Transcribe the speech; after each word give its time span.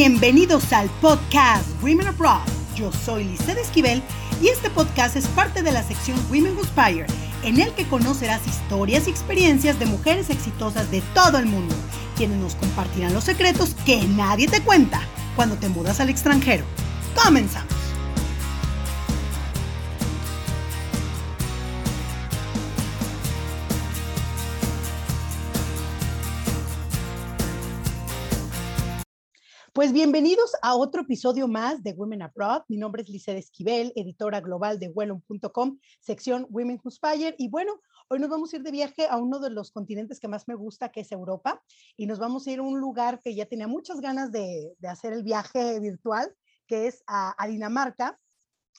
Bienvenidos 0.00 0.72
al 0.72 0.88
podcast 1.00 1.66
Women 1.82 2.06
Abroad. 2.06 2.46
Yo 2.76 2.92
soy 2.92 3.24
Lizeth 3.24 3.58
Esquivel 3.58 4.00
y 4.40 4.46
este 4.46 4.70
podcast 4.70 5.16
es 5.16 5.26
parte 5.26 5.60
de 5.60 5.72
la 5.72 5.82
sección 5.82 6.16
Women 6.30 6.54
Who 6.54 6.60
Inspire, 6.60 7.04
en 7.42 7.60
el 7.60 7.72
que 7.72 7.84
conocerás 7.88 8.46
historias 8.46 9.08
y 9.08 9.10
experiencias 9.10 9.76
de 9.80 9.86
mujeres 9.86 10.30
exitosas 10.30 10.88
de 10.92 11.00
todo 11.14 11.38
el 11.38 11.46
mundo, 11.46 11.74
quienes 12.16 12.38
nos 12.38 12.54
compartirán 12.54 13.12
los 13.12 13.24
secretos 13.24 13.74
que 13.84 14.00
nadie 14.04 14.46
te 14.46 14.62
cuenta 14.62 15.00
cuando 15.34 15.56
te 15.56 15.68
mudas 15.68 15.98
al 15.98 16.10
extranjero. 16.10 16.64
Comenzamos. 17.20 17.77
Pues 29.78 29.92
bienvenidos 29.92 30.50
a 30.60 30.74
otro 30.74 31.02
episodio 31.02 31.46
más 31.46 31.84
de 31.84 31.92
Women 31.92 32.22
Abroad. 32.22 32.62
Mi 32.66 32.76
nombre 32.76 33.02
es 33.02 33.08
Lizeth 33.08 33.38
Esquivel, 33.38 33.92
editora 33.94 34.40
global 34.40 34.80
de 34.80 34.88
Wellon.com, 34.88 35.78
sección 36.00 36.48
Women 36.50 36.80
Who 36.82 36.90
Inspire. 36.90 37.36
Y 37.38 37.48
bueno, 37.48 37.80
hoy 38.08 38.18
nos 38.18 38.28
vamos 38.28 38.52
a 38.52 38.56
ir 38.56 38.64
de 38.64 38.72
viaje 38.72 39.06
a 39.06 39.18
uno 39.18 39.38
de 39.38 39.50
los 39.50 39.70
continentes 39.70 40.18
que 40.18 40.26
más 40.26 40.48
me 40.48 40.56
gusta, 40.56 40.88
que 40.88 41.02
es 41.02 41.12
Europa. 41.12 41.62
Y 41.96 42.06
nos 42.06 42.18
vamos 42.18 42.44
a 42.44 42.50
ir 42.50 42.58
a 42.58 42.62
un 42.62 42.80
lugar 42.80 43.20
que 43.20 43.36
ya 43.36 43.46
tenía 43.46 43.68
muchas 43.68 44.00
ganas 44.00 44.32
de, 44.32 44.74
hacer 44.82 45.12
el 45.12 45.22
viaje 45.22 45.78
virtual, 45.78 46.34
que 46.66 46.88
es 46.88 47.04
a, 47.06 47.40
a 47.40 47.46
Dinamarca, 47.46 48.18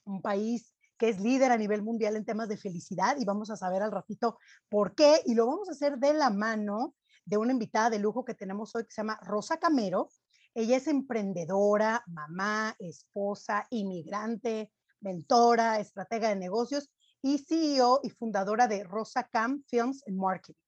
un 0.03 0.21
país 0.21 0.75
que 0.97 1.07
es 1.07 1.21
líder 1.21 1.53
a 1.53 1.57
nivel 1.57 1.81
mundial 1.81 2.17
en 2.17 2.25
temas 2.25 2.49
de 2.49 2.57
felicidad. 2.57 3.15
Y 3.17 3.23
vamos 3.23 3.49
a 3.49 3.55
saber 3.55 3.81
al 3.83 3.93
ratito 3.93 4.37
por 4.67 4.95
qué. 4.95 5.21
Y 5.25 5.35
lo 5.35 5.47
vamos 5.47 5.69
a 5.69 5.71
hacer 5.71 5.97
de 5.97 6.13
la 6.13 6.29
mano 6.29 6.93
de 7.23 7.37
una 7.37 7.53
invitada 7.53 7.89
de 7.89 7.99
lujo 7.99 8.25
que 8.25 8.33
tenemos 8.33 8.75
hoy 8.75 8.83
que 8.83 8.91
se 8.91 9.01
llama 9.01 9.17
Rosa 9.21 9.57
Camero. 9.57 10.09
Ella 10.55 10.77
es 10.77 10.87
emprendedora, 10.87 12.03
mamá, 12.07 12.75
esposa, 12.79 13.65
inmigrante, 13.69 14.71
mentora, 15.01 15.79
estratega 15.79 16.29
de 16.29 16.35
negocios 16.35 16.89
y 17.21 17.37
CEO 17.37 17.99
y 18.03 18.09
fundadora 18.09 18.67
de 18.67 18.83
Rosa 18.83 19.27
Cam 19.31 19.63
Films 19.67 20.03
and 20.07 20.17
Marketing. 20.17 20.59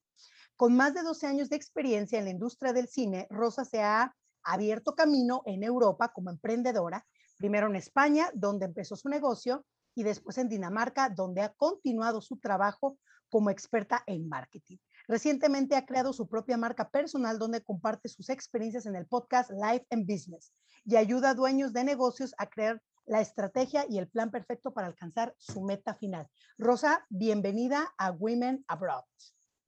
Con 0.56 0.76
más 0.76 0.94
de 0.94 1.02
12 1.02 1.26
años 1.26 1.50
de 1.50 1.56
experiencia 1.56 2.20
en 2.20 2.26
la 2.26 2.32
industria 2.32 2.74
del 2.74 2.88
cine, 2.88 3.28
Rosa 3.32 3.66
se 3.66 3.82
ha 3.82 4.16
abierto 4.44 4.96
camino 4.96 5.42
en 5.46 5.64
Europa 5.64 6.10
como 6.14 6.30
emprendedora, 6.30 7.06
primero 7.38 7.68
en 7.68 7.76
España, 7.76 8.30
donde 8.36 8.66
empezó 8.68 8.96
su 8.96 9.10
negocio, 9.10 9.66
y 9.96 10.04
después 10.04 10.38
en 10.38 10.48
Dinamarca, 10.48 11.10
donde 11.10 11.42
ha 11.42 11.50
continuado 11.50 12.22
su 12.22 12.38
trabajo 12.38 12.98
como 13.30 13.50
experta 13.50 14.04
en 14.06 14.30
marketing. 14.30 14.78
Recientemente 15.12 15.76
ha 15.76 15.86
creado 15.86 16.14
su 16.14 16.30
propia 16.30 16.56
marca 16.56 16.90
personal 16.90 17.38
donde 17.38 17.62
comparte 17.62 18.08
sus 18.08 18.30
experiencias 18.30 18.86
en 18.86 18.96
el 18.96 19.06
podcast 19.06 19.52
Life 19.52 19.86
and 19.90 20.10
Business 20.10 20.54
y 20.86 20.96
ayuda 20.96 21.32
a 21.32 21.34
dueños 21.34 21.74
de 21.74 21.84
negocios 21.84 22.34
a 22.38 22.48
crear 22.48 22.82
la 23.06 23.20
estrategia 23.20 23.86
y 23.90 23.98
el 23.98 24.08
plan 24.08 24.32
perfecto 24.32 24.74
para 24.74 24.88
alcanzar 24.88 25.36
su 25.38 25.64
meta 25.64 25.96
final. 25.96 26.30
Rosa, 26.58 27.06
bienvenida 27.10 27.94
a 27.98 28.12
Women 28.12 28.64
Abroad. 28.70 29.04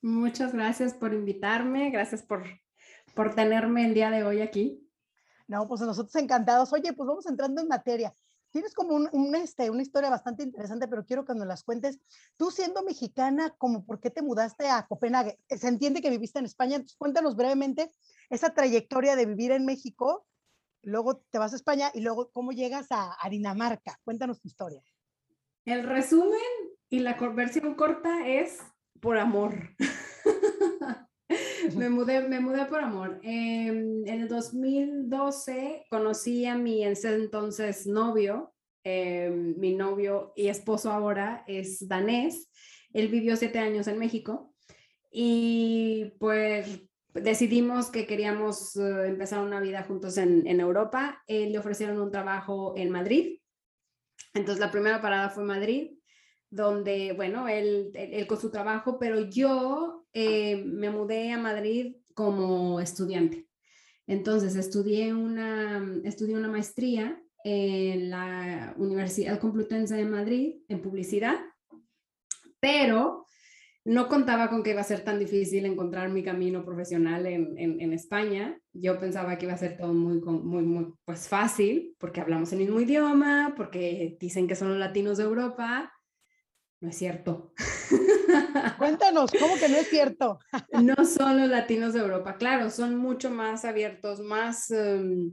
Muchas 0.02 0.54
gracias 0.54 0.94
por 0.94 1.14
invitarme, 1.14 1.90
gracias 1.90 2.22
por, 2.22 2.46
por 3.14 3.36
tenerme 3.36 3.86
el 3.86 3.94
día 3.94 4.12
de 4.12 4.24
hoy 4.24 4.40
aquí. 4.40 4.90
No, 5.50 5.68
pues 5.68 5.82
nosotros 5.82 6.16
encantados. 6.16 6.72
Oye, 6.72 6.94
pues 6.94 7.06
vamos 7.06 7.26
entrando 7.26 7.62
en 7.62 7.68
materia 7.68 8.16
tienes 8.54 8.76
como 8.76 8.96
un, 8.96 9.36
este, 9.36 9.72
una 9.72 9.82
historia 9.82 10.12
bastante 10.12 10.44
interesante, 10.44 10.88
pero 10.88 11.06
quiero 11.06 11.26
que 11.26 11.34
nos 11.34 11.48
las 11.48 11.64
cuentes. 11.64 12.00
Tú 12.38 12.52
siendo 12.52 12.84
mexicana, 12.84 13.50
¿cómo 13.58 13.84
por 13.84 14.00
qué 14.00 14.12
te 14.12 14.22
mudaste 14.22 14.70
a 14.70 14.86
Copenhague? 14.88 15.40
Se 15.50 15.68
entiende 15.68 16.02
que 16.02 16.12
viviste 16.12 16.38
en 16.38 16.46
España, 16.46 16.76
entonces 16.76 16.96
cuéntanos 16.96 17.36
brevemente 17.36 17.92
esa 18.30 18.54
trayectoria 18.54 19.16
de 19.16 19.26
vivir 19.26 19.52
en 19.52 19.66
México, 19.66 20.28
luego 20.84 21.18
te 21.18 21.40
vas 21.40 21.54
a 21.54 21.56
España 21.56 21.90
y 21.96 22.02
luego 22.02 22.30
cómo 22.32 22.52
llegas 22.52 22.88
a, 22.92 23.18
Dinamarca. 23.30 24.00
Cuéntanos 24.04 24.40
tu 24.40 24.48
historia. 24.48 24.84
El 25.66 25.84
resumen 25.84 26.40
y 26.90 27.00
la 27.00 27.14
versión 27.14 27.74
corta 27.74 28.28
es 28.28 28.60
por 29.02 29.18
amor. 29.18 29.56
me, 31.76 31.90
mudé, 31.90 32.28
me 32.28 32.40
mudé 32.40 32.66
por 32.66 32.82
amor. 32.82 33.20
en 33.24 34.08
el 34.08 34.28
2012 34.28 35.88
conocí 35.90 36.46
a 36.46 36.56
mi 36.56 36.84
entonces 36.84 37.88
novio. 37.88 38.53
Em, 38.86 39.58
mi 39.58 39.74
novio 39.74 40.34
y 40.36 40.48
esposo 40.48 40.92
ahora 40.92 41.46
es 41.48 41.88
danés. 41.88 42.50
Él 42.92 43.08
vivió 43.08 43.38
siete 43.38 43.60
años 43.60 43.88
en 43.88 43.98
México 43.98 44.54
y 45.10 46.12
pues 46.20 46.82
decidimos 47.14 47.90
que 47.90 48.06
queríamos 48.06 48.76
eh, 48.76 49.08
empezar 49.08 49.40
una 49.40 49.62
vida 49.62 49.84
juntos 49.84 50.18
en, 50.18 50.60
Europa. 50.60 51.24
Él 51.28 51.54
le 51.54 51.60
ofrecieron 51.60 52.02
un 52.02 52.12
trabajo 52.12 52.74
en 52.76 52.90
Madrid. 52.90 53.40
Entonces 54.34 54.60
la 54.60 54.72
primera 54.72 55.02
parada 55.02 55.30
fue 55.30 55.44
Madrid 55.44 55.92
donde, 56.50 57.14
bueno, 57.14 57.48
él, 57.48 57.92
con 58.28 58.40
su 58.40 58.52
trabajo, 58.52 59.00
pero 59.00 59.22
yo 59.22 60.06
eh, 60.14 60.64
me 60.64 60.92
mudé 60.92 61.32
a 61.32 61.40
Madrid 61.40 61.96
como 62.14 62.80
estudiante. 62.80 63.48
Entonces, 64.06 64.56
estudié 64.56 65.16
una 65.16 65.80
maestría 66.52 67.23
en 67.44 68.10
la 68.10 68.74
Universidad 68.78 69.40
Complutense 69.40 69.96
de 69.96 70.06
Madrid 70.06 70.56
en 70.68 70.82
publicidad, 70.82 71.40
pero 72.60 73.26
no 73.86 74.08
contaba 74.08 74.50
con 74.50 74.64
que 74.64 74.72
iba 74.72 74.82
a 74.82 74.86
ser 74.86 75.04
tan 75.04 75.20
difícil 75.20 75.66
encontrar 75.66 76.10
mi 76.10 76.24
camino 76.24 76.64
profesional 76.64 77.26
en, 77.26 77.54
en, 77.58 77.92
España. 77.92 78.58
Yo 78.72 78.98
pensaba 78.98 79.38
que 79.38 79.46
iba 79.46 79.54
a 79.54 79.58
ser 79.58 79.76
todo 79.76 79.94
muy, 79.94 80.22
muy, 80.22 80.64
muy 80.64 80.94
pues 81.04 81.28
fácil, 81.28 81.94
porque 82.00 82.22
hablamos 82.22 82.54
el 82.54 82.60
mismo 82.60 82.80
idioma, 82.80 83.54
porque 83.58 84.16
dicen 84.22 84.48
que 84.48 84.56
son 84.56 84.70
los 84.70 84.78
latinos 84.78 85.18
de 85.18 85.26
Europa, 85.26 85.92
no 86.80 86.90
es 86.90 86.98
cierto. 86.98 87.54
Cuéntanos, 88.78 89.32
¿cómo 89.38 89.56
que 89.56 89.68
no 89.68 89.76
es 89.76 89.90
cierto? 89.90 90.40
no 90.82 91.06
son 91.06 91.42
los 91.42 91.50
latinos 91.50 91.94
de 91.94 92.00
Europa, 92.00 92.38
claro, 92.38 92.70
son 92.70 92.96
mucho 92.96 93.30
más 93.32 93.66
abiertos, 93.66 94.22
más, 94.22 94.72
em, 94.72 95.32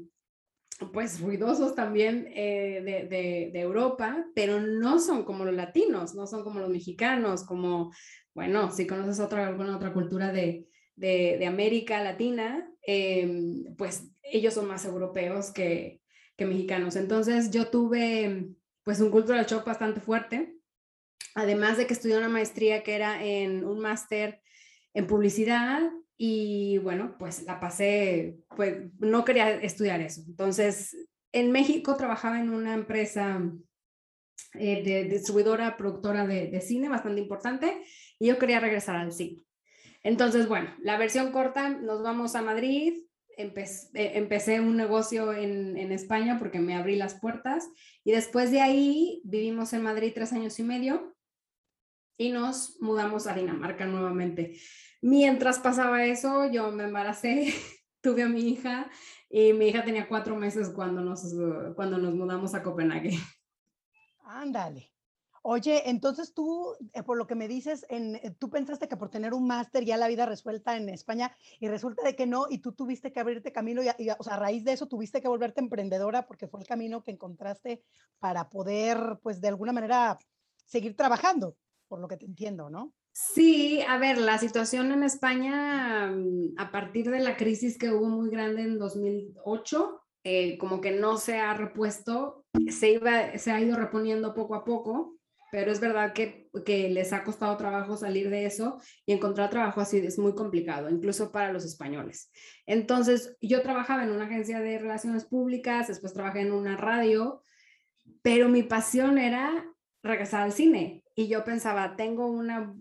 pues, 0.92 1.20
ruidosos 1.20 1.74
también 1.74 2.28
eh, 2.34 2.82
de, 2.84 3.50
de, 3.52 3.60
Europa, 3.60 4.26
pero 4.34 4.60
no 4.60 4.98
son 4.98 5.24
como 5.24 5.44
los 5.44 5.54
latinos, 5.54 6.14
no 6.14 6.26
son 6.26 6.42
como 6.42 6.60
los 6.60 6.70
mexicanos, 6.70 7.44
como, 7.44 7.92
bueno, 8.34 8.70
si 8.70 8.86
conoces 8.86 9.20
otra, 9.20 9.46
alguna 9.46 9.76
otra 9.76 9.92
cultura 9.92 10.32
de, 10.32 10.66
de 10.96 11.46
América 11.46 12.02
Latina, 12.02 12.70
em, 12.82 13.74
pues 13.76 14.10
ellos 14.22 14.54
son 14.54 14.66
más 14.66 14.84
europeos 14.84 15.50
que, 15.52 16.00
que 16.36 16.46
mexicanos. 16.46 16.96
Entonces 16.96 17.50
yo 17.50 17.68
tuve, 17.68 18.48
pues, 18.82 19.00
un 19.00 19.10
cultural 19.10 19.46
shock 19.46 19.64
bastante 19.64 20.00
fuerte 20.00 20.60
además 21.34 21.76
de 21.76 21.86
que 21.86 21.94
estudié 21.94 22.16
una 22.16 22.28
maestría 22.28 22.82
que 22.82 22.94
era 22.94 23.24
en 23.24 23.64
un 23.64 23.80
máster 23.80 24.42
en 24.94 25.06
publicidad 25.06 25.82
y 26.22 26.76
bueno, 26.76 27.16
pues 27.18 27.44
la 27.44 27.58
pasé, 27.60 28.36
pues 28.54 28.92
no 28.98 29.24
quería 29.24 29.54
estudiar 29.54 30.02
eso. 30.02 30.20
Entonces, 30.26 30.94
en 31.32 31.50
México 31.50 31.96
trabajaba 31.96 32.38
en 32.38 32.50
una 32.50 32.74
empresa 32.74 33.40
eh, 34.52 35.08
distribuidora, 35.08 35.78
productora 35.78 36.26
de, 36.26 36.60
cine 36.60 36.90
bastante 36.90 37.22
importante 37.22 37.82
y 38.18 38.26
yo 38.26 38.38
quería 38.38 38.60
regresar 38.60 38.96
al 38.96 39.12
cine. 39.12 39.46
Entonces, 40.02 40.46
bueno, 40.46 40.68
la 40.82 40.98
versión 40.98 41.32
corta, 41.32 41.70
nos 41.70 42.02
vamos 42.02 42.34
a 42.34 42.42
Madrid, 42.42 42.98
eh, 43.38 43.54
empecé, 43.94 44.60
un 44.60 44.76
negocio 44.76 45.32
en, 45.32 45.90
España 45.90 46.38
porque 46.38 46.60
me 46.60 46.74
abrí 46.74 46.96
las 46.96 47.18
puertas 47.18 47.66
y 48.04 48.12
después 48.12 48.50
de 48.50 48.60
ahí 48.60 49.22
vivimos 49.24 49.72
en 49.72 49.84
Madrid 49.84 50.12
tres 50.14 50.34
años 50.34 50.58
y 50.58 50.64
medio 50.64 51.16
y 52.18 52.28
nos 52.28 52.76
mudamos 52.82 53.26
a 53.26 53.32
Dinamarca 53.32 53.86
nuevamente. 53.86 54.60
Mientras 55.00 55.58
pasaba 55.58 56.04
eso, 56.04 56.50
yo 56.50 56.70
me 56.70 56.84
embaracé, 56.84 57.54
tuve 58.00 58.22
a 58.22 58.28
mi 58.28 58.40
hija 58.40 58.90
y 59.28 59.52
mi 59.52 59.68
hija 59.68 59.84
tenía 59.84 60.08
cuatro 60.08 60.36
meses 60.36 60.70
cuando 60.70 61.00
nos, 61.00 61.34
cuando 61.74 61.98
nos 61.98 62.14
mudamos 62.14 62.54
a 62.54 62.62
Copenhague. 62.62 63.18
Ándale. 64.24 64.92
Oye, 65.42 65.88
entonces 65.88 66.34
tú, 66.34 66.76
eh, 66.92 67.02
por 67.02 67.16
lo 67.16 67.26
que 67.26 67.34
me 67.34 67.48
dices, 67.48 67.86
eh, 67.88 68.34
tú 68.38 68.50
pensaste 68.50 68.88
que 68.88 68.96
por 68.98 69.08
tener 69.08 69.32
un 69.32 69.46
máster 69.46 69.86
ya 69.86 69.96
la 69.96 70.08
vida 70.08 70.26
resuelta 70.26 70.76
en 70.76 70.90
España 70.90 71.34
y 71.58 71.68
resulta 71.68 72.02
de 72.02 72.14
que 72.14 72.26
no, 72.26 72.46
y 72.50 72.58
tú 72.58 72.72
tuviste 72.72 73.10
que 73.10 73.20
abrirte 73.20 73.50
camino, 73.50 73.82
y, 73.82 73.88
o 73.88 74.22
sea, 74.22 74.34
a 74.34 74.38
raíz 74.38 74.64
de 74.64 74.72
eso 74.72 74.86
tuviste 74.86 75.22
que 75.22 75.28
volverte 75.28 75.60
emprendedora 75.60 76.26
porque 76.26 76.46
fue 76.46 76.60
el 76.60 76.66
camino 76.66 77.02
que 77.02 77.12
encontraste 77.12 77.82
para 78.18 78.50
poder, 78.50 79.18
pues, 79.22 79.40
de 79.40 79.48
alguna 79.48 79.72
manera 79.72 80.18
seguir 80.66 80.94
trabajando 80.94 81.56
por 81.88 82.00
lo 82.00 82.08
que 82.08 82.18
te 82.18 82.26
entiendo, 82.26 82.68
¿no? 82.68 82.92
Sí, 83.12 83.80
a 83.88 83.98
ver, 83.98 84.18
la 84.18 84.38
situación 84.38 84.92
en 84.92 85.02
España 85.02 86.06
mm, 86.06 86.54
a 86.56 86.70
partir 86.70 87.10
de 87.10 87.20
la 87.20 87.36
crisis 87.36 87.76
que 87.76 87.90
hubo 87.90 88.08
muy 88.08 88.30
grande 88.30 88.62
en 88.62 88.78
2008, 88.78 90.00
eh, 90.24 90.58
como 90.58 90.80
que 90.80 90.92
no 90.92 91.16
se 91.16 91.38
ha 91.38 91.54
repuesto, 91.54 92.44
se, 92.68 92.92
iba, 92.92 93.36
se 93.38 93.50
ha 93.50 93.60
ido 93.60 93.76
reponiendo 93.76 94.34
poco 94.34 94.54
a 94.54 94.64
poco, 94.64 95.18
pero 95.50 95.72
es 95.72 95.80
verdad 95.80 96.12
que, 96.12 96.48
que 96.64 96.88
les 96.90 97.12
ha 97.12 97.24
costado 97.24 97.56
trabajo 97.56 97.96
salir 97.96 98.30
de 98.30 98.46
eso 98.46 98.80
y 99.04 99.12
encontrar 99.12 99.50
trabajo 99.50 99.80
así 99.80 99.98
es 99.98 100.18
muy 100.18 100.34
complicado, 100.34 100.88
incluso 100.88 101.32
para 101.32 101.52
los 101.52 101.64
españoles. 101.64 102.30
Entonces, 102.66 103.36
yo 103.40 103.62
trabajaba 103.62 104.04
en 104.04 104.12
una 104.12 104.26
agencia 104.26 104.60
de 104.60 104.78
relaciones 104.78 105.24
públicas, 105.24 105.88
después 105.88 106.12
trabajé 106.12 106.42
en 106.42 106.52
una 106.52 106.76
radio, 106.76 107.42
pero 108.22 108.48
mi 108.48 108.62
pasión 108.62 109.18
era 109.18 109.66
regresar 110.02 110.42
al 110.42 110.52
cine 110.52 111.02
y 111.14 111.28
yo 111.28 111.44
pensaba, 111.44 111.96
tengo 111.96 112.26
una, 112.26 112.74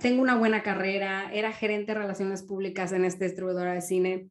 tengo 0.00 0.22
una 0.22 0.36
buena 0.36 0.62
carrera, 0.62 1.30
era 1.32 1.52
gerente 1.52 1.92
de 1.92 2.00
relaciones 2.00 2.42
públicas 2.42 2.92
en 2.92 3.04
esta 3.04 3.24
distribuidora 3.24 3.74
de 3.74 3.82
cine 3.82 4.30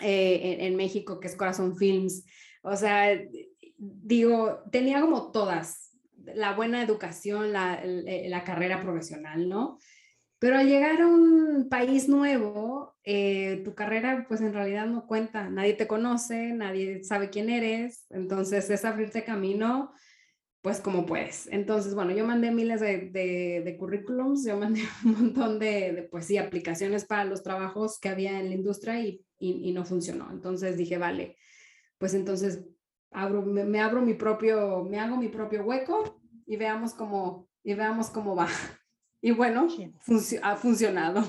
eh, 0.00 0.58
en, 0.60 0.76
México, 0.76 1.20
que 1.20 1.28
es 1.28 1.36
Corazón 1.36 1.76
Films. 1.76 2.24
O 2.62 2.76
sea, 2.76 3.18
digo, 3.78 4.62
tenía 4.70 5.00
como 5.00 5.30
todas, 5.32 5.96
la 6.34 6.54
buena 6.54 6.82
educación, 6.82 7.52
la, 7.52 7.80
la, 7.84 8.44
carrera 8.44 8.82
profesional, 8.82 9.48
¿no? 9.48 9.78
Pero 10.38 10.58
al 10.58 10.66
llegar 10.66 11.00
a 11.00 11.06
un 11.06 11.68
país 11.70 12.08
nuevo, 12.08 12.96
eh, 13.04 13.62
tu 13.64 13.74
carrera 13.74 14.26
pues 14.28 14.40
en 14.40 14.52
realidad 14.52 14.86
no 14.86 15.06
cuenta, 15.06 15.48
nadie 15.48 15.74
te 15.74 15.86
conoce, 15.86 16.52
nadie 16.52 17.04
sabe 17.04 17.30
quién 17.30 17.48
eres, 17.48 18.06
entonces 18.10 18.68
es 18.68 18.84
abrirte 18.84 19.24
camino 19.24 19.92
pues 20.66 20.80
como 20.80 21.06
puedes. 21.06 21.46
Entonces, 21.52 21.94
bueno, 21.94 22.10
yo 22.10 22.26
mandé 22.26 22.50
miles 22.50 22.80
de, 22.80 23.12
de, 23.64 23.76
currículums, 23.78 24.44
yo 24.44 24.56
mandé 24.56 24.80
un 25.04 25.12
montón 25.12 25.60
de, 25.60 26.08
pues 26.10 26.26
sí, 26.26 26.38
aplicaciones 26.38 27.04
para 27.04 27.22
los 27.22 27.44
trabajos 27.44 28.00
que 28.00 28.08
había 28.08 28.40
en 28.40 28.48
la 28.48 28.56
industria 28.56 28.98
y, 28.98 29.24
y, 29.38 29.70
no 29.70 29.84
funcionó. 29.84 30.28
Entonces 30.32 30.76
dije, 30.76 30.98
vale, 30.98 31.36
pues 31.98 32.14
entonces 32.14 32.64
abro, 33.12 33.42
me, 33.42 33.80
abro 33.80 34.02
mi 34.02 34.14
propio, 34.14 34.82
me 34.82 34.98
hago 34.98 35.16
mi 35.16 35.28
propio 35.28 35.62
hueco 35.62 36.20
y 36.46 36.56
veamos 36.56 36.94
cómo, 36.94 37.48
y 37.62 37.74
veamos 37.74 38.10
cómo 38.10 38.34
va. 38.34 38.48
Y 39.22 39.30
bueno, 39.30 39.68
ha 40.42 40.56
funcionado. 40.56 41.22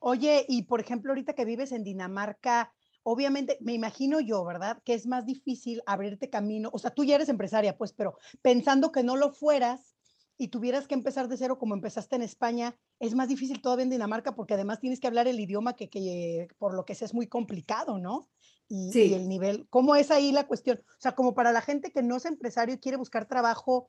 Oye, 0.00 0.44
y 0.48 0.64
por 0.64 0.80
ejemplo, 0.80 1.12
ahorita 1.12 1.32
que 1.34 1.44
vives 1.44 1.70
en 1.70 1.84
Dinamarca, 1.84 2.72
obviamente, 3.08 3.56
me 3.60 3.72
imagino 3.72 4.18
yo, 4.18 4.44
¿verdad? 4.44 4.82
Que 4.84 4.92
es 4.92 5.06
más 5.06 5.24
difícil 5.24 5.80
abrirte 5.86 6.28
camino. 6.28 6.70
O 6.72 6.78
sea, 6.78 6.90
tú 6.90 7.04
ya 7.04 7.14
eres 7.14 7.28
empresaria, 7.28 7.78
pues, 7.78 7.92
pero 7.92 8.18
pensando 8.42 8.90
que 8.90 9.04
no 9.04 9.14
lo 9.14 9.32
fueras 9.32 9.94
y 10.36 10.48
tuvieras 10.48 10.88
que 10.88 10.94
empezar 10.94 11.28
de 11.28 11.36
cero 11.36 11.56
como 11.56 11.74
empezaste 11.74 12.16
en 12.16 12.22
España, 12.22 12.76
es 12.98 13.14
más 13.14 13.28
difícil 13.28 13.62
todavía 13.62 13.84
en 13.84 13.90
Dinamarca 13.90 14.34
porque 14.34 14.54
además 14.54 14.80
tienes 14.80 14.98
que 14.98 15.06
hablar 15.06 15.28
el 15.28 15.38
idioma 15.38 15.76
que, 15.76 15.88
que 15.88 16.48
por 16.58 16.74
lo 16.74 16.84
que 16.84 16.96
sé 16.96 17.04
es 17.04 17.14
muy 17.14 17.28
complicado, 17.28 17.98
¿no? 17.98 18.28
Y, 18.66 18.90
sí. 18.92 19.04
y, 19.04 19.14
el 19.14 19.28
nivel, 19.28 19.68
¿cómo 19.70 19.94
es 19.94 20.10
ahí 20.10 20.32
la 20.32 20.48
cuestión? 20.48 20.82
O 20.84 21.00
sea, 21.00 21.14
como 21.14 21.32
para 21.32 21.52
la 21.52 21.62
gente 21.62 21.92
que 21.92 22.02
no 22.02 22.16
es 22.16 22.24
empresario 22.24 22.74
y 22.74 22.80
quiere 22.80 22.98
buscar 22.98 23.28
trabajo, 23.28 23.88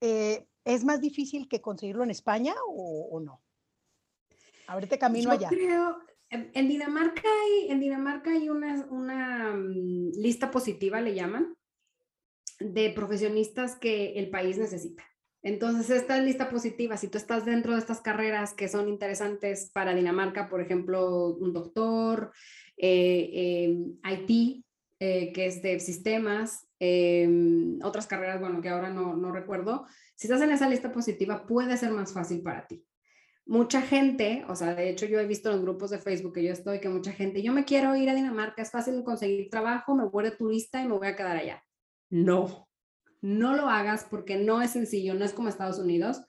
eh, 0.00 0.46
¿es 0.64 0.84
más 0.84 1.00
difícil 1.00 1.48
que 1.48 1.60
conseguirlo 1.60 2.04
en 2.04 2.10
España 2.10 2.54
o, 2.68 3.08
o 3.10 3.18
no? 3.18 3.42
Abrirte 4.68 4.96
camino 4.96 5.30
yo 5.30 5.32
allá. 5.32 5.48
Creo, 5.48 5.98
en 6.52 6.68
Dinamarca 6.68 7.22
hay, 7.22 7.70
en 7.70 7.80
Dinamarca 7.80 8.30
hay 8.30 8.48
una, 8.48 8.86
una 8.90 9.54
mm, 9.54 10.12
lista 10.16 10.50
positiva, 10.50 11.00
le 11.00 11.14
llaman, 11.14 11.56
de 12.60 12.90
profesionistas 12.90 13.76
que 13.76 14.14
el 14.14 14.30
país 14.30 14.58
necesita. 14.58 15.04
Entonces, 15.42 15.90
esta 15.90 16.18
lista 16.20 16.48
positiva, 16.48 16.96
si 16.96 17.08
tú 17.08 17.18
estás 17.18 17.44
dentro 17.44 17.72
de 17.72 17.78
estas 17.78 18.00
carreras 18.00 18.54
que 18.54 18.68
son 18.68 18.88
interesantes 18.88 19.70
para 19.72 19.94
Dinamarca, 19.94 20.48
por 20.48 20.62
ejemplo, 20.62 21.34
un 21.34 21.52
doctor, 21.52 22.32
eh, 22.78 23.76
IT, 24.04 24.64
eh, 25.00 25.32
que 25.32 25.46
es 25.46 25.60
de 25.60 25.80
sistemas, 25.80 26.66
em, 26.78 27.78
otras 27.82 28.06
carreras, 28.06 28.40
bueno, 28.40 28.62
que 28.62 28.70
ahora 28.70 28.88
no, 28.88 29.14
no 29.16 29.32
recuerdo, 29.32 29.86
si 30.14 30.28
estás 30.28 30.40
en 30.40 30.50
esa 30.50 30.68
lista 30.68 30.90
positiva, 30.92 31.46
puede 31.46 31.76
ser 31.76 31.90
más 31.90 32.14
fácil 32.14 32.42
para 32.42 32.66
ti 32.66 32.82
mucha 33.46 33.82
gente, 33.82 34.44
o 34.48 34.56
sea, 34.56 34.74
de 34.74 34.88
hecho 34.88 35.06
yo 35.06 35.20
he 35.20 35.26
visto 35.26 35.50
los 35.50 35.60
grupos 35.60 35.90
de 35.90 35.98
Facebook 35.98 36.34
que 36.34 36.44
yo 36.44 36.52
estoy, 36.52 36.80
que 36.80 36.88
mucha 36.88 37.12
gente, 37.12 37.42
yo 37.42 37.52
me 37.52 37.64
quiero 37.64 37.94
ir 37.96 38.08
a 38.08 38.14
Dinamarca, 38.14 38.62
es 38.62 38.70
fácil 38.70 39.02
conseguir 39.04 39.50
trabajo, 39.50 39.94
me 39.94 40.06
voy 40.06 40.24
de 40.24 40.30
turista 40.30 40.80
y 40.82 40.88
me 40.88 40.96
voy 40.96 41.08
a 41.08 41.16
quedar 41.16 41.36
allá. 41.36 41.62
No, 42.10 42.68
no 43.20 43.54
lo 43.54 43.68
hagas 43.68 44.06
porque 44.08 44.36
no 44.36 44.62
es 44.62 44.70
sencillo, 44.70 45.14
no 45.14 45.24
es 45.24 45.32
como 45.32 45.48
Estados 45.48 45.78
Unidos. 45.78 46.22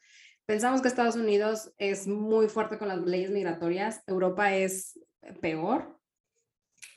Pensamos 0.45 0.81
que 0.81 0.87
Estados 0.87 1.15
Unidos 1.15 1.73
es 1.77 2.07
muy 2.07 2.47
fuerte 2.47 2.77
con 2.77 2.87
las 2.87 3.01
leyes 3.01 3.31
migratorias, 3.31 4.01
Europa 4.07 4.55
es 4.55 4.99
peor. 5.41 5.99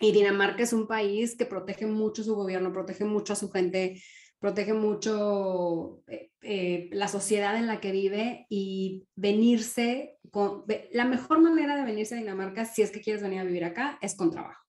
Y 0.01 0.13
Dinamarca 0.13 0.63
es 0.63 0.73
un 0.73 0.87
país 0.87 1.37
que 1.37 1.47
protege 1.47 1.87
mucho 1.87 2.23
su 2.23 2.35
gobierno, 2.35 2.73
protege 2.73 3.05
mucho 3.05 3.33
a 3.33 3.37
su 3.37 3.51
gente, 3.51 4.01
protege 4.39 4.73
mucho 4.73 6.03
eh, 6.07 6.31
eh, 6.43 6.89
la 6.93 7.09
sociedad 7.09 7.57
en 7.57 7.67
la 7.67 7.81
que 7.81 7.93
vive 7.93 8.47
y 8.49 9.07
venirse 9.17 10.19
con 10.31 10.65
la 10.93 11.05
mejor 11.05 11.41
manera 11.41 11.77
de 11.77 11.85
venirse 11.85 12.15
a 12.15 12.19
Dinamarca 12.19 12.65
si 12.65 12.83
es 12.83 12.91
que 12.91 13.01
quieres 13.01 13.23
venir 13.23 13.41
a 13.41 13.45
vivir 13.45 13.65
acá 13.65 13.99
es 14.01 14.15
con 14.17 14.31
trabajo. 14.31 14.63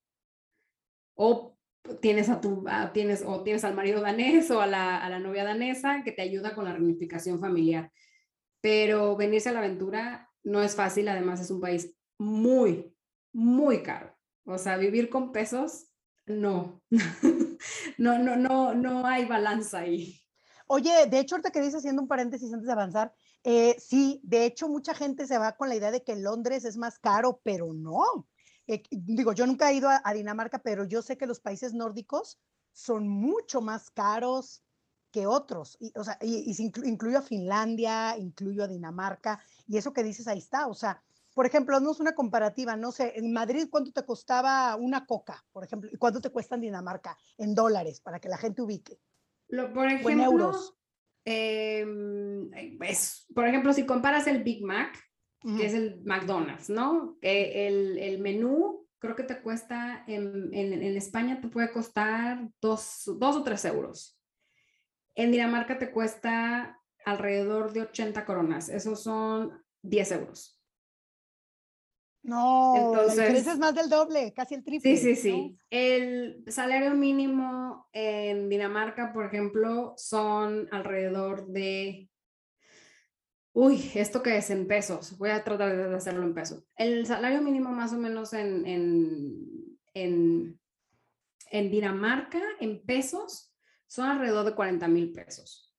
O 1.15 1.57
tienes 2.01 2.29
a 2.29 2.41
tu 2.41 2.65
tienes 2.93 3.23
o 3.25 3.43
tienes 3.43 3.63
al 3.63 3.75
marido 3.75 4.01
danés 4.01 4.49
o 4.51 4.61
a 4.61 4.67
la, 4.67 4.97
a 4.97 5.09
la 5.09 5.19
novia 5.19 5.43
danesa 5.43 6.01
que 6.03 6.11
te 6.11 6.21
ayuda 6.21 6.55
con 6.55 6.65
la 6.65 6.73
reunificación 6.73 7.39
familiar. 7.39 7.91
Pero 8.61 9.15
venirse 9.15 9.49
a 9.49 9.53
la 9.53 9.59
aventura 9.59 10.29
no 10.43 10.61
es 10.63 10.75
fácil 10.75 11.07
además 11.07 11.41
es 11.41 11.51
un 11.51 11.61
país 11.61 11.95
muy 12.17 12.93
muy 13.33 13.83
caro. 13.83 14.15
O 14.45 14.57
sea 14.57 14.77
vivir 14.77 15.09
con 15.09 15.31
pesos 15.31 15.88
no 16.29 16.81
no, 17.97 18.19
no, 18.19 18.35
no, 18.35 18.73
no 18.73 19.05
hay 19.05 19.25
balanza 19.25 19.79
ahí. 19.79 20.19
Oye, 20.67 21.07
de 21.07 21.19
hecho, 21.19 21.35
ahorita 21.35 21.51
que 21.51 21.61
dices, 21.61 21.77
haciendo 21.77 22.01
un 22.01 22.07
paréntesis 22.07 22.53
antes 22.53 22.67
de 22.67 22.71
avanzar, 22.71 23.13
eh, 23.43 23.75
sí, 23.79 24.21
de 24.23 24.45
hecho, 24.45 24.69
mucha 24.69 24.93
gente 24.93 25.25
se 25.25 25.37
va 25.37 25.53
con 25.53 25.67
la 25.67 25.75
idea 25.75 25.91
de 25.91 26.03
que 26.03 26.15
Londres 26.15 26.63
es 26.63 26.77
más 26.77 26.99
caro, 26.99 27.41
pero 27.43 27.73
no. 27.73 28.27
Eh, 28.67 28.83
digo, 28.91 29.33
yo 29.33 29.47
nunca 29.47 29.71
he 29.71 29.75
ido 29.75 29.89
a, 29.89 30.13
Dinamarca, 30.13 30.59
pero 30.59 30.85
yo 30.85 31.01
sé 31.01 31.17
que 31.17 31.25
los 31.25 31.39
países 31.39 31.73
nórdicos 31.73 32.39
son 32.71 33.07
mucho 33.07 33.61
más 33.61 33.89
caros 33.89 34.63
que 35.11 35.25
otros. 35.25 35.75
Y, 35.79 35.91
o 35.97 36.03
sea, 36.03 36.19
incluyo 36.21 37.17
a 37.17 37.23
Finlandia, 37.23 38.15
incluyo 38.17 38.63
a 38.63 38.67
Dinamarca, 38.67 39.43
y 39.67 39.77
eso 39.77 39.91
que 39.91 40.03
dices 40.03 40.27
ahí 40.27 40.37
está. 40.37 40.67
O 40.67 40.75
sea, 40.75 41.01
por 41.39 41.45
ejemplo, 41.45 41.77
haznos 41.77 42.01
una 42.01 42.15
comparativa, 42.15 42.75
no 42.75 42.91
sé, 42.91 43.13
en 43.15 43.31
Madrid, 43.31 43.69
¿cuánto 43.71 43.93
te 43.93 44.03
costaba 44.03 44.75
una 44.75 45.05
coca, 45.05 45.41
por 45.53 45.63
ejemplo? 45.63 45.89
¿Y 45.89 45.95
cuánto 45.95 46.19
te 46.19 46.31
cuesta 46.31 46.55
en 46.55 46.61
Dinamarca? 46.63 47.17
En 47.37 47.55
dólares, 47.55 48.01
para 48.01 48.19
que 48.19 48.27
la 48.27 48.37
gente 48.37 48.61
ubique. 48.61 48.99
Lo, 49.47 49.71
por 49.71 49.87
ejemplo, 49.87 50.09
en 50.09 50.19
euros. 50.19 50.75
Em, 51.23 52.49
pues, 52.77 53.25
por 53.33 53.47
ejemplo, 53.47 53.71
si 53.71 53.85
comparas 53.85 54.27
el 54.27 54.43
Big 54.43 54.65
Mac, 54.65 55.01
que 55.39 55.65
es 55.65 55.73
el 55.73 56.01
McDonald's, 56.03 56.69
¿no? 56.69 57.17
el, 57.21 57.97
el, 57.99 58.19
menú 58.19 58.85
creo 58.97 59.15
que 59.15 59.23
te 59.23 59.41
cuesta, 59.41 60.03
en, 60.07 60.53
en, 60.53 60.73
en, 60.73 60.97
España 60.97 61.39
te 61.39 61.47
puede 61.47 61.71
costar 61.71 62.49
dos, 62.59 63.03
dos 63.17 63.37
o 63.37 63.43
tres 63.43 63.63
euros. 63.63 64.19
En 65.15 65.31
Dinamarca 65.31 65.79
te 65.79 65.89
cuesta 65.89 66.81
alrededor 67.05 67.71
de 67.71 67.83
80 67.83 68.25
coronas, 68.25 68.67
esos 68.67 69.01
son 69.01 69.63
10 69.83 70.11
euros. 70.11 70.58
No, 72.21 72.75
Entonces, 72.75 73.47
es 73.47 73.57
más 73.57 73.73
del 73.73 73.89
doble, 73.89 74.33
casi 74.33 74.55
el 74.55 74.63
triple. 74.63 74.97
Sí, 74.97 75.15
sí, 75.15 75.15
sí. 75.15 75.57
El 75.69 76.43
salario 76.47 76.91
mínimo 76.91 77.87
en 77.93 78.49
Dinamarca, 78.49 79.13
por 79.13 79.25
ejemplo, 79.25 79.93
son 79.97 80.67
alrededor 80.71 81.47
de... 81.47 82.09
Uy, 83.53 83.91
¿esto 83.95 84.21
qué 84.21 84.37
es 84.37 84.49
en 84.49 84.67
pesos? 84.67 85.17
Voy 85.17 85.29
a 85.29 85.43
tratar 85.43 85.75
de 85.75 85.95
hacerlo 85.95 86.23
en 86.23 86.33
pesos. 86.33 86.63
El 86.75 87.05
salario 87.05 87.41
mínimo 87.41 87.71
más 87.71 87.93
o 87.93 87.97
menos 87.97 88.33
en, 88.33 88.65
en, 88.65 89.79
en, 89.93 90.59
en 91.51 91.71
Dinamarca, 91.71 92.41
en 92.59 92.85
pesos, 92.85 93.53
son 93.87 94.07
alrededor 94.07 94.45
de 94.45 94.55
40 94.55 94.87
mil 94.87 95.11
pesos. 95.11 95.73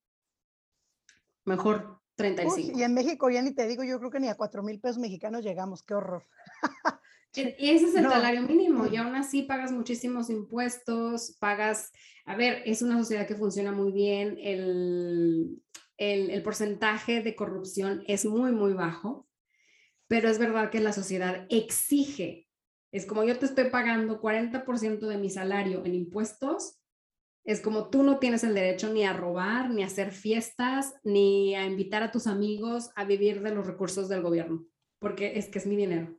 Mejor 1.45 2.00
35. 2.23 2.79
y 2.79 2.83
en 2.83 2.95
México 2.95 3.31
ya 3.31 3.43
ni 3.43 3.53
te 3.53 3.67
digo, 3.67 3.85
yo 3.85 3.99
creo 3.99 4.11
que 4.11 4.21
ni 4.21 4.29
a 4.29 4.37
4 4.37 4.63
mil 4.63 4.81
pesos 4.81 4.99
mexicanos 4.99 5.45
llegamos, 5.45 5.83
qué 5.83 5.95
horror. 5.95 6.27
Y 7.33 7.71
ese 7.71 7.87
es 7.87 7.95
el 7.95 8.09
salario 8.09 8.43
mínimo 8.43 8.87
y 8.87 8.97
aún 8.97 9.15
así 9.15 9.43
pagas 9.43 9.71
muchísimos 9.71 10.31
impuestos, 10.31 11.37
pagas, 11.39 11.93
a 12.25 12.35
ver, 12.35 12.63
es 12.67 12.83
una 12.83 12.99
sociedad 12.99 13.25
que 13.25 13.37
funciona 13.37 13.71
muy 13.71 13.93
bien, 13.93 14.37
el, 14.41 15.63
el, 15.97 16.31
el 16.31 16.43
porcentaje 16.43 17.23
de 17.23 17.37
corrupción 17.37 18.03
es 18.09 18.25
muy, 18.25 18.51
muy 18.51 18.73
bajo, 18.73 19.29
pero 20.09 20.29
es 20.29 20.41
verdad 20.41 20.71
que 20.71 20.81
la 20.81 20.93
sociedad 20.93 21.47
exige, 21.51 22.49
es 22.91 23.07
como 23.07 23.23
yo 23.23 23.39
te 23.39 23.47
estoy 23.47 23.71
pagando 23.71 24.21
40% 24.21 25.07
de 25.07 25.19
mi 25.19 25.31
salario 25.31 25.85
en 25.85 25.95
impuestos, 25.95 26.80
es 27.45 27.61
como 27.61 27.89
tú 27.89 28.03
no 28.03 28.19
tienes 28.19 28.45
el 28.45 28.55
derecho 28.55 28.93
ni 28.93 29.05
a 29.05 29.13
robar, 29.13 29.71
ni 29.71 29.83
a 29.83 29.87
hacer 29.87 30.13
fiestas, 30.13 30.95
ni 31.05 31.55
a 31.55 31.65
invitar 31.67 32.03
a 32.03 32.11
tus 32.11 32.27
amigos 32.27 32.91
a 32.97 33.05
vivir 33.05 33.43
de 33.43 33.55
los 33.55 33.67
recursos 33.67 34.09
del 34.09 34.23
gobierno, 34.23 34.67
porque 34.99 35.39
es 35.39 35.49
que 35.49 35.59
es 35.59 35.67
mi 35.67 35.77
dinero. 35.77 36.17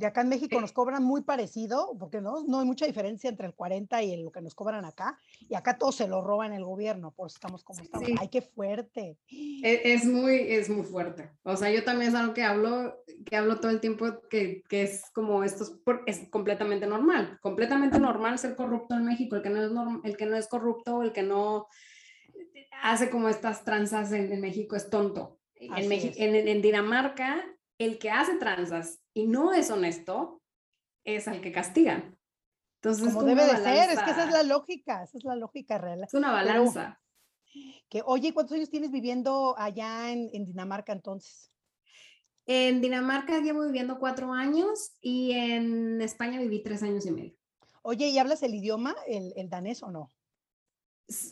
Y 0.00 0.04
acá 0.04 0.20
en 0.20 0.28
México 0.28 0.60
nos 0.60 0.72
cobran 0.72 1.02
muy 1.02 1.22
parecido, 1.22 1.96
porque 1.98 2.20
no, 2.20 2.44
no 2.46 2.60
hay 2.60 2.66
mucha 2.66 2.86
diferencia 2.86 3.28
entre 3.28 3.48
el 3.48 3.54
40 3.54 4.00
y 4.04 4.22
lo 4.22 4.30
que 4.30 4.40
nos 4.40 4.54
cobran 4.54 4.84
acá. 4.84 5.18
Y 5.40 5.56
acá 5.56 5.76
todo 5.76 5.90
se 5.90 6.06
lo 6.06 6.22
roban 6.22 6.52
el 6.52 6.64
gobierno, 6.64 7.10
por 7.10 7.26
eso 7.26 7.34
estamos 7.34 7.64
como 7.64 7.82
estamos. 7.82 8.08
¡Ay, 8.20 8.28
qué 8.28 8.40
fuerte! 8.40 9.18
E, 9.28 9.92
es, 9.92 10.04
muy, 10.04 10.36
es 10.36 10.70
muy 10.70 10.84
fuerte. 10.84 11.30
O 11.42 11.56
sea, 11.56 11.70
yo 11.70 11.82
también 11.82 12.10
es 12.10 12.14
algo 12.14 12.32
que 12.32 12.44
hablo, 12.44 13.02
que 13.26 13.36
hablo 13.36 13.58
todo 13.58 13.72
el 13.72 13.80
tiempo, 13.80 14.06
que, 14.30 14.62
que 14.68 14.82
es 14.82 15.02
como 15.12 15.42
esto 15.42 15.64
es, 15.64 15.72
es, 16.06 16.28
completamente 16.30 16.86
normal. 16.86 17.36
Completamente 17.42 17.98
normal 17.98 18.38
ser 18.38 18.54
corrupto 18.54 18.94
en 18.94 19.04
México. 19.04 19.34
El 19.34 19.42
que 19.42 19.50
no 19.50 19.64
es, 19.64 19.72
el 20.04 20.16
que 20.16 20.26
no 20.26 20.36
es 20.36 20.46
corrupto, 20.46 21.02
el 21.02 21.12
que 21.12 21.24
no 21.24 21.66
hace 22.82 23.10
como 23.10 23.28
estas 23.28 23.64
tranzas 23.64 24.12
en, 24.12 24.40
México 24.40 24.76
es 24.76 24.90
tonto. 24.90 25.40
En, 25.56 25.90
en, 25.90 26.48
en 26.48 26.62
Dinamarca, 26.62 27.44
el 27.78 27.98
que 27.98 28.10
hace 28.10 28.36
tranzas 28.36 29.00
y 29.18 29.26
no 29.26 29.52
es 29.52 29.68
honesto, 29.70 30.40
es 31.04 31.26
al 31.26 31.40
que 31.40 31.50
castigan. 31.50 32.16
Entonces, 32.80 33.12
como, 33.12 33.24
debe 33.26 33.44
de 33.44 33.56
ser, 33.56 33.90
es 33.90 34.00
que 34.00 34.12
esa 34.12 34.24
es 34.24 34.30
la 34.30 34.44
lógica, 34.44 35.02
esa 35.02 35.18
es 35.18 35.24
la 35.24 35.34
lógica 35.34 35.76
real. 35.76 36.04
Es 36.04 36.14
una 36.14 36.30
balanza. 36.30 37.00
que, 37.88 38.02
oye, 38.06 38.32
¿cuántos 38.32 38.56
años 38.56 38.70
tienes 38.70 38.92
viviendo 38.92 39.56
allá 39.58 40.12
en, 40.12 40.44
Dinamarca 40.44 40.92
entonces? 40.92 41.50
En 42.46 42.80
Dinamarca 42.80 43.40
llevo 43.40 43.64
viviendo 43.64 43.98
cuatro 43.98 44.32
años 44.32 44.92
y 45.00 45.32
en 45.32 46.00
España 46.00 46.38
viví 46.38 46.62
tres 46.62 46.84
años 46.84 47.04
y 47.04 47.10
medio. 47.10 47.36
Oye, 47.82 48.08
¿y 48.10 48.18
hablas 48.18 48.44
el 48.44 48.54
idioma, 48.54 48.94
el, 49.08 49.32
el 49.34 49.50
danés 49.50 49.82
o 49.82 49.90
no? 49.90 50.12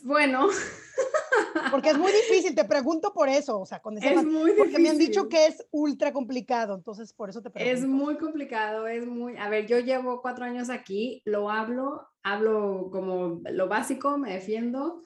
Bueno, 0.03 0.47
Porque 1.71 1.89
es 1.89 1.97
muy 1.97 2.11
difícil, 2.11 2.55
te 2.55 2.65
pregunto 2.65 3.13
por 3.13 3.29
eso, 3.29 3.59
o 3.59 3.65
sea, 3.65 3.79
con 3.79 3.97
es 3.97 4.23
muy 4.23 4.53
porque 4.53 4.79
me 4.79 4.89
han 4.89 4.97
dicho 4.97 5.27
que 5.29 5.47
es 5.47 5.65
ultra 5.71 6.11
complicado, 6.11 6.75
entonces 6.75 7.13
por 7.13 7.29
eso 7.29 7.41
te 7.41 7.49
pregunto. 7.49 7.77
Es 7.77 7.85
muy 7.85 8.17
complicado, 8.17 8.87
es 8.87 9.05
muy, 9.05 9.37
a 9.37 9.49
ver, 9.49 9.67
yo 9.67 9.79
llevo 9.79 10.21
cuatro 10.21 10.45
años 10.45 10.69
aquí, 10.69 11.21
lo 11.25 11.49
hablo, 11.49 12.07
hablo 12.23 12.89
como 12.91 13.41
lo 13.51 13.67
básico, 13.67 14.17
me 14.17 14.33
defiendo, 14.33 15.03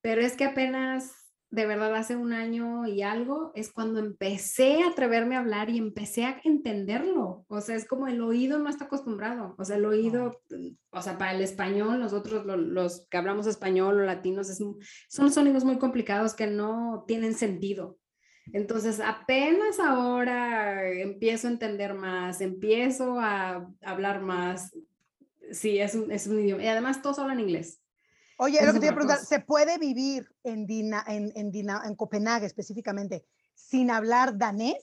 pero 0.00 0.20
es 0.20 0.36
que 0.36 0.44
apenas 0.44 1.19
de 1.50 1.66
verdad 1.66 1.94
hace 1.96 2.14
un 2.14 2.32
año 2.32 2.86
y 2.86 3.02
algo, 3.02 3.50
es 3.56 3.72
cuando 3.72 3.98
empecé 3.98 4.82
a 4.82 4.90
atreverme 4.90 5.34
a 5.34 5.40
hablar 5.40 5.68
y 5.68 5.78
empecé 5.78 6.24
a 6.24 6.40
entenderlo. 6.44 7.44
O 7.48 7.60
sea, 7.60 7.74
es 7.74 7.86
como 7.86 8.06
el 8.06 8.22
oído 8.22 8.60
no 8.60 8.68
está 8.68 8.84
acostumbrado. 8.84 9.56
O 9.58 9.64
sea, 9.64 9.76
el 9.76 9.84
oído, 9.84 10.40
o 10.90 11.02
sea, 11.02 11.18
para 11.18 11.34
el 11.34 11.42
español, 11.42 11.98
nosotros 11.98 12.46
los, 12.46 13.06
que 13.10 13.16
hablamos 13.16 13.48
español 13.48 13.98
o 13.98 14.04
latinos, 14.04 14.48
es, 14.48 14.62
son 15.08 15.32
sonidos 15.32 15.64
muy 15.64 15.78
complicados 15.78 16.34
que 16.34 16.46
no 16.46 17.04
tienen 17.08 17.34
sentido. 17.34 17.98
Entonces, 18.52 19.00
apenas 19.00 19.80
ahora 19.80 20.88
empiezo 20.88 21.48
a 21.48 21.52
entender 21.52 21.94
más, 21.94 22.40
empiezo 22.40 23.18
a 23.18 23.68
hablar 23.82 24.22
más. 24.22 24.72
Sí, 25.50 25.80
es 25.80 25.96
un, 25.96 26.12
es 26.12 26.28
un 26.28 26.38
idioma. 26.38 26.62
Y 26.62 26.68
además 26.68 27.02
todos 27.02 27.18
hablan 27.18 27.40
inglés. 27.40 27.80
Oye, 28.42 28.64
lo 28.64 28.72
que 28.72 28.80
te 28.80 28.86
iba 28.86 28.92
a 28.92 28.96
preguntar, 28.96 29.18
¿se 29.18 29.40
puede 29.40 29.76
vivir 29.76 30.26
en, 30.44 30.66
Dina, 30.66 31.04
en, 31.06 31.30
en, 31.34 31.52
en 31.54 31.94
Copenhague 31.94 32.46
específicamente 32.46 33.26
sin 33.54 33.90
hablar 33.90 34.38
danés? 34.38 34.82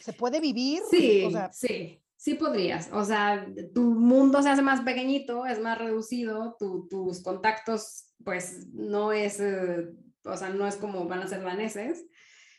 ¿Se 0.00 0.14
puede 0.14 0.40
vivir? 0.40 0.80
Sí, 0.90 1.28
sí, 1.52 2.02
sí 2.16 2.34
podrías. 2.34 2.88
O 2.90 3.04
sea, 3.04 3.46
tu 3.74 3.82
mundo 3.82 4.42
se 4.42 4.48
hace 4.48 4.62
más 4.62 4.80
pequeñito, 4.80 5.44
es 5.44 5.60
más 5.60 5.76
reducido, 5.76 6.56
tus 6.58 7.22
contactos, 7.22 8.14
pues 8.24 8.66
no 8.72 9.12
es, 9.12 9.38
eh, 9.38 9.90
o 10.24 10.36
sea, 10.36 10.48
no 10.48 10.66
es 10.66 10.76
como 10.76 11.06
van 11.06 11.20
a 11.20 11.28
ser 11.28 11.42
daneses, 11.42 12.02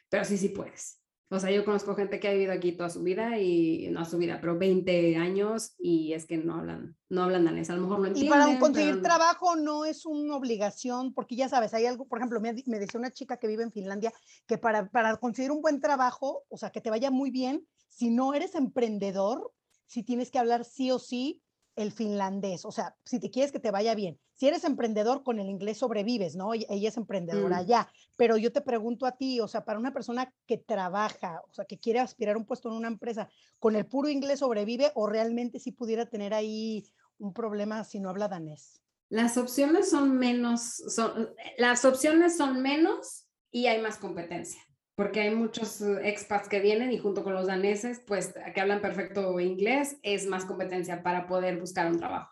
pero 0.08 0.24
sí, 0.24 0.38
sí 0.38 0.50
puedes. 0.50 1.03
O 1.30 1.40
sea, 1.40 1.50
yo 1.52 1.66
conozco 1.66 1.96
gente 1.96 2.20
que 2.20 2.28
ha 2.28 2.34
vivido 2.34 2.54
aquí 2.54 2.74
toda 2.74 2.90
su 2.90 3.02
vida 3.02 3.40
y 3.40 3.88
no 3.92 4.06
su 4.06 4.18
vida, 4.18 4.40
pero 4.40 4.58
20 4.58 5.16
años 5.16 5.74
y 5.80 6.14
es 6.14 6.26
que 6.26 6.38
no 6.38 6.56
hablan, 6.56 6.96
no 7.10 7.24
hablan 7.24 7.46
danés, 7.46 7.70
a 7.70 7.76
lo 7.76 7.82
mejor 7.84 8.00
no 8.00 8.06
entienden. 8.08 8.28
Y 8.28 8.30
para 8.30 8.60
conseguir 8.60 9.02
trabajo 9.02 9.56
no 9.56 9.86
es 9.86 10.06
una 10.06 10.36
obligación, 10.36 11.14
porque 11.14 11.36
ya 11.36 11.50
sabes, 11.50 11.74
hay 11.74 11.86
algo, 11.86 12.08
por 12.08 12.20
ejemplo, 12.20 12.40
me, 12.40 12.54
me, 12.66 12.80
decía 12.80 13.00
una 13.00 13.12
chica 13.12 13.38
que 13.38 13.48
vive 13.48 13.64
en 13.64 13.72
Finlandia 13.72 14.14
que 14.46 14.58
para, 14.58 14.90
para 14.90 15.18
conseguir 15.18 15.52
un 15.52 15.62
buen 15.62 15.82
trabajo, 15.82 16.44
o 16.50 16.58
sea, 16.58 16.70
que 16.70 16.82
te 16.82 16.90
vaya 16.90 17.10
muy 17.10 17.32
bien, 17.32 17.68
si 17.90 18.10
no 18.10 18.34
eres 18.34 18.56
emprendedor, 18.56 19.52
si 19.86 20.04
tienes 20.04 20.32
que 20.32 20.40
hablar 20.40 20.66
sí 20.66 20.92
o 20.92 20.98
sí 20.98 21.43
el 21.76 21.92
finlandés, 21.92 22.66
o 22.66 22.72
sea, 22.72 22.96
si 23.04 23.20
te 23.20 23.32
quieres 23.32 23.52
que 23.52 23.60
te 23.60 23.72
vaya 23.72 23.96
bien. 23.96 24.20
Si 24.36 24.48
eres 24.48 24.64
emprendedor, 24.64 25.24
con 25.24 25.40
el 25.40 25.50
inglés 25.50 25.78
sobrevives, 25.78 26.36
¿no? 26.36 26.54
Ella 26.54 26.90
es 26.90 26.98
emprendedora 26.98 27.64
mm. 27.64 27.66
ya, 27.66 27.92
pero 28.16 28.38
yo 28.38 28.52
te 28.52 28.62
pregunto 28.62 29.06
a 29.06 29.14
ti, 29.14 29.40
o 29.40 29.48
sea, 29.48 29.64
para 29.66 29.80
una 29.80 29.94
persona 29.94 30.34
que 30.48 30.58
trabaja, 30.58 31.42
o 31.50 31.54
sea, 31.54 31.66
que 31.66 31.80
quiere 31.80 32.00
aspirar 32.00 32.36
a 32.36 32.40
un 32.40 32.46
puesto 32.46 32.70
en 32.70 32.76
una 32.76 32.88
empresa, 32.88 33.30
¿con 33.60 33.76
el 33.76 33.86
puro 33.86 34.10
inglés 34.10 34.40
sobrevive 34.40 34.92
o 34.96 35.08
realmente 35.08 35.60
sí 35.60 35.72
pudiera 35.72 36.06
tener 36.06 36.34
ahí 36.34 36.86
un 37.18 37.34
problema 37.34 37.84
si 37.84 38.00
no 38.00 38.10
habla 38.10 38.28
danés? 38.28 38.82
Las 39.10 39.38
opciones 39.38 39.90
son 39.90 40.18
menos, 40.18 40.62
son, 40.62 41.34
las 41.58 41.86
opciones 41.86 42.36
son 42.38 42.62
menos 42.62 43.28
y 43.52 43.68
hay 43.68 43.82
más 43.82 43.98
competencia 43.98 44.62
porque 44.96 45.22
hay 45.22 45.36
muchos 45.36 45.82
eh, 45.82 46.00
expats 46.04 46.48
que 46.48 46.60
vienen 46.60 46.92
y 46.92 46.98
junto 46.98 47.24
con 47.24 47.34
los 47.34 47.48
daneses, 47.48 48.02
pues 48.06 48.34
que 48.54 48.62
hablan 48.62 48.82
perfecto 48.82 49.40
inglés, 49.40 49.98
es 50.04 50.28
más 50.28 50.46
competencia 50.46 51.04
para 51.04 51.28
poder 51.28 51.60
buscar 51.60 51.92
un 51.92 52.00
trabajo. 52.00 52.32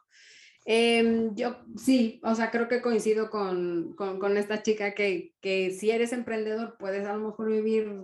Em, 0.65 1.33
yo 1.33 1.57
sí, 1.75 2.21
o 2.23 2.35
sea, 2.35 2.51
creo 2.51 2.67
que 2.67 2.81
coincido 2.81 3.31
con, 3.31 3.95
con, 3.95 4.37
esta 4.37 4.61
chica 4.61 4.93
que, 4.93 5.33
que, 5.41 5.71
si 5.71 5.89
eres 5.89 6.13
emprendedor 6.13 6.77
puedes 6.77 7.07
a 7.07 7.13
lo 7.13 7.29
mejor 7.29 7.49
vivir 7.49 8.03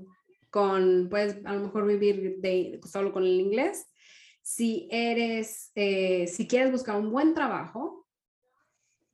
con, 0.50 1.08
puedes 1.10 1.46
a 1.46 1.54
lo 1.54 1.62
mejor 1.62 1.86
vivir 1.86 2.38
de, 2.40 2.80
solo 2.84 3.14
con 3.14 3.24
el 3.24 3.40
inglés. 3.40 3.88
Si 4.42 4.88
eres, 4.92 5.72
eh, 5.76 6.26
si 6.28 6.48
quieres 6.48 6.72
buscar 6.72 6.96
un 6.96 7.12
buen 7.12 7.34
trabajo, 7.36 8.08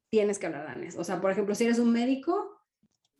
tienes 0.10 0.40
que 0.40 0.46
hablar 0.46 0.66
danés. 0.66 0.96
O 0.98 1.04
sea, 1.04 1.20
por 1.20 1.32
ejemplo, 1.32 1.56
si 1.56 1.66
eres 1.66 1.80
un 1.80 1.92
médico, 1.92 2.63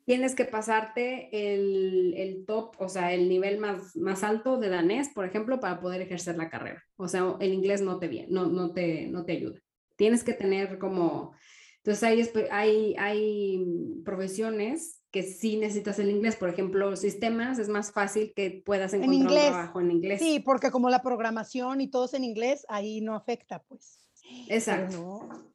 tienes 0.06 0.36
que 0.36 0.46
pasarte 0.46 1.30
el, 1.32 2.14
el, 2.18 2.46
top, 2.46 2.76
o 2.80 2.90
sea, 2.90 3.14
el 3.14 3.30
nivel 3.30 3.60
más, 3.60 3.96
más 3.96 4.24
alto 4.24 4.58
de 4.58 4.70
danés, 4.70 5.10
por 5.10 5.26
ejemplo, 5.26 5.60
para 5.60 5.80
poder 5.80 6.02
ejercer 6.02 6.38
la 6.38 6.50
carrera. 6.50 6.84
O 6.98 7.08
sea, 7.08 7.36
el 7.40 7.54
inglés 7.54 7.82
no 7.82 8.00
te, 8.00 8.08
bien, 8.08 8.28
no, 8.30 8.48
no 8.48 8.74
te, 8.74 9.08
no 9.08 9.26
te 9.26 9.34
ayuda. 9.34 9.60
Tienes 9.96 10.24
que 10.24 10.34
tener 10.34 10.78
como... 10.80 11.34
Entonces 11.78 12.04
hay, 12.04 12.30
hay, 12.50 12.96
hay 12.98 13.66
profesiones 14.06 15.02
que 15.12 15.22
sí 15.22 15.58
necesitas 15.58 16.00
el 16.00 16.10
inglés. 16.10 16.38
Por 16.38 16.50
ejemplo, 16.50 16.96
sistemas 16.96 17.60
es 17.60 17.68
más 17.68 17.92
fácil 17.92 18.34
que 18.36 18.64
puedas 18.66 18.94
encontrar 18.94 19.22
un 19.22 19.28
trabajo 19.28 19.82
en 19.82 19.92
inglés. 19.92 20.20
Sí, 20.22 20.40
porque 20.40 20.72
como 20.72 20.90
la 20.90 21.02
programación 21.02 21.82
y 21.82 21.90
todo 21.90 22.06
es 22.06 22.14
en 22.14 22.24
inglés, 22.24 22.66
ahí 22.70 23.02
no 23.02 23.16
afecta, 23.16 23.62
pues. 23.64 24.00
Exacto. 24.48 24.98
No, 24.98 25.53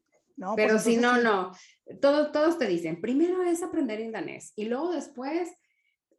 Pero 0.57 0.75
pues 0.75 0.85
si 0.85 0.97
no, 0.97 1.21
no. 1.21 1.53
Todos, 2.01 2.33
todos 2.33 2.59
te 2.59 2.67
dicen, 2.67 3.01
primero 3.01 3.43
es 3.43 3.63
aprender 3.63 4.01
en 4.01 4.13
danés 4.13 4.53
y 4.57 4.67
luego 4.67 4.93
después 4.93 5.51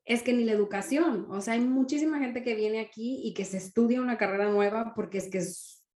es 0.05 0.23
que 0.23 0.33
ni 0.33 0.43
la 0.43 0.53
educación, 0.53 1.27
o 1.29 1.39
sea, 1.39 1.53
hay 1.53 1.59
muchísima 1.59 2.19
gente 2.19 2.43
que 2.43 2.55
viene 2.55 2.79
aquí 2.79 3.21
y 3.23 3.33
que 3.33 3.45
se 3.45 3.57
estudia 3.57 4.01
una 4.01 4.17
carrera 4.17 4.49
nueva 4.49 4.93
porque 4.95 5.19
es 5.19 5.29
que 5.29 5.41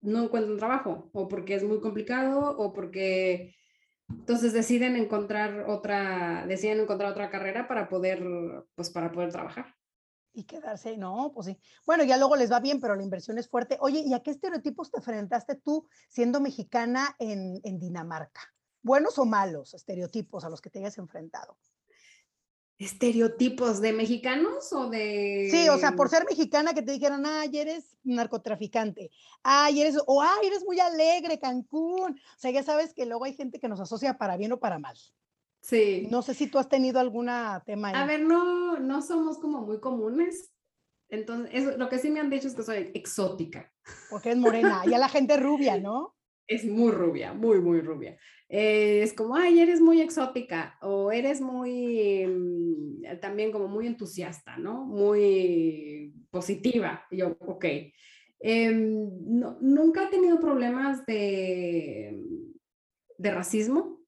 no 0.01 0.23
encuentra 0.23 0.51
un 0.51 0.59
trabajo 0.59 1.09
o 1.13 1.27
porque 1.27 1.55
es 1.55 1.63
muy 1.63 1.79
complicado 1.79 2.57
o 2.57 2.73
porque 2.73 3.55
entonces 4.09 4.51
deciden 4.51 4.97
encontrar 4.97 5.65
otra, 5.69 6.45
deciden 6.45 6.81
encontrar 6.81 7.11
otra 7.11 7.29
carrera 7.29 7.67
para 7.67 7.87
poder, 7.87 8.21
pues 8.75 8.89
para 8.89 9.11
poder 9.11 9.31
trabajar 9.31 9.73
y 10.33 10.43
quedarse, 10.43 10.97
no, 10.97 11.31
pues 11.33 11.47
sí. 11.47 11.57
Bueno, 11.85 12.03
ya 12.03 12.17
luego 12.17 12.35
les 12.35 12.51
va 12.51 12.59
bien, 12.59 12.79
pero 12.79 12.95
la 12.95 13.03
inversión 13.03 13.37
es 13.37 13.47
fuerte. 13.47 13.77
Oye, 13.81 13.99
¿y 13.99 14.13
a 14.13 14.21
qué 14.21 14.31
estereotipos 14.31 14.91
te 14.91 14.97
enfrentaste 14.97 15.55
tú 15.55 15.87
siendo 16.09 16.39
mexicana 16.39 17.15
en, 17.19 17.59
en 17.63 17.79
Dinamarca? 17.79 18.41
¿Buenos 18.81 19.19
o 19.19 19.25
malos 19.25 19.73
estereotipos 19.73 20.43
a 20.43 20.49
los 20.49 20.61
que 20.61 20.69
te 20.69 20.79
hayas 20.79 20.97
enfrentado? 20.97 21.57
¿Estereotipos 22.81 23.79
de 23.79 23.93
mexicanos 23.93 24.73
o 24.73 24.89
de...? 24.89 25.49
Sí, 25.51 25.69
o 25.69 25.77
sea, 25.77 25.91
por 25.91 26.09
ser 26.09 26.25
mexicana 26.25 26.73
que 26.73 26.81
te 26.81 26.93
dijeran, 26.93 27.23
ay, 27.27 27.55
eres 27.59 27.95
narcotraficante, 28.03 29.11
ay, 29.43 29.81
eres, 29.81 29.97
o 30.07 30.19
ay, 30.23 30.47
eres 30.47 30.63
muy 30.65 30.79
alegre, 30.79 31.39
Cancún. 31.39 32.13
O 32.13 32.39
sea, 32.39 32.49
ya 32.49 32.63
sabes 32.63 32.95
que 32.95 33.05
luego 33.05 33.25
hay 33.25 33.35
gente 33.35 33.59
que 33.59 33.67
nos 33.67 33.79
asocia 33.79 34.17
para 34.17 34.35
bien 34.35 34.53
o 34.53 34.59
para 34.59 34.79
mal. 34.79 34.97
Sí. 35.61 36.07
No 36.09 36.21
sé 36.21 36.33
si 36.33 36.47
tú 36.47 36.57
has 36.57 36.67
tenido 36.67 36.99
alguna 36.99 37.61
tema 37.65 37.89
ahí. 37.89 37.95
A 37.95 38.05
ver, 38.05 38.21
no, 38.21 38.79
no 38.79 39.01
somos 39.01 39.37
como 39.37 39.61
muy 39.61 39.79
comunes. 39.79 40.51
Entonces, 41.09 41.77
lo 41.77 41.89
que 41.89 41.99
sí 41.99 42.09
me 42.09 42.19
han 42.19 42.29
dicho 42.29 42.47
es 42.47 42.55
que 42.55 42.63
soy 42.63 42.91
exótica. 42.93 43.71
Porque 44.09 44.31
es 44.31 44.37
morena. 44.37 44.83
y 44.85 44.93
a 44.93 44.97
la 44.97 45.09
gente 45.09 45.37
rubia, 45.37 45.79
¿no? 45.79 46.15
Es 46.47 46.65
muy 46.65 46.91
rubia, 46.91 47.33
muy, 47.33 47.61
muy 47.61 47.79
rubia. 47.79 48.17
Eh, 48.49 49.03
es 49.03 49.13
como, 49.13 49.37
ay, 49.37 49.61
eres 49.61 49.79
muy 49.79 50.01
exótica 50.01 50.77
o 50.81 51.09
eres 51.09 51.39
muy, 51.39 52.25
mm, 52.27 53.19
también 53.21 53.53
como 53.53 53.69
muy 53.69 53.87
entusiasta, 53.87 54.57
¿no? 54.57 54.83
Muy 54.83 56.13
positiva. 56.29 57.05
Y 57.09 57.17
yo, 57.17 57.37
ok. 57.39 57.65
Em, 58.41 59.09
nunca 59.61 60.05
he 60.05 60.07
tenido 60.07 60.41
problemas 60.41 61.05
de, 61.05 62.21
de 63.17 63.31
racismo 63.31 64.00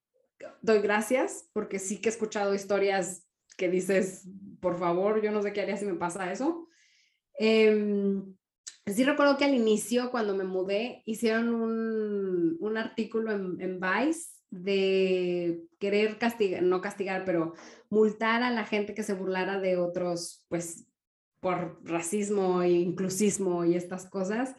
doy 0.61 0.79
gracias 0.79 1.49
porque 1.53 1.79
sí 1.79 2.01
que 2.01 2.09
he 2.09 2.11
escuchado 2.11 2.53
historias 2.53 3.27
que 3.57 3.69
dices, 3.69 4.27
por 4.59 4.77
favor, 4.77 5.21
yo 5.21 5.31
no 5.31 5.41
sé 5.41 5.53
qué 5.53 5.61
haría 5.61 5.77
si 5.77 5.85
me 5.85 5.95
pasa 5.95 6.31
eso. 6.31 6.67
Em, 7.35 8.35
sí 8.85 9.03
recuerdo 9.03 9.37
que 9.37 9.45
al 9.45 9.53
inicio, 9.53 10.11
cuando 10.11 10.35
me 10.35 10.43
mudé, 10.43 11.03
hicieron 11.05 11.53
un, 11.53 12.57
un 12.59 12.77
artículo 12.77 13.31
en, 13.31 13.79
Vice 13.79 14.29
de 14.49 15.63
querer 15.79 16.17
castigar, 16.17 16.61
no 16.63 16.81
castigar, 16.81 17.25
pero 17.25 17.53
multar 17.89 18.43
a 18.43 18.51
la 18.51 18.65
gente 18.65 18.93
que 18.93 19.03
se 19.03 19.13
burlara 19.13 19.59
de 19.59 19.77
otros, 19.77 20.45
pues, 20.47 20.87
por 21.39 21.79
racismo 21.83 22.61
e 22.61 22.69
inclusismo 22.69 23.65
y 23.65 23.75
estas 23.75 24.09
cosas, 24.09 24.55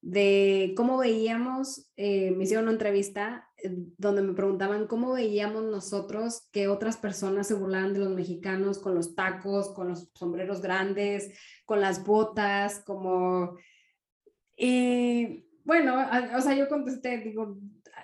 de 0.00 0.74
cómo 0.76 0.98
veíamos, 0.98 1.90
eh, 1.96 2.30
me 2.32 2.44
hicieron 2.44 2.64
una 2.64 2.72
entrevista 2.72 3.48
eh, 3.53 3.53
donde 3.96 4.22
me 4.22 4.34
preguntaban 4.34 4.86
cómo 4.86 5.12
veíamos 5.12 5.64
nosotros 5.64 6.48
que 6.52 6.68
otras 6.68 6.96
personas 6.96 7.46
se 7.46 7.54
burlaban 7.54 7.94
de 7.94 8.00
los 8.00 8.10
mexicanos 8.10 8.78
con 8.78 8.94
los 8.94 9.14
tacos, 9.14 9.70
con 9.70 9.88
los 9.88 10.10
sombreros 10.14 10.60
grandes, 10.60 11.32
con 11.64 11.80
las 11.80 12.04
botas, 12.04 12.80
como... 12.84 13.56
Y 14.56 15.46
bueno, 15.64 15.96
o 16.36 16.40
sea, 16.40 16.54
yo 16.54 16.68
contesté, 16.68 17.18
digo, 17.18 17.58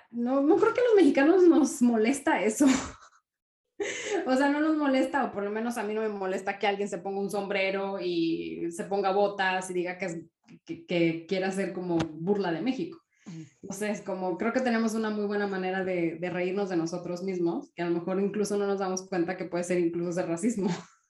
no, 0.09 0.41
no 0.41 0.57
creo 0.57 0.73
que 0.73 0.81
a 0.81 0.85
los 0.85 0.95
mexicanos 0.95 1.43
nos 1.43 1.81
molesta 1.81 2.43
eso. 2.43 2.65
o 4.25 4.35
sea, 4.35 4.49
no 4.49 4.59
nos 4.59 4.75
molesta, 4.75 5.25
o 5.25 5.31
por 5.31 5.43
lo 5.43 5.51
menos 5.51 5.77
a 5.77 5.83
mí 5.83 5.93
no 5.93 6.01
me 6.01 6.09
molesta 6.09 6.57
que 6.59 6.67
alguien 6.67 6.89
se 6.89 6.97
ponga 6.97 7.21
un 7.21 7.29
sombrero 7.29 7.99
y 8.01 8.71
se 8.71 8.85
ponga 8.85 9.11
botas 9.11 9.69
y 9.69 9.73
diga 9.73 9.97
que, 9.97 10.05
es, 10.05 10.17
que, 10.65 10.85
que 10.85 11.25
quiera 11.27 11.47
hacer 11.47 11.71
como 11.71 11.97
burla 11.97 12.51
de 12.51 12.61
México. 12.61 13.01
Entonces, 13.61 14.01
como 14.01 14.37
creo 14.37 14.53
que 14.53 14.61
tenemos 14.61 14.93
una 14.93 15.09
muy 15.09 15.25
buena 15.25 15.47
manera 15.47 15.83
de, 15.83 16.17
de, 16.19 16.29
reírnos 16.29 16.69
de 16.69 16.77
nosotros 16.77 17.23
mismos, 17.23 17.71
que 17.75 17.81
a 17.81 17.85
lo 17.89 17.99
mejor 17.99 18.19
incluso 18.19 18.57
no 18.57 18.67
nos 18.67 18.79
damos 18.79 19.07
cuenta 19.07 19.37
que 19.37 19.45
puede 19.45 19.63
ser 19.63 19.79
incluso 19.79 20.19
de 20.19 20.25
racismo. 20.25 20.69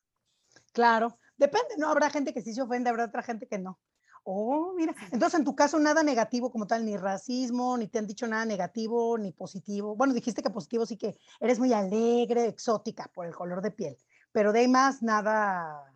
Claro, 0.74 1.20
depende, 1.36 1.76
¿no? 1.78 1.90
Habrá 1.90 2.10
gente 2.10 2.34
que 2.34 2.42
sí 2.42 2.54
se 2.54 2.62
ofende, 2.62 2.90
habrá 2.90 3.04
otra 3.04 3.22
gente 3.22 3.46
que 3.46 3.60
no. 3.60 3.78
Oh, 4.24 4.74
mira. 4.76 4.94
Entonces, 5.12 5.40
en 5.40 5.46
tu 5.46 5.56
caso, 5.56 5.80
nada 5.80 6.04
negativo 6.04 6.52
como 6.52 6.68
tal, 6.68 6.86
ni 6.86 6.96
racismo, 6.96 7.78
ni 7.78 7.88
te 7.88 8.00
han 8.00 8.08
dicho 8.08 8.28
nada 8.28 8.46
negativo, 8.46 9.18
ni 9.18 9.32
positivo. 9.32 9.96
Bueno, 9.96 10.14
dijiste 10.14 10.44
que 10.44 10.50
positivo 10.50 10.86
sí 10.86 10.98
que 10.98 11.18
eres 11.40 11.60
muy 11.60 11.74
alegre, 11.74 12.46
exótica 12.46 13.10
por 13.14 13.26
el 13.26 13.36
color 13.36 13.62
de 13.62 13.72
piel, 13.72 13.98
pero 14.32 14.54
de 14.54 14.60
ahí 14.60 14.68
más 14.68 15.02
nada. 15.02 15.91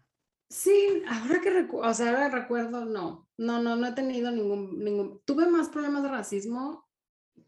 Sí, 0.50 1.02
ahora 1.08 1.42
que 1.42 1.50
recuerdo, 1.50 1.90
o 1.90 1.94
sea, 1.94 2.30
recuerdo, 2.30 2.86
no, 2.86 3.28
no, 3.38 3.62
no, 3.62 3.76
no 3.76 3.88
he 3.88 3.94
tenido 3.94 4.32
ningún, 4.32 4.84
ningún, 4.84 5.22
tuve 5.26 5.48
más 5.48 5.70
problemas 5.70 6.04
de 6.04 6.10
racismo, 6.10 6.88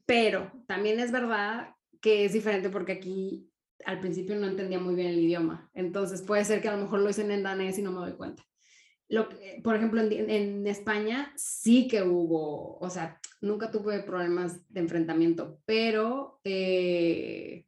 pero 0.06 0.52
también 0.68 1.00
es 1.00 1.12
verdad 1.12 1.76
que 2.02 2.26
es 2.26 2.34
diferente 2.34 2.70
porque 2.70 2.94
aquí 2.94 3.52
al 3.86 4.00
principio 4.00 4.36
no 4.36 4.48
entendía 4.48 4.80
muy 4.80 4.96
bien 4.96 5.10
el 5.10 5.20
idioma, 5.20 5.70
entonces 5.74 6.24
puede 6.24 6.44
ser 6.44 6.62
que 6.62 6.70
a 6.70 6.76
lo 6.76 6.82
mejor 6.82 7.02
lo 7.02 7.10
hice 7.10 7.22
en 7.22 7.44
danés 7.44 7.78
y 7.78 7.84
no 7.84 7.92
me 7.92 8.00
doy 8.00 8.14
cuenta. 8.14 8.44
Lo 9.10 9.30
por 9.64 9.76
ejemplo, 9.76 10.02
en, 10.02 10.30
en, 10.30 10.68
España 10.68 11.32
sí 11.38 11.88
que 11.88 12.04
hubo, 12.04 12.78
o 12.80 12.90
sea, 12.90 13.22
nunca 13.40 13.72
tuve 13.72 14.02
problemas 14.02 14.68
de 14.74 14.82
enfrentamiento, 14.82 15.62
pero 15.66 16.42
eh, 16.44 17.66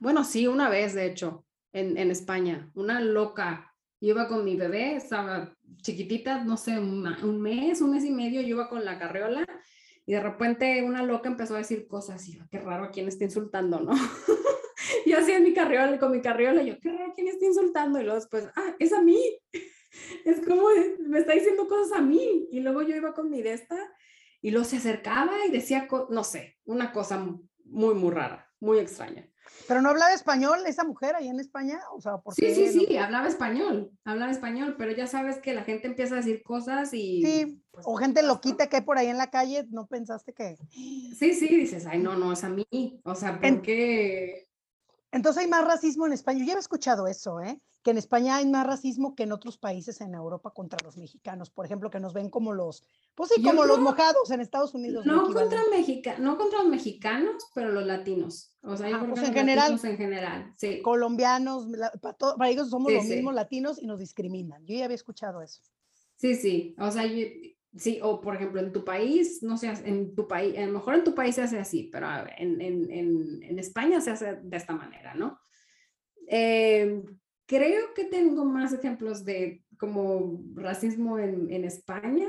bueno, 0.00 0.24
sí, 0.24 0.48
una 0.48 0.68
vez, 0.68 0.94
de 0.94 1.06
hecho, 1.06 1.44
en, 1.72 1.96
en 1.96 2.10
España, 2.10 2.70
una 2.74 3.00
loca, 3.00 3.69
yo 4.00 4.10
iba 4.10 4.28
con 4.28 4.44
mi 4.44 4.56
bebé, 4.56 4.96
estaba 4.96 5.54
chiquitita, 5.82 6.44
no 6.44 6.56
sé, 6.56 6.78
un, 6.78 7.40
mes, 7.40 7.80
un 7.80 7.90
mes 7.90 8.04
y 8.04 8.10
medio, 8.10 8.40
yo 8.40 8.48
iba 8.48 8.68
con 8.68 8.84
la 8.84 8.98
carriola 8.98 9.44
y 10.06 10.12
de 10.12 10.20
repente 10.20 10.82
una 10.82 11.02
loca 11.02 11.28
empezó 11.28 11.54
a 11.54 11.58
decir 11.58 11.86
cosas 11.86 12.26
y 12.28 12.38
yo, 12.38 12.44
qué 12.50 12.58
raro 12.58 12.84
a 12.84 12.90
quién 12.90 13.08
está 13.08 13.24
insultando, 13.24 13.80
¿no? 13.80 13.92
yo 15.06 15.18
hacía 15.18 15.40
mi 15.40 15.52
carriola, 15.52 15.98
con 15.98 16.12
mi 16.12 16.20
carriola, 16.20 16.62
yo, 16.62 16.78
qué 16.80 16.90
raro 16.90 17.12
quién 17.14 17.28
está 17.28 17.44
insultando 17.44 18.00
y 18.00 18.04
luego 18.04 18.18
después, 18.18 18.48
ah, 18.56 18.74
es 18.78 18.92
a 18.92 19.02
mí 19.02 19.18
es 20.24 20.40
como, 20.46 20.68
me 21.00 21.18
está 21.18 21.32
diciendo 21.32 21.66
cosas 21.66 21.98
a 21.98 22.02
mí. 22.02 22.48
Y 22.50 22.60
luego 22.60 22.82
yo 22.82 22.96
iba 22.96 23.14
con 23.14 23.30
mi 23.30 23.42
de 23.42 23.52
esta 23.52 23.76
y 24.40 24.50
luego 24.50 24.64
se 24.64 24.76
acercaba 24.76 25.32
y 25.46 25.50
decía, 25.50 25.88
no 26.10 26.24
sé, 26.24 26.58
una 26.64 26.92
cosa 26.92 27.18
muy, 27.64 27.94
muy 27.94 28.10
rara, 28.10 28.50
muy 28.60 28.78
extraña. 28.78 29.28
Pero 29.66 29.82
no 29.82 29.90
hablaba 29.90 30.12
español 30.12 30.60
esa 30.66 30.84
mujer 30.84 31.14
ahí 31.14 31.28
en 31.28 31.40
España, 31.40 31.80
o 31.94 32.00
sea, 32.00 32.18
¿por 32.18 32.34
Sí, 32.34 32.54
sí, 32.54 32.68
sí, 32.68 32.96
hablaba 32.96 33.28
español, 33.28 33.90
hablaba 34.04 34.30
español, 34.30 34.74
pero 34.76 34.92
ya 34.92 35.06
sabes 35.06 35.38
que 35.38 35.54
la 35.54 35.62
gente 35.64 35.86
empieza 35.86 36.14
a 36.14 36.18
decir 36.18 36.42
cosas 36.42 36.92
y... 36.92 37.22
Sí, 37.24 37.62
pues, 37.70 37.86
o 37.86 37.96
gente 37.96 38.22
loquita 38.22 38.68
que 38.68 38.76
hay 38.76 38.82
por 38.82 38.98
ahí 38.98 39.06
en 39.06 39.18
la 39.18 39.30
calle, 39.30 39.66
¿no 39.70 39.86
pensaste 39.86 40.32
que...? 40.32 40.56
Sí, 40.70 41.34
sí, 41.34 41.48
dices, 41.48 41.86
ay, 41.86 42.00
no, 42.00 42.16
no, 42.16 42.32
es 42.32 42.44
a 42.44 42.48
mí, 42.48 43.00
o 43.04 43.14
sea, 43.14 43.40
¿por 43.40 43.62
qué...? 43.62 44.49
Entonces 45.12 45.42
hay 45.42 45.50
más 45.50 45.64
racismo 45.64 46.06
en 46.06 46.12
España, 46.12 46.40
yo 46.40 46.46
ya 46.46 46.54
he 46.54 46.58
escuchado 46.58 47.06
eso, 47.06 47.40
¿eh? 47.40 47.60
que 47.82 47.90
en 47.90 47.98
España 47.98 48.36
hay 48.36 48.46
más 48.46 48.66
racismo 48.66 49.14
que 49.14 49.22
en 49.22 49.32
otros 49.32 49.56
países 49.56 50.00
en 50.00 50.14
Europa 50.14 50.50
contra 50.50 50.78
los 50.84 50.96
mexicanos, 50.98 51.50
por 51.50 51.64
ejemplo, 51.64 51.90
que 51.90 51.98
nos 51.98 52.12
ven 52.12 52.28
como 52.28 52.52
los, 52.52 52.84
pues 53.14 53.30
sí, 53.34 53.42
como 53.42 53.64
los 53.64 53.78
mojados 53.78 54.30
en 54.30 54.40
Estados 54.40 54.74
Unidos. 54.74 55.06
No 55.06 55.32
contra, 55.32 55.62
Mexica, 55.70 56.18
no 56.18 56.36
contra 56.36 56.58
los 56.60 56.68
mexicanos, 56.68 57.50
pero 57.54 57.70
los 57.70 57.86
latinos. 57.86 58.54
O 58.62 58.76
sea, 58.76 58.90
yo 58.90 58.96
ah, 58.96 59.06
pues 59.08 59.22
en 59.22 59.32
general, 59.32 59.80
en 59.82 59.96
general, 59.96 60.54
sí. 60.58 60.82
Colombianos, 60.82 61.68
para, 62.02 62.50
ellos 62.50 62.68
somos 62.68 62.92
los 62.92 63.04
mismos 63.04 63.34
latinos 63.34 63.80
y 63.82 63.86
nos 63.86 63.98
discriminan. 63.98 64.64
Yo 64.66 64.76
ya 64.76 64.84
había 64.84 64.96
escuchado 64.96 65.40
eso. 65.40 65.62
Sí, 66.16 66.34
sí, 66.34 66.74
o 66.78 66.90
sea, 66.90 67.04
sí, 67.76 68.00
o 68.02 68.20
por 68.20 68.36
ejemplo 68.36 68.60
en 68.60 68.72
tu 68.72 68.84
país, 68.84 69.42
no 69.42 69.56
sé, 69.56 69.72
en 69.84 70.14
tu 70.14 70.26
país, 70.26 70.56
a 70.58 70.66
lo 70.66 70.72
mejor 70.72 70.94
en 70.94 71.04
tu 71.04 71.14
país 71.14 71.34
se 71.34 71.42
hace 71.42 71.58
así, 71.58 71.88
pero 71.92 72.06
en, 72.36 72.60
en, 72.60 72.90
en, 72.90 73.42
en 73.42 73.58
España 73.58 74.00
se 74.00 74.10
hace 74.10 74.36
de 74.42 74.56
esta 74.56 74.74
manera, 74.74 75.14
¿no? 75.14 75.38
Eh, 76.28 77.02
Creo 77.50 77.94
que 77.94 78.04
tengo 78.04 78.44
más 78.44 78.72
ejemplos 78.72 79.24
de 79.24 79.64
como 79.76 80.40
racismo 80.54 81.18
en, 81.18 81.52
en 81.52 81.64
España 81.64 82.28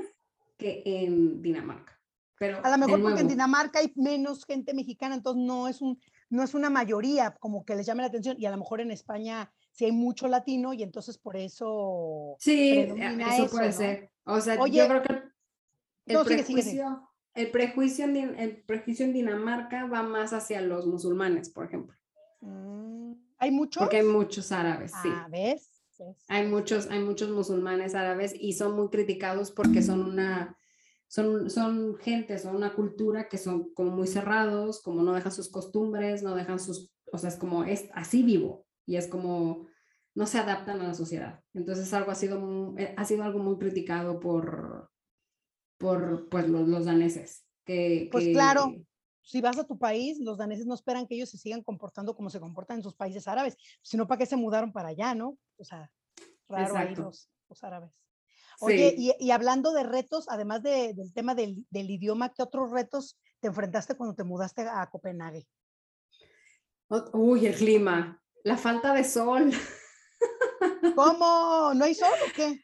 que 0.57 0.81
en 0.83 1.43
Dinamarca. 1.43 1.95
Pero 2.39 2.59
a 2.65 2.71
lo 2.71 2.77
mejor 2.79 3.03
porque 3.03 3.21
en 3.21 3.27
Dinamarca 3.27 3.77
hay 3.77 3.93
menos 3.95 4.45
gente 4.45 4.73
mexicana, 4.73 5.13
entonces 5.13 5.43
no 5.45 5.67
es, 5.67 5.79
un, 5.79 6.01
no 6.31 6.41
es 6.41 6.55
una 6.55 6.71
mayoría 6.71 7.35
como 7.39 7.63
que 7.63 7.75
les 7.75 7.85
llame 7.85 8.01
la 8.01 8.07
atención 8.07 8.35
y 8.39 8.47
a 8.47 8.49
lo 8.49 8.57
mejor 8.57 8.81
en 8.81 8.89
España 8.89 9.53
sí 9.69 9.85
hay 9.85 9.91
mucho 9.91 10.27
latino 10.27 10.73
y 10.73 10.81
entonces 10.81 11.19
por 11.19 11.37
eso... 11.37 12.35
Sí, 12.39 12.71
eso, 12.79 13.47
puede 13.51 13.73
ser. 13.73 14.09
O 14.23 14.41
sea, 14.41 14.55
yo 14.55 14.87
creo 14.87 15.03
que 15.03 15.21
el, 16.19 16.25
prejuicio, 16.25 17.09
El, 17.33 17.51
prejuicio 17.51 18.05
en, 18.05 18.39
el 18.39 18.63
prejuicio 18.63 19.05
en 19.05 19.13
Dinamarca 19.13 19.85
va 19.85 20.03
más 20.03 20.33
hacia 20.33 20.61
los 20.61 20.85
musulmanes, 20.85 21.49
por 21.49 21.65
ejemplo. 21.65 21.97
Mm. 22.41 23.13
¿Hay 23.37 23.51
muchos? 23.51 23.81
Porque 23.81 23.97
hay 23.97 24.05
muchos 24.05 24.51
árabes, 24.51 24.91
sí. 25.01 25.09
Ah, 25.11 25.27
¿ves? 25.29 25.71
Hay 26.27 26.47
muchos, 26.47 26.89
hay 26.89 26.99
muchos 26.99 27.29
musulmanes 27.29 27.95
árabes 27.95 28.33
y 28.37 28.53
son 28.53 28.75
muy 28.75 28.89
criticados 28.89 29.51
porque 29.51 29.81
son 29.81 30.01
una, 30.01 30.57
son, 31.07 31.49
son 31.49 31.95
gente, 31.97 32.37
son 32.39 32.55
una 32.55 32.73
cultura 32.73 33.27
que 33.29 33.37
son 33.37 33.73
como 33.73 33.91
muy 33.91 34.07
cerrados, 34.07 34.81
como 34.81 35.03
no 35.03 35.13
dejan 35.13 35.31
sus 35.31 35.49
costumbres, 35.49 36.23
no 36.23 36.35
dejan 36.35 36.59
sus, 36.59 36.91
o 37.11 37.17
sea, 37.17 37.29
es 37.29 37.35
como, 37.35 37.63
es 37.63 37.89
así 37.93 38.23
vivo 38.23 38.65
y 38.85 38.95
es 38.95 39.07
como, 39.07 39.67
no 40.15 40.25
se 40.25 40.39
adaptan 40.39 40.81
a 40.81 40.87
la 40.87 40.93
sociedad. 40.93 41.41
Entonces 41.53 41.93
algo 41.93 42.11
ha 42.11 42.15
sido, 42.15 42.75
eh, 42.77 42.93
ha 42.97 43.05
sido 43.05 43.23
algo 43.23 43.39
muy 43.39 43.57
criticado 43.57 44.19
por, 44.19 44.90
por 45.81 46.29
pues, 46.29 46.47
los, 46.47 46.85
daneses. 46.85 47.43
Que, 47.65 48.07
pues 48.11 48.29
claro, 48.29 48.75
si 49.21 49.41
vas 49.41 49.57
a 49.57 49.65
tu 49.65 49.77
país, 49.77 50.19
los 50.19 50.37
daneses 50.37 50.65
no 50.65 50.75
esperan 50.75 51.07
que 51.07 51.15
ellos 51.15 51.29
se 51.29 51.37
sigan 51.37 51.63
comportando 51.63 52.15
como 52.15 52.29
se 52.29 52.39
comportan 52.39 52.77
en 52.77 52.83
sus 52.83 52.95
países 52.95 53.27
árabes, 53.27 53.57
sino 53.81 54.07
para 54.07 54.19
qué 54.19 54.25
se 54.25 54.37
mudaron 54.37 54.71
para 54.71 54.89
allá, 54.89 55.15
¿no? 55.15 55.37
O 55.57 55.63
sea, 55.63 55.91
raro 56.47 56.77
ahí 56.77 56.95
los, 56.95 57.27
árabes. 57.61 57.91
Oye, 58.59 58.95
y, 58.97 59.31
hablando 59.31 59.73
de 59.73 59.83
retos, 59.83 60.29
además 60.29 60.61
del 60.61 61.13
tema 61.13 61.33
del, 61.33 61.65
del, 61.71 61.89
idioma, 61.89 62.31
¿qué 62.31 62.43
otros 62.43 62.69
retos 62.69 63.19
te 63.39 63.47
enfrentaste 63.47 63.95
cuando 63.95 64.15
te 64.15 64.23
mudaste 64.23 64.61
a 64.61 64.87
Copenhague? 64.91 65.47
Uy, 67.13 67.47
el 67.47 67.55
clima, 67.55 68.21
la 68.43 68.57
falta 68.57 68.93
de 68.93 69.03
sol. 69.03 69.51
¿Cómo? 70.95 71.73
¿No 71.73 71.85
hay 71.85 71.95
sol 71.95 72.13
o 72.27 72.33
qué? 72.35 72.63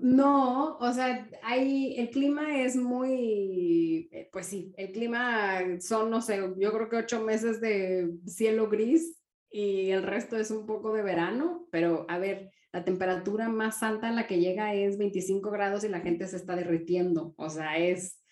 No, 0.00 0.76
o 0.78 0.92
sea, 0.92 1.28
hay, 1.42 1.96
el 1.98 2.10
clima 2.10 2.62
es 2.62 2.76
muy, 2.76 4.08
eh, 4.12 4.28
pues 4.32 4.46
sí, 4.46 4.72
el 4.76 4.92
clima 4.92 5.60
son, 5.80 6.10
no 6.10 6.20
sé, 6.20 6.38
yo 6.56 6.72
creo 6.72 6.88
que 6.88 6.96
ocho 6.96 7.22
meses 7.22 7.60
de 7.60 8.10
cielo 8.26 8.68
gris 8.68 9.18
y 9.50 9.90
el 9.90 10.02
resto 10.02 10.36
es 10.36 10.50
un 10.50 10.66
poco 10.66 10.92
de 10.92 11.02
verano, 11.02 11.66
pero 11.70 12.06
a 12.08 12.18
ver, 12.18 12.50
la 12.72 12.84
temperatura 12.84 13.48
más 13.48 13.82
alta 13.82 14.08
en 14.08 14.16
la 14.16 14.26
que 14.26 14.40
llega 14.40 14.74
es 14.74 14.98
25 14.98 15.50
grados 15.50 15.84
y 15.84 15.88
la 15.88 16.00
gente 16.00 16.26
se 16.26 16.36
está 16.36 16.54
derritiendo, 16.56 17.34
o 17.36 17.48
sea, 17.48 17.78
es, 17.78 18.22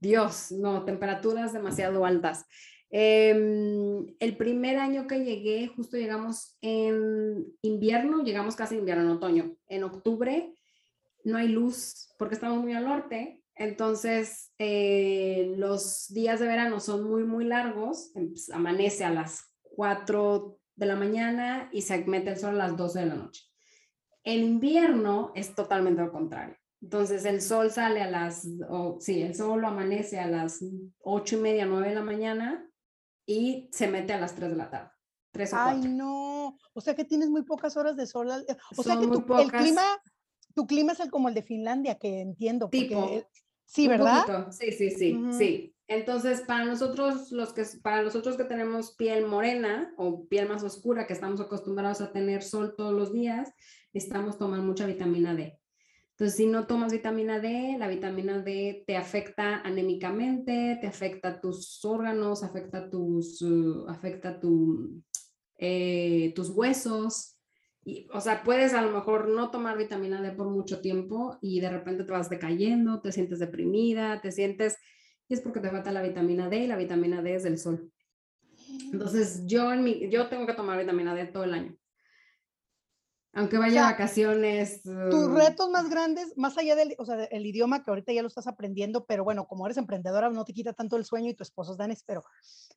Dios, 0.00 0.52
no, 0.52 0.84
temperaturas 0.84 1.52
demasiado 1.52 2.04
altas. 2.04 2.46
Em, 2.90 4.06
el 4.20 4.36
primer 4.36 4.78
año 4.78 5.06
que 5.06 5.24
llegué, 5.24 5.66
justo 5.68 5.96
llegamos 5.96 6.56
en 6.60 7.46
invierno, 7.62 8.22
llegamos 8.22 8.54
casi 8.54 8.76
invierno, 8.76 9.02
en 9.02 9.10
otoño. 9.10 9.56
En 9.68 9.84
octubre 9.84 10.54
no 11.26 11.38
hay 11.38 11.48
luz 11.48 12.08
porque 12.18 12.34
estamos 12.34 12.62
muy 12.62 12.72
al 12.72 12.84
norte, 12.84 13.42
entonces 13.56 14.52
eh, 14.58 15.54
los 15.56 16.06
días 16.08 16.38
de 16.40 16.46
verano 16.46 16.78
son 16.78 17.04
muy, 17.04 17.24
muy 17.24 17.44
largos, 17.44 18.14
em, 18.14 18.28
pues, 18.28 18.48
amanece 18.50 19.04
a 19.04 19.10
las 19.10 19.52
4 19.62 20.58
de 20.76 20.86
la 20.86 20.94
mañana 20.94 21.68
y 21.72 21.82
se 21.82 22.04
mete 22.04 22.30
el 22.30 22.38
sol 22.38 22.54
a 22.60 22.68
las 22.68 22.76
12 22.76 23.00
de 23.00 23.06
la 23.06 23.14
noche. 23.16 23.42
En 24.22 24.44
invierno 24.44 25.32
es 25.34 25.54
totalmente 25.54 26.02
lo 26.02 26.12
contrario. 26.12 26.56
Entonces 26.80 27.24
el 27.24 27.40
sol 27.40 27.70
sale 27.70 28.02
a 28.02 28.10
las, 28.10 28.46
o 28.68 28.98
sí, 29.00 29.22
el 29.22 29.34
sol 29.34 29.60
lo 29.60 29.68
amanece 29.68 30.20
a 30.20 30.28
las 30.28 30.64
ocho 31.00 31.38
y 31.38 31.40
media, 31.40 31.66
nueve 31.66 31.88
de 31.88 31.94
la 31.94 32.02
mañana 32.02 32.70
y 33.26 33.68
se 33.72 33.88
mete 33.88 34.12
a 34.12 34.20
las 34.20 34.34
tres 34.34 34.50
de 34.50 34.56
la 34.56 34.70
tarde. 34.70 34.90
Tres 35.32 35.52
o 35.52 35.56
Ay, 35.58 35.88
no. 35.88 36.56
O 36.74 36.80
sea 36.80 36.94
que 36.94 37.04
tienes 37.04 37.30
muy 37.30 37.42
pocas 37.42 37.76
horas 37.76 37.96
de 37.96 38.06
sol. 38.06 38.28
O 38.76 38.82
sea 38.82 38.98
que 38.98 39.06
tu, 39.06 39.34
el 39.38 39.50
clima, 39.50 39.82
tu 40.56 40.66
clima 40.66 40.92
es 40.92 41.00
el, 41.00 41.10
como 41.10 41.28
el 41.28 41.34
de 41.34 41.42
Finlandia, 41.42 41.96
que 41.96 42.22
entiendo. 42.22 42.70
Tipo. 42.70 43.22
sí, 43.66 43.88
¿verdad? 43.88 44.50
Sí, 44.50 44.72
sí, 44.72 44.90
sí, 44.90 45.20
sí. 45.36 45.74
Entonces, 45.86 46.40
para 46.40 46.64
nosotros, 46.64 47.30
los 47.30 47.52
que, 47.52 47.62
para 47.82 48.02
nosotros 48.02 48.38
que 48.38 48.44
tenemos 48.44 48.96
piel 48.96 49.26
morena 49.26 49.92
o 49.98 50.26
piel 50.26 50.48
más 50.48 50.64
oscura, 50.64 51.06
que 51.06 51.12
estamos 51.12 51.42
acostumbrados 51.42 52.00
a 52.00 52.10
tener 52.10 52.42
sol 52.42 52.74
todos 52.74 52.94
los 52.94 53.12
días, 53.12 53.52
necesitamos 53.92 54.38
tomar 54.38 54.60
mucha 54.60 54.86
vitamina 54.86 55.34
D. 55.34 55.60
Entonces, 56.12 56.38
si 56.38 56.46
no 56.46 56.66
tomas 56.66 56.90
vitamina 56.90 57.38
D, 57.38 57.76
la 57.78 57.88
vitamina 57.88 58.38
D 58.40 58.82
te 58.86 58.96
afecta 58.96 59.60
anémicamente, 59.60 60.78
te 60.80 60.86
afecta 60.86 61.38
tus 61.38 61.84
órganos, 61.84 62.42
afecta 62.42 62.88
tus, 62.88 63.42
uh, 63.42 63.86
afecta 63.88 64.40
tu, 64.40 65.02
eh, 65.58 66.32
tus 66.34 66.48
huesos. 66.48 67.35
Y, 67.88 68.08
o 68.12 68.20
sea, 68.20 68.42
puedes 68.42 68.74
a 68.74 68.82
lo 68.82 68.90
mejor 68.90 69.28
no 69.28 69.52
tomar 69.52 69.78
vitamina 69.78 70.20
D 70.20 70.32
por 70.32 70.48
mucho 70.48 70.80
tiempo 70.80 71.38
y 71.40 71.60
de 71.60 71.70
repente 71.70 72.02
te 72.02 72.10
vas 72.10 72.28
decayendo, 72.28 73.00
te 73.00 73.12
sientes 73.12 73.38
deprimida, 73.38 74.20
te 74.20 74.32
sientes, 74.32 74.76
y 75.28 75.34
es 75.34 75.40
porque 75.40 75.60
te 75.60 75.70
falta 75.70 75.92
la 75.92 76.02
vitamina 76.02 76.48
D 76.48 76.64
y 76.64 76.66
la 76.66 76.74
vitamina 76.74 77.22
D 77.22 77.36
es 77.36 77.44
del 77.44 77.58
sol. 77.58 77.92
Entonces, 78.92 79.46
yo, 79.46 79.72
en 79.72 79.84
mi, 79.84 80.10
yo 80.10 80.28
tengo 80.28 80.48
que 80.48 80.54
tomar 80.54 80.76
vitamina 80.76 81.14
D 81.14 81.26
todo 81.26 81.44
el 81.44 81.54
año. 81.54 81.76
Aunque 83.34 83.56
vaya 83.56 83.86
a 83.86 83.92
vacaciones. 83.92 84.82
Tus 84.82 85.30
retos 85.30 85.70
más 85.70 85.88
grandes, 85.88 86.36
más 86.36 86.58
allá 86.58 86.74
del 86.74 86.96
o 86.98 87.04
sea, 87.04 87.22
el 87.24 87.46
idioma 87.46 87.84
que 87.84 87.90
ahorita 87.90 88.12
ya 88.12 88.22
lo 88.22 88.28
estás 88.28 88.48
aprendiendo, 88.48 89.06
pero 89.06 89.22
bueno, 89.22 89.46
como 89.46 89.64
eres 89.64 89.76
emprendedora 89.76 90.28
no 90.30 90.44
te 90.44 90.54
quita 90.54 90.72
tanto 90.72 90.96
el 90.96 91.04
sueño 91.04 91.30
y 91.30 91.34
tu 91.34 91.44
esposo 91.44 91.72
es 91.72 91.78
danés, 91.78 92.02
pero, 92.04 92.24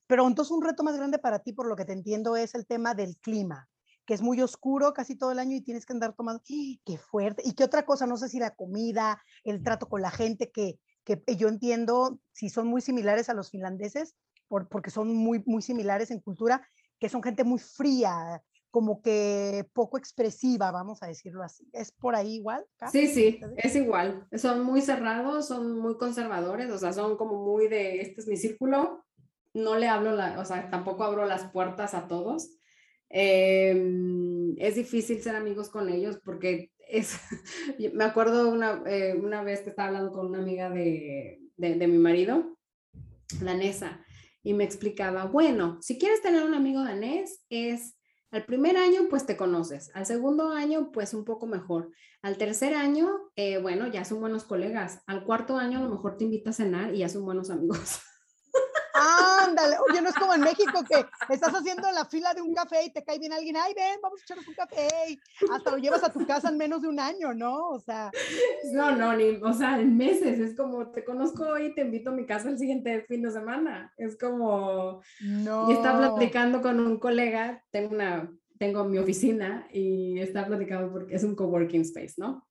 pero 0.06 0.24
entonces 0.28 0.52
un 0.52 0.62
reto 0.62 0.84
más 0.84 0.96
grande 0.96 1.18
para 1.18 1.40
ti, 1.40 1.52
por 1.52 1.66
lo 1.66 1.74
que 1.74 1.84
te 1.84 1.94
entiendo, 1.94 2.36
es 2.36 2.54
el 2.54 2.66
tema 2.66 2.94
del 2.94 3.16
clima, 3.16 3.68
que 4.10 4.14
es 4.14 4.22
muy 4.22 4.42
oscuro 4.42 4.92
casi 4.92 5.14
todo 5.14 5.30
el 5.30 5.38
año 5.38 5.54
y 5.54 5.60
tienes 5.60 5.86
que 5.86 5.92
andar 5.92 6.16
tomando, 6.16 6.42
qué 6.44 6.98
fuerte. 6.98 7.44
¿Y 7.46 7.52
qué 7.52 7.62
otra 7.62 7.84
cosa? 7.84 8.08
No 8.08 8.16
sé 8.16 8.28
si 8.28 8.40
la 8.40 8.56
comida, 8.56 9.22
el 9.44 9.62
trato 9.62 9.88
con 9.88 10.02
la 10.02 10.10
gente, 10.10 10.50
que, 10.50 10.80
que 11.04 11.22
yo 11.36 11.46
entiendo 11.46 12.18
si 12.32 12.48
son 12.48 12.66
muy 12.66 12.80
similares 12.80 13.28
a 13.28 13.34
los 13.34 13.52
finlandeses, 13.52 14.16
por, 14.48 14.68
porque 14.68 14.90
son 14.90 15.14
muy, 15.14 15.44
muy 15.46 15.62
similares 15.62 16.10
en 16.10 16.18
cultura, 16.18 16.60
que 16.98 17.08
son 17.08 17.22
gente 17.22 17.44
muy 17.44 17.60
fría, 17.60 18.42
como 18.72 19.00
que 19.00 19.70
poco 19.74 19.96
expresiva, 19.96 20.72
vamos 20.72 21.04
a 21.04 21.06
decirlo 21.06 21.44
así. 21.44 21.70
¿Es 21.72 21.92
por 21.92 22.16
ahí 22.16 22.34
igual? 22.34 22.66
Sí, 22.90 23.06
sí, 23.06 23.38
es 23.58 23.76
igual. 23.76 24.26
Son 24.32 24.64
muy 24.64 24.82
cerrados, 24.82 25.46
son 25.46 25.78
muy 25.78 25.96
conservadores, 25.98 26.68
o 26.72 26.78
sea, 26.78 26.92
son 26.92 27.16
como 27.16 27.44
muy 27.44 27.68
de, 27.68 28.00
este 28.00 28.22
es 28.22 28.26
mi 28.26 28.36
círculo, 28.36 29.04
no 29.54 29.76
le 29.76 29.86
hablo, 29.86 30.16
la, 30.16 30.40
o 30.40 30.44
sea, 30.44 30.68
tampoco 30.68 31.04
abro 31.04 31.26
las 31.26 31.44
puertas 31.52 31.94
a 31.94 32.08
todos. 32.08 32.56
Em, 33.12 34.54
es 34.58 34.76
difícil 34.76 35.20
ser 35.20 35.34
amigos 35.34 35.68
con 35.68 35.88
ellos 35.88 36.18
porque 36.24 36.70
es, 36.88 37.18
me 37.92 38.04
acuerdo 38.04 38.48
una, 38.50 38.82
eh, 38.86 39.14
una 39.14 39.42
vez 39.42 39.60
que 39.60 39.70
estaba 39.70 39.88
hablando 39.88 40.12
con 40.12 40.26
una 40.26 40.38
amiga 40.38 40.70
de, 40.70 41.40
de, 41.56 41.86
mi 41.88 41.98
marido, 41.98 42.56
danesa, 43.40 44.04
y 44.42 44.54
me 44.54 44.64
explicaba, 44.64 45.26
bueno, 45.26 45.78
si 45.82 45.98
quieres 45.98 46.22
tener 46.22 46.44
un 46.44 46.54
amigo 46.54 46.82
danés, 46.82 47.44
es 47.50 47.96
al 48.30 48.44
primer 48.44 48.76
año, 48.76 49.08
pues 49.10 49.26
te 49.26 49.36
conoces. 49.36 49.90
Al 49.92 50.06
segundo 50.06 50.50
año, 50.50 50.92
pues 50.92 51.14
un 51.14 51.24
poco 51.24 51.46
mejor. 51.46 51.90
Al 52.22 52.38
tercer 52.38 52.74
año, 52.74 53.10
eh, 53.34 53.58
bueno, 53.58 53.88
ya 53.88 54.04
son 54.04 54.20
buenos 54.20 54.44
colegas. 54.44 55.02
Al 55.06 55.24
cuarto 55.24 55.56
año, 55.56 55.78
a 55.78 55.82
lo 55.82 55.90
mejor 55.90 56.16
te 56.16 56.24
invita 56.24 56.50
a 56.50 56.52
cenar 56.52 56.94
y 56.94 56.98
ya 56.98 57.08
son 57.08 57.24
buenos 57.24 57.50
amigos. 57.50 57.98
Ándale, 58.94 59.76
oye, 59.88 60.02
no 60.02 60.08
es 60.08 60.14
como 60.14 60.34
en 60.34 60.40
México 60.40 60.84
que 60.88 61.04
estás 61.32 61.52
haciendo 61.54 61.90
la 61.92 62.04
fila 62.04 62.34
de 62.34 62.42
un 62.42 62.54
café 62.54 62.84
y 62.84 62.92
te 62.92 63.04
cae 63.04 63.18
bien 63.18 63.32
alguien, 63.32 63.56
ay, 63.56 63.72
ven, 63.74 64.00
vamos 64.02 64.20
a 64.20 64.22
echarnos 64.24 64.48
un 64.48 64.54
café, 64.54 64.88
hasta 65.52 65.70
lo 65.70 65.78
llevas 65.78 66.02
a 66.04 66.12
tu 66.12 66.26
casa 66.26 66.48
en 66.48 66.58
menos 66.58 66.82
de 66.82 66.88
un 66.88 66.98
año, 66.98 67.32
¿no? 67.34 67.68
O 67.68 67.80
sea. 67.80 68.10
No, 68.72 68.96
no, 68.96 69.14
ni, 69.16 69.36
o 69.36 69.52
sea, 69.52 69.80
en 69.80 69.96
meses, 69.96 70.38
es 70.38 70.56
como, 70.56 70.90
te 70.90 71.04
conozco 71.04 71.44
hoy 71.44 71.66
y 71.66 71.74
te 71.74 71.82
invito 71.82 72.10
a 72.10 72.14
mi 72.14 72.26
casa 72.26 72.48
el 72.50 72.58
siguiente 72.58 73.04
fin 73.08 73.22
de 73.22 73.30
semana, 73.30 73.92
es 73.96 74.18
como, 74.18 75.02
no. 75.20 75.70
Y 75.70 75.74
está 75.74 75.96
platicando 75.96 76.62
con 76.62 76.80
un 76.80 76.98
colega, 76.98 77.64
tengo 77.70 77.94
una, 77.94 78.30
tengo 78.58 78.84
mi 78.84 78.98
oficina 78.98 79.68
y 79.72 80.18
está 80.18 80.46
platicando 80.46 80.92
porque 80.92 81.14
es 81.14 81.24
un 81.24 81.34
coworking 81.34 81.82
space, 81.82 82.14
¿no? 82.18 82.46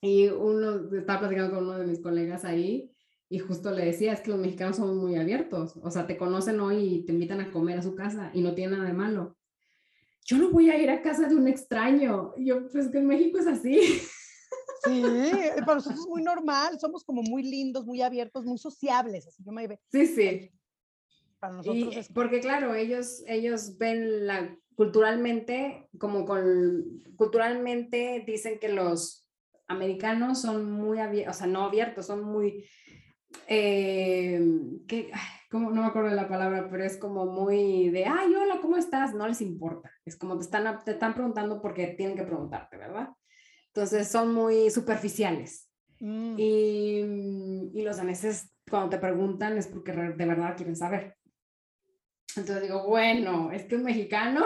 Y 0.00 0.28
uno, 0.28 0.96
está 0.96 1.18
platicando 1.18 1.54
con 1.54 1.64
uno 1.64 1.78
de 1.78 1.86
mis 1.86 2.00
colegas 2.00 2.44
ahí 2.44 2.90
y 3.32 3.38
justo 3.38 3.70
le 3.70 3.84
decía, 3.84 4.12
es 4.12 4.20
que 4.20 4.30
los 4.30 4.40
mexicanos 4.40 4.76
son 4.76 4.98
muy 4.98 5.14
abiertos, 5.14 5.76
o 5.82 5.90
sea, 5.90 6.04
te 6.08 6.16
conocen 6.16 6.58
hoy 6.58 6.94
y 6.94 7.06
te 7.06 7.12
invitan 7.12 7.40
a 7.40 7.52
comer 7.52 7.78
a 7.78 7.82
su 7.82 7.94
casa 7.94 8.32
y 8.34 8.42
no 8.42 8.54
tiene 8.56 8.76
nada 8.76 8.88
de 8.88 8.92
malo. 8.92 9.36
Yo 10.26 10.36
no 10.36 10.50
voy 10.50 10.68
a 10.68 10.76
ir 10.76 10.90
a 10.90 11.00
casa 11.00 11.28
de 11.28 11.36
un 11.36 11.46
extraño. 11.46 12.34
yo, 12.36 12.68
pues 12.68 12.88
que 12.88 12.98
en 12.98 13.06
México 13.06 13.38
es 13.38 13.46
así. 13.46 13.80
Sí, 14.84 15.02
para 15.64 15.76
nosotros 15.76 16.00
es 16.00 16.06
muy 16.08 16.22
normal, 16.22 16.80
somos 16.80 17.04
como 17.04 17.22
muy 17.22 17.44
lindos, 17.44 17.86
muy 17.86 18.02
abiertos, 18.02 18.44
muy 18.44 18.58
sociables, 18.58 19.28
así 19.28 19.44
yo 19.44 19.52
me 19.52 19.78
Sí, 19.92 20.06
sí. 20.06 20.50
Para 21.38 21.54
nosotros 21.54 21.96
es... 21.96 22.08
Porque 22.08 22.40
claro, 22.40 22.74
ellos, 22.74 23.22
ellos 23.28 23.78
ven 23.78 24.26
la 24.26 24.56
culturalmente, 24.74 25.88
como 25.98 26.24
con, 26.24 27.00
culturalmente 27.14 28.24
dicen 28.26 28.58
que 28.58 28.70
los 28.70 29.28
americanos 29.68 30.40
son 30.40 30.72
muy 30.72 30.98
abiertos, 30.98 31.36
o 31.36 31.38
sea, 31.38 31.46
no 31.46 31.64
abiertos, 31.64 32.06
son 32.06 32.24
muy 32.24 32.64
eh, 33.46 34.40
que, 34.86 35.10
como, 35.50 35.70
no 35.70 35.82
me 35.82 35.88
acuerdo 35.88 36.10
de 36.10 36.16
la 36.16 36.28
palabra, 36.28 36.68
pero 36.70 36.84
es 36.84 36.96
como 36.96 37.26
muy 37.26 37.90
de, 37.90 38.06
ay, 38.06 38.34
hola, 38.34 38.60
¿cómo 38.60 38.76
estás? 38.76 39.14
No 39.14 39.26
les 39.26 39.40
importa. 39.40 39.90
Es 40.04 40.16
como 40.16 40.36
te 40.36 40.44
están, 40.44 40.84
te 40.84 40.92
están 40.92 41.14
preguntando 41.14 41.60
porque 41.60 41.88
tienen 41.88 42.16
que 42.16 42.22
preguntarte, 42.22 42.76
¿verdad? 42.76 43.08
Entonces 43.66 44.08
son 44.08 44.32
muy 44.32 44.70
superficiales. 44.70 45.68
Mm. 46.00 46.34
Y, 46.38 47.70
y, 47.74 47.82
los 47.82 47.98
daneses, 47.98 48.54
cuando 48.68 48.90
te 48.90 48.98
preguntan, 48.98 49.58
es 49.58 49.66
porque 49.66 49.92
de 49.92 50.26
verdad 50.26 50.56
quieren 50.56 50.76
saber. 50.76 51.16
Entonces 52.36 52.62
digo, 52.62 52.86
bueno, 52.86 53.50
es 53.50 53.64
que 53.64 53.76
un 53.76 53.82
mexicano, 53.82 54.44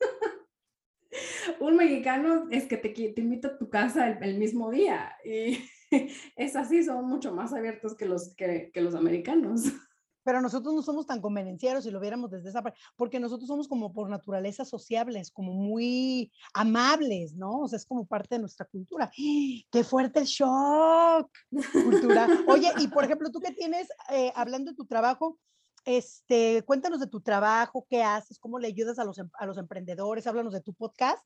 un 1.60 1.76
mexicano 1.76 2.48
es 2.50 2.66
que 2.66 2.76
te, 2.76 2.90
te 2.90 3.20
invita 3.20 3.48
a 3.48 3.58
tu 3.58 3.70
casa 3.70 4.08
el, 4.08 4.22
el 4.22 4.38
mismo 4.38 4.70
día. 4.70 5.16
Y 5.24 5.58
es 6.36 6.56
así, 6.56 6.82
son 6.82 7.06
mucho 7.06 7.32
más 7.34 7.52
abiertos 7.52 7.96
que 7.96 8.06
los, 8.06 8.34
que, 8.34 8.70
que 8.72 8.80
los 8.80 8.94
americanos. 8.94 9.62
Pero 10.24 10.42
nosotros 10.42 10.74
no 10.74 10.82
somos 10.82 11.06
tan 11.06 11.22
convenencieros 11.22 11.84
si 11.84 11.90
lo 11.90 12.00
viéramos 12.00 12.30
desde 12.30 12.50
esa 12.50 12.62
parte, 12.62 12.78
porque 12.96 13.18
nosotros 13.18 13.48
somos 13.48 13.66
como 13.66 13.94
por 13.94 14.10
naturaleza 14.10 14.66
sociables, 14.66 15.30
como 15.30 15.54
muy 15.54 16.30
amables, 16.52 17.34
¿no? 17.34 17.60
O 17.60 17.68
sea, 17.68 17.78
es 17.78 17.86
como 17.86 18.04
parte 18.04 18.34
de 18.34 18.40
nuestra 18.40 18.66
cultura. 18.66 19.10
¡Qué 19.16 19.84
fuerte 19.84 20.20
el 20.20 20.26
shock! 20.26 21.30
Cultura. 21.72 22.28
Oye, 22.46 22.70
y 22.78 22.88
por 22.88 23.04
ejemplo, 23.04 23.30
tú 23.30 23.40
que 23.40 23.52
tienes, 23.52 23.88
eh, 24.10 24.30
hablando 24.34 24.72
de 24.72 24.76
tu 24.76 24.84
trabajo, 24.84 25.38
este, 25.86 26.62
cuéntanos 26.66 27.00
de 27.00 27.06
tu 27.06 27.22
trabajo, 27.22 27.86
qué 27.88 28.02
haces, 28.02 28.38
cómo 28.38 28.58
le 28.58 28.68
ayudas 28.68 28.98
a 28.98 29.04
los, 29.04 29.16
em, 29.16 29.30
a 29.38 29.46
los 29.46 29.56
emprendedores, 29.56 30.26
háblanos 30.26 30.52
de 30.52 30.60
tu 30.60 30.74
podcast 30.74 31.24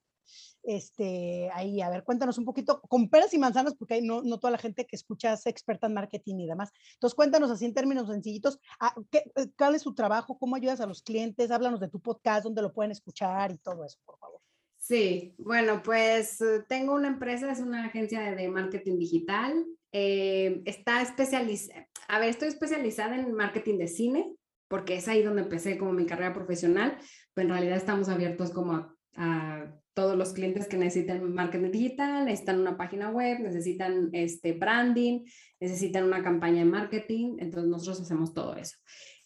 este, 0.62 1.50
ahí, 1.52 1.80
a 1.80 1.90
ver, 1.90 2.04
cuéntanos 2.04 2.38
un 2.38 2.44
poquito, 2.44 2.80
con 2.82 3.08
peras 3.08 3.34
y 3.34 3.38
manzanas, 3.38 3.74
porque 3.74 4.00
no, 4.00 4.22
no 4.22 4.38
toda 4.38 4.52
la 4.52 4.58
gente 4.58 4.86
que 4.86 4.96
escucha 4.96 5.32
es 5.32 5.46
experta 5.46 5.86
en 5.86 5.94
marketing 5.94 6.36
y 6.40 6.46
demás. 6.46 6.70
Entonces, 6.94 7.14
cuéntanos 7.14 7.50
así 7.50 7.64
en 7.64 7.74
términos 7.74 8.08
sencillitos, 8.08 8.58
ah, 8.80 8.94
¿qué, 9.10 9.24
eh, 9.36 9.48
¿cuál 9.56 9.74
es 9.74 9.82
tu 9.82 9.94
trabajo? 9.94 10.38
¿Cómo 10.38 10.56
ayudas 10.56 10.80
a 10.80 10.86
los 10.86 11.02
clientes? 11.02 11.50
Háblanos 11.50 11.80
de 11.80 11.88
tu 11.88 12.00
podcast, 12.00 12.44
dónde 12.44 12.62
lo 12.62 12.72
pueden 12.72 12.92
escuchar 12.92 13.52
y 13.52 13.58
todo 13.58 13.84
eso, 13.84 13.98
por 14.04 14.18
favor. 14.18 14.40
Sí, 14.82 15.36
bueno, 15.38 15.80
pues 15.80 16.40
eh, 16.40 16.64
tengo 16.68 16.94
una 16.94 17.06
empresa, 17.08 17.52
es 17.52 17.60
una 17.60 17.86
agencia 17.86 18.34
de, 18.34 18.48
marketing 18.48 18.98
digital. 18.98 19.64
Eh, 19.92 20.62
está 20.64 21.02
especializada, 21.02 21.86
a 22.08 22.18
ver, 22.18 22.30
estoy 22.30 22.48
especializada 22.48 23.14
en 23.14 23.32
marketing 23.32 23.78
de 23.78 23.86
cine, 23.86 24.34
porque 24.66 24.96
es 24.96 25.06
ahí 25.06 25.22
donde 25.22 25.42
empecé 25.42 25.78
como 25.78 25.92
mi 25.92 26.06
carrera 26.06 26.34
profesional, 26.34 26.98
pero 27.32 27.46
en 27.46 27.54
realidad 27.54 27.76
estamos 27.76 28.08
abiertos 28.08 28.50
como 28.50 28.92
a 29.14 29.81
todos 29.94 30.16
los 30.16 30.32
clientes 30.32 30.66
que 30.68 30.76
necesitan 30.76 31.32
marketing 31.34 31.70
digital, 31.70 32.24
necesitan 32.24 32.60
una 32.60 32.76
página 32.76 33.10
web, 33.10 33.40
necesitan 33.40 34.08
este 34.12 34.52
branding, 34.52 35.24
necesitan 35.60 36.04
una 36.04 36.22
campaña 36.22 36.58
de 36.58 36.64
marketing, 36.64 37.36
entonces 37.38 37.70
nosotros 37.70 38.00
hacemos 38.00 38.32
todo 38.32 38.56
eso. 38.56 38.76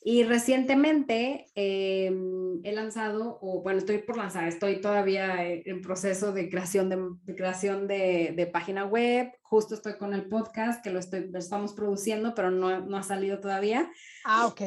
Y 0.08 0.22
recientemente 0.22 1.46
em, 1.56 2.60
he 2.62 2.70
lanzado, 2.70 3.40
o 3.42 3.60
bueno, 3.64 3.80
estoy 3.80 3.98
por 3.98 4.16
lanzar, 4.16 4.46
estoy 4.46 4.80
todavía 4.80 5.44
en 5.44 5.82
proceso 5.82 6.30
de 6.30 6.48
creación 6.48 6.88
de, 6.88 7.34
creación 7.34 7.88
de, 7.88 8.32
de, 8.36 8.46
página 8.46 8.84
web. 8.84 9.32
Justo 9.42 9.74
estoy 9.74 9.94
con 9.98 10.14
el 10.14 10.28
podcast 10.28 10.80
que 10.80 10.92
lo, 10.92 11.00
estoy, 11.00 11.28
estamos 11.34 11.72
produciendo, 11.72 12.36
pero 12.36 12.52
no, 12.52 12.86
no 12.86 12.96
ha 12.96 13.02
salido 13.02 13.40
todavía. 13.40 13.90
Ah, 14.24 14.46
ok. 14.46 14.60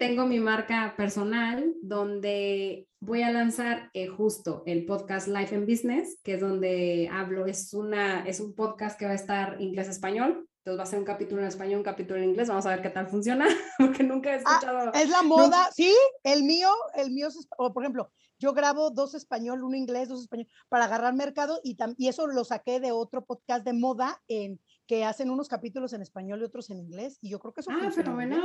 tengo 0.00 0.26
mi 0.26 0.40
marca 0.40 0.94
personal 0.96 1.72
donde 1.80 2.88
voy 2.98 3.22
a 3.22 3.30
lanzar 3.30 3.90
eh, 3.94 4.08
justo 4.08 4.64
el 4.66 4.86
podcast 4.86 5.28
Life 5.28 5.54
and 5.54 5.70
Business, 5.70 6.18
que 6.24 6.34
es 6.34 6.40
donde 6.40 7.08
hablo, 7.12 7.46
es, 7.46 7.72
una, 7.74 8.26
es 8.26 8.40
un 8.40 8.56
podcast 8.56 8.98
que 8.98 9.06
va 9.06 9.12
a 9.12 9.14
estar 9.14 9.60
inglés-español 9.60 10.48
entonces 10.64 10.80
va 10.80 10.84
a 10.84 10.86
ser 10.86 10.98
un 10.98 11.04
capítulo 11.04 11.42
en 11.42 11.48
español, 11.48 11.76
un 11.76 11.84
capítulo 11.84 12.18
en 12.18 12.30
inglés. 12.30 12.48
Vamos 12.48 12.64
a 12.64 12.70
ver 12.70 12.80
qué 12.80 12.88
tal 12.88 13.06
funciona, 13.06 13.46
porque 13.78 14.02
nunca 14.02 14.30
he 14.30 14.32
ah, 14.32 14.36
escuchado. 14.36 14.92
es 14.94 15.10
la 15.10 15.22
moda, 15.22 15.68
sí, 15.74 15.94
el 16.22 16.42
mío, 16.42 16.70
el 16.94 17.10
mío 17.10 17.28
es, 17.28 17.46
o 17.58 17.74
por 17.74 17.82
ejemplo, 17.82 18.10
yo 18.38 18.54
grabo 18.54 18.88
dos 18.90 19.14
español, 19.14 19.62
uno 19.62 19.76
inglés, 19.76 20.08
dos 20.08 20.22
español, 20.22 20.48
para 20.70 20.86
agarrar 20.86 21.12
mercado 21.12 21.60
y, 21.62 21.76
y 21.98 22.08
eso 22.08 22.26
lo 22.28 22.44
saqué 22.44 22.80
de 22.80 22.92
otro 22.92 23.26
podcast 23.26 23.62
de 23.62 23.74
moda 23.74 24.22
en 24.26 24.58
que 24.86 25.04
hacen 25.04 25.28
unos 25.28 25.48
capítulos 25.48 25.92
en 25.92 26.00
español 26.00 26.40
y 26.40 26.44
otros 26.44 26.70
en 26.70 26.80
inglés, 26.80 27.18
y 27.20 27.28
yo 27.28 27.38
creo 27.40 27.52
que 27.52 27.60
eso 27.60 27.70
Ah, 27.70 27.90
fenomenal. 27.90 28.42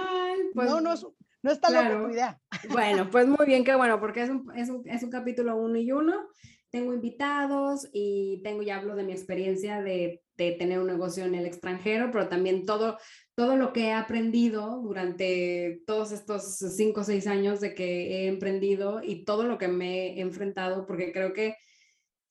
Pues, 0.53 0.69
no, 0.69 0.81
no, 0.81 0.91
es, 0.91 1.07
no 1.41 1.51
está 1.51 1.69
claro. 1.69 2.03
tu 2.03 2.11
idea. 2.11 2.37
Bueno, 2.69 3.09
pues 3.09 3.29
muy 3.29 3.45
bien, 3.45 3.63
qué 3.63 3.75
bueno, 3.75 3.97
porque 4.01 4.23
es 4.23 4.29
un, 4.29 4.51
es 4.57 4.69
un, 4.69 4.85
es 4.89 5.03
un 5.03 5.09
capítulo 5.09 5.55
uno 5.55 5.77
y 5.77 5.89
uno. 5.93 6.27
Tengo 6.71 6.93
invitados 6.93 7.87
y 7.91 8.41
tengo, 8.43 8.61
ya 8.61 8.77
hablo 8.77 8.95
de 8.95 9.03
mi 9.03 9.11
experiencia 9.11 9.81
de 9.81 10.21
de 10.39 10.53
tener 10.53 10.79
un 10.79 10.87
negocio 10.87 11.25
en 11.25 11.35
el 11.35 11.45
extranjero, 11.45 12.09
pero 12.11 12.29
también 12.29 12.65
todo, 12.65 12.97
todo 13.35 13.57
lo 13.57 13.73
que 13.73 13.87
he 13.87 13.93
aprendido 13.93 14.81
durante 14.81 15.83
todos 15.85 16.11
estos 16.11 16.57
cinco 16.57 17.01
o 17.01 17.03
seis 17.03 17.27
años 17.27 17.59
de 17.59 17.75
que 17.75 18.23
he 18.23 18.27
emprendido 18.27 19.01
y 19.03 19.25
todo 19.25 19.43
lo 19.43 19.57
que 19.57 19.67
me 19.67 20.17
he 20.17 20.21
enfrentado, 20.21 20.87
porque 20.87 21.11
creo 21.11 21.33
que 21.33 21.55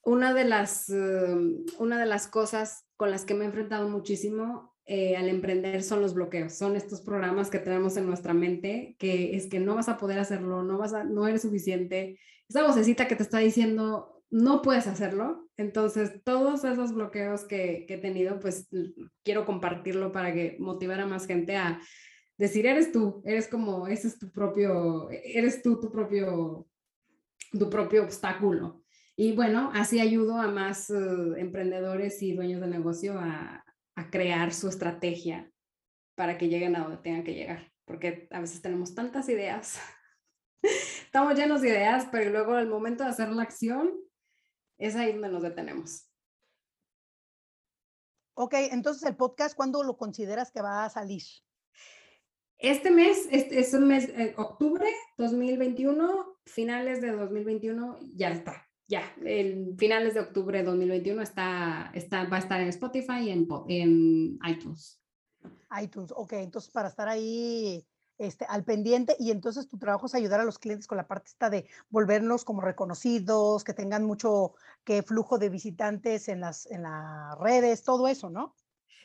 una 0.02 0.32
de 0.32 0.44
las, 0.44 0.88
um, 0.88 1.66
una 1.78 2.00
de 2.00 2.06
las 2.06 2.26
cosas 2.26 2.86
con 2.96 3.10
las 3.10 3.24
que 3.24 3.34
me 3.34 3.44
he 3.44 3.48
enfrentado 3.48 3.88
muchísimo 3.90 4.74
eh, 4.86 5.16
al 5.16 5.28
emprender 5.28 5.82
son 5.82 6.00
los 6.00 6.14
bloqueos, 6.14 6.54
son 6.54 6.76
estos 6.76 7.02
programas 7.02 7.50
que 7.50 7.58
tenemos 7.58 7.98
en 7.98 8.06
nuestra 8.06 8.32
mente, 8.32 8.96
que 8.98 9.36
es 9.36 9.48
que 9.48 9.60
no 9.60 9.74
vas 9.74 9.90
a 9.90 9.98
poder 9.98 10.18
hacerlo, 10.18 10.62
no, 10.62 10.78
vas 10.78 10.94
a, 10.94 11.04
no 11.04 11.28
eres 11.28 11.42
suficiente, 11.42 12.18
esa 12.48 12.66
vocecita 12.66 13.06
que 13.06 13.16
te 13.16 13.22
está 13.22 13.38
diciendo, 13.38 14.17
no 14.30 14.62
puedes 14.62 14.86
hacerlo. 14.86 15.48
Entonces, 15.56 16.22
todos 16.24 16.64
esos 16.64 16.92
bloqueos 16.92 17.44
que, 17.44 17.86
he 17.88 17.98
tenido, 17.98 18.38
pues 18.40 18.68
quiero 19.24 19.44
compartirlo 19.44 20.12
para 20.12 20.32
que 20.32 20.56
motivar 20.58 21.00
a 21.00 21.06
más 21.06 21.26
gente 21.26 21.56
a 21.56 21.80
decir, 22.36 22.66
eres 22.66 22.92
tú, 22.92 23.22
eres 23.24 23.48
como, 23.48 23.88
ese 23.88 24.08
es 24.08 24.18
tu 24.18 24.30
propio, 24.30 25.10
eres 25.10 25.62
tú 25.62 25.80
tu 25.80 25.90
propio, 25.90 26.68
tu 27.50 27.70
propio 27.70 28.04
obstáculo. 28.04 28.82
Y 29.16 29.32
bueno, 29.32 29.72
así 29.74 29.98
ayudo 29.98 30.36
a 30.36 30.46
más 30.46 30.90
eh, 30.90 30.94
emprendedores 31.38 32.22
y 32.22 32.34
dueños 32.34 32.60
de 32.60 32.68
negocio 32.68 33.18
a, 33.18 33.64
a 33.96 34.10
crear 34.10 34.52
su 34.52 34.68
estrategia 34.68 35.50
para 36.14 36.38
que 36.38 36.48
lleguen 36.48 36.76
a 36.76 36.84
donde 36.84 36.98
tengan 36.98 37.24
que 37.24 37.34
llegar, 37.34 37.72
porque 37.84 38.28
a 38.30 38.40
veces 38.40 38.62
tenemos 38.62 38.94
tantas 38.94 39.28
ideas 39.28 39.80
estamos 41.04 41.34
llenos 41.34 41.62
de 41.62 41.68
ideas, 41.68 42.08
pero 42.10 42.30
luego 42.30 42.54
al 42.54 42.68
momento 42.68 43.04
de 43.04 43.10
hacer 43.10 43.30
la 43.30 43.42
acción 43.42 43.92
es 44.78 44.96
ahí 44.96 45.12
donde 45.12 45.28
nos 45.28 45.42
detenemos. 45.42 46.08
Ok, 48.34 48.54
entonces 48.70 49.02
el 49.02 49.16
podcast, 49.16 49.56
¿cuándo 49.56 49.82
lo 49.82 49.96
consideras 49.96 50.52
que 50.52 50.62
va 50.62 50.84
a 50.84 50.90
salir? 50.90 51.22
Este 52.56 52.90
mes, 52.90 53.28
este 53.30 53.58
es 53.58 53.74
un 53.74 53.88
mes, 53.88 54.08
eh, 54.08 54.34
octubre 54.36 54.88
2021, 55.16 56.38
finales 56.44 57.00
de 57.00 57.12
2021, 57.12 57.98
ya 58.14 58.30
está. 58.30 58.64
Ya, 58.86 59.02
el 59.24 59.74
finales 59.76 60.14
de 60.14 60.20
octubre 60.20 60.58
de 60.58 60.64
2021 60.64 61.20
está, 61.20 61.90
está, 61.94 62.24
va 62.24 62.36
a 62.36 62.40
estar 62.40 62.60
en 62.60 62.68
Spotify 62.68 63.20
y 63.24 63.30
en, 63.30 63.48
en 63.68 64.38
iTunes. 64.48 65.00
iTunes, 65.82 66.12
ok, 66.14 66.32
entonces 66.34 66.70
para 66.70 66.88
estar 66.88 67.08
ahí 67.08 67.86
este, 68.18 68.44
al 68.46 68.64
pendiente 68.64 69.16
y 69.18 69.30
entonces 69.30 69.68
tu 69.68 69.78
trabajo 69.78 70.06
es 70.06 70.14
ayudar 70.14 70.40
a 70.40 70.44
los 70.44 70.58
clientes 70.58 70.86
con 70.86 70.98
la 70.98 71.06
parte 71.06 71.28
esta 71.28 71.50
de 71.50 71.66
volvernos 71.88 72.44
como 72.44 72.60
reconocidos, 72.60 73.64
que 73.64 73.74
tengan 73.74 74.04
mucho 74.04 74.54
que 74.84 75.02
flujo 75.02 75.38
de 75.38 75.48
visitantes 75.48 76.28
en 76.28 76.40
las, 76.40 76.66
en 76.66 76.82
las 76.82 77.38
redes, 77.38 77.84
todo 77.84 78.08
eso, 78.08 78.28
¿no? 78.28 78.54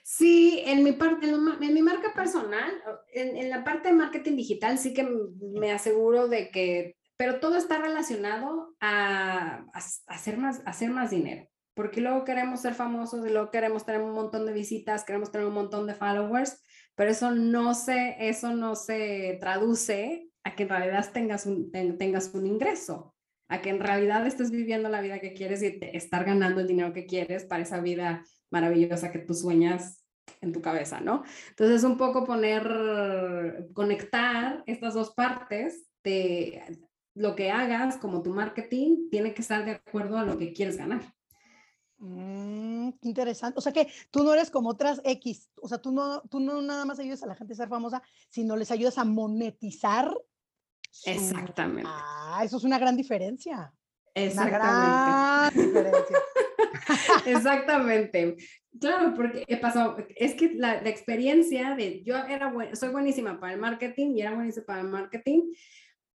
Sí, 0.04 0.62
en 0.65 0.84
mi, 0.84 0.91
parte, 0.91 1.30
en, 1.30 1.73
mi 1.73 1.82
marca 1.82 2.13
personal, 2.13 2.71
en, 3.13 3.49
la 3.49 3.63
parte 3.63 3.88
de 3.88 3.93
marketing 3.93 4.36
digital 4.36 4.78
sí 4.78 4.93
que 4.93 5.08
me 5.39 5.71
aseguro 5.71 6.28
de 6.28 6.52
que, 6.52 6.97
pero 7.15 7.39
todo 7.39 7.56
está 7.56 7.78
relacionado 7.78 8.76
a, 8.82 9.65
hacer, 10.08 10.38
más, 10.38 10.60
a 10.65 10.71
hacer 10.71 10.89
más 10.89 11.12
dinero 11.12 11.47
porque 11.73 12.02
luego 12.02 12.23
queremos 12.23 12.62
ser 12.62 12.76
famosos 12.76 13.26
y 13.26 13.32
luego 13.32 13.49
queremos 13.49 13.86
tener 13.86 14.02
un 14.02 14.13
montón 14.13 14.45
de 14.45 14.54
visitas, 14.54 15.04
queremos 15.04 15.32
tener 15.32 15.47
un 15.47 15.54
montón 15.54 15.88
de 15.88 15.95
followers, 15.95 16.62
pero 16.95 17.12
eso 17.12 17.32
no 17.32 17.73
se, 17.73 18.15
eso 18.19 18.53
no 18.56 18.75
se 18.75 19.38
traduce 19.39 20.29
a 20.43 20.56
que 20.56 20.63
en 20.63 20.69
realidad 20.69 21.10
tengas 21.12 21.45
un, 21.45 21.71
tengas 21.71 22.34
un 22.34 22.45
ingreso, 22.45 23.15
a 23.49 23.62
que 23.62 23.69
en 23.69 23.79
realidad 23.79 24.25
estés 24.25 24.51
viviendo 24.51 24.89
la 24.89 25.01
vida 25.01 25.19
que 25.19 25.34
quieres 25.34 25.63
y 25.63 25.79
estar 25.93 26.25
ganando 26.25 26.62
el 26.62 26.67
dinero 26.67 26.93
que 26.93 27.06
quieres 27.06 27.45
para 27.45 27.63
esa 27.63 27.79
vida 27.82 28.25
maravillosa 28.51 29.12
que 29.12 29.19
tú 29.19 29.34
sueñas 29.34 30.03
en 30.41 30.51
tu 30.51 30.62
cabeza, 30.62 30.99
¿no? 30.99 31.23
Entonces, 31.49 31.84
un 31.84 31.97
poco 31.97 32.25
poner, 32.25 33.69
conectar 33.73 34.63
estas 34.67 34.93
dos 34.93 35.13
partes 35.13 35.88
de 36.03 36.62
lo 37.15 37.36
que 37.36 37.51
hagas 37.51 37.97
como 37.97 38.21
tu 38.21 38.32
marketing 38.32 39.10
tiene 39.10 39.34
que 39.34 39.41
estar 39.41 39.65
de 39.65 39.71
acuerdo 39.71 40.17
a 40.17 40.25
lo 40.25 40.38
que 40.38 40.53
quieres 40.53 40.77
ganar. 40.77 41.01
Mm, 42.05 42.89
qué 43.01 43.07
interesante. 43.07 43.57
O 43.57 43.61
sea 43.61 43.71
que 43.71 43.87
tú 44.11 44.23
no 44.23 44.33
eres 44.33 44.51
como 44.51 44.69
otras 44.69 44.99
X. 45.05 45.49
O 45.61 45.69
sea, 45.69 45.77
tú 45.77 45.91
no, 45.91 46.21
tú 46.23 46.39
no 46.41 46.61
nada 46.61 46.83
más 46.83 46.99
ayudas 46.99 47.23
a 47.23 47.27
la 47.27 47.35
gente 47.35 47.53
a 47.53 47.55
ser 47.55 47.69
famosa, 47.69 48.03
sino 48.29 48.57
les 48.57 48.71
ayudas 48.71 48.97
a 48.97 49.05
monetizar. 49.05 50.13
Exactamente. 51.05 51.89
Ah, 51.91 52.41
eso 52.43 52.57
es 52.57 52.63
una 52.65 52.77
gran 52.77 52.97
diferencia. 52.97 53.73
Exactamente. 54.13 54.59
Una 54.59 55.49
gran 55.49 55.65
diferencia. 55.65 56.17
Exactamente. 57.25 58.37
Claro, 58.79 59.13
porque 59.15 59.45
he 59.47 59.57
pasado, 59.57 59.95
es 60.15 60.33
que 60.35 60.55
la, 60.55 60.81
la 60.81 60.89
experiencia 60.89 61.73
de, 61.75 62.03
yo 62.03 62.17
era 62.17 62.51
soy 62.73 62.89
buenísima 62.89 63.39
para 63.39 63.53
el 63.53 63.59
marketing 63.59 64.15
y 64.15 64.21
era 64.21 64.35
buenísima 64.35 64.65
para 64.65 64.81
el 64.81 64.87
marketing, 64.89 65.53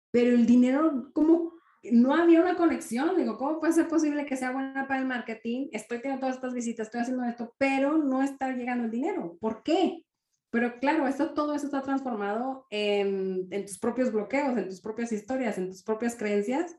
pero 0.10 0.32
el 0.32 0.46
dinero, 0.46 1.12
¿cómo, 1.14 1.55
no 1.92 2.16
había 2.16 2.42
una 2.42 2.56
conexión. 2.56 3.16
Digo, 3.18 3.38
¿cómo 3.38 3.60
puede 3.60 3.74
ser 3.74 3.88
posible 3.88 4.26
que 4.26 4.38
sea 4.38 4.52
buena 4.52 4.88
para 4.88 5.00
el 5.00 5.08
marketing? 5.08 5.70
Estoy 5.72 6.00
teniendo 6.00 6.22
todas 6.22 6.36
estas 6.36 6.54
visitas, 6.54 6.88
estoy 6.88 7.02
haciendo 7.02 7.24
esto, 7.24 7.54
pero 7.58 7.98
no 7.98 8.22
está 8.22 8.52
llegando 8.52 8.86
el 8.86 8.92
dinero. 8.92 9.38
¿Por 9.40 9.64
qué? 9.64 10.04
Pero 10.50 10.80
claro, 10.80 11.08
esto, 11.08 11.34
todo 11.34 11.54
eso 11.54 11.66
está 11.66 11.82
transformado 11.82 12.66
en, 12.70 13.48
en 13.52 13.66
tus 13.66 13.78
propios 13.78 14.12
bloqueos, 14.12 14.58
en 14.58 14.70
tus 14.70 14.82
propias 14.82 15.12
historias, 15.12 15.58
en 15.58 15.70
tus 15.70 15.84
propias 15.84 16.16
creencias 16.16 16.78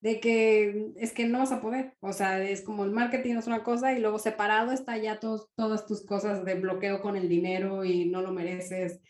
de 0.00 0.20
que 0.20 0.92
es 0.96 1.12
que 1.12 1.26
no 1.26 1.38
vas 1.38 1.52
a 1.52 1.60
poder. 1.60 1.96
O 2.00 2.12
sea, 2.12 2.42
es 2.42 2.62
como 2.62 2.84
el 2.84 2.92
marketing 2.92 3.36
es 3.36 3.46
una 3.46 3.64
cosa 3.64 3.92
y 3.92 4.00
luego 4.00 4.18
separado 4.18 4.72
está 4.72 4.96
ya 4.96 5.18
todas 5.18 5.86
tus 5.86 6.04
cosas 6.06 6.44
de 6.44 6.54
bloqueo 6.54 7.00
con 7.00 7.16
el 7.16 7.28
dinero 7.28 7.84
y 7.84 8.06
no 8.06 8.22
lo 8.22 8.32
mereces. 8.32 9.00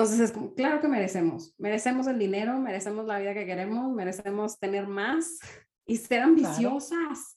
Entonces 0.00 0.30
es 0.30 0.32
como, 0.32 0.54
claro 0.54 0.80
que 0.80 0.88
merecemos, 0.88 1.54
merecemos 1.58 2.06
el 2.06 2.18
dinero, 2.18 2.58
merecemos 2.58 3.04
la 3.04 3.18
vida 3.18 3.34
que 3.34 3.44
queremos, 3.44 3.92
merecemos 3.92 4.58
tener 4.58 4.86
más 4.86 5.38
y 5.84 5.98
ser 5.98 6.22
ambiciosas. 6.22 7.36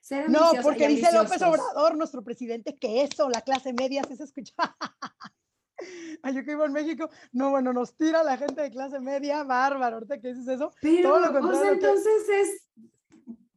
Ser 0.00 0.30
no, 0.30 0.52
porque 0.62 0.88
dice 0.88 1.12
López 1.12 1.42
Obrador, 1.42 1.98
nuestro 1.98 2.22
presidente, 2.24 2.78
que 2.78 3.02
eso, 3.02 3.28
la 3.28 3.42
clase 3.42 3.74
media, 3.74 4.02
se 4.04 4.24
escucha. 4.24 4.54
Ay, 6.22 6.34
yo 6.34 6.44
que 6.44 6.52
vivo 6.52 6.64
en 6.64 6.72
México, 6.72 7.10
no, 7.30 7.50
bueno, 7.50 7.74
nos 7.74 7.94
tira 7.94 8.22
la 8.22 8.38
gente 8.38 8.62
de 8.62 8.70
clase 8.70 9.00
media, 9.00 9.44
bárbaro, 9.44 9.96
ahorita 9.96 10.18
que 10.18 10.28
dices 10.28 10.48
eso. 10.48 10.72
Pero, 10.80 11.14
o 11.14 11.54
sea, 11.54 11.72
entonces 11.72 12.28
es, 12.28 12.67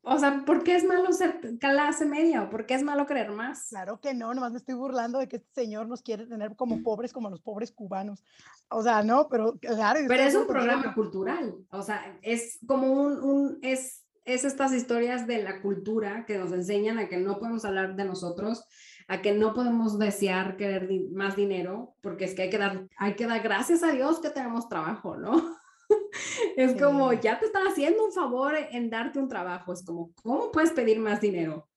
o 0.03 0.17
sea, 0.17 0.43
¿por 0.45 0.63
qué 0.63 0.75
es 0.75 0.83
malo 0.83 1.11
ser 1.13 1.39
clase 1.59 2.05
media 2.05 2.43
o 2.43 2.49
por 2.49 2.65
qué 2.65 2.73
es 2.73 2.83
malo 2.83 3.05
creer 3.05 3.31
más? 3.31 3.67
Claro 3.69 3.99
que 3.99 4.13
no, 4.13 4.33
nomás 4.33 4.51
me 4.51 4.57
estoy 4.57 4.73
burlando 4.75 5.19
de 5.19 5.27
que 5.27 5.37
este 5.37 5.61
señor 5.61 5.87
nos 5.87 6.01
quiere 6.01 6.25
tener 6.25 6.55
como 6.55 6.81
pobres, 6.81 7.13
como 7.13 7.29
los 7.29 7.41
pobres 7.41 7.71
cubanos. 7.71 8.23
O 8.69 8.81
sea, 8.81 9.03
no, 9.03 9.27
pero 9.29 9.57
claro. 9.59 9.99
Pero 10.07 10.23
es 10.23 10.35
un 10.35 10.47
programa 10.47 10.93
cultural, 10.95 11.55
o 11.69 11.83
sea, 11.83 12.17
es 12.23 12.59
como 12.65 12.91
un, 12.91 13.21
un 13.21 13.59
es, 13.61 14.03
es 14.25 14.43
estas 14.43 14.73
historias 14.73 15.27
de 15.27 15.43
la 15.43 15.61
cultura 15.61 16.25
que 16.25 16.39
nos 16.39 16.51
enseñan 16.51 16.97
a 16.97 17.07
que 17.07 17.17
no 17.17 17.37
podemos 17.37 17.63
hablar 17.65 17.95
de 17.95 18.05
nosotros, 18.05 18.65
a 19.07 19.21
que 19.21 19.33
no 19.33 19.53
podemos 19.53 19.99
desear 19.99 20.57
querer 20.57 20.89
más 21.11 21.35
dinero, 21.35 21.95
porque 22.01 22.25
es 22.25 22.33
que 22.33 22.43
hay 22.43 22.49
que 22.49 22.57
dar, 22.57 22.87
hay 22.97 23.15
que 23.15 23.27
dar 23.27 23.41
gracias 23.41 23.83
a 23.83 23.91
Dios 23.91 24.19
que 24.19 24.29
tenemos 24.31 24.67
trabajo, 24.67 25.15
¿no? 25.17 25.60
es 26.55 26.79
como, 26.81 27.13
ya 27.13 27.39
te 27.39 27.45
están 27.45 27.67
haciendo 27.67 28.05
un 28.05 28.11
favor 28.11 28.55
en 28.55 28.89
darte 28.89 29.19
un 29.19 29.27
trabajo. 29.27 29.73
Es 29.73 29.83
como, 29.83 30.13
¿cómo 30.21 30.51
puedes 30.51 30.71
pedir 30.71 30.99
más 30.99 31.21
dinero? 31.21 31.67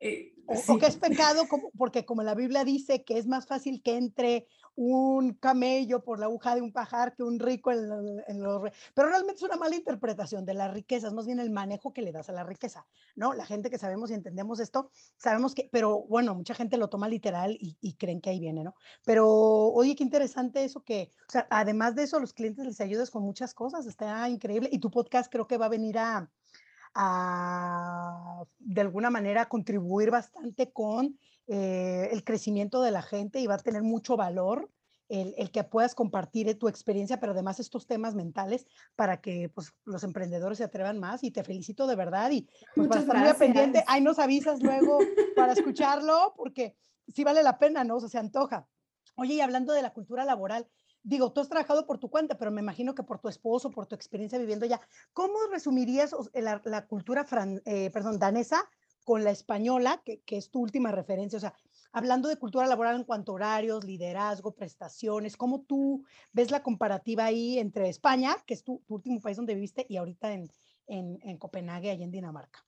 Eh, 0.00 0.33
o, 0.46 0.78
que 0.78 0.86
es 0.86 0.96
pecado 0.96 1.48
como, 1.48 1.70
porque 1.76 2.04
como 2.04 2.22
la 2.22 2.34
Biblia 2.34 2.64
dice 2.64 3.04
que 3.04 3.18
es 3.18 3.26
más 3.26 3.46
fácil 3.46 3.82
que 3.82 3.96
entre 3.96 4.46
un 4.76 5.34
camello 5.34 6.02
por 6.02 6.18
la 6.18 6.26
aguja 6.26 6.54
de 6.54 6.62
un 6.62 6.72
pajar 6.72 7.14
que 7.14 7.22
un 7.22 7.38
rico 7.38 7.70
en, 7.70 7.88
los... 8.42 8.62
Pero 8.94 9.08
realmente 9.08 9.36
es 9.36 9.42
una 9.42 9.56
mala 9.56 9.76
interpretación 9.76 10.44
de 10.44 10.54
las 10.54 10.72
riquezas, 10.72 11.12
más 11.12 11.26
bien 11.26 11.38
el 11.38 11.50
manejo 11.50 11.92
que 11.92 12.02
le 12.02 12.12
das 12.12 12.28
a 12.28 12.32
la 12.32 12.44
riqueza, 12.44 12.86
¿no? 13.14 13.34
La 13.34 13.46
gente 13.46 13.70
que 13.70 13.78
sabemos 13.78 14.10
y 14.10 14.14
entendemos 14.14 14.60
esto, 14.60 14.90
sabemos 15.16 15.54
que, 15.54 15.68
pero 15.70 16.02
bueno, 16.08 16.34
mucha 16.34 16.54
gente 16.54 16.76
lo 16.76 16.88
toma 16.88 17.08
literal 17.08 17.56
y, 17.60 17.94
creen 17.94 18.20
que 18.20 18.30
ahí 18.30 18.40
viene, 18.40 18.64
¿no? 18.64 18.74
Pero 19.04 19.28
oye, 19.28 19.94
qué 19.94 20.02
interesante 20.02 20.64
eso 20.64 20.82
que, 20.82 21.10
o 21.28 21.32
sea, 21.32 21.46
además 21.50 21.94
de 21.94 22.02
eso, 22.02 22.18
los 22.18 22.32
clientes 22.32 22.66
les 22.66 22.80
ayudas 22.80 23.10
con 23.10 23.22
muchas 23.22 23.54
cosas, 23.54 23.86
está 23.86 24.28
increíble 24.28 24.68
y 24.72 24.80
tu 24.80 24.90
podcast 24.90 25.30
creo 25.30 25.46
que 25.46 25.56
va 25.56 25.66
a 25.66 25.70
venir 25.70 25.98
a, 25.98 26.28
a 26.94 28.44
de 28.58 28.80
alguna 28.80 29.10
manera, 29.10 29.48
contribuir 29.48 30.10
bastante 30.10 30.72
con 30.72 31.18
eh, 31.46 32.08
el 32.12 32.24
crecimiento 32.24 32.82
de 32.82 32.90
la 32.90 33.02
gente 33.02 33.40
y 33.40 33.46
va 33.46 33.54
a 33.54 33.58
tener 33.58 33.82
mucho 33.82 34.16
valor 34.16 34.70
el, 35.08 35.34
el, 35.36 35.50
que 35.50 35.64
puedas 35.64 35.94
compartir 35.94 36.58
tu 36.58 36.66
experiencia, 36.66 37.20
pero 37.20 37.32
además 37.32 37.60
estos 37.60 37.86
temas 37.86 38.14
mentales 38.14 38.66
para 38.96 39.20
que 39.20 39.50
pues, 39.54 39.72
los 39.84 40.02
emprendedores 40.02 40.58
se 40.58 40.64
atrevan 40.64 40.98
más 40.98 41.22
y 41.22 41.30
te 41.30 41.44
felicito 41.44 41.86
de 41.86 41.94
verdad 41.94 42.30
y 42.30 42.48
pues, 42.74 42.88
para 42.88 43.02
estar 43.02 43.18
muy 43.18 43.34
pendiente, 43.34 43.84
ahí 43.86 44.00
nos 44.00 44.18
avisas 44.18 44.62
luego 44.62 44.98
para 45.36 45.52
escucharlo 45.52 46.32
porque 46.36 46.74
sí 47.12 47.22
vale 47.22 47.42
la 47.42 47.58
pena, 47.58 47.84
¿no? 47.84 47.96
O 47.96 48.00
sea, 48.00 48.08
se 48.08 48.18
antoja. 48.18 48.66
Oye, 49.16 49.34
y 49.34 49.40
hablando 49.40 49.74
de 49.74 49.82
la 49.82 49.92
cultura 49.92 50.24
laboral, 50.24 50.66
digo, 51.04 51.32
tú 51.32 51.40
has 51.40 51.48
trabajado 51.48 51.86
por 51.86 51.98
tu 51.98 52.10
cuenta, 52.10 52.36
pero 52.36 52.50
me 52.50 52.60
imagino 52.60 52.94
que 52.94 53.04
por 53.04 53.20
tu 53.20 53.28
esposo, 53.28 53.70
por 53.70 53.86
tu 53.86 53.94
experiencia 53.94 54.38
viviendo 54.38 54.64
allá, 54.64 54.80
¿cómo 55.12 55.34
resumirías 55.52 56.16
la, 56.34 56.86
cultura 56.86 57.26
eh, 57.66 57.92
danesa 58.18 58.68
con 59.04 59.22
la 59.22 59.30
española, 59.30 60.02
que, 60.04 60.22
es 60.26 60.50
tu 60.50 60.60
última 60.60 60.90
referencia. 60.90 61.36
O 61.36 61.40
sea, 61.40 61.54
hablando 61.92 62.28
de 62.28 62.38
cultura 62.38 62.66
laboral 62.66 62.96
en 62.96 63.04
cuanto 63.04 63.32
a 63.32 63.34
horarios, 63.34 63.84
liderazgo, 63.84 64.54
prestaciones, 64.54 65.36
¿cómo 65.36 65.60
tú 65.60 66.04
ves 66.32 66.50
la 66.50 66.62
comparativa 66.62 67.26
ahí 67.26 67.58
entre 67.58 67.88
España, 67.88 68.36
que 68.46 68.54
es 68.54 68.64
tu, 68.64 68.82
último 68.88 69.20
país 69.20 69.36
donde 69.36 69.54
viviste, 69.54 69.86
y 69.88 69.98
ahorita 69.98 70.32
en, 70.32 70.50
en, 70.86 71.36
Copenhague, 71.38 71.90
allá 71.90 72.04
en 72.04 72.10
Dinamarca? 72.10 72.64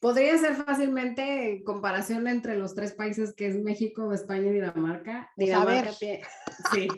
Podría 0.00 0.36
ser 0.38 0.54
fácilmente 0.54 1.62
comparación 1.64 2.26
entre 2.26 2.56
los 2.56 2.74
tres 2.74 2.92
países 2.92 3.34
que 3.34 3.46
es 3.46 3.62
México, 3.62 4.12
España 4.12 4.48
y 4.48 4.54
Dinamarca. 4.54 5.30
Pues 5.36 5.48
Dinamarca 5.48 5.92
sí. 6.72 6.88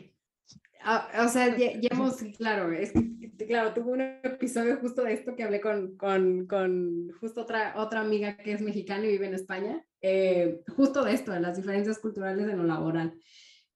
Ah, 0.85 1.07
o 1.25 1.29
sea, 1.29 1.55
ya, 1.57 1.71
hemos, 1.91 2.15
claro, 2.37 2.71
es 2.73 2.91
que, 2.91 3.45
claro, 3.45 3.73
tuve 3.73 3.91
un 3.91 4.01
episodio 4.01 4.77
justo 4.77 5.03
de 5.03 5.13
esto 5.13 5.35
que 5.35 5.43
hablé 5.43 5.61
con, 5.61 5.95
con, 5.95 6.45
con 6.45 7.09
justo 7.21 7.41
otra, 7.41 7.75
otra 7.77 8.01
amiga 8.01 8.35
que 8.35 8.51
es 8.51 8.61
mexicana 8.61 9.05
y 9.05 9.11
vive 9.11 9.27
en 9.27 9.33
España, 9.33 9.85
eh, 10.01 10.59
justo 10.75 11.03
de 11.05 11.13
esto, 11.13 11.31
de 11.31 11.39
las 11.39 11.55
diferencias 11.55 11.99
culturales 11.99 12.49
en 12.49 12.57
lo 12.57 12.65
laboral, 12.65 13.17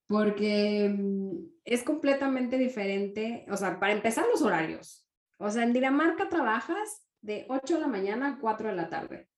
porque 0.06 0.94
mm, 0.94 1.30
es 1.64 1.82
completamente 1.82 2.58
diferente, 2.58 3.46
o 3.50 3.56
sea, 3.56 3.80
para 3.80 3.94
empezar 3.94 4.26
los 4.30 4.42
horarios, 4.42 5.06
o 5.38 5.50
sea, 5.50 5.62
en 5.62 5.72
Dinamarca 5.72 6.28
trabajas 6.28 7.07
de 7.20 7.46
8 7.48 7.74
de 7.74 7.80
la 7.80 7.86
mañana 7.86 8.28
a 8.28 8.38
4 8.38 8.68
de 8.68 8.76
la 8.76 8.88
tarde. 8.88 9.28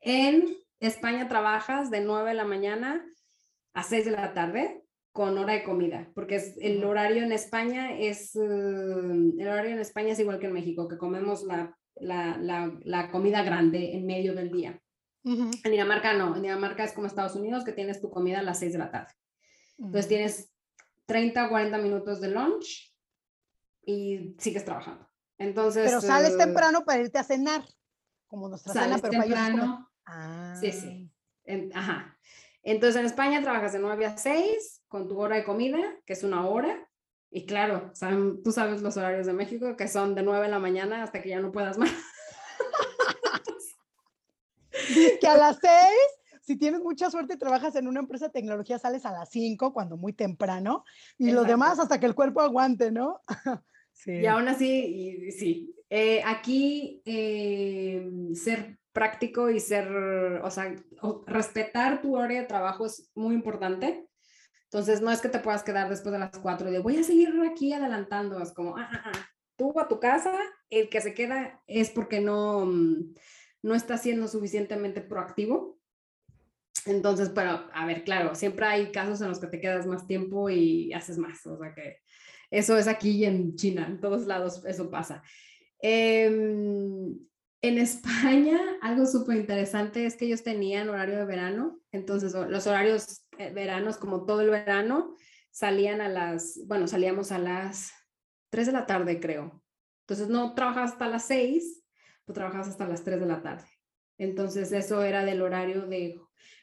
En 0.00 0.56
España 0.80 1.28
trabajas 1.28 1.90
de 1.90 2.00
9 2.00 2.30
de 2.30 2.34
la 2.34 2.44
mañana 2.44 3.04
a 3.74 3.82
6 3.82 4.04
de 4.04 4.10
la 4.10 4.32
tarde 4.32 4.82
con 5.12 5.36
hora 5.36 5.54
de 5.54 5.64
comida, 5.64 6.10
porque 6.14 6.36
es, 6.36 6.56
el 6.60 6.84
horario 6.84 7.24
en 7.24 7.32
España 7.32 7.98
es, 7.98 8.36
eh, 8.36 8.40
el 8.40 9.48
horario 9.48 9.72
en 9.72 9.80
España 9.80 10.12
es 10.12 10.20
igual 10.20 10.38
que 10.38 10.46
en 10.46 10.52
México, 10.52 10.86
que 10.86 10.96
comemos 10.96 11.42
la, 11.42 11.76
la, 11.96 12.36
la, 12.84 13.10
comida 13.10 13.42
grande 13.42 13.96
en 13.96 14.06
medio 14.06 14.34
del 14.34 14.52
día. 14.52 14.80
En 15.24 15.50
Dinamarca 15.64 16.14
no, 16.14 16.36
en 16.36 16.42
Dinamarca 16.42 16.84
es 16.84 16.92
como 16.92 17.08
Estados 17.08 17.34
Unidos, 17.34 17.64
que 17.64 17.72
tienes 17.72 18.00
tu 18.00 18.10
comida 18.10 18.38
a 18.38 18.42
las 18.42 18.60
6 18.60 18.72
de 18.74 18.78
la 18.78 18.90
tarde. 18.90 19.12
Entonces 19.78 20.08
tienes 20.08 20.52
30 21.06 21.46
o 21.46 21.48
40 21.48 21.78
minutos 21.78 22.20
de 22.20 22.30
lunch 22.30 22.94
y 23.84 24.36
sigues 24.38 24.64
trabajando. 24.64 25.07
Entonces, 25.38 25.84
pero 25.86 26.00
sales 26.00 26.34
eh, 26.34 26.38
temprano 26.38 26.84
para 26.84 27.00
irte 27.00 27.18
a 27.18 27.24
cenar, 27.24 27.62
como 28.26 28.48
nuestra 28.48 28.72
sales 28.72 29.00
cena, 29.00 29.08
pero 29.08 29.22
temprano. 29.22 29.90
Ah. 30.04 30.56
Sí, 30.60 30.72
sí. 30.72 31.10
ajá. 31.74 32.18
Entonces 32.62 33.00
en 33.00 33.06
España 33.06 33.40
trabajas 33.40 33.72
de 33.72 33.78
9 33.78 34.04
a 34.04 34.18
6 34.18 34.82
con 34.88 35.08
tu 35.08 35.18
hora 35.18 35.36
de 35.36 35.44
comida, 35.44 35.78
que 36.04 36.12
es 36.12 36.24
una 36.24 36.46
hora. 36.46 36.86
Y 37.30 37.46
claro, 37.46 37.92
tú 38.42 38.52
sabes 38.52 38.82
los 38.82 38.96
horarios 38.96 39.26
de 39.26 39.32
México, 39.32 39.76
que 39.76 39.86
son 39.86 40.14
de 40.14 40.22
9 40.22 40.46
de 40.46 40.50
la 40.50 40.58
mañana 40.58 41.02
hasta 41.02 41.22
que 41.22 41.30
ya 41.30 41.40
no 41.40 41.52
puedas 41.52 41.78
más. 41.78 41.90
que 45.20 45.26
a 45.26 45.36
las 45.36 45.58
6, 45.60 45.72
si 46.42 46.56
tienes 46.56 46.80
mucha 46.80 47.10
suerte 47.10 47.34
y 47.34 47.38
trabajas 47.38 47.76
en 47.76 47.86
una 47.86 48.00
empresa 48.00 48.26
de 48.26 48.32
tecnología, 48.32 48.78
sales 48.78 49.04
a 49.04 49.12
las 49.12 49.28
5, 49.30 49.72
cuando 49.72 49.96
muy 49.96 50.12
temprano, 50.12 50.84
y 51.18 51.30
lo 51.30 51.44
demás 51.44 51.78
hasta 51.78 52.00
que 52.00 52.06
el 52.06 52.14
cuerpo 52.14 52.40
aguante, 52.40 52.90
¿no? 52.90 53.20
Y 54.06 54.26
aún 54.26 54.48
así, 54.48 55.30
sí, 55.32 55.74
eh, 55.90 56.22
aquí 56.24 57.02
eh, 57.04 58.08
ser 58.34 58.78
práctico 58.92 59.50
y 59.50 59.60
ser, 59.60 59.88
o 60.42 60.50
sea, 60.50 60.74
respetar 61.26 62.02
tu 62.02 62.16
hora 62.16 62.34
de 62.34 62.44
trabajo 62.44 62.86
es 62.86 63.10
muy 63.14 63.34
importante. 63.34 64.06
Entonces, 64.64 65.00
no 65.00 65.10
es 65.10 65.20
que 65.20 65.28
te 65.28 65.38
puedas 65.38 65.62
quedar 65.62 65.88
después 65.88 66.12
de 66.12 66.18
las 66.18 66.38
cuatro 66.38 66.68
y 66.68 66.72
de 66.72 66.80
voy 66.80 66.98
a 66.98 67.04
seguir 67.04 67.32
aquí 67.50 67.72
adelantando. 67.72 68.40
Es 68.42 68.52
como, 68.52 68.76
ah, 68.76 68.88
ah, 68.92 69.02
ah, 69.06 69.28
tú 69.56 69.78
a 69.80 69.88
tu 69.88 69.98
casa, 69.98 70.36
el 70.68 70.90
que 70.90 71.00
se 71.00 71.14
queda 71.14 71.62
es 71.66 71.90
porque 71.90 72.20
no, 72.20 72.66
mm, 72.66 73.14
no 73.62 73.74
está 73.74 73.96
siendo 73.96 74.28
suficientemente 74.28 75.00
proactivo. 75.00 75.78
Entonces, 76.84 77.30
pero, 77.30 77.68
a 77.72 77.86
ver, 77.86 78.04
claro, 78.04 78.34
siempre 78.34 78.66
hay 78.66 78.92
casos 78.92 79.20
en 79.20 79.28
los 79.28 79.40
que 79.40 79.46
te 79.46 79.60
quedas 79.60 79.86
más 79.86 80.06
tiempo 80.06 80.50
y 80.50 80.92
haces 80.92 81.18
más. 81.18 81.46
O 81.46 81.58
sea 81.58 81.72
que 81.74 82.00
eso 82.50 82.76
es 82.78 82.88
aquí 82.88 83.24
en 83.24 83.54
China, 83.56 83.86
en 83.86 84.00
todos 84.00 84.26
lados 84.26 84.64
eso 84.64 84.90
pasa. 84.90 85.22
Eh, 85.80 86.26
en 87.60 87.78
España, 87.78 88.58
algo 88.82 89.06
súper 89.06 89.36
interesante 89.36 90.06
es 90.06 90.16
que 90.16 90.26
ellos 90.26 90.42
tenían 90.42 90.88
horario 90.88 91.18
de 91.18 91.24
verano, 91.24 91.80
entonces 91.90 92.32
los 92.32 92.66
horarios 92.66 93.26
eh, 93.38 93.50
veranos, 93.52 93.96
como 93.96 94.24
todo 94.24 94.42
el 94.42 94.50
verano, 94.50 95.16
salían 95.50 96.00
a 96.00 96.08
las, 96.08 96.60
bueno, 96.66 96.86
salíamos 96.86 97.32
a 97.32 97.38
las 97.38 97.92
3 98.50 98.66
de 98.66 98.72
la 98.72 98.86
tarde, 98.86 99.18
creo. 99.18 99.62
Entonces 100.02 100.28
no 100.28 100.54
trabajabas 100.54 100.92
hasta 100.92 101.08
las 101.08 101.24
6, 101.26 101.84
tú 102.24 102.32
trabajabas 102.32 102.68
hasta 102.68 102.86
las 102.86 103.02
3 103.02 103.20
de 103.20 103.26
la 103.26 103.42
tarde. 103.42 103.68
Entonces 104.18 104.72
eso 104.72 105.02
era 105.02 105.24
del 105.24 105.42
horario 105.42 105.86
de, 105.86 106.20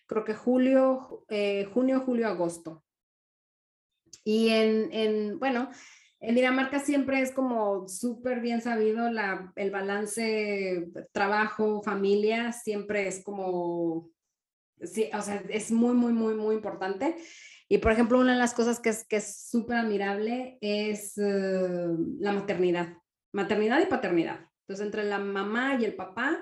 creo 0.08 0.24
que 0.24 0.34
julio, 0.34 1.26
eh, 1.30 1.66
junio, 1.74 2.02
julio, 2.06 2.28
agosto. 2.28 2.85
Y 4.26 4.50
en, 4.50 4.92
en, 4.92 5.40
bueno, 5.40 5.70
en 6.20 6.34
Dinamarca 6.34 6.80
siempre 6.80 7.22
es 7.22 7.32
como 7.32 7.88
súper 7.88 8.42
bien 8.42 8.60
sabido 8.60 9.12
la, 9.12 9.54
el 9.56 9.70
balance 9.70 10.88
trabajo, 11.12 11.84
familia, 11.84 12.52
siempre 12.52 13.08
es 13.08 13.24
como, 13.24 14.10
sí, 14.82 15.10
o 15.14 15.22
sea, 15.22 15.44
es 15.50 15.72
muy, 15.72 15.94
muy, 15.94 16.12
muy, 16.12 16.34
muy 16.34 16.56
importante. 16.56 17.16
Y 17.70 17.78
por 17.78 17.92
ejemplo, 17.92 18.20
una 18.20 18.34
de 18.34 18.40
las 18.40 18.56
cosas 18.56 18.80
que 18.80 18.90
es 18.90 19.06
que 19.08 19.18
es 19.18 19.48
súper 19.50 19.78
admirable 19.78 20.58
es 20.62 21.16
eh, 21.20 21.88
la 22.20 22.32
maternidad, 22.32 22.98
maternidad 23.32 23.80
y 23.82 23.86
paternidad. 23.86 24.50
Entonces, 24.62 24.88
entre 24.88 25.04
la 25.04 25.20
mamá 25.20 25.78
y 25.80 25.86
el 25.86 25.96
papá 25.96 26.40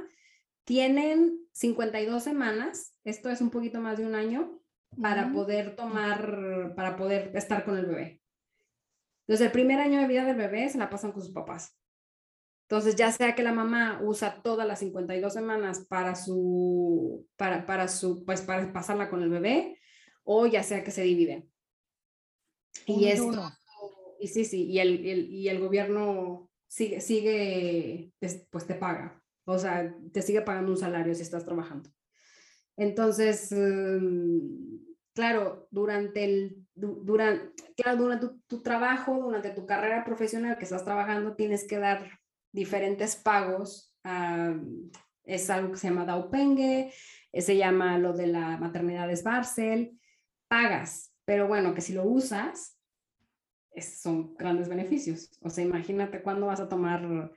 tienen 0.63 1.39
52 1.51 2.23
semanas, 2.23 2.95
esto 3.03 3.29
es 3.29 3.41
un 3.41 3.49
poquito 3.49 3.81
más 3.81 3.97
de 3.97 4.05
un 4.05 4.15
año, 4.15 4.62
para 5.01 5.31
poder 5.31 5.75
tomar, 5.75 6.73
para 6.75 6.95
poder 6.95 7.31
estar 7.35 7.63
con 7.65 7.77
el 7.77 7.85
bebé. 7.85 8.21
Entonces, 9.21 9.45
el 9.45 9.51
primer 9.51 9.79
año 9.79 10.01
de 10.01 10.07
vida 10.07 10.25
del 10.25 10.35
bebé 10.35 10.69
se 10.69 10.77
la 10.77 10.89
pasan 10.89 11.11
con 11.11 11.21
sus 11.21 11.33
papás. 11.33 11.77
Entonces, 12.67 12.95
ya 12.95 13.11
sea 13.11 13.35
que 13.35 13.43
la 13.43 13.53
mamá 13.53 13.99
usa 14.03 14.41
todas 14.41 14.67
las 14.67 14.79
52 14.79 15.31
semanas 15.31 15.85
para 15.87 16.15
su, 16.15 17.27
para, 17.35 17.65
para 17.65 17.87
su, 17.87 18.25
pues 18.25 18.41
para 18.41 18.71
pasarla 18.73 19.09
con 19.09 19.21
el 19.21 19.29
bebé, 19.29 19.79
o 20.23 20.47
ya 20.47 20.63
sea 20.63 20.83
que 20.83 20.91
se 20.91 21.03
dividen. 21.03 21.49
Y 22.85 23.05
esto, 23.05 23.51
y 24.19 24.27
sí, 24.27 24.45
sí, 24.45 24.65
y 24.65 24.79
el, 24.79 25.05
y 25.05 25.47
el 25.49 25.59
gobierno 25.59 26.49
sigue, 26.67 27.01
sigue, 27.01 28.11
pues 28.49 28.65
te 28.65 28.75
paga. 28.75 29.21
O 29.45 29.57
sea, 29.59 29.95
te 30.11 30.21
sigue 30.21 30.41
pagando 30.41 30.71
un 30.71 30.77
salario 30.77 31.13
si 31.13 31.21
estás 31.21 31.45
trabajando. 31.45 31.89
Entonces, 32.77 33.51
em, 33.51 34.79
claro, 35.13 35.67
durante 35.71 36.23
el, 36.23 36.65
durante, 36.75 37.53
claro, 37.75 37.97
durante 38.03 38.27
tu, 38.47 38.61
trabajo, 38.61 39.21
durante 39.21 39.51
tu 39.51 39.65
carrera 39.65 40.03
profesional 40.03 40.57
que 40.57 40.63
estás 40.63 40.83
trabajando, 40.83 41.35
tienes 41.35 41.67
que 41.67 41.77
dar 41.77 42.19
diferentes 42.51 43.15
pagos. 43.15 43.93
es 45.23 45.49
algo 45.49 45.71
que 45.71 45.77
se 45.77 45.87
llama 45.87 46.05
Daupenge, 46.05 46.91
eh, 47.31 47.41
se 47.41 47.55
llama 47.55 47.97
lo 47.97 48.13
de 48.13 48.27
la 48.27 48.57
maternidad 48.57 49.07
de 49.07 49.21
Barcel, 49.21 49.99
pagas, 50.49 51.13
pero 51.25 51.47
bueno, 51.47 51.73
que 51.73 51.81
si 51.81 51.93
lo 51.93 52.03
usas, 52.03 52.77
son 53.81 54.35
grandes 54.35 54.67
beneficios. 54.67 55.31
O 55.41 55.49
sea, 55.49 55.63
imagínate 55.63 56.21
cuándo 56.21 56.47
vas 56.47 56.59
a 56.59 56.69
tomar 56.69 57.31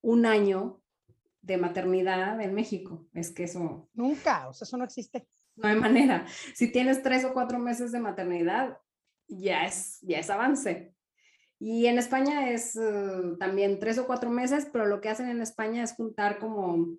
un 0.00 0.26
año 0.26 0.82
de 1.46 1.56
maternidad 1.56 2.40
en 2.40 2.54
México. 2.54 3.06
Es 3.14 3.30
que 3.30 3.44
eso... 3.44 3.88
Nunca, 3.94 4.48
o 4.48 4.52
sea, 4.52 4.66
eso 4.66 4.76
no 4.76 4.84
existe. 4.84 5.28
No 5.54 5.68
hay 5.68 5.76
manera. 5.76 6.26
Si 6.54 6.70
tienes 6.72 7.02
tres 7.02 7.24
o 7.24 7.32
cuatro 7.32 7.58
meses 7.58 7.92
de 7.92 8.00
maternidad, 8.00 8.78
ya 9.28 9.64
es, 9.64 10.00
ya 10.02 10.18
es 10.18 10.28
avance. 10.28 10.92
Y 11.58 11.86
en 11.86 11.98
España 11.98 12.50
es 12.50 12.76
eh, 12.76 13.36
también 13.38 13.78
tres 13.78 13.96
o 13.98 14.06
cuatro 14.06 14.28
meses, 14.28 14.68
pero 14.70 14.86
lo 14.86 15.00
que 15.00 15.08
hacen 15.08 15.28
en 15.28 15.40
España 15.40 15.82
es 15.82 15.94
juntar 15.94 16.38
como, 16.38 16.98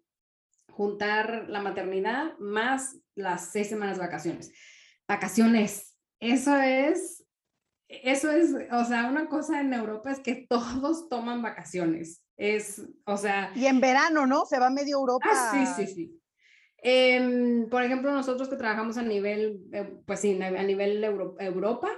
juntar 0.72 1.48
la 1.50 1.62
maternidad 1.62 2.38
más 2.40 2.98
las 3.16 3.52
seis 3.52 3.68
semanas 3.68 3.98
de 3.98 4.04
vacaciones. 4.04 4.52
Vacaciones, 5.08 5.98
eso 6.20 6.56
es, 6.58 7.26
eso 7.90 8.32
es, 8.32 8.56
o 8.72 8.86
sea, 8.86 9.10
una 9.10 9.28
cosa 9.28 9.60
en 9.60 9.74
Europa 9.74 10.12
es 10.12 10.20
que 10.20 10.48
todos 10.50 11.10
toman 11.10 11.42
vacaciones. 11.42 12.24
Es, 12.38 12.84
o 13.06 13.18
sea... 13.18 13.52
Y 13.56 13.66
en 13.66 13.82
verano, 13.82 14.26
¿no? 14.26 14.46
Se 14.46 14.60
va 14.60 14.70
medio 14.70 14.98
Europa. 14.98 15.28
Ah, 15.32 15.52
sí, 15.76 15.86
sí, 15.86 15.94
sí. 15.94 16.22
Em, 16.78 17.68
por 17.70 17.84
ejemplo, 17.84 18.12
nosotros 18.12 18.48
que 18.48 18.56
trabajamos 18.56 18.98
a 18.98 19.02
nivel, 19.02 19.60
eh, 19.74 20.00
pues 20.06 20.20
sí, 20.20 20.40
a 20.42 20.64
nivel 20.64 21.04
Europa, 21.04 21.90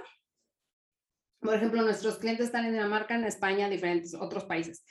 por 1.40 1.54
ejemplo, 1.54 1.82
nuestros 1.82 2.18
clientes 2.18 2.46
están 2.46 2.66
en 2.66 2.72
Dinamarca, 2.72 3.14
en 3.14 3.24
España, 3.24 3.68
diferentes 3.68 4.14
otros 4.14 4.44
países. 4.44 4.84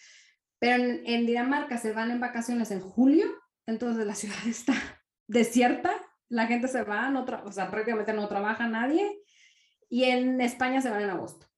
Pero 0.60 0.84
en, 0.84 1.26
Dinamarca 1.26 1.78
se 1.78 1.94
van 1.94 2.12
en 2.12 2.20
vacaciones 2.20 2.72
en 2.72 2.82
julio, 2.82 3.28
entonces 3.66 4.06
la 4.06 4.16
ciudad 4.16 4.48
está 4.48 4.74
desierta, 5.28 5.92
la 6.28 6.48
gente 6.48 6.68
se 6.68 6.84
va, 6.84 7.10
no 7.10 7.26
o 7.44 7.52
sea, 7.52 7.72
prácticamente 7.72 8.14
no 8.14 8.28
trabaja 8.28 8.68
nadie. 8.68 9.20
Y 9.90 10.04
en 10.04 10.40
España 10.40 10.82
se 10.82 10.92
van 10.92 11.02
en 11.02 11.10
agosto. 11.10 11.49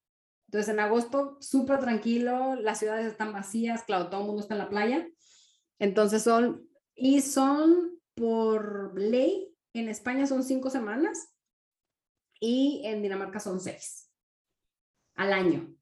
Entonces 0.51 0.73
en 0.73 0.81
agosto, 0.81 1.37
súper 1.39 1.79
tranquilo, 1.79 2.55
las 2.55 2.79
ciudades 2.79 3.05
están 3.05 3.31
vacías, 3.31 3.83
claro, 3.83 4.09
todo 4.09 4.19
el 4.19 4.27
mundo 4.27 4.41
está 4.41 4.55
en 4.55 4.57
la 4.57 4.67
playa. 4.67 5.07
Entonces 5.79 6.23
son, 6.23 6.67
y 6.93 7.21
son 7.21 7.97
por 8.15 8.99
ley, 8.99 9.55
en 9.71 9.87
España 9.87 10.27
son 10.27 10.43
cinco 10.43 10.69
semanas 10.69 11.33
y 12.37 12.81
en 12.83 13.01
Dinamarca 13.01 13.39
son 13.39 13.61
seis 13.61 14.11
al 15.15 15.31
año. 15.31 15.73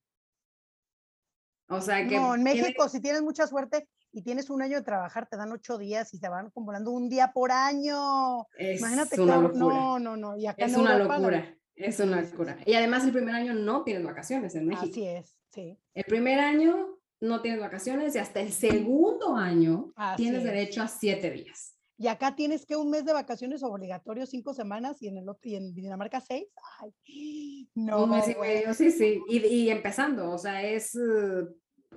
O 1.68 1.82
sea 1.82 2.06
que... 2.08 2.18
No, 2.18 2.36
en 2.36 2.44
México, 2.44 2.88
si 2.90 3.02
tienes 3.02 3.24
mucha 3.24 3.48
suerte 3.48 3.90
y 4.12 4.22
tienes 4.22 4.52
un 4.52 4.62
año 4.62 4.78
de 4.78 4.84
trabajar, 4.84 5.28
te 5.28 5.36
dan 5.36 5.52
ocho 5.52 5.80
días 5.80 6.14
y 6.14 6.20
te 6.20 6.30
van 6.30 6.46
acumulando 6.46 6.92
un 6.92 7.10
día 7.10 7.32
por 7.34 7.52
año. 7.52 8.46
Es 8.56 8.82
Imagínate 8.82 9.20
una 9.20 9.38
locura. 9.38 9.58
No, 9.58 9.98
no, 9.98 10.16
no. 10.16 10.38
Y 10.38 10.46
acá 10.46 10.66
es 10.66 10.78
una 10.78 11.00
locura. 11.00 11.56
Es 11.80 12.00
una 12.02 12.22
locura. 12.22 12.58
Y 12.66 12.74
además 12.74 13.06
el 13.06 13.14
primer 13.14 13.34
año 13.34 13.54
no 13.54 13.84
tienes 13.84 14.04
vacaciones 14.04 14.54
en 14.56 14.68
México. 14.68 14.92
Así 14.92 15.06
es, 15.06 15.38
sí. 15.50 15.80
El 15.94 16.04
primer 16.04 16.40
año 16.40 17.00
no 17.22 17.42
tienes 17.42 17.62
vacaciones 17.62 18.16
y 18.16 18.20
hasta 18.20 18.42
el 18.42 18.52
segundo 18.52 19.36
año 19.36 19.94
tienes 20.18 20.44
derecho 20.44 20.82
a 20.82 20.88
siete 20.88 21.32
días. 21.32 21.78
Y 21.98 22.08
acá 22.08 22.36
tienes 22.36 22.66
que 22.66 22.76
un 22.76 22.90
mes 22.90 23.06
de 23.06 23.14
vacaciones 23.14 23.64
obligatorio, 23.64 24.26
cinco 24.26 24.54
semanas, 24.54 25.02
y 25.02 25.08
en, 25.08 25.18
el, 25.18 25.26
y 25.44 25.56
en 25.56 25.74
Dinamarca 25.74 26.22
seis. 26.22 26.48
Ay, 26.80 27.70
no. 27.76 28.04
Un 28.04 28.12
mes 28.12 28.28
y 28.28 28.36
medio, 28.36 28.74
sí, 28.74 28.92
sí. 28.92 29.22
Y, 29.28 29.46
y 29.46 29.70
empezando, 29.70 30.32
o 30.32 30.38
sea, 30.38 30.64
es 30.64 30.96
uh, 30.96 31.48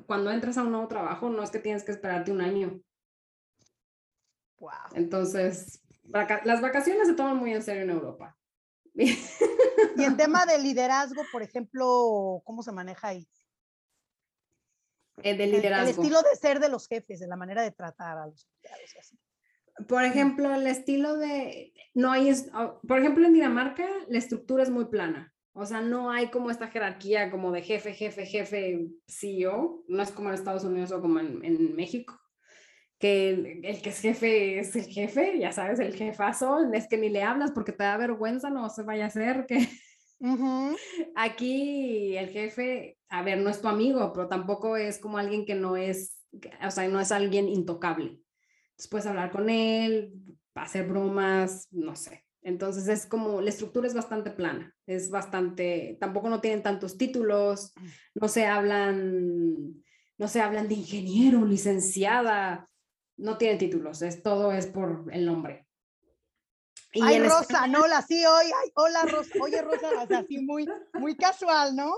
cuando 0.07 0.31
entras 0.31 0.59
a 0.59 0.63
un 0.63 0.73
nuevo 0.73 0.89
trabajo, 0.89 1.29
no 1.29 1.43
es 1.43 1.51
que 1.51 1.61
tienes 1.61 1.85
que 1.85 1.93
esperarte 1.93 2.33
un 2.33 2.41
año. 2.41 2.81
Wow. 4.59 4.71
Entonces, 4.95 5.81
las 6.45 6.61
vacaciones 6.61 7.07
se 7.07 7.15
toman 7.15 7.37
muy 7.37 7.53
en 7.53 7.63
serio 7.63 7.83
en 7.83 7.91
Europa. 7.91 8.37
Y 9.97 10.05
en 10.05 10.17
tema 10.17 10.47
de 10.47 10.59
liderazgo, 10.59 11.23
por 11.31 11.43
ejemplo, 11.43 12.41
¿cómo 12.45 12.63
se 12.63 12.73
maneja 12.73 13.09
ahí? 13.09 13.29
Eh, 15.23 15.35
liderazgo. 15.35 15.85
El, 15.85 15.91
estilo 15.91 16.23
de 16.23 16.37
ser 16.37 16.61
de 16.61 16.69
los 16.69 16.89
jefes, 16.89 17.21
de 17.21 17.27
la 17.27 17.37
manera 17.37 17.63
de 17.63 17.73
tratar 17.73 18.19
a 18.19 18.27
los 18.27 18.47
empleados 18.47 18.95
así. 18.99 19.19
Por 19.89 20.05
ejemplo, 20.05 20.55
el 20.55 20.67
estilo 20.67 21.17
de, 21.17 21.73
no 21.95 22.13
hay, 22.13 22.33
ah, 22.53 22.79
por 22.87 22.99
ejemplo, 22.99 23.27
en 23.27 23.35
Dinamarca 23.35 23.87
la 24.09 24.19
estructura 24.19 24.63
es 24.63 24.71
muy 24.71 24.87
plana. 24.87 25.33
O 25.55 25.67
sea, 25.67 25.83
no 25.83 26.11
hay 26.11 26.31
como 26.31 26.51
esta 26.51 26.69
jerarquía 26.69 27.31
como 27.31 27.53
de 27.53 27.63
jefe, 27.63 27.93
jefe, 27.93 28.25
jefe, 28.25 28.89
CEO. 29.07 29.85
No 29.87 30.03
es 30.03 30.11
como 30.11 30.29
en 30.29 30.35
Estados 30.35 30.65
Unidos 30.65 30.93
o 30.93 31.01
como 31.01 31.21
en, 31.21 31.77
México, 31.77 32.19
que 33.03 33.29
el, 33.31 33.83
que 33.83 33.91
es 33.91 34.01
jefe 34.01 34.59
es 34.59 34.75
el 34.77 34.87
jefe, 34.87 35.39
ya 35.39 35.53
sabes, 35.53 35.79
el 35.79 35.95
jefazo, 35.95 36.73
es 36.73 36.89
que 36.89 36.97
ni 36.97 37.11
le 37.11 37.23
hablas 37.23 37.51
porque 37.51 37.73
te 37.73 37.85
da 37.85 37.99
vergüenza, 37.99 38.49
no 38.49 38.71
se 38.71 38.83
vaya 38.83 39.05
a 39.05 39.09
hacer 39.09 39.45
que... 39.47 39.69
Aquí 41.17 42.17
el 42.17 42.31
jefe, 42.31 42.97
a 43.11 43.23
ver, 43.23 43.39
no 43.39 43.51
es 43.51 43.61
tu 43.61 43.69
amigo, 43.69 44.13
pero 44.15 44.29
tampoco 44.29 44.77
es 44.77 44.99
como 44.99 45.19
alguien 45.19 45.45
que 45.45 45.57
no 45.57 45.77
es, 45.77 46.23
o 46.65 46.71
sea, 46.71 46.89
no 46.89 47.01
es 47.01 47.13
alguien 47.13 47.49
intocable 47.49 48.23
puedes 48.89 49.07
hablar 49.07 49.31
con 49.31 49.51
él, 49.51 50.13
hacer 50.55 50.87
bromas, 50.87 51.69
no 51.71 51.97
sé. 51.97 52.25
Entonces 52.43 52.89
es 52.89 53.07
como, 53.07 53.41
la 53.41 53.51
estructura 53.51 53.87
es 53.87 53.95
bastante 53.95 54.31
plana, 54.31 54.75
es 54.87 55.11
bastante, 55.11 55.97
tampoco 56.01 56.29
no 56.29 56.41
tienen 56.41 56.63
tantos 56.63 56.99
títulos, 56.99 57.73
mm. 57.77 57.87
no 58.21 58.29
se 58.29 58.47
hablan, 58.47 59.85
no 60.19 60.29
se 60.29 60.41
hablan 60.41 60.69
de 60.69 60.75
ingeniero, 60.75 61.45
licenciada, 61.45 62.69
no 63.17 63.39
tienen 63.39 63.59
títulos, 63.59 64.03
es 64.03 64.23
todo 64.23 64.53
es 64.53 64.67
por 64.67 65.07
el 65.13 65.27
nombre. 65.27 65.67
Y 66.95 67.01
ay, 67.03 67.21
Rosa, 67.21 67.67
no, 67.67 67.87
la 67.87 68.03
sí 68.03 68.23
hoy, 68.27 68.47
hola 68.75 69.07
Rosa, 69.07 69.33
oye 69.41 69.63
Rosa, 69.63 69.89
o 70.03 70.07
sea, 70.07 70.19
así 70.19 70.39
muy, 70.39 70.69
muy 70.93 71.17
casual, 71.17 71.75
¿no? 71.75 71.95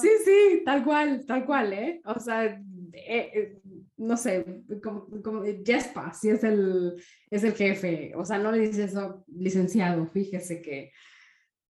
Sí, 0.00 0.08
sí, 0.24 0.62
tal 0.64 0.82
cual, 0.84 1.24
tal 1.26 1.46
cual, 1.46 1.72
¿eh? 1.72 2.00
O 2.04 2.18
sea, 2.18 2.44
eh, 2.44 2.60
eh, 2.92 3.60
no 3.98 4.16
sé, 4.16 4.44
como, 4.82 5.06
como 5.22 5.44
Jespa, 5.64 6.12
si 6.12 6.30
es 6.30 6.42
el, 6.42 7.00
es 7.30 7.44
el 7.44 7.54
jefe, 7.54 8.12
o 8.16 8.24
sea, 8.24 8.38
no 8.38 8.50
le 8.50 8.66
dices 8.66 8.90
eso, 8.90 9.24
licenciado, 9.28 10.08
fíjese 10.08 10.60
que 10.60 10.92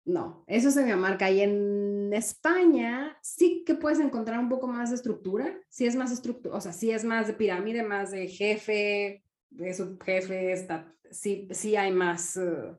no, 0.06 0.44
eso 0.48 0.70
se 0.70 0.86
me 0.86 0.96
marca. 0.96 1.32
Y 1.32 1.42
en 1.42 2.14
España 2.14 3.18
sí 3.22 3.64
que 3.66 3.74
puedes 3.74 4.00
encontrar 4.00 4.40
un 4.40 4.50
poco 4.50 4.68
más 4.68 4.92
de 4.92 4.96
estructura, 4.96 5.60
sí 5.68 5.88
es 5.88 5.96
más 5.96 6.12
estructura, 6.12 6.56
o 6.56 6.62
sea, 6.62 6.74
sí 6.74 6.92
es 6.92 7.04
más 7.04 7.28
de 7.28 7.34
pirámide, 7.34 7.82
más 7.84 8.12
de 8.12 8.28
jefe, 8.28 9.24
de 9.50 9.74
subjefe, 9.74 10.52
está, 10.52 10.94
sí, 11.10 11.48
sí 11.52 11.76
hay 11.76 11.92
más, 11.92 12.38
uh, 12.38 12.78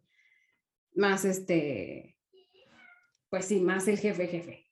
más 0.95 1.25
este, 1.25 2.17
pues 3.29 3.47
sí, 3.47 3.61
más 3.61 3.89
el 3.89 3.99
jefe, 3.99 4.29
jefe. 4.29 4.71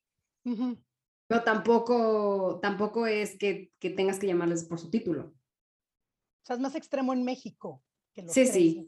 Pero 1.27 1.43
tampoco, 1.43 2.61
tampoco 2.63 3.07
es 3.07 3.37
que, 3.37 3.73
que, 3.81 3.91
tengas 3.91 4.19
que 4.19 4.27
llamarles 4.27 4.65
por 4.65 4.79
su 4.79 4.91
título. 4.91 5.35
O 6.43 6.47
sea, 6.47 6.57
es 6.57 6.61
más 6.61 6.75
extremo 6.75 7.13
en 7.15 7.25
México. 7.25 7.83
Que 8.13 8.29
sí, 8.29 8.47
sí. 8.47 8.87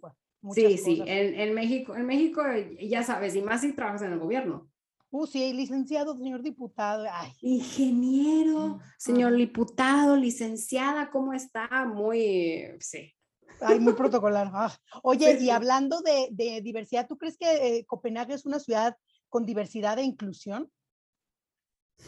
Sí, 0.53 0.79
sí. 0.79 1.03
En, 1.07 1.39
en, 1.41 1.55
México, 1.55 1.97
en 1.97 2.07
México, 2.07 2.43
ya 2.81 3.03
sabes, 3.03 3.35
y 3.35 3.43
más 3.43 3.63
si 3.63 3.73
trabajas 3.73 4.03
en 4.03 4.13
el 4.13 4.19
gobierno. 4.19 4.71
Uh, 5.11 5.27
sí, 5.27 5.53
licenciado, 5.53 6.17
señor 6.17 6.43
diputado. 6.43 7.07
Ingeniero, 7.41 8.79
señor 8.99 9.35
diputado, 9.35 10.17
licenciada, 10.17 11.11
¿cómo 11.11 11.33
está? 11.33 11.87
Muy, 11.87 12.77
sí. 12.81 13.13
Ay, 13.61 13.81
muy 13.81 13.95
protocolar. 13.95 14.51
Ah, 14.53 14.77
oye, 15.03 15.39
y 15.41 15.51
hablando 15.51 16.01
de, 16.03 16.29
de, 16.31 16.61
diversidad, 16.61 17.07
¿tú 17.07 17.17
crees 17.17 17.39
que 17.39 17.79
eh, 17.79 17.87
Copenhague 17.87 18.35
es 18.35 18.45
una 18.45 18.59
ciudad 18.59 18.97
con 19.29 19.47
diversidad 19.47 19.99
e 19.99 20.03
inclusión? 20.03 20.71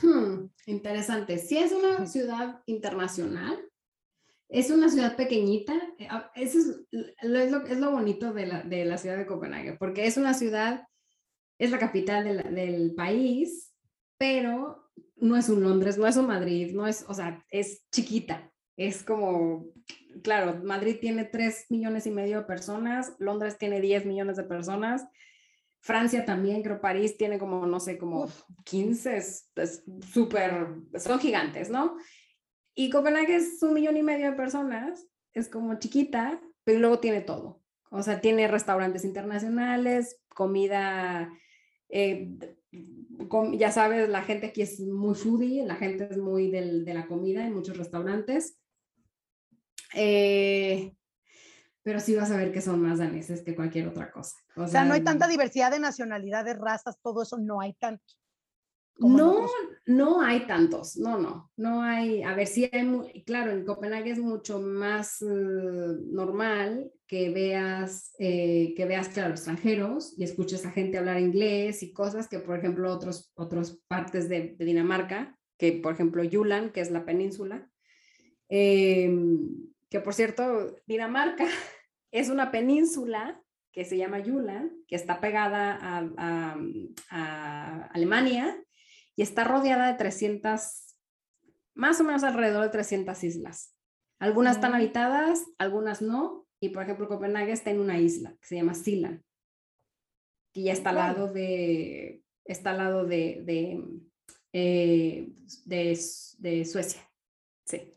Hmm, 0.03 0.47
interesante. 0.67 1.39
Si 1.39 1.57
es 1.57 1.73
una 1.73 2.07
ciudad 2.07 2.63
internacional, 2.67 3.68
es 4.49 4.71
una 4.71 4.89
ciudad 4.89 5.17
pequeñita. 5.17 5.75
Eh, 5.99 6.09
ah, 6.11 6.31
eso 6.35 6.59
es 6.59 6.67
lo, 7.23 7.67
es 7.67 7.79
lo, 7.79 7.91
bonito 7.91 8.33
de 8.33 8.47
la, 8.47 8.63
de 8.63 8.85
la, 8.85 8.99
ciudad 8.99 9.17
de 9.17 9.27
Copenhague, 9.27 9.75
porque 9.75 10.07
es 10.07 10.17
una 10.17 10.35
ciudad, 10.35 10.87
es 11.59 11.71
la 11.71 11.79
capital 11.79 12.25
del 12.55 12.95
país, 12.95 13.75
pero 14.17 14.91
no 15.17 15.37
es 15.37 15.49
un 15.49 15.63
Londres, 15.63 15.99
no 15.99 16.07
es 16.07 16.17
un 16.17 16.27
Madrid, 16.27 16.73
no 16.75 16.87
es, 16.87 17.05
o 17.09 17.15
sea, 17.15 17.45
es 17.51 17.87
chiquita. 17.93 18.53
Es 18.77 19.03
como, 19.03 19.67
claro, 20.23 20.61
Madrid 20.63 20.99
tiene 21.01 21.25
3 21.25 21.67
millones 21.71 22.07
y 22.07 22.11
medio 22.11 22.39
de 22.39 22.47
personas, 22.47 23.15
Londres 23.19 23.59
tiene 23.59 23.81
10 23.81 24.07
millones 24.07 24.37
de 24.37 24.45
personas 24.45 25.05
Francia 25.81 26.25
también, 26.25 26.63
creo 26.63 26.81
París 26.81 27.17
tiene 27.17 27.39
como, 27.39 27.67
no 27.67 27.81
sé, 27.81 27.99
como 27.99 28.29
15, 28.65 29.17
es 29.17 29.51
súper, 30.13 30.69
son 30.99 31.19
gigantes, 31.19 31.71
¿no? 31.71 31.97
Y 32.81 32.91
Copenhague 32.91 33.35
es 33.35 33.61
un 33.65 33.75
millón 33.75 33.97
y 33.97 34.05
medio 34.05 34.31
de 34.31 34.37
personas, 34.37 35.05
es 35.33 35.49
como 35.49 35.81
chiquita, 35.81 36.41
pero 36.63 36.79
luego 36.79 37.01
tiene 37.01 37.23
todo. 37.23 37.61
O 37.91 38.05
sea, 38.05 38.21
tiene 38.21 38.47
restaurantes 38.47 39.05
internacionales, 39.05 40.21
comida, 40.29 41.29
eh, 41.89 42.39
ya 43.55 43.73
sabes, 43.73 44.09
la 44.09 44.23
gente 44.23 44.47
aquí 44.47 44.63
es 44.63 44.79
muy 44.79 45.17
foodie, 45.17 45.67
la 45.67 45.75
gente 45.75 46.07
es 46.09 46.19
muy 46.19 46.53
del, 46.53 46.85
de 46.85 46.95
la 46.95 47.09
comida 47.09 47.45
en 47.45 47.55
muchos 47.55 47.77
restaurantes. 47.77 48.61
Eh, 49.95 50.95
pero 51.83 51.99
sí 51.99 52.15
vas 52.15 52.31
a 52.31 52.37
ver 52.37 52.53
que 52.53 52.61
son 52.61 52.81
más 52.81 53.01
daneses 53.01 53.43
que 53.43 53.57
cualquier 53.57 53.89
otra 53.89 54.13
cosa. 54.13 54.37
O, 54.55 54.69
sea, 54.69 54.85
no 54.85 54.95
hay 54.95 55.03
tanta 55.03 55.27
diversidad 55.27 55.73
de 55.73 55.81
nacionalidades, 55.81 56.57
razas, 56.57 56.97
todo 57.03 57.25
eso 57.25 57.39
no 57.39 57.61
hay 57.61 57.73
tanto. 57.73 58.15
No, 58.99 59.47
no 59.87 60.21
hay 60.21 60.41
tantos, 60.41 60.97
no, 60.97 61.19
no, 61.19 61.53
no 61.57 61.83
hay, 61.83 62.23
a 62.25 62.35
ver, 62.35 62.49
sí 62.49 62.69
hay, 62.73 63.23
claro, 63.25 63.53
en 63.53 63.65
Copenhague 63.65 64.11
es 64.11 64.19
mucho 64.19 64.61
más 64.61 65.23
eh, 65.23 65.27
normal 65.27 66.91
que 67.07 67.31
veas, 67.31 68.13
eh, 68.19 68.75
que 68.77 68.87
veas, 68.87 69.09
claro, 69.09 69.31
extranjeros 69.31 70.15
y 70.19 70.25
escuches 70.25 70.67
a 70.67 70.73
gente 70.73 70.99
hablar 70.99 71.21
inglés 71.21 71.83
y 71.85 71.93
cosas 71.93 72.29
que, 72.29 72.41
por 72.41 72.59
ejemplo, 72.59 72.93
otros, 72.93 73.31
otras 73.35 73.81
partes 73.87 74.29
de, 74.29 74.57
Dinamarca, 74.59 75.39
que 75.57 75.73
por 75.73 75.95
ejemplo, 75.95 76.23
Julan, 76.31 76.71
que 76.71 76.81
es 76.81 76.91
la 76.91 77.05
península, 77.05 77.71
em, 78.49 79.49
que 79.89 80.01
por 80.01 80.13
cierto, 80.13 80.75
Dinamarca 80.87 81.47
es 82.11 82.31
una 82.31 82.51
península 82.51 83.41
que 83.71 83.85
se 83.85 83.97
llama 83.97 84.25
Julan, 84.25 84.73
que 84.89 84.97
está 84.97 85.21
pegada 85.21 85.79
a, 85.81 86.57
a 87.11 87.85
Alemania 87.93 88.61
y 89.19 89.23
está 89.23 89.43
rodeada 89.43 89.89
de 89.89 89.95
300, 89.95 90.97
más 91.75 92.01
o 92.01 92.05
menos 92.05 92.23
alrededor 92.23 92.63
de 92.63 92.71
300 92.71 93.25
islas. 93.25 93.75
Algunas 94.21 94.55
están 94.55 94.77
habitadas, 94.77 95.45
algunas 95.59 96.01
no, 96.01 96.47
y 96.61 96.69
por 96.69 96.85
ejemplo 96.85 97.09
Copenhague 97.09 97.51
está 97.51 97.73
en 97.73 97.81
una 97.81 97.99
isla 97.99 98.37
que 98.41 98.47
se 98.47 98.55
llama 98.55 98.75
Sila, 98.75 99.21
que 100.53 100.63
ya 100.63 100.73
está 100.73 100.91
al 100.91 100.97
lado 100.97 101.33
de, 101.33 102.23
está 102.45 102.71
al 102.71 102.79
lado 102.79 103.07
de, 103.07 103.43
de, 103.45 103.85
eh, 104.53 105.33
de, 105.65 106.65
Suecia. 106.65 107.03
Sí. 107.65 107.93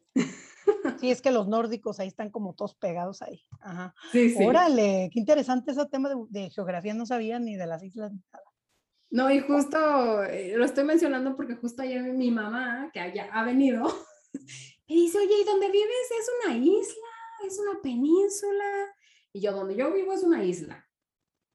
Sí, 1.00 1.12
es 1.12 1.22
que 1.22 1.30
los 1.30 1.48
nórdicos 1.48 2.00
ahí 2.00 2.08
están 2.08 2.32
como 2.32 2.56
todos 2.56 2.74
pegados 2.74 3.22
ahí. 3.22 3.44
Ajá. 3.60 3.94
Sí, 4.12 4.32
sí. 4.32 4.44
Órale, 4.44 5.12
qué 5.14 5.20
interesante 5.20 5.72
ese 5.72 5.86
tema 5.86 6.10
de, 6.10 6.16
de, 6.30 6.50
geografía, 6.50 6.96
no 6.96 7.06
sabía 7.06 7.38
ni 7.38 7.56
de 7.56 7.68
las 7.68 7.84
islas 7.84 8.12
ni 8.12 8.24
nada. 8.34 8.51
No, 9.12 9.30
y 9.30 9.41
justo 9.41 10.24
eh, 10.24 10.53
lo 10.55 10.64
estoy 10.64 10.86
mencionando 10.86 11.36
porque 11.36 11.55
justo 11.55 11.82
ayer 11.82 12.01
mi 12.14 12.32
mamá, 12.32 12.89
que 12.93 13.01
haya, 13.01 13.30
ha 13.34 13.43
venido, 13.43 13.84
me 14.88 14.95
dice, 14.95 15.18
oye, 15.18 15.41
¿y 15.41 15.43
dónde 15.43 15.70
vives? 15.70 16.12
¿Es 16.18 16.32
una 16.45 16.57
isla? 16.57 17.07
¿Es 17.45 17.59
una 17.59 17.82
península? 17.82 18.95
Y 19.34 19.41
yo, 19.41 19.51
donde 19.51 19.76
yo 19.76 19.93
vivo 19.93 20.14
es 20.14 20.24
una 20.24 20.43
isla, 20.45 20.88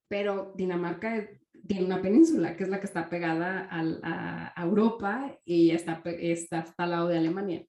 pero 0.07 0.53
Dinamarca 0.55 1.31
tiene 1.67 1.87
una 1.87 2.03
península, 2.03 2.57
que 2.57 2.65
es 2.65 2.69
la 2.69 2.79
que 2.79 2.87
está 2.87 3.09
pegada 3.09 3.67
a, 3.71 4.53
a 4.55 4.65
Europa 4.65 5.39
y 5.45 5.71
está, 5.71 6.03
está, 6.05 6.61
está 6.61 6.85
al 6.85 6.91
lado 6.91 7.09
de 7.09 7.17
Alemania. 7.17 7.67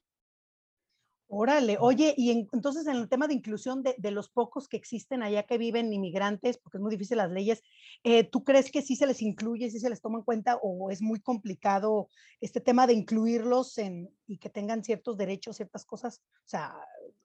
Órale, 1.29 1.77
oye, 1.81 2.13
y 2.15 2.31
entonces 2.31 2.87
en 2.87 2.95
el 2.95 3.09
tema 3.09 3.27
de 3.27 3.33
inclusión 3.33 3.83
de, 3.83 4.11
los 4.11 4.29
pocos 4.29 4.69
que 4.69 4.77
existen 4.77 5.21
allá 5.21 5.43
que 5.43 5.57
viven 5.57 5.91
inmigrantes, 5.91 6.57
porque 6.57 6.77
es 6.77 6.81
muy 6.81 6.89
difícil 6.89 7.17
las 7.17 7.29
leyes, 7.29 7.63
eh, 8.05 8.23
¿tú 8.23 8.45
crees 8.45 8.71
que 8.71 8.81
sí 8.81 8.95
se 8.95 9.05
les 9.05 9.21
incluye, 9.21 9.69
sí 9.69 9.81
se 9.81 9.89
les 9.89 9.99
toma 9.99 10.19
en 10.19 10.23
cuenta 10.23 10.57
o 10.61 10.89
es 10.89 11.01
muy 11.01 11.19
complicado 11.19 12.07
este 12.39 12.61
tema 12.61 12.87
de 12.87 12.93
incluirlos 12.93 13.77
en, 13.77 14.09
y 14.25 14.37
que 14.37 14.49
tengan 14.49 14.85
ciertos 14.85 15.17
derechos, 15.17 15.57
ciertas 15.57 15.83
cosas? 15.83 16.21
O 16.45 16.47
sea, 16.47 16.73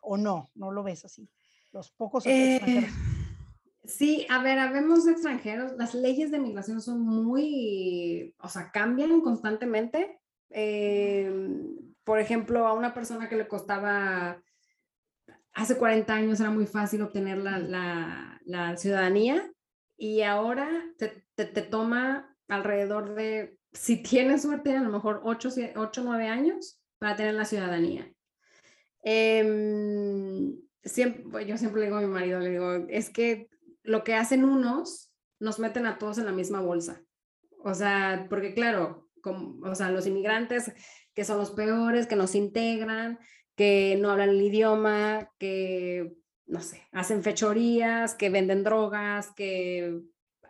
o 0.00 0.16
no, 0.16 0.50
no 0.57 0.72
lo 0.72 0.82
ves 0.82 1.05
así. 1.05 1.28
Los 1.70 1.92
pocos 1.92 2.26
eh, 2.26 2.57
extranjeros. 2.57 2.90
Sí, 3.84 4.26
a 4.28 4.42
ver, 4.42 4.59
habemos 4.59 5.07
extranjeros, 5.07 5.72
las 5.76 5.94
leyes 5.94 6.32
de 6.32 6.40
migración 6.40 6.80
son 6.80 7.03
muy, 7.03 8.34
o 8.40 8.48
sea, 8.48 8.72
cambian 8.72 9.20
constantemente. 9.20 10.18
Eh, 10.50 11.30
por 12.05 12.18
ejemplo, 12.18 12.66
a 12.66 12.72
una 12.72 12.94
persona 12.94 13.28
que 13.28 13.36
le 13.36 13.48
costaba, 13.48 14.42
hace 15.53 15.76
40 15.76 16.12
años 16.12 16.40
era 16.40 16.50
muy 16.50 16.66
fácil 16.66 17.03
obtener 17.03 17.38
la, 17.38 18.40
la, 18.44 18.76
ciudadanía 18.76 19.50
y 19.96 20.22
ahora 20.22 20.68
te, 20.98 21.24
te, 21.34 21.62
toma 21.62 22.36
alrededor 22.48 23.14
de, 23.14 23.59
si 23.72 24.03
tienes 24.03 24.42
suerte, 24.42 24.76
a 24.76 24.82
lo 24.82 24.90
mejor 24.90 25.20
8 25.24 25.48
o 25.76 25.90
9 26.03 26.28
años 26.28 26.80
para 26.98 27.16
tener 27.16 27.34
la 27.34 27.44
ciudadanía. 27.44 28.12
Eh, 29.05 30.53
siempre, 30.84 31.46
yo 31.46 31.57
siempre 31.57 31.80
le 31.80 31.86
digo 31.86 31.98
a 31.98 32.03
mi 32.03 32.07
marido, 32.07 32.40
le 32.40 32.50
digo, 32.50 32.72
es 32.88 33.11
que 33.11 33.48
lo 33.82 34.05
que 34.05 34.14
hacen 34.14 34.44
unos 34.44 35.12
nos 35.40 35.59
meten 35.59 35.86
a 35.86 35.98
todos 35.98 36.18
en 36.18 36.26
la 36.26 36.32
misma 36.32 36.61
bolsa. 36.61 37.03
O 37.64 37.74
sea, 37.74 38.26
porque 38.28 38.55
claro, 38.55 39.09
como, 39.22 39.59
o 39.66 39.74
sea, 39.74 39.90
los 39.90 40.07
inmigrantes 40.07 40.72
que 41.14 41.24
son 41.24 41.38
los 41.38 41.50
peores, 41.50 42.06
que 42.06 42.16
nos 42.16 42.34
integran, 42.34 43.18
que 43.56 43.96
no 44.00 44.10
hablan 44.10 44.30
el 44.30 44.42
idioma, 44.42 45.30
que, 45.38 46.14
no 46.46 46.60
sé, 46.60 46.82
hacen 46.92 47.22
fechorías, 47.22 48.14
que 48.14 48.30
venden 48.30 48.64
drogas, 48.64 49.30
que 49.34 50.00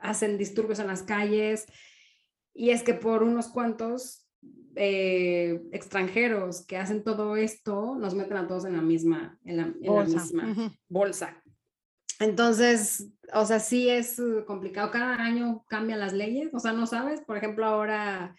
hacen 0.00 0.38
disturbios 0.38 0.78
en 0.78 0.86
las 0.86 1.02
calles. 1.02 1.66
Y 2.54 2.70
es 2.70 2.82
que 2.82 2.94
por 2.94 3.22
unos 3.22 3.48
cuantos 3.48 4.28
eh, 4.74 5.60
extranjeros 5.72 6.64
que 6.66 6.76
hacen 6.76 7.02
todo 7.04 7.36
esto, 7.36 7.96
nos 7.96 8.14
meten 8.14 8.36
a 8.36 8.46
todos 8.46 8.64
en 8.64 8.74
la 8.74 8.82
misma, 8.82 9.38
en 9.44 9.56
la, 9.56 9.66
misma 9.66 10.72
bolsa. 10.88 11.42
Entonces, 12.20 13.08
o 13.34 13.44
sea, 13.44 13.58
sí 13.58 13.88
es 13.88 14.20
complicado. 14.46 14.90
Cada 14.90 15.16
año 15.16 15.64
cambian 15.68 15.98
las 15.98 16.12
leyes, 16.12 16.54
o 16.54 16.60
sea, 16.60 16.72
no 16.72 16.86
sabes. 16.86 17.20
Por 17.20 17.36
ejemplo, 17.36 17.66
ahora 17.66 18.36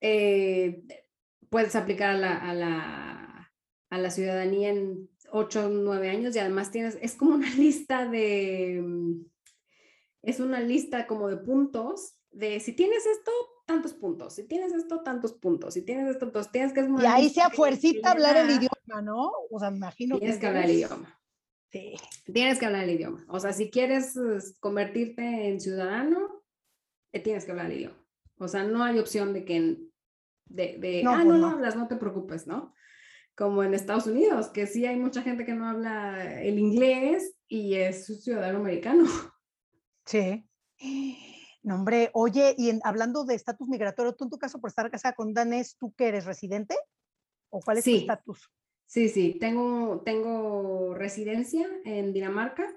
eh, 0.00 0.82
puedes 1.52 1.76
aplicar 1.76 2.10
a 2.10 2.18
la, 2.18 2.34
a 2.34 2.54
la, 2.54 3.52
a 3.90 3.98
la 3.98 4.10
ciudadanía 4.10 4.70
en 4.70 5.10
8 5.30 5.66
o 5.66 5.68
9 5.68 6.08
años 6.08 6.34
y 6.34 6.38
además 6.38 6.70
tienes, 6.70 6.98
es 7.02 7.14
como 7.14 7.34
una 7.34 7.50
lista 7.56 8.08
de, 8.08 8.80
mm, 8.82 9.20
es 10.22 10.40
una 10.40 10.60
lista 10.60 11.06
como 11.06 11.28
de 11.28 11.36
puntos 11.36 12.14
de 12.30 12.58
si 12.58 12.72
tienes 12.72 13.04
esto, 13.04 13.30
tantos 13.66 13.92
puntos, 13.92 14.34
si 14.34 14.48
tienes 14.48 14.72
esto, 14.72 15.02
tantos 15.02 15.34
puntos, 15.34 15.74
si 15.74 15.82
tienes 15.82 16.08
esto, 16.08 16.24
entonces 16.24 16.50
tienes 16.50 16.72
que... 16.72 16.80
y 16.80 17.04
ahí 17.04 17.28
se 17.28 17.42
fuercita 17.50 18.12
hablar 18.12 18.38
el 18.38 18.48
idioma, 18.48 19.02
¿no? 19.02 19.30
O 19.50 19.60
sea, 19.60 19.70
me 19.70 19.76
imagino 19.76 20.18
tienes 20.18 20.38
que, 20.38 20.46
hablar 20.46 20.64
el 20.64 20.70
idioma. 20.70 21.20
Sí. 21.70 21.94
Tienes 22.32 22.58
que 22.58 22.64
hablar 22.64 22.84
el 22.84 22.90
idioma. 22.90 23.26
O 23.28 23.38
sea, 23.38 23.52
si 23.52 23.70
quieres 23.70 24.14
convertirte 24.58 25.48
en 25.48 25.60
ciudadano, 25.60 26.42
eh, 27.12 27.20
tienes 27.20 27.44
que 27.44 27.50
hablar 27.50 27.66
el 27.66 27.76
idioma. 27.76 28.06
O 28.38 28.48
sea, 28.48 28.64
no 28.64 28.82
hay 28.82 28.98
opción 28.98 29.34
de 29.34 29.44
que 29.44 29.91
de, 30.54 31.00
no, 31.02 31.10
ah, 31.12 31.14
pues 31.14 31.26
no, 31.26 31.38
no, 31.38 31.50
hablas, 31.50 31.76
no 31.76 31.88
te 31.88 31.96
preocupes, 31.96 32.46
¿no? 32.46 32.74
Como 33.34 33.62
en 33.62 33.74
Estados 33.74 34.06
Unidos, 34.06 34.48
que 34.48 34.66
sí 34.66 34.86
hay 34.86 34.96
mucha 34.96 35.22
gente 35.22 35.44
que 35.44 35.54
no 35.54 35.66
habla 35.66 36.42
el 36.42 36.58
inglés 36.58 37.34
y 37.48 37.74
es 37.74 38.06
ciudadano 38.22 38.58
americano. 38.58 39.04
Sí. 40.04 40.44
No, 41.62 41.76
hombre, 41.76 42.10
oye, 42.12 42.56
y 42.58 42.72
hablando 42.82 43.24
de 43.24 43.36
estatus 43.36 43.68
migratorio, 43.68 44.16
tú 44.16 44.24
en 44.24 44.30
tu 44.30 44.36
caso 44.36 44.60
por 44.60 44.68
estar 44.68 44.90
casada 44.90 45.14
con 45.14 45.32
danés, 45.32 45.76
¿tú 45.78 45.94
que 45.96 46.08
eres 46.08 46.24
residente? 46.24 46.74
¿O 47.48 47.60
cuál 47.60 47.78
es 47.78 47.84
tu 47.84 47.94
estatus? 47.94 48.50
Sí, 48.86 49.08
sí, 49.08 49.36
tengo, 49.38 50.02
tengo 50.04 50.92
residencia 50.94 51.68
en 51.84 52.12
Dinamarca. 52.12 52.68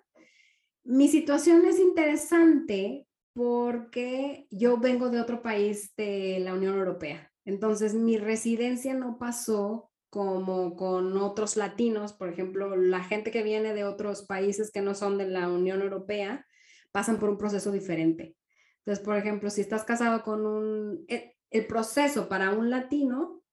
Mi 0.83 1.07
situación 1.07 1.65
es 1.65 1.79
interesante 1.79 3.07
porque 3.33 4.47
yo 4.49 4.77
vengo 4.77 5.09
de 5.09 5.19
otro 5.19 5.41
país 5.41 5.93
de 5.97 6.39
la 6.39 6.53
Unión 6.53 6.77
Europea. 6.77 7.33
Entonces, 7.45 7.93
mi 7.93 8.17
residencia 8.17 8.93
no 8.93 9.17
pasó 9.17 9.91
como 10.09 10.75
con 10.75 11.17
otros 11.17 11.57
latinos, 11.57 12.13
por 12.13 12.29
ejemplo, 12.29 12.75
la 12.75 13.03
gente 13.03 13.31
que 13.31 13.43
viene 13.43 13.73
de 13.73 13.83
otros 13.83 14.23
países 14.23 14.71
que 14.71 14.81
no 14.81 14.95
son 14.95 15.17
de 15.17 15.27
la 15.27 15.49
Unión 15.49 15.81
Europea, 15.81 16.45
pasan 16.91 17.19
por 17.19 17.29
un 17.29 17.37
proceso 17.37 17.71
diferente. 17.71 18.35
Entonces, 18.79 19.03
por 19.03 19.17
ejemplo, 19.17 19.49
si 19.49 19.61
estás 19.61 19.83
casado 19.83 20.23
con 20.23 20.45
un, 20.45 21.05
eh, 21.07 21.35
el, 21.49 21.67
proceso 21.67 22.29
para 22.29 22.51
un 22.51 22.69
latino, 22.69 23.43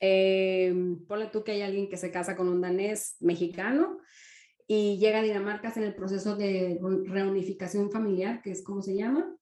eh, 0.00 0.74
ponle 1.08 1.28
tú 1.28 1.42
que 1.42 1.52
hay 1.52 1.62
alguien 1.62 1.88
que 1.88 1.96
se 1.96 2.10
casa 2.10 2.36
con 2.36 2.48
un 2.48 2.60
danés 2.60 3.16
mexicano 3.20 3.98
y 4.66 4.98
llega 4.98 5.20
a 5.20 5.22
Dinamarca 5.22 5.72
en 5.76 5.84
el 5.84 5.94
proceso 5.94 6.36
de 6.36 6.78
reunificación 7.06 7.90
familiar, 7.90 8.42
que 8.42 8.50
es 8.50 8.62
como 8.62 8.82
se 8.82 8.94
llama, 8.96 9.34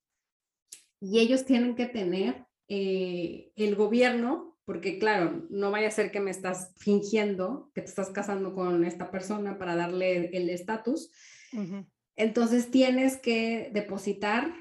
y 1.01 1.19
ellos 1.19 1.45
tienen 1.45 1.75
que 1.75 1.87
tener 1.87 2.47
eh, 2.75 3.53
el 3.55 3.77
gobierno, 3.77 4.57
porque 4.65 4.99
claro, 4.99 5.45
no 5.51 5.71
vaya 5.71 5.89
a 5.89 5.91
ser 5.91 6.11
que 6.11 6.21
me 6.21 6.31
estás 6.31 6.73
fingiendo 6.79 7.71
que 7.75 7.83
te 7.83 7.89
estás 7.89 8.09
casando 8.09 8.55
con 8.55 8.87
esta 8.87 9.11
persona 9.11 9.59
para 9.59 9.77
darle 9.77 10.31
el 10.35 10.49
estatus. 10.49 11.11
Entonces 12.17 12.71
tienes 12.71 13.19
que 13.19 13.71
depositar 13.75 14.55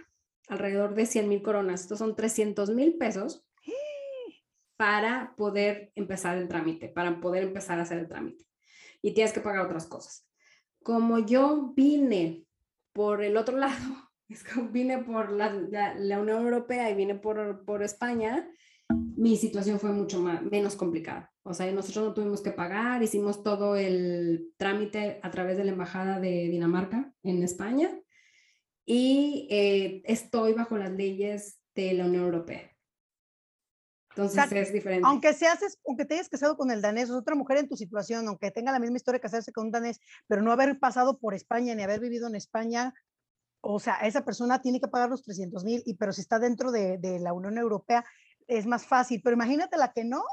alrededor 0.49 0.93
de 0.93 1.05
100 1.05 1.30
mil 1.30 1.41
coronas. 1.41 1.84
Estos 1.84 1.99
son 1.99 2.18
300 2.18 2.72
mil 2.72 2.97
pesos 2.97 3.45
para 4.76 5.34
poder 5.38 5.93
empezar 5.95 6.38
el 6.38 6.49
trámite, 6.49 6.89
para 6.89 7.22
poder 7.22 7.43
empezar 7.43 7.80
a 7.80 7.84
hacer 7.84 7.99
el 7.99 8.09
trámite. 8.09 8.45
Y 9.01 9.14
tienes 9.14 9.32
que 9.32 9.39
pagar 9.39 9.66
otras 9.66 9.86
cosas. 9.86 10.28
Como 10.84 11.20
yo 11.20 11.72
vine 11.78 12.45
por 12.91 13.24
el 13.24 13.38
otro 13.38 13.55
lado, 13.66 14.11
vine 14.71 14.99
por 14.99 15.32
la, 15.32 15.49
Unión 16.19 16.43
Europea 16.43 16.89
y 16.89 16.95
vine 16.95 17.15
por, 17.15 17.63
por 17.65 17.84
España, 17.84 18.47
mi 18.89 19.38
situación 19.38 19.79
fue 19.79 19.91
mucho 19.91 20.19
más, 20.19 20.41
menos 20.43 20.75
complicada. 20.75 21.32
O 21.43 21.53
sea, 21.53 21.71
nosotros 21.71 22.05
no 22.05 22.13
tuvimos 22.13 22.41
que 22.41 22.51
pagar, 22.51 23.01
hicimos 23.01 23.43
todo 23.43 23.75
el 23.75 24.53
trámite 24.57 25.19
a 25.23 25.32
través 25.32 25.57
de 25.57 25.63
la 25.63 25.71
Embajada 25.71 26.19
de 26.19 26.49
Dinamarca 26.49 27.11
en 27.23 27.41
España 27.43 27.89
y 28.86 29.47
eh, 29.49 30.01
estoy 30.05 30.53
bajo 30.53 30.77
las 30.77 30.91
leyes 30.91 31.59
de 31.75 31.93
la 31.93 32.05
Unión 32.05 32.25
Europea. 32.25 32.71
Entonces 34.11 34.51
es 34.51 34.73
diferente. 34.73 35.07
Aunque 35.07 35.34
seas, 35.34 35.59
aunque 35.88 36.05
te 36.05 36.15
hayas 36.15 36.27
casado 36.27 36.57
con 36.57 36.69
el 36.69 36.82
danés, 36.82 37.09
o 37.09 37.17
otra 37.17 37.34
mujer 37.34 37.57
en 37.57 37.69
tu 37.69 37.77
situación, 37.77 38.27
aunque 38.27 38.51
tenga 38.51 38.71
la 38.71 38.79
misma 38.79 38.97
historia 38.97 39.19
de 39.19 39.21
casarse 39.21 39.53
con 39.53 39.67
un 39.67 39.71
danés, 39.71 39.99
pero 40.27 40.41
no 40.41 40.51
haber 40.51 40.79
pasado 40.79 41.17
por 41.17 41.34
España 41.34 41.73
ni 41.73 41.84
haber 41.84 42.01
vivido 42.01 42.27
en 42.27 42.36
España, 42.36 42.93
o 43.62 43.80
sea, 43.80 43.95
esa 44.01 44.26
persona 44.26 44.62
tiene 44.62 44.80
que 44.80 44.88
pagar 44.88 45.09
los 45.09 45.24
300 45.24 45.64
mil, 45.64 45.82
y 45.86 45.95
pero 45.95 46.12
si 46.12 46.22
está 46.22 46.39
dentro 46.39 46.72
de, 46.72 46.97
de, 46.97 47.20
la 47.20 47.34
Unión 47.34 47.57
Europea 47.57 48.03
es 48.47 48.66
más 48.66 48.86
fácil, 48.86 49.22
pero 49.24 49.36
imagínate 49.36 49.78
la 49.78 49.93
que 49.93 50.03
no, 50.03 50.24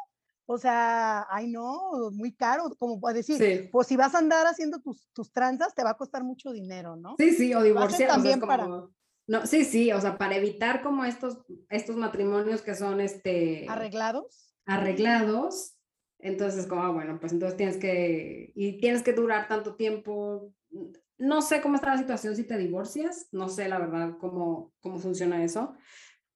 o 0.46 0.58
sea, 0.58 1.26
ay 1.30 1.48
no, 1.48 2.10
muy 2.12 2.34
caro, 2.34 2.74
como 2.78 3.00
puedes 3.00 3.26
decir, 3.26 3.70
pues 3.70 3.86
si 3.86 3.96
vas 3.96 4.14
a 4.14 4.18
andar 4.18 4.46
haciendo 4.46 4.80
tus, 4.80 5.08
tus 5.12 5.32
tranzas, 5.32 5.74
te 5.74 5.84
va 5.84 5.90
a 5.90 5.96
costar 5.96 6.24
mucho 6.24 6.50
dinero, 6.50 6.96
¿no? 6.96 7.16
Sí, 7.18 7.32
sí, 7.32 7.54
o 7.54 7.62
divorciar. 7.62 8.08
También 8.08 8.40
para 8.40 8.66
no, 9.28 9.46
sí, 9.46 9.66
sí, 9.66 9.92
o 9.92 10.00
sea, 10.00 10.16
para 10.16 10.36
evitar 10.36 10.82
como 10.82 11.04
estos, 11.04 11.38
estos 11.68 11.96
matrimonios 11.96 12.62
que 12.62 12.74
son 12.74 12.98
este... 13.02 13.66
Arreglados. 13.68 14.54
Arreglados. 14.64 15.74
Entonces, 16.18 16.66
como, 16.66 16.82
ah, 16.82 16.90
bueno, 16.90 17.20
pues 17.20 17.32
entonces 17.32 17.58
tienes 17.58 17.76
que, 17.76 18.52
y 18.54 18.80
tienes 18.80 19.02
que 19.02 19.12
durar 19.12 19.46
tanto 19.46 19.76
tiempo. 19.76 20.54
No 21.18 21.42
sé 21.42 21.60
cómo 21.60 21.74
está 21.74 21.90
la 21.90 21.98
situación 21.98 22.36
si 22.36 22.44
te 22.44 22.56
divorcias, 22.56 23.28
no 23.32 23.48
sé 23.48 23.68
la 23.68 23.78
verdad 23.78 24.16
cómo, 24.18 24.72
cómo 24.80 24.98
funciona 24.98 25.42
eso, 25.42 25.74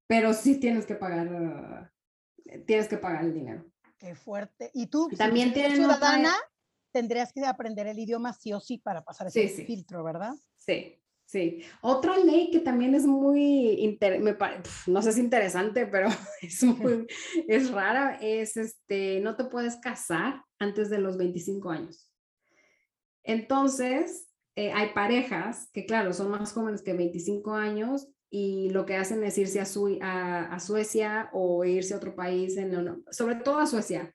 pero 0.06 0.32
sí 0.34 0.58
tienes 0.58 0.86
que 0.86 0.96
pagar, 0.96 1.92
tienes 2.66 2.88
que 2.88 2.98
pagar 2.98 3.24
el 3.24 3.32
dinero. 3.32 3.64
Qué 3.98 4.14
fuerte. 4.14 4.70
Y 4.74 4.88
tú, 4.88 5.08
también 5.16 5.48
si 5.48 5.54
tienes 5.54 5.78
ciudadana, 5.78 6.34
tendrías 6.90 7.32
que 7.32 7.44
aprender 7.44 7.86
el 7.86 7.98
idioma 7.98 8.32
sí 8.32 8.52
o 8.52 8.60
sí 8.60 8.78
para 8.78 9.04
pasar 9.04 9.28
ese 9.28 9.48
filtro, 9.48 10.02
¿verdad? 10.02 10.34
Sí, 10.58 11.02
Sí, 11.32 11.62
otra 11.80 12.18
ley 12.18 12.50
que 12.50 12.60
también 12.60 12.94
es 12.94 13.06
muy, 13.06 13.98
me 14.20 14.36
no 14.86 15.00
sé 15.00 15.12
si 15.12 15.20
es 15.20 15.24
interesante, 15.24 15.86
pero 15.86 16.08
es 16.42 16.62
muy, 16.62 17.06
es 17.48 17.70
rara, 17.70 18.18
es 18.20 18.58
este, 18.58 19.18
no 19.20 19.34
te 19.34 19.44
puedes 19.44 19.76
casar 19.76 20.42
antes 20.58 20.90
de 20.90 20.98
los 20.98 21.16
25 21.16 21.70
años. 21.70 22.12
Entonces, 23.22 24.28
eh, 24.56 24.72
hay 24.72 24.90
parejas 24.90 25.70
que, 25.72 25.86
claro, 25.86 26.12
son 26.12 26.30
más 26.30 26.52
jóvenes 26.52 26.82
que 26.82 26.92
25 26.92 27.54
años 27.54 28.08
y 28.30 28.70
lo 28.70 28.86
que 28.86 28.96
hacen 28.96 29.22
es 29.24 29.36
irse 29.38 29.60
a, 29.60 29.64
su, 29.64 29.98
a, 30.00 30.58
Suecia 30.60 31.30
o 31.32 31.64
irse 31.64 31.94
a 31.94 31.98
otro 31.98 32.14
país, 32.14 32.56
en, 32.56 33.04
sobre 33.10 33.36
todo 33.36 33.58
a 33.58 33.66
Suecia, 33.66 34.14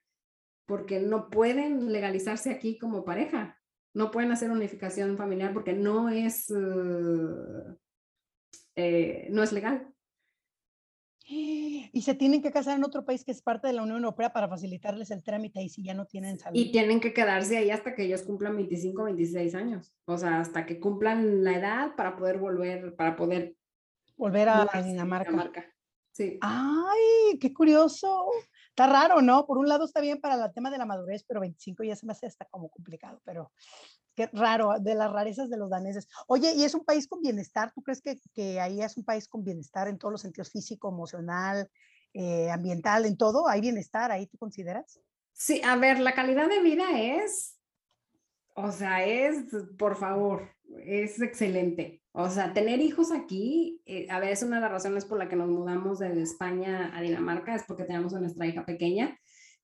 porque 0.65 0.99
no 0.99 1.29
pueden 1.29 1.91
legalizarse 1.91 2.51
aquí 2.51 2.77
como 2.77 3.05
pareja 3.05 3.57
no 3.97 4.11
pueden 4.11 4.31
hacer 4.31 4.51
unificación 4.51 5.17
familiar 5.17 5.53
porque 5.53 5.73
no 5.73 6.09
es, 6.09 6.51
eh, 6.51 7.75
eh, 8.75 9.27
no 9.31 9.41
es 9.41 9.51
legal. 9.51 9.91
Y 11.29 12.01
se 12.03 12.15
tienen 12.15 12.41
que 12.41 12.51
casar 12.51 12.77
en 12.77 12.85
otro 12.85 13.03
país 13.03 13.25
que 13.25 13.31
es 13.31 13.41
parte 13.41 13.67
de 13.67 13.73
la 13.73 13.83
Unión 13.83 13.97
Europea 13.97 14.31
para 14.31 14.47
facilitarles 14.47 15.11
el 15.11 15.23
trámite 15.23 15.61
y 15.61 15.67
si 15.67 15.83
ya 15.83 15.93
no 15.93 16.05
tienen 16.05 16.39
salud. 16.39 16.57
Y 16.57 16.71
tienen 16.71 17.01
que 17.01 17.13
quedarse 17.13 17.57
ahí 17.57 17.69
hasta 17.69 17.95
que 17.95 18.03
ellos 18.03 18.23
cumplan 18.23 18.55
25, 18.55 19.03
26 19.03 19.55
años. 19.55 19.93
O 20.05 20.17
sea, 20.17 20.39
hasta 20.39 20.65
que 20.65 20.79
cumplan 20.79 21.43
la 21.43 21.57
edad 21.57 21.95
para 21.97 22.15
poder 22.15 22.37
volver, 22.37 22.95
para 22.95 23.17
poder 23.17 23.55
volver 24.15 24.47
a 24.47 24.69
Dinamarca. 24.81 25.29
Dinamarca. 25.29 25.65
Sí. 26.13 26.37
Ay, 26.41 27.37
qué 27.41 27.53
curioso. 27.53 28.29
Está 28.77 28.85
raro, 28.85 29.23
¿no? 29.23 29.47
Por 29.47 29.57
un 29.57 29.67
lado 29.67 29.85
está 29.85 30.01
bien 30.01 30.21
para 30.21 30.35
el 30.35 30.53
tema 30.53 30.69
de 30.69 30.77
la 30.77 30.85
madurez, 30.85 31.23
pero 31.27 31.39
25 31.39 31.83
ya 31.83 31.95
se 31.95 32.05
me 32.05 32.11
hace 32.11 32.27
hasta 32.27 32.45
como 32.45 32.69
complicado, 32.69 33.19
pero 33.25 33.51
qué 34.13 34.29
raro, 34.33 34.75
de 34.79 34.93
las 34.93 35.11
rarezas 35.11 35.49
de 35.49 35.57
los 35.57 35.71
daneses. 35.71 36.07
Oye, 36.27 36.53
¿y 36.53 36.63
es 36.63 36.75
un 36.75 36.85
país 36.85 37.07
con 37.07 37.19
bienestar? 37.19 37.71
¿Tú 37.73 37.81
crees 37.81 38.03
que, 38.03 38.19
que 38.35 38.59
ahí 38.59 38.83
es 38.83 38.95
un 38.95 39.03
país 39.03 39.27
con 39.27 39.43
bienestar 39.43 39.87
en 39.87 39.97
todos 39.97 40.11
los 40.11 40.21
sentidos 40.21 40.51
físico, 40.51 40.89
emocional, 40.89 41.67
eh, 42.13 42.51
ambiental, 42.51 43.07
en 43.07 43.17
todo? 43.17 43.47
¿Hay 43.47 43.61
bienestar 43.61 44.11
ahí, 44.11 44.27
tú 44.27 44.37
consideras? 44.37 45.01
Sí, 45.33 45.59
a 45.65 45.75
ver, 45.75 45.99
la 45.99 46.13
calidad 46.13 46.47
de 46.47 46.61
vida 46.61 46.85
es, 47.01 47.57
o 48.53 48.71
sea, 48.71 49.03
es, 49.03 49.45
por 49.79 49.95
favor, 49.95 50.51
es 50.85 51.19
excelente. 51.19 52.03
O 52.19 52.31
sea, 52.31 52.51
tener 52.51 52.81
hijos 52.81 53.11
aquí, 53.11 53.79
eh, 53.85 54.07
a 54.09 54.19
ver, 54.19 54.31
es 54.31 54.41
una 54.41 54.55
de 54.55 54.63
las 54.63 54.71
razones 54.71 55.05
por 55.05 55.19
la 55.19 55.29
que 55.29 55.35
nos 55.35 55.49
mudamos 55.49 55.99
de 55.99 56.19
España 56.19 56.91
a 56.97 57.01
Dinamarca, 57.01 57.53
es 57.53 57.63
porque 57.67 57.83
tenemos 57.83 58.15
a 58.15 58.19
nuestra 58.19 58.47
hija 58.47 58.65
pequeña. 58.65 59.15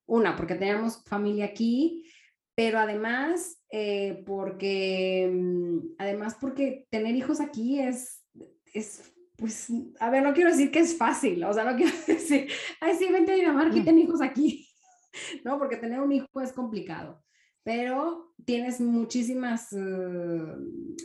Una, 0.06 0.36
porque 0.36 0.54
tenemos 0.54 1.04
familia 1.06 1.46
aquí, 1.46 2.06
pero 2.54 2.78
además, 2.78 3.60
eh, 3.72 4.22
porque, 4.28 5.32
mm, 5.34 5.96
además 5.98 6.38
porque 6.40 6.86
tener 6.92 7.16
hijos 7.16 7.42
aquí 7.42 7.80
es, 7.80 8.24
es, 8.72 9.12
pues, 9.36 9.70
a 10.00 10.12
ver, 10.12 10.22
no 10.22 10.36
quiero 10.36 10.52
decir 10.52 10.70
que 10.70 10.82
es 10.82 10.96
fácil, 10.96 11.44
o 11.46 11.54
sea, 11.54 11.64
no 11.64 11.76
quiero 11.76 11.92
decir, 12.06 12.48
ay, 12.82 12.94
sí, 12.94 13.08
vente 13.12 13.32
a 13.32 13.36
Dinamarca 13.36 13.76
y 13.78 13.82
mm. 13.82 13.86
ten 13.86 13.98
hijos 13.98 14.22
aquí, 14.22 14.70
¿no? 15.44 15.58
Porque 15.58 15.78
tener 15.78 16.00
un 16.02 16.12
hijo 16.12 16.40
es 16.40 16.54
complicado 16.54 17.24
pero 17.64 18.34
tienes 18.46 18.82
muchísimas 18.82 19.72
eh, 19.74 20.56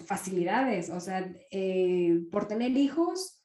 facilidades, 0.06 0.90
o 0.90 1.00
sea, 1.00 1.32
eh, 1.50 2.20
por 2.32 2.48
tener 2.48 2.72
hijos 2.72 3.42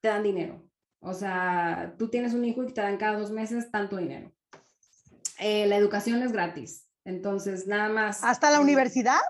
te 0.00 0.08
dan 0.08 0.22
dinero, 0.22 0.68
o 1.00 1.14
sea, 1.14 1.94
tú 1.98 2.08
tienes 2.08 2.34
un 2.34 2.44
hijo 2.44 2.64
y 2.64 2.72
te 2.72 2.80
dan 2.80 2.96
cada 2.96 3.18
dos 3.18 3.30
meses 3.30 3.70
tanto 3.70 3.96
dinero. 3.96 4.32
Eh, 5.38 5.66
la 5.66 5.76
educación 5.76 6.22
es 6.22 6.32
gratis, 6.32 6.88
entonces 7.04 7.66
nada 7.66 7.88
más. 7.88 8.24
¿Hasta 8.24 8.50
la 8.50 8.60
universidad? 8.60 9.20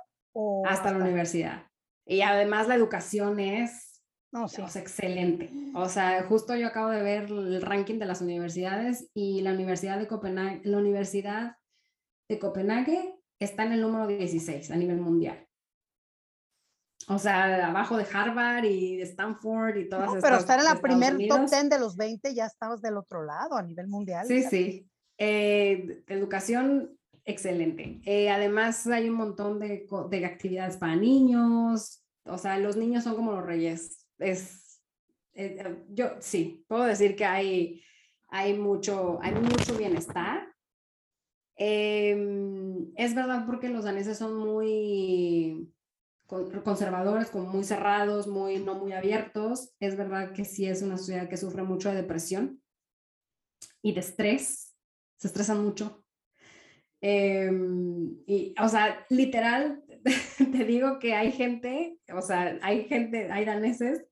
hasta, 0.67 0.93
la 0.93 0.99
universidad. 0.99 1.67
Y 2.05 2.21
además 2.21 2.69
la 2.69 2.75
educación 2.75 3.41
es 3.41 4.03
no, 4.33 4.49
sí. 4.49 4.61
excelente. 4.61 5.51
O 5.75 5.89
sea, 5.89 6.25
justo 6.25 6.55
yo 6.55 6.67
acabo 6.67 6.91
de 6.91 7.03
ver 7.03 7.25
el 7.31 7.63
ranking 7.63 7.99
de 7.99 8.05
las 8.05 8.21
universidades 8.21 9.09
y 9.15 9.41
la 9.41 9.53
Universidad 9.53 9.99
de 9.99 10.07
Copenhague, 10.07 10.61
la 10.65 10.77
Universidad 10.77 11.57
de 12.29 12.39
Copenhague 12.39 13.16
está 13.39 13.65
en 13.65 13.73
el 13.73 13.81
número 13.81 14.07
16 14.07 14.71
a 14.71 14.77
nivel 14.77 15.01
mundial. 15.01 15.47
O 17.09 17.19
sea, 17.19 17.69
abajo 17.69 17.97
de 17.97 18.07
Harvard 18.13 18.65
y 18.65 18.97
de 18.97 19.05
Stanford 19.05 19.77
y 19.77 19.89
todas 19.89 20.13
no, 20.13 20.21
Pero 20.21 20.37
estar 20.39 20.59
en 20.59 20.65
la 20.65 20.81
primer 20.81 21.17
top 21.29 21.49
10 21.49 21.71
de 21.71 21.79
los 21.79 21.97
20 21.97 22.35
ya 22.35 22.47
estabas 22.47 22.83
del 22.83 22.97
otro 22.97 23.25
lado 23.25 23.57
a 23.57 23.63
nivel 23.63 23.87
mundial. 23.87 24.27
Sí, 24.27 24.43
sí. 24.43 24.91
Eh, 25.19 26.03
educación 26.09 26.99
excelente. 27.25 28.01
Eh, 28.05 28.29
además 28.31 28.87
hay 28.89 29.09
un 29.09 29.17
montón 29.17 29.61
de, 29.61 29.87
de, 30.11 30.25
actividades 30.25 30.77
para 30.77 30.97
niños. 30.97 32.03
O 32.25 32.39
sea, 32.39 32.59
los 32.59 32.77
niños 32.77 33.05
son 33.05 33.15
como 33.15 33.33
los 33.33 33.47
reyes. 33.47 34.05
Es, 34.19 34.81
eh, 35.35 35.85
yo 35.91 36.11
sí, 36.19 36.65
puedo 36.67 36.85
decir 36.85 37.15
que 37.15 37.25
hay, 37.25 37.85
hay, 38.29 38.55
mucho, 38.59 39.21
hay 39.23 39.35
mucho 39.35 39.77
bienestar 39.77 40.56
Em, 41.57 42.93
es 42.97 43.15
verdad 43.15 43.47
porque 43.47 43.69
los 43.69 43.85
daneses 43.85 44.19
son 44.19 44.37
muy 44.37 45.73
conservadores, 46.27 47.31
como 47.31 47.47
muy 47.47 47.65
cerrados, 47.65 48.27
muy 48.27 48.59
no 48.59 48.75
muy 48.75 48.93
abiertos. 48.93 49.73
Es 49.81 49.97
verdad 49.97 50.33
que 50.33 50.45
sí 50.45 50.67
es 50.67 50.83
una 50.83 50.99
sociedad 50.99 51.29
que 51.29 51.37
sufre 51.37 51.63
mucho 51.63 51.89
de 51.89 51.97
depresión 51.97 52.61
y 53.83 53.93
de 53.93 54.01
estrés. 54.01 54.77
Se 55.19 55.29
estresan 55.29 55.65
mucho. 55.65 56.05
Em, 57.01 58.17
y, 58.27 58.55
o 58.61 58.69
sea, 58.69 59.07
literal, 59.11 59.85
te 60.39 60.65
digo 60.65 60.99
que 60.99 61.15
hay 61.15 61.31
gente, 61.33 61.99
o 62.13 62.21
sea, 62.23 62.59
hay 62.63 62.85
gente, 62.85 63.31
hay 63.31 63.45
daneses 63.45 64.05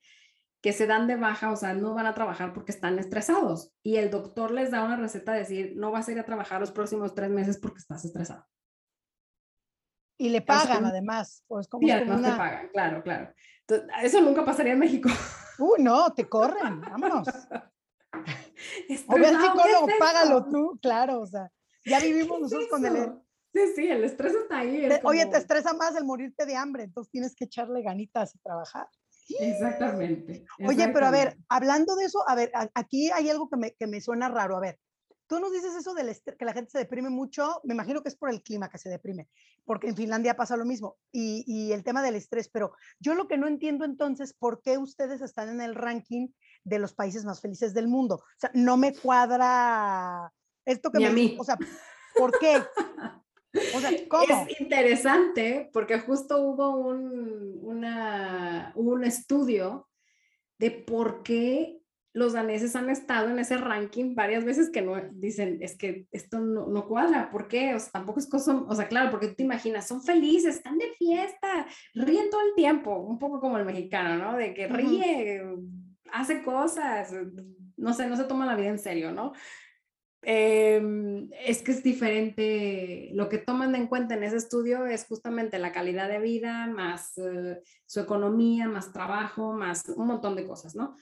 que 0.65 0.73
se 0.73 0.87
dan 0.87 1.07
de 1.07 1.17
baja, 1.17 1.53
o 1.53 1.57
sea, 1.57 1.75
no 1.75 1.93
van 1.93 2.07
a 2.07 2.15
trabajar 2.15 2.55
porque 2.55 2.73
están 2.73 2.99
estresados. 2.99 3.75
Y 3.83 3.97
el 3.97 4.11
doctor 4.11 4.51
les 4.51 4.71
da 4.71 4.83
una 4.83 4.97
receta 4.97 5.35
de 5.35 5.41
decir, 5.41 5.75
no 5.77 5.91
vas 5.91 6.09
a 6.09 6.12
ir 6.12 6.19
a 6.19 6.25
trabajar 6.25 6.59
los 6.59 6.73
próximos 6.73 7.15
tres 7.15 7.29
meses 7.29 7.59
porque 7.59 7.81
estás 7.81 8.03
estresado. 8.07 8.47
Y 10.17 10.31
le 10.31 10.41
pagan 10.41 10.87
además. 10.87 11.45
Pues 11.49 11.69
como 11.69 11.87
y 11.87 11.91
además 11.91 12.23
te 12.23 12.31
pagan, 12.31 12.69
claro, 12.73 13.03
claro. 13.03 13.35
eso 14.03 14.23
nunca 14.23 14.43
pasaría 14.43 14.73
en 14.73 14.79
México. 14.79 15.11
Uh, 15.59 15.75
no, 15.79 16.15
te 16.15 16.27
corren, 16.27 16.81
vámonos. 16.81 17.29
O 19.09 19.17
ve 19.17 19.27
al 19.27 19.41
psicólogo, 19.41 19.89
págalo 19.99 20.49
tú, 20.49 20.79
claro, 20.81 21.21
o 21.21 21.27
sea, 21.27 21.51
ya 21.85 22.01
vivimos 22.01 22.41
nosotros 22.41 22.69
con 22.71 22.87
el... 22.87 23.12
Sí, 23.53 23.61
sí, 23.77 23.89
el 23.89 24.03
estrés 24.03 24.35
está 24.35 24.61
ahí. 24.61 24.89
Oye, 25.03 25.27
te 25.27 25.37
estresa 25.37 25.75
más 25.75 25.95
el 25.95 26.05
morirte 26.05 26.47
de 26.47 26.57
hambre, 26.57 26.85
entonces 26.85 27.11
tienes 27.11 27.35
que 27.35 27.45
echarle 27.45 27.83
ganitas 27.83 28.35
y 28.35 28.39
trabajar. 28.39 28.89
Exactamente, 29.29 30.45
Oye, 30.66 30.89
pero 30.89 31.07
a 31.07 31.11
ver, 31.11 31.37
hablando 31.49 31.97
de 31.97 32.05
eso, 32.05 32.29
a 32.29 32.35
ver, 32.35 32.53
aquí 32.75 33.11
hay 33.11 33.31
algo 33.31 33.49
que 33.49 33.57
me, 33.57 33.72
que 33.72 33.87
me 33.87 34.01
suena 34.01 34.29
raro. 34.29 34.57
A 34.57 34.61
ver, 34.61 34.79
tú 35.27 35.41
nos 35.41 35.53
dices 35.53 35.75
eso 35.75 35.95
del 35.95 36.14
que 36.39 36.45
la 36.45 36.53
gente 36.53 36.70
se 36.70 36.79
deprime 36.79 37.11
mucho, 37.11 37.61
me 37.64 37.75
imagino 37.75 38.03
que 38.03 38.09
es 38.09 38.16
por 38.16 38.31
el 38.31 38.43
clima 38.43 38.68
que 38.68 38.79
se 38.79 38.91
deprime, 38.91 39.29
porque 39.64 39.89
en 39.89 39.97
Finlandia 39.97 40.37
pasa 40.37 40.57
lo 40.57 40.64
mismo, 40.64 40.97
y, 41.11 41.45
y, 41.47 41.72
el 41.72 41.85
tema 41.85 42.03
del 42.03 42.16
estrés, 42.16 42.49
pero 42.49 42.72
yo 42.99 43.14
lo 43.14 43.27
que 43.27 43.39
no 43.39 43.47
entiendo 43.47 43.85
entonces, 43.85 44.35
¿por 44.35 44.61
qué 44.62 44.79
ustedes 44.79 45.22
están 45.22 45.49
en 45.49 45.61
el 45.61 45.75
ranking 45.75 46.29
de 46.64 46.79
los 46.79 46.95
países 46.95 47.25
más 47.25 47.41
felices 47.41 47.75
del 47.75 47.89
mundo? 47.89 48.16
O 48.16 48.39
sea, 48.39 48.51
no 48.55 48.77
me 48.77 48.95
cuadra 48.95 50.33
esto 50.64 50.91
que 50.91 50.99
me... 50.99 51.07
A 51.07 51.12
mí. 51.12 51.37
O 51.39 51.45
sea, 51.45 51.57
¿por 52.16 52.39
qué? 52.39 52.62
Es 54.49 54.61
interesante 54.61 55.71
porque 55.73 56.01
justo 56.01 56.41
hubo 56.43 56.77
un, 56.77 57.61
un 58.75 59.05
estudio 59.05 59.89
de 60.59 60.71
por 60.71 61.23
qué 61.23 61.79
los 62.15 62.33
daneses 62.33 62.77
han 62.77 62.91
estado 62.91 63.29
en 63.29 63.41
ese 63.41 63.57
ranking 63.57 64.15
varias 64.15 64.45
veces 64.45 64.71
que 64.71 64.83
no 64.83 64.95
dicen, 65.15 65.59
es 65.61 65.77
que 65.77 66.07
esto 66.13 66.39
no, 66.39 66.69
no 66.69 66.87
cuadra, 66.87 67.29
¿por 67.29 67.49
qué? 67.49 67.75
O 67.75 67.81
sea, 67.81 67.91
tampoco 67.91 68.21
es 68.21 68.29
cosa, 68.29 68.55
o 68.55 68.75
sea, 68.75 68.87
claro, 68.87 69.11
porque 69.11 69.27
tú 69.29 69.35
te 69.35 69.43
imaginas, 69.43 69.89
son 69.89 70.01
felices, 70.01 70.57
están 70.57 70.79
de 70.79 70.93
fiesta, 70.97 71.67
ríen 71.93 72.31
todo 72.31 72.41
el 72.43 72.55
tiempo, 72.55 72.97
un 72.97 73.19
poco 73.19 73.41
como 73.41 73.59
el 73.59 73.65
mexicano, 73.65 74.17
¿no? 74.17 74.37
De 74.39 74.55
que 74.55 74.69
ríe, 74.69 75.43
hace 76.13 76.45
cosas, 76.45 77.13
no 77.77 77.93
sé, 77.93 78.07
no 78.07 78.17
se 78.17 78.25
toma 78.25 78.47
la 78.47 78.55
vida 78.55 78.69
en 78.69 78.79
serio, 78.79 79.11
¿no? 79.11 79.33
Em, 80.27 81.29
es 81.45 81.62
que 81.62 81.72
es 81.72 81.83
diferente. 81.83 83.11
Lo 83.12 83.29
que 83.29 83.39
toman 83.39 83.75
en 83.75 83.87
cuenta 83.87 84.14
en 84.14 84.25
ese 84.25 84.37
estudio 84.37 84.87
es 84.87 85.05
justamente 85.07 85.59
la 85.59 85.72
calidad 85.72 86.09
de 86.09 86.18
vida, 86.18 86.66
más 86.66 87.18
eh, 87.18 87.61
su 87.87 88.01
economía, 88.01 88.66
más 88.68 88.93
trabajo, 88.93 89.53
más 89.53 89.89
un 89.89 90.07
montón 90.07 90.35
de 90.37 90.47
cosas, 90.47 90.75
¿no? 90.75 90.97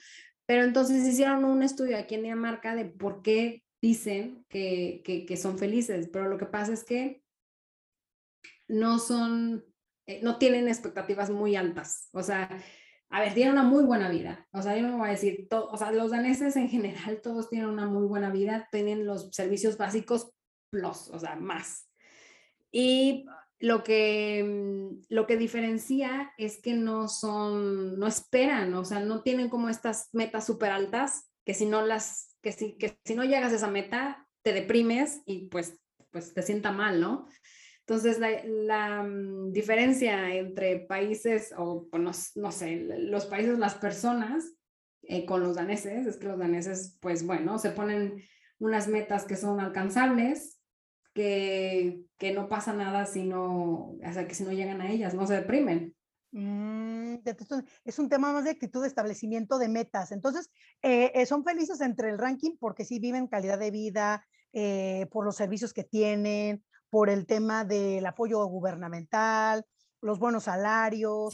Pero 0.46 0.64
entonces 0.64 1.06
hicieron 1.06 1.44
un 1.44 1.62
estudio 1.62 1.96
aquí 1.96 2.16
en 2.16 2.24
Dinamarca 2.24 2.74
de 2.74 2.84
por 2.86 3.22
qué 3.22 3.62
dicen 3.80 4.44
que, 4.48 5.02
que, 5.04 5.36
son 5.36 5.58
felices, 5.58 6.08
pero 6.12 6.28
lo 6.28 6.38
que 6.38 6.46
pasa 6.46 6.72
es 6.72 6.84
que 6.84 7.22
no 8.68 8.98
son, 8.98 9.64
eh, 10.06 10.20
no 10.22 10.38
tienen 10.38 10.68
expectativas 10.68 11.30
muy 11.30 11.56
altas. 11.56 12.08
O 12.12 12.22
sea, 12.22 12.48
a 13.12 13.20
ver, 13.20 13.34
tienen 13.34 13.52
una 13.52 13.62
muy 13.62 13.84
buena 13.84 14.08
vida. 14.08 14.48
O 14.52 14.62
sea, 14.62 14.74
yo 14.74 14.88
no 14.88 14.96
voy 14.96 15.08
a 15.08 15.12
decir, 15.12 15.46
o 15.50 15.76
sea, 15.76 15.92
los 15.92 16.12
daneses 16.12 16.56
en 16.56 16.70
general 16.70 17.20
todos 17.20 17.50
tienen 17.50 17.68
una 17.68 17.86
muy 17.86 18.06
buena 18.06 18.30
vida, 18.30 18.68
tienen 18.72 19.04
los 19.06 19.28
servicios 19.32 19.76
básicos 19.76 20.32
plus, 20.70 21.08
o 21.10 21.18
sea, 21.18 21.36
más. 21.36 21.90
Y 22.70 23.26
lo 23.58 23.84
que, 23.84 24.42
mm, 24.42 25.04
lo 25.10 25.26
que 25.26 25.36
diferencia 25.36 26.32
es 26.38 26.62
que 26.62 26.72
no 26.72 27.06
son, 27.06 27.98
no 27.98 28.06
esperan, 28.06 28.72
o 28.72 28.84
sea, 28.86 29.00
no 29.00 29.22
tienen 29.22 29.50
como 29.50 29.68
estas 29.68 30.08
metas 30.14 30.46
súper 30.46 30.70
altas, 30.70 31.30
que 31.44 31.52
si 31.52 31.66
no 31.66 31.84
las, 31.84 32.38
que 32.40 32.52
si, 32.52 32.78
que 32.78 32.98
si 33.04 33.14
no 33.14 33.24
llegas 33.24 33.52
a 33.52 33.56
esa 33.56 33.68
meta, 33.68 34.26
te 34.40 34.54
deprimes 34.54 35.20
y 35.26 35.48
pues, 35.48 35.78
pues 36.10 36.32
te 36.32 36.40
sienta 36.40 36.72
mal, 36.72 36.98
¿no? 36.98 37.28
Entonces, 37.92 38.18
la, 38.46 39.02
mm, 39.02 39.52
diferencia 39.52 40.34
entre 40.34 40.78
países, 40.78 41.52
o 41.58 41.88
pues, 41.90 42.32
no, 42.36 42.50
sé, 42.50 42.76
los 42.76 43.26
países, 43.26 43.58
las 43.58 43.74
personas 43.74 44.50
eh, 45.02 45.26
con 45.26 45.42
los 45.42 45.56
daneses, 45.56 46.06
es 46.06 46.16
que 46.16 46.28
los 46.28 46.38
daneses, 46.38 46.96
pues 47.02 47.26
bueno, 47.26 47.58
se 47.58 47.68
ponen 47.68 48.22
unas 48.58 48.88
metas 48.88 49.26
que 49.26 49.36
son 49.36 49.60
alcanzables, 49.60 50.58
que, 51.12 52.00
que 52.16 52.32
no 52.32 52.48
pasa 52.48 52.72
nada 52.72 53.04
si 53.04 53.24
no, 53.24 53.90
o 53.90 54.12
sea, 54.14 54.26
que 54.26 54.34
si 54.34 54.44
no 54.44 54.52
llegan 54.52 54.80
a 54.80 54.90
ellas, 54.90 55.12
no 55.12 55.26
se 55.26 55.34
deprimen. 55.34 55.94
Mm, 56.30 57.16
es 57.84 57.98
un 57.98 58.08
tema 58.08 58.32
más 58.32 58.44
de 58.44 58.52
actitud 58.52 58.80
de 58.80 58.88
establecimiento 58.88 59.58
de 59.58 59.68
metas. 59.68 60.12
Entonces, 60.12 60.50
eh, 60.80 61.12
eh, 61.14 61.26
son 61.26 61.44
felices 61.44 61.82
entre 61.82 62.08
el 62.08 62.16
ranking 62.16 62.56
porque 62.58 62.86
sí 62.86 62.98
viven 63.00 63.26
calidad 63.26 63.58
de 63.58 63.70
vida, 63.70 64.26
por 65.10 65.24
los 65.24 65.36
servicios 65.36 65.72
que 65.72 65.82
tienen, 65.82 66.62
por 66.92 67.08
el 67.08 67.24
tema 67.24 67.64
del 67.64 68.04
apoyo 68.04 68.44
gubernamental, 68.44 69.64
los 70.02 70.18
buenos 70.18 70.44
salarios, 70.44 71.32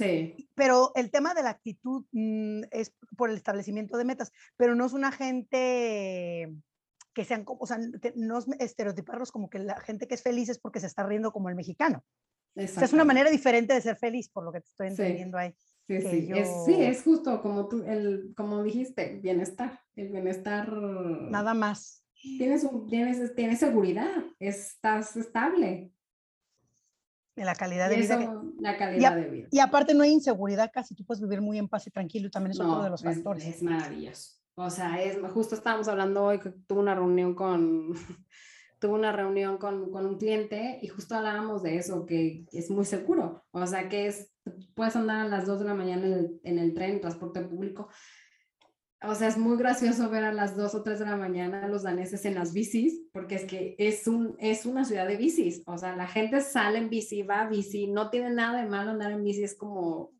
pero 0.54 0.92
el 0.94 1.10
tema 1.10 1.34
de 1.34 1.42
la 1.42 1.50
actitud 1.50 2.04
mm, 2.12 2.62
es 2.70 2.94
por 3.16 3.28
el 3.28 3.36
establecimiento 3.36 3.98
de 3.98 4.04
metas, 4.04 4.30
pero 4.56 4.76
no 4.76 4.86
es 4.86 4.92
una 4.92 5.10
gente 5.10 6.54
que 7.12 7.24
sean, 7.24 7.42
o 7.44 7.66
sea, 7.66 7.80
no 8.14 8.38
es 8.38 8.46
estereotiparlos 8.60 9.32
como 9.32 9.50
que 9.50 9.58
la 9.58 9.80
gente 9.80 10.06
que 10.06 10.14
es 10.14 10.22
feliz 10.22 10.48
es 10.48 10.60
porque 10.60 10.78
se 10.78 10.86
está 10.86 11.02
riendo 11.02 11.32
como 11.32 11.48
el 11.48 11.56
mexicano. 11.56 12.04
es 12.54 12.92
una 12.92 13.04
manera 13.04 13.28
diferente 13.28 13.74
de 13.74 13.80
ser 13.80 13.96
feliz, 13.96 14.28
por 14.28 14.44
lo 14.44 14.52
que 14.52 14.60
te 14.60 14.68
estoy 14.68 14.86
entendiendo 14.86 15.38
ahí. 15.38 15.52
Sí, 15.88 16.00
sí. 16.02 16.28
Es, 16.36 16.48
sí, 16.66 16.74
es 16.84 17.02
justo 17.02 17.42
como 17.42 17.66
tú, 17.66 17.82
el, 17.82 18.32
como 18.36 18.62
dijiste, 18.62 19.18
bienestar, 19.20 19.80
el 19.96 20.10
bienestar. 20.10 20.70
Nada 20.70 21.52
más 21.52 22.04
tienes, 22.20 22.64
un, 22.64 22.88
tienes, 22.88 23.34
tienes 23.34 23.58
seguridad, 23.58 24.24
estás 24.38 25.16
estable. 25.16 25.92
En 27.36 27.46
la 27.46 27.54
calidad 27.54 27.88
de 27.88 27.96
vida. 27.96 28.42
La 28.58 28.76
calidad 28.76 29.16
de 29.16 29.28
vida. 29.28 29.48
Y 29.52 29.60
aparte 29.60 29.94
no 29.94 30.02
hay 30.02 30.10
inseguridad 30.10 30.70
casi, 30.72 30.94
tú 30.94 31.04
puedes 31.04 31.22
vivir 31.22 31.40
muy 31.40 31.58
en 31.58 31.68
paz 31.68 31.86
y 31.86 31.90
tranquilo 31.90 32.26
y 32.26 32.30
también 32.30 32.52
es 32.52 32.60
otro 32.60 32.82
de 32.82 32.90
los 32.90 33.02
factores. 33.02 33.44
Es 33.46 33.62
maravilloso. 33.62 34.38
O 34.56 34.70
sea, 34.70 35.00
es, 35.00 35.16
justo 35.32 35.54
estábamos 35.54 35.86
hablando 35.86 36.24
hoy 36.24 36.40
tuve 36.66 36.80
una 36.80 36.96
reunión 36.96 37.36
con, 37.36 37.92
tuve 38.80 38.92
una 38.92 39.12
reunión 39.12 39.56
con, 39.56 39.92
con, 39.92 40.04
un 40.04 40.18
cliente 40.18 40.80
y 40.82 40.88
justo 40.88 41.14
hablábamos 41.14 41.62
de 41.62 41.76
eso, 41.76 42.06
que 42.06 42.44
es 42.50 42.68
muy 42.68 42.84
seguro. 42.84 43.44
O 43.52 43.64
sea, 43.68 43.88
que 43.88 44.08
es, 44.08 44.32
puedes 44.74 44.96
andar 44.96 45.20
a 45.20 45.28
las 45.28 45.46
2 45.46 45.60
de 45.60 45.64
la 45.64 45.74
mañana 45.74 46.06
en 46.06 46.12
el, 46.12 46.40
en 46.42 46.58
el 46.58 46.74
tren, 46.74 47.00
transporte 47.00 47.40
público, 47.42 47.88
o 49.02 49.14
sea, 49.14 49.28
es 49.28 49.38
muy 49.38 49.56
gracioso 49.56 50.10
ver 50.10 50.24
a 50.24 50.32
las 50.32 50.56
2 50.56 50.74
o 50.74 50.82
3 50.82 50.98
de 50.98 51.04
la 51.04 51.16
mañana 51.16 51.64
a 51.64 51.68
los 51.68 51.84
daneses 51.84 52.24
en 52.24 52.34
las 52.34 52.52
bicis, 52.52 53.00
porque 53.12 53.36
es 53.36 53.44
que 53.44 53.76
es, 53.78 54.08
un, 54.08 54.34
es 54.40 54.66
una 54.66 54.84
ciudad 54.84 55.06
de 55.06 55.16
bicis. 55.16 55.62
O 55.66 55.78
sea, 55.78 55.94
la 55.94 56.08
gente 56.08 56.40
sale 56.40 56.78
en 56.78 56.90
bici, 56.90 57.22
va 57.22 57.42
a 57.42 57.48
bici, 57.48 57.86
no 57.86 58.10
tiene 58.10 58.30
nada 58.30 58.60
de 58.60 58.68
malo 58.68 58.90
andar 58.90 59.12
en 59.12 59.22
bici, 59.22 59.44
es 59.44 59.56
como 59.56 60.12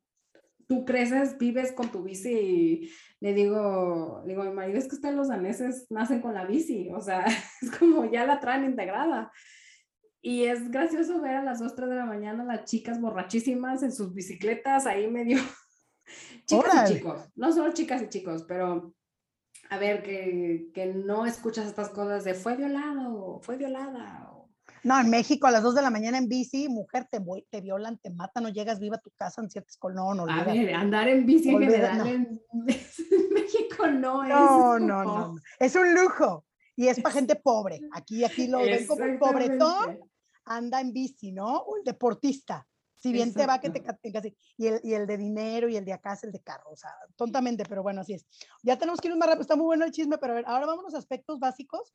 tú 0.68 0.84
creces, 0.84 1.36
vives 1.38 1.72
con 1.72 1.90
tu 1.90 2.04
bici 2.04 2.30
y 2.30 2.90
le 3.20 3.34
digo, 3.34 4.22
digo, 4.26 4.44
mi 4.44 4.52
marido 4.52 4.78
es 4.78 4.86
que 4.86 4.94
ustedes 4.94 5.16
los 5.16 5.28
daneses 5.28 5.86
nacen 5.90 6.20
con 6.20 6.34
la 6.34 6.44
bici, 6.44 6.90
o 6.94 7.00
sea, 7.00 7.24
es 7.62 7.70
como 7.78 8.04
ya 8.04 8.26
la 8.26 8.38
traen 8.38 8.64
integrada. 8.64 9.32
Y 10.20 10.44
es 10.44 10.70
gracioso 10.70 11.20
ver 11.20 11.36
a 11.36 11.42
las 11.42 11.58
2, 11.58 11.74
3 11.74 11.88
de 11.88 11.96
la 11.96 12.04
mañana 12.04 12.44
las 12.44 12.64
chicas 12.64 13.00
borrachísimas 13.00 13.82
en 13.82 13.92
sus 13.92 14.14
bicicletas 14.14 14.86
ahí 14.86 15.08
medio 15.08 15.38
Chicas 16.46 16.90
y 16.90 16.94
chicos, 16.94 17.28
no 17.36 17.52
solo 17.52 17.72
chicas 17.72 18.02
y 18.02 18.08
chicos, 18.08 18.44
pero 18.46 18.94
a 19.70 19.78
ver, 19.78 20.02
que, 20.02 20.70
que 20.72 20.86
no 20.86 21.26
escuchas 21.26 21.66
estas 21.66 21.90
cosas 21.90 22.24
de 22.24 22.34
fue 22.34 22.56
violado, 22.56 23.40
fue 23.42 23.56
violada. 23.56 24.28
No, 24.84 24.98
en 25.00 25.10
México 25.10 25.46
a 25.46 25.50
las 25.50 25.62
2 25.62 25.74
de 25.74 25.82
la 25.82 25.90
mañana 25.90 26.18
en 26.18 26.28
bici, 26.28 26.68
mujer, 26.68 27.06
te, 27.10 27.20
te 27.50 27.60
violan, 27.60 27.98
te 27.98 28.10
matan, 28.10 28.44
no 28.44 28.48
llegas 28.48 28.78
viva 28.78 28.96
a 28.96 29.00
tu 29.00 29.10
casa 29.10 29.42
en 29.42 29.50
ciertas 29.50 29.76
colonias. 29.76 30.26
No, 30.26 30.32
a 30.32 30.44
ver, 30.44 30.74
andar 30.74 31.08
en 31.08 31.26
bici 31.26 31.50
en 31.50 31.60
general 31.60 32.06
en, 32.06 32.42
México 33.32 33.86
no 33.88 34.22
es. 34.22 34.28
No, 34.30 34.78
no, 34.78 35.04
no, 35.04 35.34
es 35.58 35.74
un 35.74 35.94
lujo 35.94 36.46
y 36.76 36.88
es 36.88 37.00
para 37.00 37.14
gente 37.14 37.36
pobre. 37.36 37.80
Aquí, 37.92 38.24
aquí 38.24 38.46
lo 38.46 38.60
ven 38.60 38.86
como 38.86 39.18
pobretón, 39.18 39.98
anda 40.44 40.80
en 40.80 40.92
bici, 40.92 41.32
¿no? 41.32 41.64
Un 41.64 41.82
deportista. 41.84 42.66
Si 42.98 43.12
bien 43.12 43.32
te 43.32 43.46
va 43.46 43.60
que 43.60 43.70
te 43.70 43.82
casi 43.82 44.36
y 44.56 44.66
el, 44.66 44.80
y 44.82 44.94
el 44.94 45.06
de 45.06 45.16
dinero 45.16 45.68
y 45.68 45.76
el 45.76 45.84
de 45.84 45.92
acá 45.92 46.14
es 46.14 46.24
el 46.24 46.32
de 46.32 46.40
carro, 46.40 46.70
o 46.70 46.76
sea, 46.76 46.90
tontamente, 47.16 47.64
pero 47.68 47.82
bueno, 47.82 48.00
así 48.00 48.14
es. 48.14 48.26
Ya 48.62 48.76
tenemos 48.76 49.00
que 49.00 49.08
ir 49.08 49.16
más 49.16 49.28
rápido, 49.28 49.42
está 49.42 49.56
muy 49.56 49.66
bueno 49.66 49.84
el 49.84 49.92
chisme, 49.92 50.18
pero 50.18 50.32
a 50.32 50.36
ver, 50.36 50.44
ahora 50.48 50.66
vámonos 50.66 50.94
a 50.94 50.98
aspectos 50.98 51.38
básicos. 51.38 51.94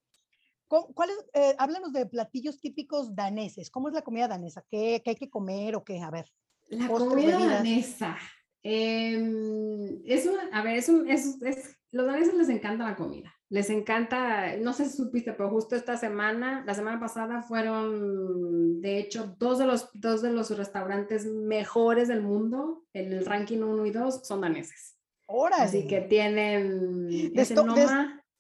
¿Cuáles, 0.68 1.16
eh, 1.34 1.56
háblanos 1.60 1.94
de 1.94 2.06
platillos 2.06 2.60
típicos 2.60 3.14
daneses, 3.14 3.70
¿cómo 3.70 3.90
es 3.90 3.94
la 3.94 4.02
comida 4.02 4.28
danesa? 4.28 4.66
¿Qué, 4.72 5.02
qué 5.04 5.12
hay 5.12 5.16
que 5.16 5.30
comer 5.30 5.76
o 5.76 5.84
qué? 5.84 6.00
A 6.00 6.10
ver. 6.10 6.26
La 6.70 6.88
comida 6.88 7.38
danesa. 7.38 8.18
Eh, 8.64 10.02
es 10.06 10.26
una, 10.26 10.48
a 10.54 10.64
ver, 10.64 10.78
es 10.78 10.88
un, 10.88 11.08
es, 11.10 11.40
es, 11.42 11.78
los 11.92 12.08
daneses 12.08 12.34
les 12.34 12.50
encanta 12.50 12.86
la 12.86 12.96
comida 12.96 13.32
les 13.54 13.70
encanta, 13.70 14.58
no 14.58 14.74
sé 14.74 14.90
si 14.90 14.98
supiste, 14.98 15.32
pero 15.32 15.52
justo 15.52 15.76
esta 15.76 15.96
semana, 15.96 16.64
la 16.66 16.74
semana 16.74 17.00
pasada 17.00 17.44
fueron, 17.44 18.82
de 18.82 18.98
hecho, 18.98 19.36
dos 19.38 19.60
de 19.60 19.68
los, 19.68 19.92
dos 19.94 20.24
de 20.24 20.32
los 20.32 20.58
restaurantes 20.58 21.28
mejores 21.28 22.08
del 22.08 22.24
mundo, 22.24 22.84
en 22.94 23.14
el 23.14 23.24
ranking 23.24 23.60
1 23.60 23.86
y 23.86 23.92
2, 23.92 24.26
son 24.28 24.42
daneses. 24.42 24.96
Órale. 25.28 25.66
Así 25.66 25.86
que 25.86 26.02
tienen... 26.02 27.32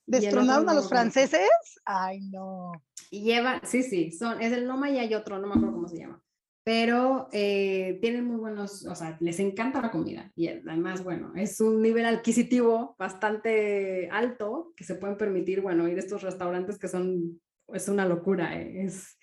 ¿Destronaron 0.05 0.67
a 0.67 0.73
los 0.73 0.89
franceses? 0.89 1.47
Ay, 1.85 2.21
no. 2.31 2.71
Y 3.11 3.21
lleva, 3.21 3.61
sí, 3.63 3.83
sí, 3.83 4.11
son, 4.11 4.41
es 4.41 4.51
el 4.51 4.65
Noma 4.65 4.89
y 4.89 4.97
hay 4.97 5.13
otro, 5.13 5.37
no 5.37 5.45
me 5.45 5.53
acuerdo 5.53 5.73
cómo 5.73 5.87
se 5.87 5.99
llama 5.99 6.22
pero 6.63 7.27
eh, 7.33 7.97
tienen 8.01 8.25
muy 8.25 8.37
buenos, 8.37 8.85
o 8.85 8.95
sea, 8.95 9.17
les 9.19 9.39
encanta 9.39 9.81
la 9.81 9.91
comida 9.91 10.31
y 10.35 10.47
además, 10.47 11.03
bueno, 11.03 11.33
es 11.35 11.59
un 11.59 11.81
nivel 11.81 12.05
adquisitivo 12.05 12.95
bastante 12.97 14.09
alto 14.09 14.71
que 14.75 14.85
se 14.85 14.95
pueden 14.95 15.17
permitir, 15.17 15.61
bueno, 15.61 15.87
ir 15.89 15.97
a 15.97 15.99
estos 15.99 16.21
restaurantes 16.21 16.79
que 16.79 16.87
son, 16.87 17.41
es 17.67 17.89
una 17.89 18.05
locura, 18.05 18.57
eh, 18.57 18.85
es, 18.85 19.17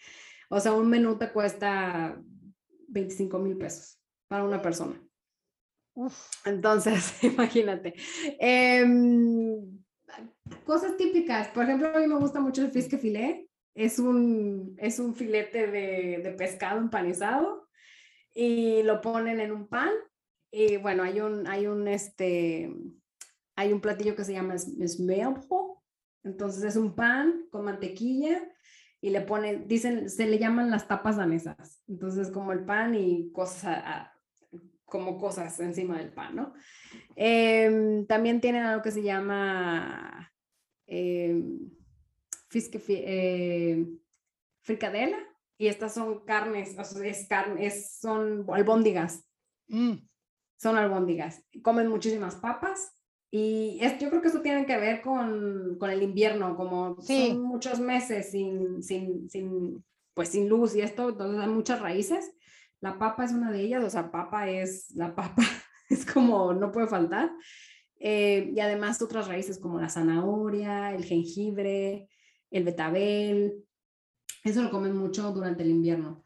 o 0.51 0.61
sea, 0.61 0.73
un 0.75 0.89
menú 0.89 1.17
te 1.17 1.33
cuesta 1.33 2.21
25 2.89 3.39
mil 3.39 3.57
pesos 3.57 3.99
para 4.29 4.45
una 4.45 4.61
persona. 4.61 5.01
Entonces, 6.45 7.13
imagínate. 7.25 7.95
Em, 8.39 9.81
cosas 10.65 10.97
típicas, 10.97 11.49
por 11.49 11.65
ejemplo, 11.65 11.89
a 11.89 12.01
mí 12.01 12.07
me 12.07 12.17
gusta 12.19 12.41
mucho 12.41 12.63
el 12.63 12.71
fisque 12.71 12.99
filet, 12.99 13.50
es 13.85 13.99
un, 13.99 14.77
es 14.79 14.99
un 14.99 15.15
filete 15.15 15.67
de, 15.67 16.21
de, 16.23 16.31
pescado 16.33 16.79
empanizado 16.79 17.67
y 18.35 18.83
lo 18.83 19.01
ponen 19.01 19.41
en 19.41 19.53
un 19.53 19.69
pan. 19.69 19.91
Y 20.51 20.77
bueno, 20.77 21.03
hay 21.03 21.21
un, 21.21 21.47
hay 21.47 21.67
un, 21.67 21.89
este, 21.89 22.71
hay 23.57 23.73
un 23.73 23.81
platillo 23.81 24.15
que 24.15 24.25
se 24.25 24.35
llama 24.35 24.59
smelho. 24.59 25.83
Entonces 26.23 26.63
es 26.63 26.77
un 26.77 26.95
pan 26.95 27.47
con 27.51 27.65
mantequilla 27.65 28.43
y 29.01 29.09
le 29.09 29.23
ponen, 29.23 29.67
dicen, 29.67 30.11
se 30.11 30.27
le 30.27 30.39
llaman 30.39 30.71
las 30.71 30.87
tapas 30.87 31.17
danesas. 31.17 31.83
Entonces 31.89 32.31
como 32.31 32.53
el 32.53 32.67
pan 32.67 32.95
y 32.95 33.33
cosas, 33.33 34.11
como 34.85 35.17
cosas 35.17 35.59
encima 35.61 35.97
del 35.97 36.13
pan, 36.13 36.37
¿no? 36.37 36.53
Em, 37.17 38.07
también 38.07 38.43
tienen 38.43 38.65
algo 38.65 38.83
que 38.83 38.91
se 38.91 39.03
llama 39.03 40.31
eh, 40.87 41.43
fricadela 44.63 45.19
y 45.59 45.69
estas 45.69 45.95
son 45.95 46.25
carnes, 46.25 46.77
o 46.79 46.85
sea, 46.85 47.07
es 47.07 47.27
carne, 47.29 47.71
son 47.71 48.47
albóndigas. 48.53 49.27
Mm. 49.69 49.95
Son 50.57 50.77
albóndigas. 50.77 51.45
Comen 51.63 51.89
muchísimas 51.89 52.37
papas 52.37 52.95
y 53.31 53.79
es, 53.81 53.99
yo 53.99 54.11
creo 54.11 54.21
que 54.21 54.29
eso 54.29 54.41
tiene 54.41 54.67
que 54.67 54.77
ver 54.77 55.03
con, 55.03 55.77
con 55.79 55.91
el 55.91 56.03
invierno, 56.03 56.57
como 56.57 57.01
son 57.01 57.43
muchos 57.43 57.79
meses 57.79 58.31
sin, 58.33 58.83
sin, 58.83 59.31
sin, 59.31 59.85
pues 60.15 60.31
sin 60.31 60.49
luz 60.49 60.75
y 60.75 60.81
esto, 60.81 61.11
entonces 61.11 61.41
hay 61.41 61.49
muchas 61.49 61.81
raíces. 61.81 62.35
La 62.81 62.99
papa 62.99 63.25
es 63.25 63.33
una 63.33 63.53
de 63.53 63.61
ellas, 63.61 63.85
o 63.85 63.91
sea, 63.91 64.11
papa 64.11 64.49
es 64.49 64.91
la 64.97 65.15
papa, 65.15 65.43
es 65.91 66.05
como 66.05 66.53
no 66.55 66.73
puede 66.73 66.89
faltar. 66.89 67.31
Eh, 68.01 68.51
y 68.55 68.61
además 68.61 69.01
otras 69.03 69.29
raíces 69.29 69.59
como 69.59 69.79
la 69.79 69.91
zanahoria, 69.91 70.95
el 70.95 71.05
jengibre, 71.05 72.09
el 72.51 72.65
betabel, 72.65 73.65
eso 74.45 74.63
lo 74.63 74.71
comen 74.71 74.97
mucho 74.97 75.31
durante 75.33 75.63
el 75.63 75.71
invierno. 75.71 76.25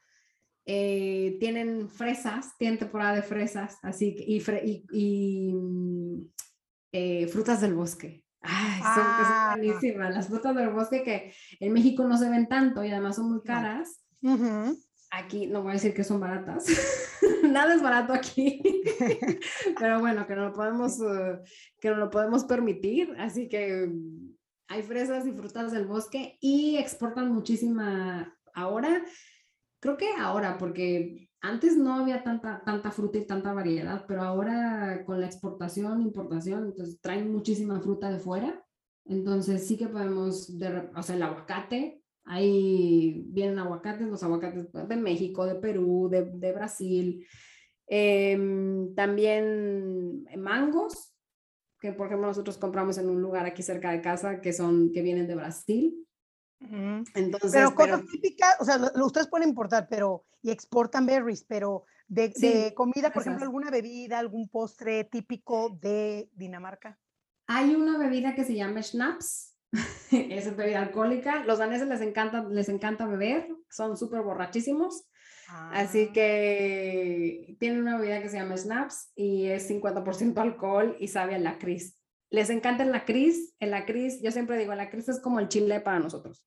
Eh, 0.67 1.37
tienen 1.41 1.91
fresas, 1.91 2.57
tienen 2.59 2.79
temporada 2.79 3.15
de 3.15 3.23
fresas, 3.23 3.79
así 3.83 4.15
y, 4.27 4.43
y, 4.93 5.53
mm, 5.53 6.21
eh, 6.93 7.27
frutas 7.27 7.61
del 7.61 7.75
bosque. 7.75 8.25
Ay, 8.41 8.81
son, 8.81 9.05
ah. 9.07 9.55
buenísimas. 9.57 10.15
Las 10.15 10.29
frutas 10.29 10.55
del 10.55 10.71
bosque 10.71 11.03
que 11.03 11.35
en 11.61 11.73
México 11.73 12.05
no 12.05 12.17
se 12.17 12.29
ven 12.29 12.47
tanto 12.47 12.85
y 12.85 12.91
además 12.91 13.17
son 13.17 13.31
muy 13.31 13.43
caras. 13.43 14.05
Aquí 15.11 15.47
no 15.47 15.63
voy 15.63 15.71
a 15.71 15.75
decir 15.75 15.95
que 15.95 16.05
son 16.05 16.21
baratas. 16.21 16.67
Nada 17.43 17.75
es 17.75 17.83
barato 17.83 18.13
aquí. 18.13 18.63
Pero 19.79 20.01
bueno, 20.01 20.27
que 20.27 20.35
no 20.35 20.47
lo 20.49 20.53
podemos, 20.53 20.99
uh, 20.99 21.43
que 21.81 21.91
no 21.91 21.97
lo 21.97 22.11
podemos 22.11 22.45
permitir. 22.45 23.15
Así 23.19 23.49
que 23.49 23.91
hay 24.69 24.83
fresas 24.83 25.27
y 25.27 25.33
frutas 25.33 25.73
del 25.73 25.87
bosque 25.87 26.39
y 26.41 26.77
exportan 26.77 27.33
muchísima 27.33 28.37
ahora. 28.55 29.05
Creo 29.81 29.97
que 29.97 30.09
ahora, 30.19 30.57
porque 30.59 31.29
antes 31.41 31.77
no 31.77 31.95
había 31.95 32.23
tanta, 32.23 32.63
tanta 32.65 32.91
fruta 32.91 33.19
y 33.19 33.27
tanta 33.27 33.53
variedad, 33.53 34.05
pero 34.09 34.23
ahora 34.23 35.05
con 35.05 35.21
la 35.21 35.27
exportación, 35.27 36.01
importación, 36.01 36.67
entonces 36.67 37.01
traen 37.01 37.31
muchísima 37.31 37.81
fruta 37.81 38.11
de 38.11 38.19
fuera. 38.19 38.65
Entonces 39.05 39.67
sí 39.67 39.77
que 39.77 39.89
podemos, 39.89 40.59
de, 40.59 40.89
o 40.97 41.03
sea, 41.03 41.17
el 41.17 41.23
aguacate, 41.23 42.03
ahí 42.25 43.25
vienen 43.27 43.59
aguacates, 43.59 44.09
los 44.09 44.23
aguacates 44.23 44.73
de 44.73 44.97
México, 44.97 45.45
de 45.45 45.57
Perú, 45.57 46.09
de, 46.11 46.25
de 46.25 46.53
Brasil. 46.53 47.27
Em, 47.87 48.95
también 48.95 50.25
mangos, 50.39 51.14
que 51.85 51.93
por 51.93 52.07
ejemplo 52.07 52.27
nosotros 52.27 52.57
compramos 52.57 52.97
en 52.97 53.11
un 53.11 53.21
lugar 53.21 53.45
aquí 53.45 53.63
cerca 53.63 53.91
de 53.91 54.01
casa 54.01 54.41
que 54.41 54.55
son, 54.55 54.91
que 54.91 55.03
vienen 55.03 55.27
de 55.27 55.35
Brasil. 55.35 56.09
Entonces, 57.15 57.53
pero 57.53 57.75
cosas 57.75 58.07
típicas, 58.11 58.57
o 58.59 58.65
sea, 58.65 58.81
ustedes 59.05 59.29
pueden 59.29 59.51
importar, 59.51 59.87
pero, 59.91 60.25
y 60.41 60.51
exportan 60.51 61.05
berries, 61.05 61.45
pero 61.45 61.85
de, 62.09 62.31
de 62.31 62.73
comida, 62.75 63.13
por 63.13 63.21
ejemplo, 63.21 63.45
alguna 63.45 63.71
bebida, 63.71 64.19
algún 64.19 64.49
postre 64.49 65.05
típico 65.05 65.79
de 65.79 66.31
Dinamarca. 66.33 66.99
Hay 67.49 67.75
una 67.75 67.99
bebida 67.99 68.35
que 68.35 68.45
se 68.45 68.55
llama 68.55 68.81
schnapps, 68.81 69.55
es 70.11 70.57
bebida 70.57 70.81
alcohólica. 70.81 71.45
Los 71.45 71.59
daneses 71.59 71.87
les 71.87 72.01
encanta, 72.01 72.45
les 72.45 72.71
encanta 72.71 73.07
beber, 73.07 73.47
son 73.69 73.99
súper 73.99 74.23
borrachísimos. 74.23 75.05
Así 75.49 76.09
ah. 76.09 76.13
que 76.13 77.57
tiene 77.59 77.81
una 77.81 77.99
bebida 77.99 78.23
que 78.23 78.29
se 78.29 78.39
llama 78.39 78.57
Snaps 78.57 79.13
y 79.15 79.47
es 79.47 79.71
50% 79.71 80.39
alcohol 80.39 80.97
y 80.99 81.09
sabe 81.09 81.35
a 81.35 81.39
lacris. 81.39 82.01
Les 82.31 82.51
encanta 82.51 82.83
el 82.83 82.93
lacris. 82.93 83.55
El 83.61 83.71
lacris, 83.71 84.21
yo 84.23 84.31
siempre 84.31 84.59
digo, 84.59 84.73
el 84.73 84.79
lacris 84.79 85.09
es 85.09 85.21
como 85.21 85.41
el 85.41 85.49
chile 85.49 85.81
para 85.81 86.01
nosotros. 86.01 86.47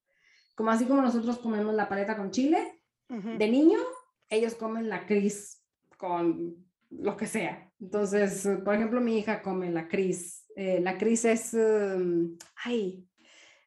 Como 0.55 0.71
así 0.71 0.85
como 0.85 1.01
nosotros 1.01 1.39
comemos 1.39 1.73
la 1.75 1.87
paleta 1.87 2.17
con 2.17 2.31
chile, 2.31 2.81
de 3.09 3.49
niño, 3.49 3.79
ellos 4.27 4.55
comen 4.55 4.89
lacris 4.89 5.63
con 5.97 6.65
lo 6.89 7.15
que 7.15 7.25
sea. 7.25 7.71
Entonces, 7.79 8.49
por 8.65 8.75
ejemplo, 8.75 8.99
mi 8.99 9.17
hija 9.17 9.41
come 9.41 9.71
lacris. 9.71 10.45
Eh, 10.55 10.79
lacris 10.81 11.25
es, 11.25 11.53
um, 11.53 12.35
ay, 12.65 13.07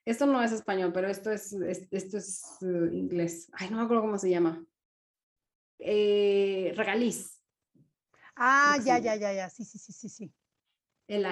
esto 0.04 0.26
no 0.26 0.42
es 0.42 0.52
español, 0.52 0.90
pero 0.92 1.08
esto 1.08 1.30
es, 1.30 1.52
esto 1.90 2.18
es 2.18 2.42
uh, 2.62 2.92
inglés. 2.92 3.48
Ay, 3.52 3.70
no 3.70 3.76
me 3.76 3.84
acuerdo 3.84 4.02
cómo 4.02 4.18
se 4.18 4.30
llama 4.30 4.64
eh, 5.80 6.72
regaliz. 6.76 7.42
Ah, 8.36 8.78
ya, 8.84 8.98
ya, 8.98 9.16
ya, 9.16 9.32
ya, 9.32 9.50
sí, 9.50 9.64
sí, 9.64 9.78
sí, 9.78 9.92
sí, 9.92 10.08
sí. 10.08 10.34
El, 11.06 11.26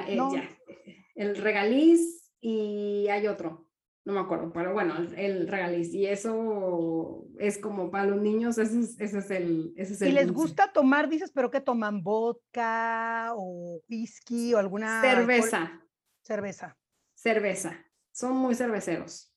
el, 1.15 1.37
regaliz 1.37 2.33
y 2.41 3.07
hay 3.09 3.29
otro, 3.29 3.71
no 4.05 4.13
me 4.13 4.21
acuerdo, 4.21 4.53
pero 4.53 4.73
bueno, 4.73 4.97
el, 5.17 5.47
regaliz 5.47 5.95
y 5.95 6.07
eso 6.07 7.27
es 7.39 7.59
como 7.59 7.91
para 7.91 8.07
los 8.07 8.21
niños, 8.21 8.59
ese 8.59 8.81
es, 8.81 9.01
ese 9.01 9.19
es 9.21 9.31
el... 9.31 9.73
Ese 9.77 9.95
es 9.95 10.03
y 10.03 10.13
les 10.13 10.33
gusta 10.33 10.73
tomar, 10.73 11.09
dices, 11.09 11.31
pero 11.33 11.51
que 11.51 11.61
toman 11.61 12.03
vodka 12.03 13.33
o 13.37 13.81
whisky 13.89 14.53
o 14.55 14.59
alguna... 14.59 15.01
Cerveza. 15.01 15.81
Cerveza. 16.23 16.77
Cerveza. 17.15 17.85
Son 18.11 18.37
muy 18.37 18.55
cerveceros. 18.55 19.33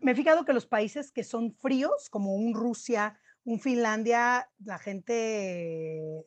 Me 0.00 0.12
he 0.12 0.14
fijado 0.14 0.44
que 0.44 0.52
los 0.52 0.66
países 0.66 1.10
que 1.10 1.24
son 1.24 1.52
fríos, 1.52 2.08
como 2.08 2.34
un 2.34 2.54
Rusia, 2.54 3.18
un 3.44 3.60
Finlandia, 3.60 4.48
la 4.64 4.78
gente... 4.78 6.26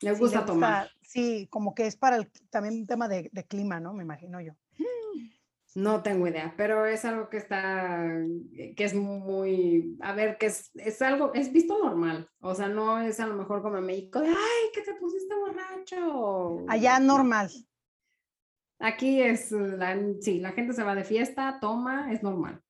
Le 0.00 0.12
gusta, 0.12 0.46
tomar. 0.46 0.88
Sí, 1.02 1.46
como 1.50 1.74
que 1.74 1.86
es 1.86 1.96
para 1.96 2.16
el, 2.16 2.30
también 2.48 2.74
un 2.74 2.86
tema 2.86 3.06
de, 3.08 3.30
clima, 3.48 3.80
¿no? 3.80 3.92
Me 3.92 4.02
imagino 4.02 4.40
yo. 4.40 4.54
No 5.74 6.02
tengo 6.02 6.26
idea, 6.26 6.54
pero 6.56 6.84
es 6.84 7.04
algo 7.04 7.28
que 7.28 7.36
está, 7.36 8.04
que 8.76 8.84
es 8.84 8.92
muy, 8.92 9.96
a 10.00 10.12
ver, 10.14 10.36
que 10.36 10.46
es, 10.46 10.72
es 10.74 11.00
algo, 11.00 11.32
es 11.32 11.52
visto 11.52 11.78
normal, 11.78 12.28
o 12.40 12.56
sea, 12.56 12.66
no 12.66 13.00
es 13.00 13.20
a 13.20 13.26
lo 13.28 13.36
mejor 13.36 13.62
como 13.62 13.78
en 13.78 13.86
México, 13.86 14.20
de, 14.20 14.30
ay, 14.30 14.70
que 14.74 14.82
te 14.82 14.94
pusiste 14.94 15.32
borracho. 15.32 16.64
Allá 16.68 16.98
normal. 16.98 17.50
Aquí 18.80 19.22
es, 19.22 19.52
la, 19.52 19.96
sí, 20.20 20.40
la 20.40 20.50
gente 20.52 20.72
se 20.72 20.82
va 20.82 20.96
de 20.96 21.04
fiesta, 21.04 21.58
toma, 21.60 22.12
es 22.12 22.22
normal. 22.24 22.60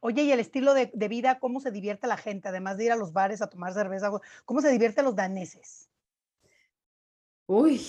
Oye, 0.00 0.22
y 0.22 0.32
el 0.32 0.40
estilo 0.40 0.74
de, 0.74 1.08
vida, 1.08 1.38
¿cómo 1.38 1.60
se 1.60 1.70
divierte 1.70 2.06
la 2.06 2.16
gente? 2.16 2.48
Además 2.48 2.76
de 2.76 2.84
ir 2.84 2.92
a 2.92 2.96
los 2.96 3.12
bares 3.12 3.42
a 3.42 3.48
tomar 3.48 3.74
cerveza, 3.74 4.10
¿cómo 4.44 4.60
se 4.60 4.70
divierte 4.70 5.02
los 5.02 5.16
daneses? 5.16 5.88
Uy, 7.46 7.80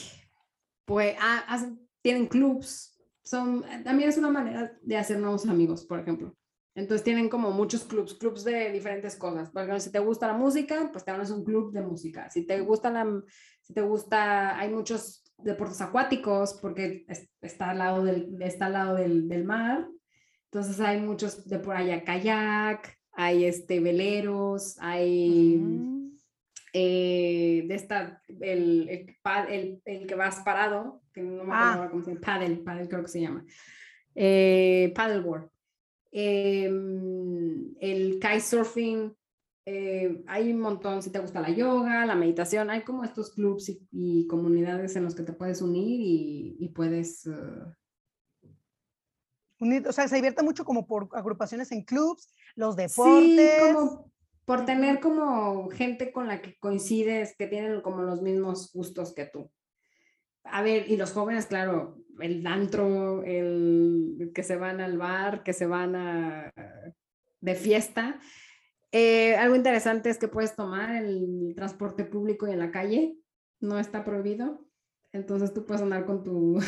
pues 0.85 1.15
ah, 1.19 1.67
tienen 2.01 2.27
clubs, 2.27 2.99
son, 3.23 3.63
también 3.83 4.09
es 4.09 4.17
una 4.17 4.29
manera 4.29 4.77
de 4.81 4.97
hacer 4.97 5.19
nuevos 5.19 5.45
amigos, 5.47 5.85
por 5.85 5.99
ejemplo. 5.99 6.35
Entonces 6.75 7.03
tienen 7.03 7.29
como 7.29 7.51
muchos 7.51 7.83
clubs, 7.83 8.13
clubs 8.13 8.43
de 8.43 8.71
diferentes 8.71 9.15
cosas. 9.17 9.49
Por 9.49 9.63
ejemplo, 9.63 9.79
si 9.81 9.91
te 9.91 9.99
gusta 9.99 10.27
la 10.27 10.33
música, 10.33 10.89
pues 10.91 11.03
te 11.03 11.11
a 11.11 11.17
un 11.17 11.43
club 11.43 11.73
de 11.73 11.81
música. 11.81 12.29
Si 12.29 12.45
te 12.45 12.61
gusta 12.61 12.89
la, 12.89 13.21
si 13.61 13.73
te 13.73 13.81
gusta, 13.81 14.57
hay 14.57 14.69
muchos 14.69 15.23
deportes 15.37 15.81
acuáticos 15.81 16.53
porque 16.61 17.05
está 17.41 17.71
al 17.71 17.79
lado 17.79 18.03
del, 18.03 18.41
está 18.41 18.67
al 18.67 18.73
lado 18.73 18.95
del, 18.95 19.27
del 19.27 19.43
mar. 19.43 19.87
Entonces 20.51 20.79
hay 20.79 20.99
muchos 20.99 21.47
de 21.47 21.59
por 21.59 21.75
allá 21.75 22.03
kayak, 22.03 22.97
hay 23.11 23.45
este 23.45 23.79
veleros, 23.79 24.77
hay 24.79 25.57
mm. 25.57 26.17
eh, 26.73 27.65
de 27.67 27.75
esta, 27.75 28.23
el, 28.27 28.89
el, 28.89 29.81
el, 29.85 30.07
que 30.07 30.15
vas 30.15 30.39
parado, 30.39 31.03
que 31.13 31.21
no 31.21 31.43
me 31.43 31.53
acuerdo 31.53 31.83
ah. 31.83 31.89
cómo 31.91 32.03
se 32.03 32.11
llama, 32.11 32.21
paddle, 32.21 32.55
paddle 32.57 32.89
creo 32.89 33.03
que 33.03 33.09
se 33.09 33.21
llama, 33.21 33.45
eh, 34.15 34.91
paddleboard, 34.95 35.51
em, 36.11 37.75
el 37.79 38.13
kitesurfing, 38.19 39.15
eh, 39.65 40.23
hay 40.25 40.51
un 40.51 40.61
montón, 40.61 41.03
si 41.03 41.11
te 41.11 41.19
gusta 41.19 41.41
la 41.41 41.51
yoga, 41.51 42.07
la 42.07 42.15
meditación, 42.15 42.71
hay 42.71 42.81
como 42.81 43.03
estos 43.03 43.33
clubs 43.35 43.71
y, 43.91 44.25
comunidades 44.25 44.95
en 44.95 45.03
los 45.03 45.13
que 45.13 45.21
te 45.21 45.33
puedes 45.33 45.61
unir 45.61 45.99
y, 46.01 46.57
y 46.59 46.69
puedes 46.69 47.27
uh, 47.27 47.71
o 49.59 49.91
sea, 49.91 50.07
se 50.07 50.15
divierte 50.15 50.43
mucho 50.43 50.63
como 50.65 50.87
por 50.87 51.09
agrupaciones 51.13 51.71
en 51.71 51.83
clubs, 51.83 52.33
los 52.55 52.75
deportes. 52.75 53.51
Sí, 53.53 53.73
como 53.73 54.11
por 54.45 54.65
tener 54.65 54.99
como 54.99 55.69
gente 55.69 56.11
con 56.11 56.27
la 56.27 56.41
que 56.41 56.57
coincides, 56.57 57.35
que 57.37 57.47
tienen 57.47 57.81
como 57.81 58.01
los 58.01 58.21
mismos 58.21 58.71
gustos 58.73 59.13
que 59.13 59.25
tú. 59.25 59.51
A 60.43 60.63
ver, 60.63 60.89
y 60.89 60.97
los 60.97 61.11
jóvenes, 61.11 61.45
claro, 61.45 61.97
el 62.19 62.45
antro, 62.47 63.23
el 63.23 64.31
que 64.33 64.43
se 64.43 64.55
van 64.55 64.81
al 64.81 64.97
bar, 64.97 65.43
que 65.43 65.53
se 65.53 65.67
van 65.67 65.95
a, 65.95 66.51
de 67.41 67.55
fiesta. 67.55 68.19
Eh, 68.91 69.35
algo 69.35 69.55
interesante 69.55 70.09
es 70.09 70.17
que 70.17 70.27
puedes 70.27 70.55
tomar 70.55 70.95
el 70.95 71.53
transporte 71.55 72.03
público 72.03 72.47
y 72.47 72.51
en 72.51 72.59
la 72.59 72.71
calle, 72.71 73.17
no 73.59 73.77
está 73.77 74.03
prohibido. 74.03 74.65
Entonces 75.11 75.53
tú 75.53 75.65
puedes 75.65 75.83
andar 75.83 76.05
con 76.05 76.23
tu, 76.23 76.59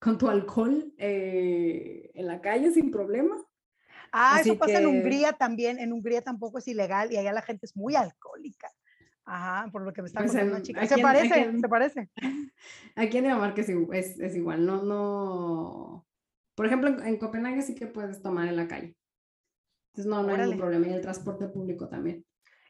con 0.00 0.18
tu 0.18 0.28
alcohol 0.28 0.92
eh, 0.98 2.10
en 2.14 2.26
la 2.26 2.40
calle 2.40 2.72
sin 2.72 2.90
problema. 2.90 3.36
Ah, 4.12 4.40
eso 4.40 4.58
pasa 4.58 4.78
en 4.78 4.86
Hungría 4.86 5.34
también. 5.34 5.78
En 5.78 5.92
Hungría 5.92 6.22
tampoco 6.22 6.58
es 6.58 6.66
ilegal 6.66 7.12
y 7.12 7.18
allá 7.18 7.32
la 7.32 7.42
gente 7.42 7.66
es 7.66 7.76
muy 7.76 7.94
alcohólica. 7.94 8.72
Ajá, 9.24 9.70
por 9.70 9.82
lo 9.82 9.92
que 9.92 10.02
me 10.02 10.08
está 10.08 10.20
pues 10.20 10.32
contando 10.32 10.54
una 10.54 10.62
chica. 10.62 10.84
Se 10.86 10.98
parece, 10.98 11.52
se 11.60 11.68
parece. 11.68 12.10
Aquí 12.96 13.18
en 13.18 13.24
Dinamarca 13.24 13.60
es, 13.60 13.68
es, 14.18 14.34
igual, 14.34 14.66
no, 14.66 14.82
no. 14.82 16.06
Por 16.56 16.66
ejemplo, 16.66 16.88
en, 17.04 17.16
Copenhague 17.18 17.62
sí 17.62 17.74
que 17.74 17.86
puedes 17.86 18.22
tomar 18.22 18.48
en 18.48 18.56
la 18.56 18.66
calle. 18.66 18.96
Entonces 19.92 20.10
no, 20.10 20.22
no 20.22 20.32
hay 20.32 20.40
ningún 20.40 20.58
problema. 20.58 20.88
Y 20.88 20.94
el 20.94 21.02
transporte 21.02 21.46
público 21.46 21.88
también. 21.88 22.24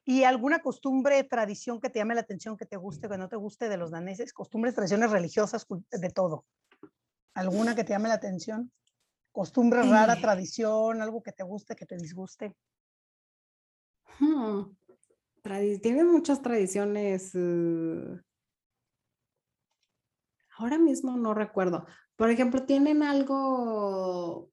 ¿Y 0.05 0.25
alguna 0.25 0.61
costumbre, 0.61 1.23
tradición 1.25 1.81
que 1.81 1.89
te 1.89 2.01
llame 2.01 2.15
la 2.15 2.23
atención, 2.23 2.57
que 2.57 2.67
te 2.67 2.77
guste, 2.77 3.09
que 3.09 3.17
no 3.17 3.29
te 3.29 3.37
guste 3.37 3.69
de 3.69 3.77
los 3.77 3.93
daneses? 3.93 4.33
Costumbres, 4.33 4.75
tradiciones 4.75 5.11
religiosas, 5.11 5.67
de 5.91 6.11
todo. 6.11 6.45
¿Alguna 7.35 7.75
que 7.75 7.85
te 7.85 7.93
llame 7.93 8.09
la 8.09 8.15
atención? 8.15 8.73
Costumbre 9.33 9.83
rara, 9.83 10.15
eh. 10.15 10.21
tradición, 10.21 11.01
algo 11.01 11.23
que 11.23 11.33
te 11.33 11.45
guste, 11.45 11.77
que 11.77 11.87
te 11.87 11.97
disguste. 11.97 12.55
Hmm 14.19 14.65
tienen 15.81 16.07
muchas 16.07 16.43
tradiciones. 16.43 17.33
Eh, 17.35 18.21
ahora 20.59 20.79
mismo 20.79 21.17
no 21.17 21.35
recuerdo. 21.35 21.87
Por 22.17 22.31
ejemplo, 22.31 22.65
tienen 22.65 23.03
algo. 23.03 24.51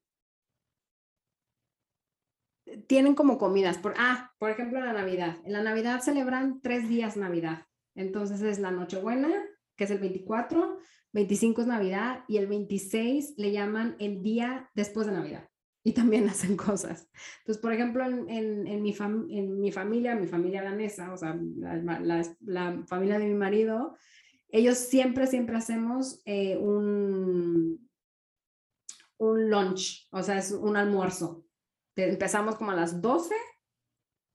Tienen 2.86 3.14
como 3.14 3.38
comidas. 3.38 3.78
Por, 3.78 3.94
ah, 3.98 4.32
por 4.38 4.50
ejemplo, 4.50 4.80
la 4.80 4.92
Navidad. 4.92 5.36
En 5.44 5.52
la 5.52 5.62
Navidad 5.62 6.00
celebran 6.00 6.60
tres 6.60 6.88
días 6.88 7.16
Navidad. 7.16 7.66
Entonces 7.94 8.42
es 8.42 8.58
la 8.58 8.70
Nochebuena, 8.70 9.28
que 9.76 9.84
es 9.84 9.90
el 9.90 9.98
24, 9.98 10.78
25 11.12 11.62
es 11.62 11.66
Navidad 11.66 12.24
y 12.28 12.36
el 12.36 12.46
26 12.46 13.34
le 13.36 13.52
llaman 13.52 13.96
el 13.98 14.22
día 14.22 14.70
después 14.74 15.06
de 15.06 15.12
Navidad 15.12 15.48
y 15.88 15.92
también 15.92 16.28
hacen 16.28 16.56
cosas. 16.56 17.08
Entonces, 17.40 17.62
por 17.62 17.72
ejemplo, 17.72 18.04
en, 18.04 18.66
en, 18.66 18.82
mi, 18.82 18.94
en 19.30 19.60
mi 19.60 19.72
familia, 19.72 20.14
mi 20.14 20.26
familia 20.26 20.62
danesa, 20.62 21.12
o 21.12 21.16
sea, 21.16 21.38
la, 21.56 22.22
la, 22.40 22.84
familia 22.86 23.18
de 23.18 23.26
mi 23.26 23.34
marido, 23.34 23.96
ellos 24.50 24.76
siempre, 24.76 25.26
siempre 25.26 25.56
hacemos 25.56 26.20
eh, 26.24 26.56
un, 26.56 27.88
un 29.18 29.50
lunch, 29.50 30.08
o 30.10 30.22
sea, 30.22 30.38
es 30.38 30.52
un 30.52 30.76
almuerzo. 30.76 31.44
Empezamos 31.96 32.56
como 32.56 32.70
a 32.70 32.76
las 32.76 33.00
12 33.00 33.34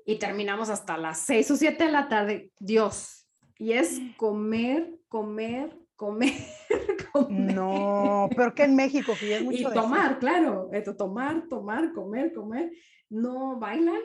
y 0.05 0.19
terminamos 0.19 0.69
hasta 0.69 0.97
las 0.97 1.19
6 1.19 1.51
o 1.51 1.55
7 1.55 1.85
de 1.85 1.91
la 1.91 2.09
tarde. 2.09 2.51
Dios. 2.59 3.27
Y 3.57 3.73
es 3.73 3.99
comer, 4.17 4.99
comer, 5.07 5.79
comer, 7.11 7.55
No, 7.55 8.29
pero 8.35 8.53
que 8.53 8.63
en 8.63 8.75
México, 8.75 9.13
que 9.19 9.29
ya 9.29 9.37
es 9.37 9.43
mucho. 9.43 9.69
Y 9.69 9.73
tomar, 9.73 10.19
claro, 10.19 10.69
esto, 10.71 10.95
tomar, 10.95 11.47
tomar, 11.49 11.93
comer, 11.93 12.33
comer. 12.33 12.71
No 13.09 13.59
bailan, 13.59 14.01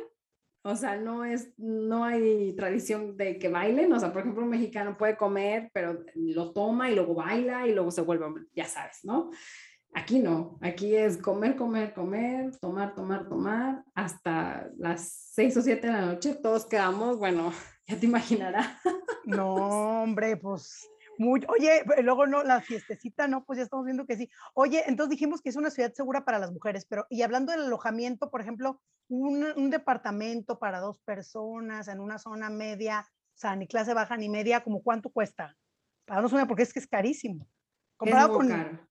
o 0.63 0.77
sea, 0.77 0.97
no 0.97 1.25
es, 1.25 1.53
no 1.57 2.05
hay 2.05 2.55
tradición 2.55 3.17
de 3.17 3.39
que 3.39 3.49
bailen. 3.49 3.93
O 3.93 4.01
sea, 4.01 4.13
por 4.13 4.23
ejemplo, 4.23 4.43
un 4.43 4.51
mexicano 4.51 4.99
puede 4.99 5.17
comer, 5.17 5.71
pero 5.73 6.05
lo 6.15 6.53
toma 6.53 6.91
y 6.91 6.95
luego 6.95 7.15
baila 7.15 7.67
y 7.67 7.75
luego 7.75 7.91
se 7.91 8.03
vuelve, 8.03 8.27
ya 8.55 8.65
sabes, 8.65 8.99
¿no? 9.03 9.31
Aquí 9.95 10.19
no, 10.19 10.59
aquí 10.61 10.95
es 10.95 11.17
comer, 11.17 11.57
comer, 11.57 11.95
comer, 11.95 12.55
tomar, 12.61 12.95
tomar, 12.95 13.27
tomar, 13.29 13.83
hasta 13.95 14.69
las 14.77 15.31
seis 15.33 15.57
o 15.57 15.63
siete 15.63 15.87
de 15.87 15.93
la 15.95 16.05
noche, 16.05 16.35
todos 16.35 16.67
quedamos, 16.67 17.19
bueno, 17.19 17.53
ya 17.87 17.99
te 17.99 18.05
imaginarás. 18.05 18.69
No, 19.25 20.03
hombre, 20.03 20.37
pues 20.37 20.87
oye, 21.19 21.85
luego 22.03 22.27
no, 22.27 22.43
la 22.43 22.61
fiestecita, 22.61 23.27
no, 23.27 23.45
pues 23.45 23.59
ya 23.59 23.65
estamos 23.65 23.85
viendo 23.85 24.07
que 24.07 24.17
sí. 24.17 24.31
Oye, 24.55 24.85
entonces 24.87 25.11
dijimos 25.11 25.43
que 25.43 25.49
es 25.49 25.57
una 25.57 25.71
ciudad 25.71 25.93
segura 25.93 26.25
para 26.25 26.39
las 26.39 26.53
mujeres, 26.53 26.87
pero 26.87 27.07
y 27.11 27.23
hablando 27.23 27.53
del 27.53 27.63
alojamiento, 27.63 28.31
por 28.31 28.41
ejemplo, 28.41 28.81
un, 29.09 29.71
departamento 29.71 30.59
para 30.59 30.81
dos 30.81 31.01
personas 31.01 31.89
en 31.89 32.01
una 32.01 32.19
zona 32.19 32.51
media, 32.51 33.07
o 33.09 33.39
sea, 33.39 33.57
ni 33.57 33.67
clase 33.67 33.95
baja 33.95 34.17
ni 34.17 34.29
media, 34.29 34.63
¿como 34.63 34.83
cuánto 34.83 35.11
cuesta? 35.11 35.57
Para 36.05 36.27
una 36.27 36.47
porque 36.47 36.63
es 36.63 36.73
que 36.73 36.79
es 36.79 36.87
carísimo. 36.87 37.47
Comparado 37.97 38.33
es 38.33 38.39
muy 38.39 38.49
caro. 38.49 38.89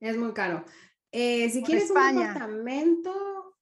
Es 0.00 0.16
muy 0.16 0.32
caro. 0.32 0.64
Eh, 1.12 1.48
si 1.50 1.62
quieres 1.62 1.90
un 1.90 2.18
departamento 2.18 3.56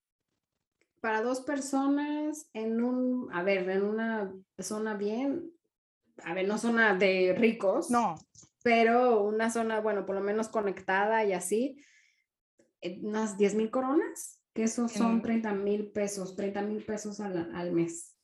para 1.01 1.23
dos 1.23 1.41
personas 1.41 2.49
en 2.53 2.83
un, 2.83 3.29
a 3.33 3.43
ver, 3.43 3.69
en 3.69 3.83
una 3.83 4.33
zona 4.59 4.95
bien, 4.95 5.53
a 6.25 6.35
ver, 6.35 6.47
no 6.47 6.59
zona 6.59 6.95
de 6.95 7.35
ricos. 7.37 7.91
No. 7.91 8.15
Pero 8.63 9.23
una 9.23 9.51
zona, 9.51 9.81
bueno, 9.81 10.07
por 10.07 10.15
lo 10.15 10.21
menos 10.21 10.49
conectada 10.49 11.25
y 11.25 11.33
así, 11.33 11.83
eh, 12.81 13.01
unas 13.03 13.37
10 13.37 13.55
mil 13.55 13.71
coronas, 13.71 14.41
que 14.53 14.65
esos 14.65 14.93
son 14.93 15.23
30 15.23 15.53
mil 15.55 15.91
pesos, 15.91 16.37
30 16.37 16.63
mil 16.63 16.85
pesos 16.85 17.21
al, 17.21 17.55
al 17.55 17.73
mes. 17.73 18.17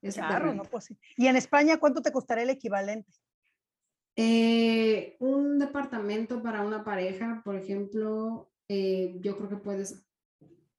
Es 0.00 0.14
claro, 0.14 0.54
no, 0.54 0.62
pues 0.62 0.84
sí. 0.84 0.98
¿Y 1.16 1.26
en 1.26 1.36
España 1.36 1.78
cuánto 1.78 2.00
te 2.00 2.12
costaría 2.12 2.44
el 2.44 2.50
equivalente? 2.50 3.12
Eh, 4.16 5.16
un 5.20 5.58
departamento 5.58 6.42
para 6.42 6.62
una 6.62 6.84
pareja, 6.84 7.42
por 7.44 7.56
ejemplo, 7.56 8.50
eh, 8.68 9.16
yo 9.20 9.36
creo 9.36 9.48
que 9.48 9.56
puedes, 9.56 10.06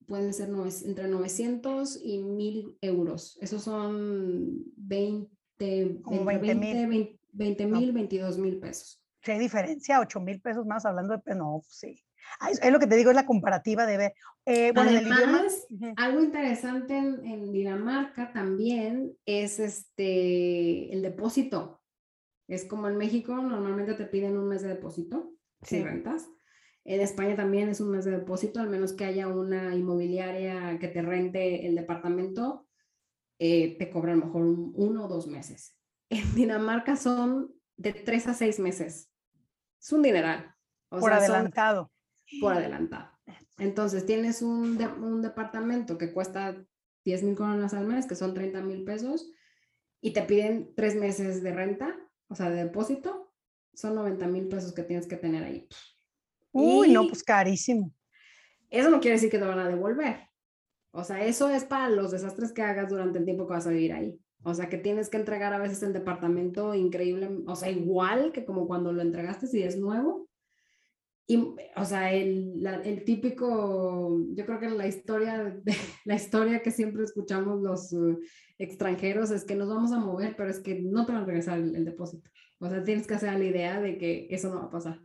pueden 0.08 0.34
ser 0.34 0.50
entre 0.86 1.08
900 1.08 2.00
y 2.04 2.20
1000 2.20 2.78
euros. 2.82 3.38
Esos 3.42 3.64
son 3.64 4.64
20 4.76 5.41
20 5.64 6.56
mil. 6.88 7.20
20 7.34 7.66
mil, 7.66 7.92
22 7.94 8.38
mil 8.38 8.60
pesos. 8.60 9.02
¿Qué 9.22 9.38
diferencia? 9.38 10.00
8 10.00 10.20
mil 10.20 10.42
pesos 10.42 10.66
más 10.66 10.86
hablando 10.86 11.18
de, 11.18 11.36
no, 11.36 11.62
pues 11.64 11.76
sí. 11.76 12.04
Es, 12.50 12.72
lo 12.72 12.80
que 12.80 12.88
te 12.88 12.96
digo, 12.96 13.10
es 13.10 13.16
la 13.16 13.26
comparativa 13.26 13.86
de 13.86 13.98
ver. 13.98 14.14
Eh, 14.46 14.72
bueno, 14.74 14.92
Además, 14.92 15.68
algo 15.98 16.24
interesante 16.24 16.98
en, 16.98 17.52
Dinamarca 17.52 18.32
también 18.32 19.14
es 19.26 19.60
este, 19.60 20.92
el 20.94 21.02
depósito. 21.02 21.82
Es 22.48 22.66
como 22.66 22.88
en 22.88 22.98
México, 22.98 23.36
normalmente 23.36 23.94
te 23.94 24.06
piden 24.06 24.38
un 24.38 24.48
mes 24.48 24.62
de 24.62 24.70
depósito 24.70 25.34
si 25.62 25.84
rentas. 25.84 26.28
En 26.84 27.00
España 27.00 27.36
también 27.36 27.70
es 27.70 27.80
un 27.80 27.92
mes 27.92 28.06
de 28.06 28.12
depósito, 28.12 28.60
al 28.60 28.70
menos 28.70 28.94
que 28.94 29.06
haya 29.06 29.28
una 29.28 29.76
inmobiliaria 29.76 30.80
que 30.80 30.88
te 30.88 31.02
rente 31.04 31.68
el 31.68 31.76
departamento 31.76 32.66
eh, 33.44 33.76
te 33.80 33.90
cobra 33.90 34.14
a 34.14 34.16
lo 34.16 34.28
mejor 34.28 34.44
uno 34.44 35.06
o 35.06 35.08
dos 35.08 35.26
meses. 35.26 35.76
En 36.12 36.36
Dinamarca 36.36 36.96
son 36.96 37.52
de 37.76 37.92
tres 37.92 38.28
a 38.28 38.36
seis 38.36 38.60
meses. 38.60 39.10
Es 39.82 39.92
un 39.92 40.04
dineral. 40.04 40.54
por 40.90 41.12
adelantado. 41.12 41.92
Por 42.40 42.54
adelantado. 42.54 43.10
Entonces, 43.58 44.06
tienes 44.06 44.44
un, 44.44 44.80
un 45.02 45.24
departamento 45.24 45.98
que 45.98 46.14
cuesta 46.14 46.64
10 47.04 47.24
mil 47.24 47.36
coronas 47.36 47.74
al 47.74 47.88
mes, 47.88 48.06
que 48.06 48.14
son 48.14 48.36
30 48.36 48.62
mil 48.62 48.84
pesos, 48.84 49.32
y 50.02 50.14
te 50.14 50.22
piden 50.22 50.76
tres 50.76 50.96
meses 50.96 51.42
de 51.42 51.52
renta, 51.52 51.98
o 52.28 52.36
sea, 52.36 52.52
de 52.52 52.66
depósito, 52.66 53.34
son 53.74 53.96
90 53.96 54.28
mil 54.28 54.50
pesos 54.50 54.72
que 54.72 54.84
tienes 54.84 55.08
que 55.08 55.18
tener 55.18 55.44
ahí. 55.44 55.68
Uy, 56.52 56.92
no, 56.92 57.08
pues 57.08 57.24
carísimo. 57.24 57.92
Eso 58.70 58.92
no 58.92 59.00
quiere 59.00 59.16
decir 59.16 59.32
que 59.32 59.40
te 59.40 59.46
van 59.46 59.60
a 59.60 59.68
devolver. 59.68 60.31
O 60.92 61.04
sea, 61.04 61.26
eso 61.26 61.50
es 61.50 61.64
para 61.64 61.90
los 61.90 62.12
desastres 62.12 62.52
que 62.52 62.62
hagas 62.62 62.90
durante 62.90 63.20
el 63.20 63.26
tiempo 63.26 63.48
que 63.48 63.54
vas 63.54 63.68
a 63.68 63.72
vivir 63.72 63.94
ahí. 63.94 64.20
O 64.44 64.54
sea, 64.54 64.70
que 64.70 64.78
tienes 64.78 65.10
que 65.10 65.18
entregar 65.18 65.54
a 65.54 65.60
veces 65.60 65.84
el 65.84 65.94
departamento 65.94 66.74
increíble, 66.74 67.30
o 67.46 67.56
sea, 67.56 67.70
igual 67.70 68.32
que 68.32 68.44
como 68.44 68.68
cuando 68.68 68.92
lo 68.92 69.02
entregaste 69.02 69.48
si 69.48 69.62
es 69.62 69.78
nuevo. 69.78 70.28
Y, 71.28 71.56
o 71.78 71.86
sea, 71.86 72.12
el, 72.12 73.04
típico, 73.06 74.20
yo 74.34 74.46
creo 74.46 74.60
que 74.60 74.70
la 74.70 74.88
historia, 74.88 75.44
de, 75.44 75.76
la 76.06 76.16
historia 76.16 76.62
que 76.62 76.72
siempre 76.72 77.04
escuchamos 77.04 77.62
los 77.62 77.94
uh, 77.94 78.20
extranjeros 78.58 79.32
es 79.32 79.46
que 79.46 79.56
nos 79.56 79.70
vamos 79.70 79.92
a 79.92 80.00
mover, 80.00 80.36
pero 80.36 80.50
es 80.50 80.60
que 80.60 80.82
no 80.82 81.06
te 81.06 81.14
van 81.14 81.22
a 81.22 81.26
regresar 81.26 81.60
el, 81.60 81.76
el 81.76 81.86
depósito. 81.86 82.30
O 82.60 82.68
sea, 82.68 82.84
tienes 82.84 83.08
que 83.08 83.14
hacer 83.14 83.32
la 83.34 83.46
idea 83.46 83.80
de 83.80 83.98
que 83.98 84.28
eso 84.30 84.50
no 84.50 84.60
va 84.60 84.66
a 84.66 84.72
pasar. 84.72 85.00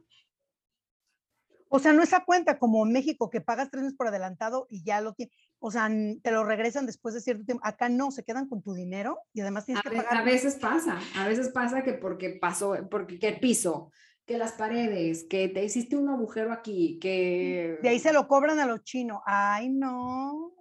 O 1.69 1.79
sea, 1.79 1.93
no 1.93 2.03
es 2.03 2.13
a 2.13 2.25
cuenta 2.25 2.59
como 2.59 2.87
en 2.87 2.93
México 2.93 3.29
que 3.29 3.41
pagas 3.41 3.71
tres 3.71 3.83
meses 3.83 3.97
por 3.97 4.09
adelantado 4.09 4.67
y 4.71 4.83
ya 4.85 5.01
lo 5.01 5.15
tienes 5.15 5.35
o 5.59 5.71
sea, 5.71 5.89
te 6.23 6.31
lo 6.31 6.45
regresan 6.45 6.87
después 6.87 7.15
de 7.15 7.21
cierto 7.21 7.45
tiempo. 7.45 7.65
Acá 7.67 7.89
no, 7.89 8.11
se 8.11 8.25
quedan 8.25 8.49
con 8.49 8.63
tu 8.63 8.75
dinero 8.75 9.19
y 9.33 9.41
además 9.41 9.65
tienes 9.65 9.83
que 9.83 9.91
pagar. 9.91 10.17
A 10.17 10.23
veces 10.23 10.57
pasa, 10.57 10.99
a 11.17 11.27
veces 11.27 11.49
pasa 11.49 11.83
que 11.83 11.95
porque 11.95 12.31
pasó, 12.31 12.77
porque 12.91 13.19
que 13.19 13.29
el 13.29 13.41
piso, 13.41 13.91
que 14.27 14.39
las 14.39 14.53
paredes, 14.53 15.25
que 15.29 15.49
te 15.49 15.65
hiciste 15.65 15.97
un 15.97 16.09
agujero 16.09 16.53
aquí, 16.53 16.99
que... 17.01 17.79
De 17.83 17.89
ahí 17.89 17.99
se 17.99 18.13
lo 18.13 18.27
cobran 18.29 18.59
a 18.59 18.67
los 18.67 18.83
chinos. 18.83 19.21
Ay, 19.25 19.69
no. 19.69 20.53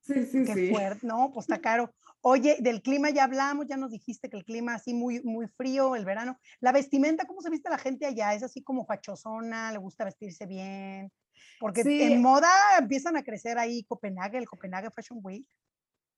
Sí, 0.00 0.24
sí, 0.24 0.44
Qué 0.44 0.54
sí. 0.54 0.70
fuerte. 0.70 1.06
No, 1.06 1.30
pues 1.32 1.44
está 1.44 1.58
caro. 1.60 1.92
Oye, 2.20 2.56
del 2.60 2.82
clima 2.82 3.10
ya 3.10 3.24
hablamos, 3.24 3.66
ya 3.68 3.76
nos 3.76 3.90
dijiste 3.90 4.28
que 4.28 4.36
el 4.36 4.44
clima 4.44 4.74
así 4.74 4.92
muy, 4.92 5.22
muy 5.22 5.46
frío, 5.48 5.94
el 5.94 6.04
verano. 6.04 6.38
La 6.60 6.72
vestimenta, 6.72 7.26
¿cómo 7.26 7.40
se 7.42 7.50
viste 7.50 7.70
la 7.70 7.78
gente 7.78 8.06
allá? 8.06 8.34
¿Es 8.34 8.42
así 8.42 8.62
como 8.62 8.86
fachosona? 8.86 9.70
¿Le 9.72 9.78
gusta 9.78 10.04
vestirse 10.04 10.46
bien? 10.46 11.12
Porque 11.60 11.82
en 11.82 12.22
moda 12.22 12.48
empiezan 12.78 13.16
a 13.16 13.22
crecer 13.22 13.58
ahí 13.58 13.84
Copenhague, 13.84 14.38
el 14.38 14.48
Copenhague 14.48 14.90
Fashion 14.90 15.20
Week. 15.22 15.46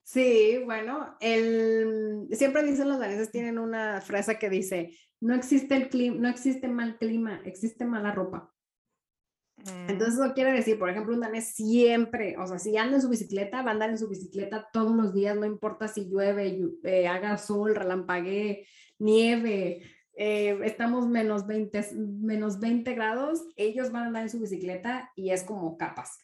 Sí, 0.03 0.61
bueno, 0.64 1.16
el, 1.21 2.27
siempre 2.33 2.64
dicen 2.64 2.89
los 2.89 2.99
daneses, 2.99 3.31
tienen 3.31 3.59
una 3.59 4.01
frase 4.01 4.39
que 4.39 4.51
dice, 4.51 4.97
no 5.21 5.35
existe, 5.35 5.77
el 5.77 5.89
clima, 5.89 6.16
no 6.21 6.29
existe 6.29 6.66
mal 6.68 6.99
clima, 6.99 7.41
existe 7.45 7.85
mala 7.85 8.12
ropa. 8.12 8.53
Entonces 9.89 10.14
eso 10.14 10.33
quiere 10.33 10.53
decir, 10.53 10.79
por 10.79 10.89
ejemplo, 10.89 11.14
un 11.14 11.21
danés 11.21 11.55
siempre, 11.55 12.37
o 12.39 12.47
sea, 12.47 12.59
si 12.59 12.77
anda 12.77 12.97
en 12.97 13.03
su 13.03 13.11
bicicleta, 13.11 13.62
va 13.62 13.71
a 13.71 13.75
andar 13.75 13.91
en 13.91 13.99
su 13.99 14.09
bicicleta 14.09 14.68
todos 14.73 14.97
los 14.97 15.12
días, 15.12 15.37
no 15.37 15.45
importa 15.45 15.87
si 15.87 16.09
llueve, 16.09 16.59
eh, 16.85 17.07
haga 17.07 17.37
sol, 17.37 17.75
relampaguee, 17.75 18.66
nieve, 18.99 19.83
eh, 20.21 20.59
estamos 20.64 21.09
menos 21.09 21.47
20, 21.47 21.95
menos 21.97 22.61
20 22.61 22.95
grados, 22.95 23.47
ellos 23.57 23.91
van 23.91 24.03
a 24.03 24.07
andar 24.09 24.23
en 24.25 24.31
su 24.31 24.39
bicicleta 24.39 25.11
y 25.16 25.31
es 25.31 25.45
como 25.45 25.79
capas. 25.79 26.18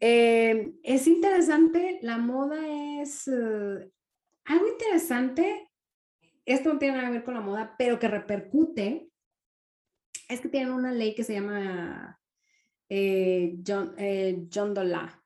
Eh, 0.00 0.72
es 0.82 1.06
interesante, 1.06 1.98
la 2.02 2.18
moda 2.18 2.58
es 3.02 3.28
algo 3.28 4.66
interesante, 4.66 5.68
esto 6.44 6.72
no 6.72 6.78
tiene 6.78 6.96
nada 6.96 7.08
que 7.08 7.14
ver 7.14 7.24
con 7.24 7.34
la 7.34 7.40
moda, 7.40 7.74
pero 7.78 7.98
que 7.98 8.08
repercute, 8.08 9.08
es 10.28 10.40
que 10.40 10.48
tienen 10.48 10.72
una 10.72 10.92
ley 10.92 11.14
que 11.14 11.24
se 11.24 11.34
llama 11.34 12.18
eh, 12.88 13.56
John, 13.66 13.94
eh, 13.98 14.46
John 14.52 14.74
Dola, 14.74 15.22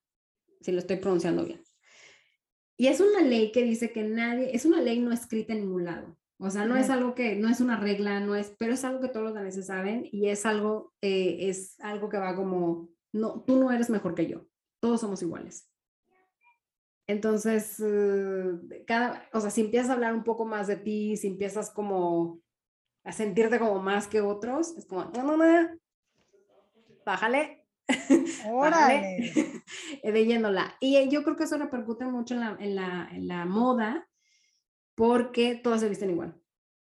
si 0.61 0.73
lo 0.73 0.79
estoy 0.79 0.97
pronunciando 0.97 1.45
bien. 1.45 1.63
Y 2.77 2.89
es 2.89 3.01
una 3.01 3.23
ley 3.23 3.53
que 3.53 3.63
dice 3.63 3.93
que 3.93 4.03
nadie, 4.03 4.55
es 4.55 4.65
una 4.67 4.83
ley 4.83 5.01
no 5.01 5.13
escrita 5.13 5.53
en 5.53 5.61
ningún 5.61 5.85
lado. 5.85 6.16
O 6.39 6.51
sea, 6.51 6.67
no 6.67 6.77
es 6.77 6.91
algo 6.91 7.15
que, 7.15 7.35
no 7.35 7.49
es 7.49 7.61
una 7.61 7.79
regla, 7.79 8.21
no 8.21 8.35
es, 8.35 8.55
pero 8.59 8.75
es 8.75 8.85
algo 8.85 9.01
que 9.01 9.09
todos 9.09 9.25
los 9.25 9.35
daneses 9.35 9.67
saben 9.67 10.07
y 10.13 10.29
es 10.29 10.45
algo, 10.45 10.93
eh, 11.01 11.49
es 11.49 11.81
algo 11.81 12.11
que 12.11 12.19
va 12.19 12.37
como, 12.37 12.91
no, 13.13 13.43
tú 13.43 13.57
no 13.57 13.73
eres 13.73 13.89
mejor 13.89 14.15
que 14.15 14.27
yo, 14.27 14.47
todos 14.81 15.01
somos 15.01 15.23
iguales. 15.23 15.71
Entonces, 17.09 17.83
cada, 18.87 19.29
o 19.33 19.41
sea, 19.41 19.51
si 19.51 19.63
empiezas 19.63 19.91
a 19.91 19.93
hablar 19.95 20.13
un 20.13 20.25
poco 20.25 20.45
más 20.45 20.67
de 20.67 20.77
ti, 20.77 21.17
si 21.17 21.29
empiezas 21.29 21.71
como 21.71 22.41
a 23.05 23.13
sentirte 23.13 23.59
como 23.59 23.81
más 23.81 24.09
que 24.09 24.21
otros, 24.21 24.77
es 24.77 24.85
como, 24.85 25.05
no, 25.05 25.23
no, 25.23 25.37
no, 25.37 25.69
bájale. 27.07 27.65
Órale. 28.51 29.33
leyéndola. 30.03 30.77
Y 30.81 31.09
yo 31.09 31.23
creo 31.23 31.37
que 31.37 31.45
eso 31.45 31.57
repercute 31.57 32.05
mucho 32.05 32.35
en 32.35 32.41
la, 32.41 32.57
en 32.59 32.75
la, 32.75 33.09
en 33.13 33.29
la 33.29 33.47
moda 33.47 34.09
porque 34.97 35.55
todas 35.63 35.81
se 35.81 35.89
visten 35.89 36.11
igual. 36.11 36.35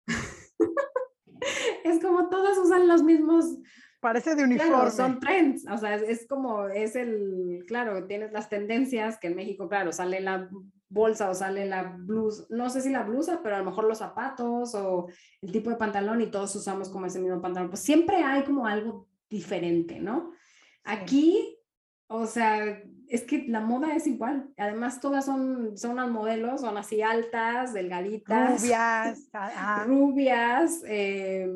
es 1.84 2.02
como 2.02 2.30
todas 2.30 2.58
usan 2.58 2.88
los 2.88 3.04
mismos. 3.04 3.58
Parece 4.00 4.36
de 4.36 4.44
uniforme. 4.44 4.92
son 4.92 5.20
trends, 5.20 5.66
o 5.68 5.78
sea, 5.78 5.96
es, 5.96 6.28
como, 6.28 6.68
es 6.68 6.96
el, 6.96 7.64
claro, 7.68 8.06
tienes 8.06 8.32
las 8.32 8.50
tendencias 8.50 9.18
que 9.18 9.28
en 9.28 9.36
México, 9.36 9.68
claro, 9.68 9.92
sale 9.92 10.22
la 10.22 10.48
bolsa 10.90 11.28
o 11.32 11.34
sale 11.34 11.66
la 11.66 11.98
blusa, 11.98 12.46
no 12.50 12.70
sé 12.70 12.82
si 12.82 12.92
la 12.92 13.02
blusa, 13.02 13.42
pero 13.42 13.56
a 13.56 13.60
lo 13.60 13.66
mejor 13.66 13.86
los 13.86 13.98
zapatos 13.98 14.76
o 14.76 15.08
el 15.42 15.52
tipo 15.52 15.72
de 15.72 15.78
pantalón 15.78 16.22
y 16.22 16.28
todos 16.28 16.56
usamos 16.56 16.90
como 16.90 17.08
ese 17.08 17.20
mismo 17.20 17.42
pantalón. 17.42 17.72
Pues 17.72 17.82
siempre 17.82 18.18
hay 18.18 18.44
como 18.44 18.68
algo 18.68 19.08
diferente, 19.28 20.00
¿no? 20.00 20.34
Aquí, 20.84 21.58
o 22.06 22.28
sea, 22.28 22.80
es 23.10 23.24
que 23.24 23.46
la 23.48 23.60
moda 23.60 23.96
es 23.96 24.08
igual. 24.08 24.50
Además, 24.58 25.00
todas 25.00 25.26
son, 25.26 25.78
son 25.78 25.96
las 25.98 26.10
modelos, 26.10 26.62
son 26.62 26.78
así 26.78 27.02
altas, 27.02 27.74
delgaditas. 27.74 28.62
Rubias. 28.62 29.30
rubias. 29.88 30.84
Eh, 30.88 31.48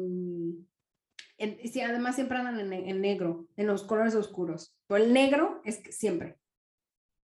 sí, 1.72 1.82
además 1.82 2.16
siempre 2.16 2.38
andan 2.38 2.74
en, 2.74 3.02
negro, 3.02 3.48
en 3.56 3.68
los 3.68 3.84
colores 3.84 4.16
oscuros. 4.16 4.76
Pero 4.88 5.04
el 5.04 5.14
negro 5.14 5.62
es 5.64 5.82
siempre. 5.90 6.38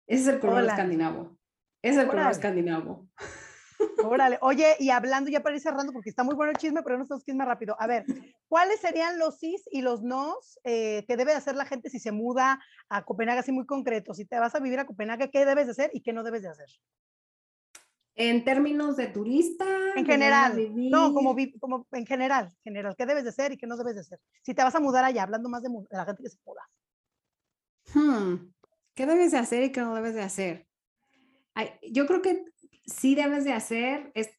Ese 0.07 0.21
es 0.21 0.27
el 0.27 0.39
color 0.39 0.65
escandinavo. 0.65 1.37
Es 1.81 1.97
el 1.97 2.07
color 2.07 2.31
escandinavo. 2.31 3.07
Órale, 4.03 4.37
oye, 4.41 4.75
y 4.79 4.89
hablando 4.89 5.29
ya 5.29 5.41
para 5.41 5.55
ir 5.55 5.61
cerrando, 5.61 5.91
porque 5.91 6.09
está 6.09 6.23
muy 6.23 6.35
bueno 6.35 6.51
el 6.51 6.57
chisme, 6.57 6.83
pero 6.83 6.97
no 6.97 7.03
estamos 7.03 7.23
chisme 7.23 7.45
rápido. 7.45 7.75
A 7.79 7.87
ver, 7.87 8.05
¿cuáles 8.47 8.79
serían 8.79 9.17
los 9.19 9.37
sís 9.39 9.63
y 9.71 9.81
los 9.81 10.03
nos 10.03 10.59
eh, 10.63 11.03
que 11.07 11.17
debe 11.17 11.33
hacer 11.33 11.55
la 11.55 11.65
gente 11.65 11.89
si 11.89 11.99
se 11.99 12.11
muda 12.11 12.59
a 12.89 13.03
Copenhague 13.03 13.39
así 13.39 13.51
muy 13.51 13.65
concreto? 13.65 14.13
Si 14.13 14.25
te 14.25 14.39
vas 14.39 14.55
a 14.55 14.59
vivir 14.59 14.79
a 14.79 14.85
Copenhague, 14.85 15.31
¿qué 15.31 15.45
debes 15.45 15.65
de 15.65 15.71
hacer 15.71 15.91
y 15.93 16.01
qué 16.01 16.13
no 16.13 16.23
debes 16.23 16.43
de 16.43 16.49
hacer? 16.49 16.69
En 18.15 18.45
términos 18.45 18.95
de 18.95 19.07
turista. 19.07 19.65
En 19.95 20.05
general. 20.05 20.71
No, 20.73 21.13
como, 21.13 21.35
como 21.59 21.85
en 21.91 22.05
general, 22.05 22.49
general. 22.63 22.95
¿Qué 22.97 23.05
debes 23.05 23.23
de 23.23 23.29
hacer 23.29 23.51
y 23.51 23.57
qué 23.57 23.67
no 23.67 23.75
debes 23.75 23.95
de 23.95 24.01
hacer? 24.01 24.19
Si 24.41 24.53
te 24.53 24.63
vas 24.63 24.75
a 24.75 24.79
mudar 24.79 25.03
allá, 25.03 25.23
hablando 25.23 25.49
más 25.49 25.61
de, 25.63 25.69
la 25.89 26.05
gente 26.05 26.23
que 26.23 26.29
se 26.29 26.37
muda. 26.45 26.69
Hmm, 27.93 28.51
¿Qué 28.93 29.05
debes 29.05 29.31
de 29.31 29.37
hacer 29.37 29.63
y 29.63 29.71
qué 29.71 29.81
no 29.81 29.93
debes 29.95 30.15
de 30.15 30.21
hacer? 30.21 30.67
yo 31.89 32.05
creo 32.05 32.21
que 32.21 32.43
sí 32.85 33.15
debes 33.15 33.43
de 33.43 33.53
hacer, 33.53 34.11
es, 34.13 34.29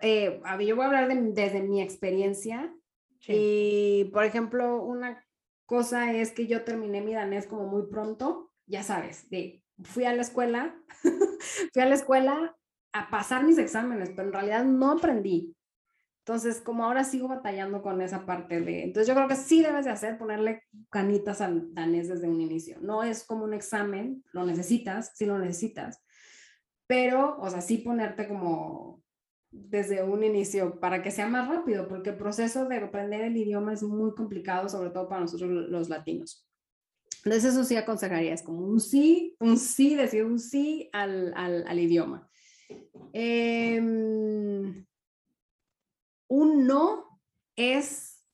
eh, 0.00 0.40
yo 0.60 0.76
voy 0.76 0.84
a 0.84 0.88
hablar 0.88 1.08
desde 1.08 1.62
mi 1.62 1.82
experiencia. 1.82 2.74
Y, 3.28 4.04
por 4.12 4.24
ejemplo, 4.24 4.82
una 4.82 5.26
cosa 5.64 6.12
es 6.12 6.30
que 6.30 6.46
yo 6.46 6.62
terminé 6.62 7.00
mi 7.00 7.12
danés 7.12 7.46
como 7.46 7.66
muy 7.66 7.88
pronto, 7.88 8.52
ya 8.66 8.84
sabes, 8.84 9.28
de, 9.30 9.64
fui 9.82 10.04
a 10.04 10.12
la 10.12 10.22
escuela, 10.22 10.76
fui 11.72 11.82
a 11.82 11.86
la 11.86 11.94
escuela 11.96 12.56
a 12.92 13.10
pasar 13.10 13.44
mis 13.44 13.58
exámenes, 13.58 14.10
pero 14.10 14.28
en 14.28 14.32
realidad 14.32 14.64
no 14.64 14.92
aprendí. 14.92 15.56
Entonces, 16.24 16.60
como 16.60 16.84
ahora 16.84 17.04
sigo 17.04 17.28
batallando 17.28 17.82
con 17.82 18.00
esa 18.00 18.26
parte 18.26 18.60
de, 18.60 18.84
entonces 18.84 19.06
yo 19.06 19.14
creo 19.14 19.28
que 19.28 19.36
sí 19.36 19.62
debes 19.62 19.84
de 19.84 19.92
hacer, 19.92 20.18
ponerle 20.18 20.62
canitas 20.90 21.40
al 21.40 21.72
danés 21.72 22.08
desde 22.08 22.28
un 22.28 22.40
inicio. 22.40 22.78
No 22.80 23.04
es 23.04 23.24
como 23.24 23.44
un 23.44 23.54
examen, 23.54 24.24
lo 24.32 24.44
necesitas, 24.44 25.12
si 25.14 25.24
lo 25.24 25.38
necesitas, 25.38 26.02
pero, 26.86 27.36
o 27.40 27.50
sea, 27.50 27.60
sí 27.60 27.78
ponerte 27.78 28.28
como 28.28 29.02
desde 29.50 30.02
un 30.02 30.22
inicio 30.22 30.78
para 30.80 31.02
que 31.02 31.10
sea 31.10 31.28
más 31.28 31.48
rápido, 31.48 31.88
porque 31.88 32.10
el 32.10 32.16
proceso 32.16 32.66
de 32.66 32.76
aprender 32.76 33.22
el 33.22 33.36
idioma 33.36 33.72
es 33.72 33.82
muy 33.82 34.14
complicado, 34.14 34.68
sobre 34.68 34.90
todo 34.90 35.08
para 35.08 35.22
nosotros 35.22 35.50
los 35.50 35.88
latinos. 35.88 36.46
Entonces 37.24 37.52
eso 37.52 37.64
sí 37.64 37.76
aconsejaría, 37.76 38.34
es 38.34 38.42
como 38.42 38.66
un 38.66 38.80
sí, 38.80 39.34
un 39.40 39.56
sí, 39.56 39.96
decir 39.96 40.24
un 40.24 40.38
sí 40.38 40.88
al, 40.92 41.32
al, 41.36 41.66
al 41.66 41.80
idioma. 41.80 42.28
Em, 43.12 44.86
un 46.28 46.66
no 46.66 47.20
es, 47.56 48.24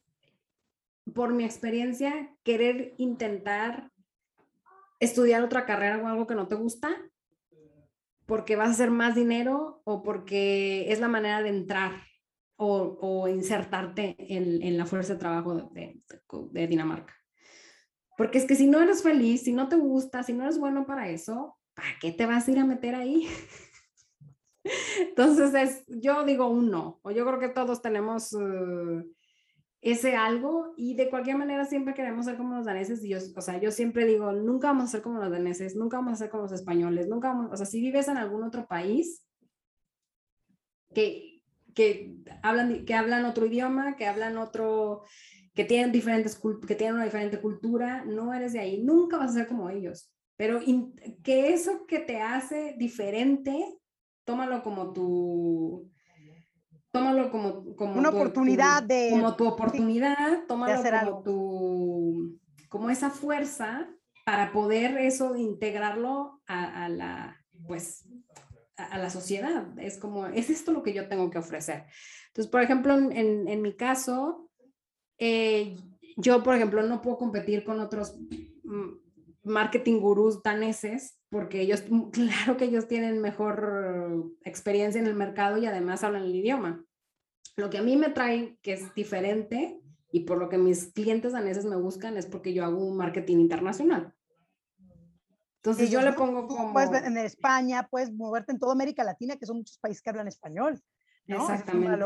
por 1.14 1.32
mi 1.32 1.44
experiencia, 1.44 2.34
querer 2.42 2.94
intentar 2.98 3.90
estudiar 5.00 5.42
otra 5.42 5.64
carrera 5.64 5.98
o 5.98 6.06
algo 6.06 6.26
que 6.26 6.34
no 6.34 6.48
te 6.48 6.54
gusta 6.54 6.90
porque 8.26 8.56
vas 8.56 8.68
a 8.68 8.72
hacer 8.72 8.90
más 8.90 9.14
dinero 9.14 9.82
o 9.84 10.02
porque 10.02 10.90
es 10.92 11.00
la 11.00 11.08
manera 11.08 11.42
de 11.42 11.50
entrar 11.50 12.02
o, 12.56 12.98
o 13.00 13.28
insertarte 13.28 14.16
en, 14.18 14.62
en, 14.62 14.78
la 14.78 14.86
fuerza 14.86 15.14
de 15.14 15.18
trabajo 15.18 15.70
de, 15.72 16.00
de, 16.52 16.66
Dinamarca. 16.66 17.14
Porque 18.16 18.38
es 18.38 18.44
que 18.44 18.54
si 18.54 18.66
no 18.66 18.80
eres 18.80 19.02
feliz, 19.02 19.42
si 19.42 19.52
no 19.52 19.68
te 19.68 19.76
gusta, 19.76 20.22
si 20.22 20.32
no 20.32 20.44
eres 20.44 20.58
bueno 20.58 20.86
para 20.86 21.08
eso, 21.08 21.58
¿para 21.74 21.88
qué 22.00 22.12
te 22.12 22.26
vas 22.26 22.46
a 22.46 22.50
ir 22.50 22.58
a 22.58 22.64
meter 22.64 22.94
ahí? 22.94 23.26
Entonces, 25.00 25.54
es, 25.54 25.84
yo 25.88 26.24
digo 26.24 26.46
un 26.46 26.70
no, 26.70 27.00
o 27.02 27.10
yo 27.10 27.26
creo 27.26 27.40
que 27.40 27.48
todos 27.48 27.82
tenemos... 27.82 28.32
Uh, 28.32 29.04
ese 29.82 30.14
algo 30.14 30.74
y 30.76 30.94
de 30.94 31.10
cualquier 31.10 31.36
manera 31.36 31.64
siempre 31.64 31.92
queremos 31.92 32.24
ser 32.24 32.36
como 32.36 32.54
los 32.54 32.64
daneses 32.64 33.04
y 33.04 33.08
yo, 33.08 33.18
o 33.36 33.40
sea, 33.40 33.58
yo 33.58 33.72
siempre 33.72 34.06
digo, 34.06 34.32
nunca 34.32 34.68
vamos 34.68 34.84
a 34.84 34.92
ser 34.92 35.02
como 35.02 35.18
los 35.18 35.30
daneses, 35.30 35.74
nunca 35.74 35.96
vamos 35.96 36.14
a 36.14 36.16
ser 36.16 36.30
como 36.30 36.44
los 36.44 36.52
españoles, 36.52 37.08
nunca 37.08 37.28
vamos, 37.28 37.50
o 37.52 37.56
sea, 37.56 37.66
si 37.66 37.80
vives 37.80 38.06
en 38.06 38.16
algún 38.16 38.44
otro 38.44 38.64
país 38.68 39.26
que, 40.94 41.42
que, 41.74 42.14
hablan, 42.44 42.84
que 42.84 42.94
hablan 42.94 43.24
otro 43.24 43.44
idioma, 43.44 43.96
que 43.96 44.06
hablan 44.06 44.38
otro, 44.38 45.02
que 45.52 45.64
tienen 45.64 45.90
diferentes, 45.90 46.40
que 46.66 46.76
tienen 46.76 46.94
una 46.94 47.04
diferente 47.04 47.40
cultura, 47.40 48.04
no 48.04 48.32
eres 48.32 48.52
de 48.52 48.60
ahí, 48.60 48.84
nunca 48.84 49.16
vas 49.16 49.32
a 49.32 49.40
ser 49.40 49.48
como 49.48 49.68
ellos, 49.68 50.12
pero 50.36 50.60
que 51.24 51.52
eso 51.52 51.86
que 51.86 51.98
te 51.98 52.20
hace 52.20 52.76
diferente, 52.78 53.80
tómalo 54.24 54.62
como 54.62 54.92
tu 54.92 55.90
tómalo 56.92 57.30
como, 57.30 57.74
como 57.74 57.98
una 57.98 58.10
oportunidad 58.10 58.82
de 58.82 59.08
como 59.10 59.34
tu 59.34 59.46
oportunidad, 59.46 60.46
tómalo 60.46 60.82
como 60.82 61.22
tu 61.22 62.38
como 62.68 62.90
esa 62.90 63.10
fuerza 63.10 63.88
para 64.24 64.52
poder 64.52 64.96
eso 64.98 65.34
integrarlo 65.34 66.40
a, 66.46 66.84
a 66.84 66.88
la 66.88 67.36
pues 67.66 68.04
a, 68.76 68.98
la 68.98 69.10
sociedad. 69.10 69.78
Es 69.78 69.98
como, 69.98 70.26
es 70.26 70.50
esto 70.50 70.72
lo 70.72 70.82
que 70.82 70.92
yo 70.92 71.08
tengo 71.08 71.30
que 71.30 71.38
ofrecer. 71.38 71.84
Entonces, 72.28 72.50
por 72.50 72.62
ejemplo, 72.62 72.94
en, 72.94 73.48
en 73.48 73.62
mi 73.62 73.76
caso, 73.76 74.50
eh, 75.18 75.76
yo, 76.16 76.42
por 76.42 76.54
ejemplo, 76.54 76.82
no 76.82 77.02
puedo 77.02 77.18
competir 77.18 77.64
con 77.64 77.80
otros 77.80 78.18
mm, 78.64 79.01
marketing 79.42 80.00
gurús 80.00 80.42
daneses 80.42 81.18
porque 81.30 81.62
ellos, 81.62 81.82
claro 82.12 82.56
que 82.56 82.66
ellos 82.66 82.88
tienen 82.88 83.20
mejor 83.20 84.32
experiencia 84.44 85.00
en 85.00 85.06
el 85.06 85.14
mercado 85.14 85.58
y 85.58 85.66
además 85.66 86.04
hablan 86.04 86.24
el 86.24 86.36
idioma. 86.36 86.84
Lo 87.56 87.70
que 87.70 87.78
a 87.78 87.82
mí 87.82 87.96
me 87.96 88.10
trae 88.10 88.58
que 88.62 88.74
es 88.74 88.94
diferente 88.94 89.80
y 90.10 90.20
por 90.20 90.38
lo 90.38 90.48
que 90.48 90.58
mis 90.58 90.92
clientes 90.92 91.32
daneses 91.32 91.64
me 91.64 91.76
buscan 91.76 92.16
es 92.16 92.26
porque 92.26 92.52
yo 92.52 92.64
hago 92.64 92.84
un 92.84 92.96
marketing 92.96 93.38
internacional. 93.38 94.14
Entonces 95.56 95.90
yo 95.90 96.02
le 96.02 96.12
pongo 96.12 96.46
como... 96.48 96.72
Puedes 96.72 97.04
en 97.04 97.16
España, 97.18 97.86
puedes 97.88 98.12
moverte 98.12 98.52
en 98.52 98.58
toda 98.58 98.72
América 98.72 99.04
Latina, 99.04 99.36
que 99.36 99.46
son 99.46 99.58
muchos 99.58 99.78
países 99.78 100.02
que 100.02 100.10
hablan 100.10 100.28
español. 100.28 100.82
¿no? 101.26 101.40
Exactamente. 101.40 102.04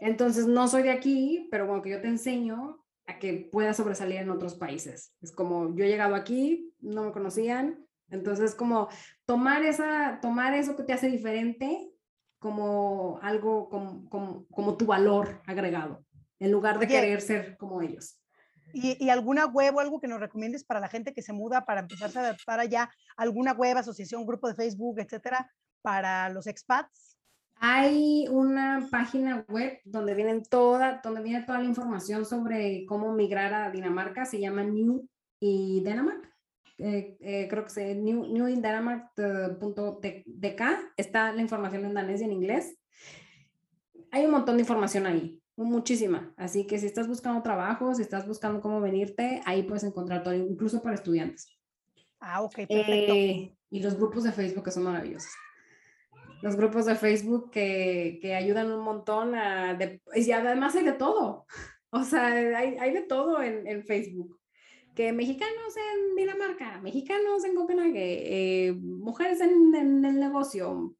Entonces 0.00 0.46
no 0.46 0.68
soy 0.68 0.84
de 0.84 0.92
aquí, 0.92 1.48
pero 1.50 1.66
bueno, 1.66 1.82
que 1.82 1.90
yo 1.90 2.00
te 2.00 2.08
enseño 2.08 2.81
a 3.06 3.18
que 3.18 3.48
pueda 3.50 3.74
sobresalir 3.74 4.18
en 4.18 4.30
otros 4.30 4.54
países. 4.54 5.14
Es 5.20 5.32
como 5.32 5.74
yo 5.74 5.84
he 5.84 5.88
llegado 5.88 6.14
aquí, 6.14 6.72
no 6.80 7.04
me 7.04 7.12
conocían, 7.12 7.86
entonces 8.10 8.54
como 8.54 8.88
tomar, 9.24 9.64
esa, 9.64 10.18
tomar 10.20 10.54
eso 10.54 10.76
que 10.76 10.84
te 10.84 10.92
hace 10.92 11.08
diferente 11.08 11.90
como 12.38 13.18
algo, 13.22 13.68
como, 13.68 14.08
como, 14.08 14.46
como 14.48 14.76
tu 14.76 14.86
valor 14.86 15.40
agregado, 15.46 16.04
en 16.38 16.50
lugar 16.50 16.78
de 16.78 16.88
querer 16.88 17.20
ser 17.20 17.56
como 17.56 17.80
ellos. 17.82 18.18
¿Y, 18.74 19.02
¿Y, 19.04 19.10
alguna 19.10 19.46
web 19.46 19.76
o 19.76 19.80
algo 19.80 20.00
que 20.00 20.08
nos 20.08 20.18
recomiendes 20.18 20.64
para 20.64 20.80
la 20.80 20.88
gente 20.88 21.12
que 21.12 21.20
se 21.20 21.32
muda 21.32 21.64
para 21.66 21.80
empezarse 21.80 22.18
a 22.18 22.22
adaptar 22.22 22.58
allá? 22.58 22.90
¿Alguna 23.16 23.52
web, 23.52 23.76
asociación, 23.76 24.26
grupo 24.26 24.48
de 24.48 24.54
Facebook, 24.54 24.98
etcétera, 24.98 25.52
para 25.82 26.30
los 26.30 26.46
expats? 26.46 27.11
Hay 27.64 28.26
una 28.28 28.88
página 28.90 29.44
web 29.48 29.78
donde, 29.84 30.14
vienen 30.14 30.42
toda, 30.42 31.00
donde 31.00 31.22
viene 31.22 31.44
toda 31.44 31.60
la 31.60 31.66
información 31.66 32.26
sobre 32.26 32.84
cómo 32.86 33.12
migrar 33.12 33.54
a 33.54 33.70
Dinamarca, 33.70 34.24
se 34.24 34.40
llama 34.40 34.64
New 34.64 35.08
y 35.38 35.80
Dinamarca. 35.84 36.28
Eh, 36.78 37.16
eh, 37.20 37.46
creo 37.48 37.64
que 37.64 37.92
es 37.92 37.96
new, 37.96 38.26
newindanamark.dk, 38.26 40.62
está 40.96 41.32
la 41.32 41.40
información 41.40 41.84
en 41.84 41.94
danés 41.94 42.20
y 42.20 42.24
en 42.24 42.32
inglés. 42.32 42.76
Hay 44.10 44.24
un 44.24 44.32
montón 44.32 44.56
de 44.56 44.62
información 44.62 45.06
ahí, 45.06 45.40
muchísima. 45.54 46.34
Así 46.36 46.66
que 46.66 46.80
si 46.80 46.86
estás 46.86 47.06
buscando 47.06 47.44
trabajo, 47.44 47.94
si 47.94 48.02
estás 48.02 48.26
buscando 48.26 48.60
cómo 48.60 48.80
venirte, 48.80 49.40
ahí 49.46 49.62
puedes 49.62 49.84
encontrar 49.84 50.24
todo, 50.24 50.34
incluso 50.34 50.82
para 50.82 50.96
estudiantes. 50.96 51.46
Ah, 52.18 52.42
ok, 52.42 52.66
perfecto. 52.66 53.14
Eh, 53.14 53.56
y 53.70 53.80
los 53.80 53.96
grupos 53.96 54.24
de 54.24 54.32
Facebook 54.32 54.64
que 54.64 54.72
son 54.72 54.82
maravillosos 54.82 55.30
los 56.42 56.56
grupos 56.56 56.86
de 56.86 56.96
Facebook 56.96 57.50
que, 57.50 58.18
que 58.20 58.34
ayudan 58.34 58.70
un 58.70 58.84
montón 58.84 59.34
a, 59.34 59.78
y 60.14 60.30
además 60.32 60.74
hay 60.74 60.84
de 60.84 60.92
todo, 60.92 61.46
o 61.90 62.04
sea, 62.04 62.26
hay, 62.26 62.76
hay 62.78 62.92
de 62.92 63.02
todo 63.02 63.42
en, 63.42 63.66
en, 63.66 63.84
Facebook. 63.84 64.38
Que 64.94 65.10
mexicanos 65.10 65.74
en 65.76 66.16
Dinamarca, 66.16 66.78
mexicanos 66.82 67.46
en 67.46 67.54
Copenhague, 67.54 68.66
eh, 68.66 68.72
mujeres 68.74 69.40
en, 69.40 69.74
en, 69.74 70.04
el 70.04 70.20
negocio. 70.20 70.94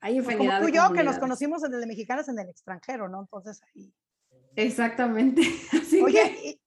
Hay 0.00 0.20
pues 0.20 0.26
infinidad 0.26 0.58
como 0.58 0.66
tú 0.66 0.74
y 0.74 0.76
yo 0.76 0.92
que 0.92 1.02
nos 1.02 1.18
conocimos 1.18 1.64
en 1.64 1.72
el 1.72 1.80
de 1.80 1.86
mexicanas 1.86 2.28
en 2.28 2.38
el 2.38 2.50
extranjero, 2.50 3.08
¿no? 3.08 3.20
Entonces 3.20 3.62
ahí. 3.74 3.90
Exactamente. 4.56 5.40
Así 5.72 6.02
Oye, 6.02 6.20
que... 6.20 6.60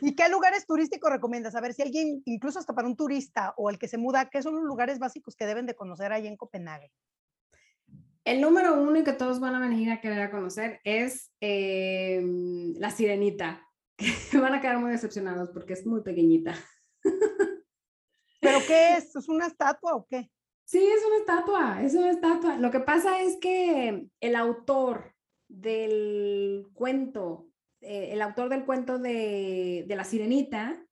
y, 0.00 0.08
¿Y 0.08 0.14
qué 0.14 0.28
lugares 0.28 0.66
turísticos 0.66 1.10
recomiendas? 1.10 1.54
A 1.54 1.60
ver 1.60 1.74
si 1.74 1.82
alguien, 1.82 2.22
incluso 2.24 2.58
hasta 2.58 2.74
para 2.74 2.88
un 2.88 2.96
turista 2.96 3.54
o 3.56 3.70
el 3.70 3.78
que 3.78 3.88
se 3.88 3.98
muda, 3.98 4.28
¿qué 4.30 4.42
son 4.42 4.54
los 4.54 4.64
lugares 4.64 4.98
básicos 4.98 5.36
que 5.36 5.46
deben 5.46 5.66
de 5.66 5.74
conocer 5.74 6.12
ahí 6.12 6.26
en 6.26 6.36
Copenhague? 6.36 6.92
El 8.24 8.40
número 8.40 8.74
uno 8.74 8.98
y 8.98 9.04
que 9.04 9.12
todos 9.12 9.38
van 9.38 9.54
a 9.54 9.60
venir 9.60 9.90
a 9.90 10.00
querer 10.00 10.20
a 10.20 10.30
conocer 10.32 10.80
es 10.82 11.30
eh, 11.40 12.20
la 12.76 12.90
sirenita. 12.90 13.62
Que 14.30 14.38
van 14.38 14.52
a 14.52 14.60
quedar 14.60 14.78
muy 14.78 14.90
decepcionados 14.90 15.50
porque 15.50 15.72
es 15.72 15.86
muy 15.86 16.02
pequeñita. 16.02 16.54
¿Pero 18.40 18.58
qué 18.66 18.96
es? 18.96 19.16
¿Es 19.16 19.28
una 19.28 19.46
estatua 19.46 19.94
o 19.94 20.06
qué? 20.06 20.30
Sí, 20.64 20.78
es 20.78 21.04
una 21.06 21.16
estatua, 21.18 21.82
es 21.82 21.94
una 21.94 22.10
estatua. 22.10 22.58
Lo 22.58 22.70
que 22.70 22.80
pasa 22.80 23.22
es 23.22 23.36
que 23.36 24.08
el 24.20 24.36
autor 24.36 25.14
del 25.48 26.66
cuento 26.74 27.45
eh, 27.86 28.12
el 28.12 28.22
autor 28.22 28.48
del 28.48 28.64
cuento 28.64 28.98
de, 28.98 29.84
de, 29.86 29.96
La 29.96 30.04
Sirenita 30.04 30.84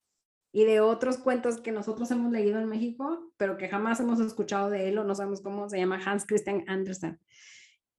y 0.52 0.64
de 0.64 0.80
otros 0.80 1.18
cuentos 1.18 1.60
que 1.60 1.72
nosotros 1.72 2.10
hemos 2.12 2.30
leído 2.30 2.60
en 2.60 2.68
México, 2.68 3.32
pero 3.36 3.56
que 3.56 3.68
jamás 3.68 3.98
hemos 3.98 4.20
escuchado 4.20 4.70
de 4.70 4.88
él 4.88 4.98
o 4.98 5.04
no 5.04 5.14
sabemos 5.14 5.40
cómo, 5.40 5.68
se 5.68 5.78
llama 5.78 6.00
Hans 6.04 6.24
Christian 6.24 6.64
Andersen. 6.68 7.18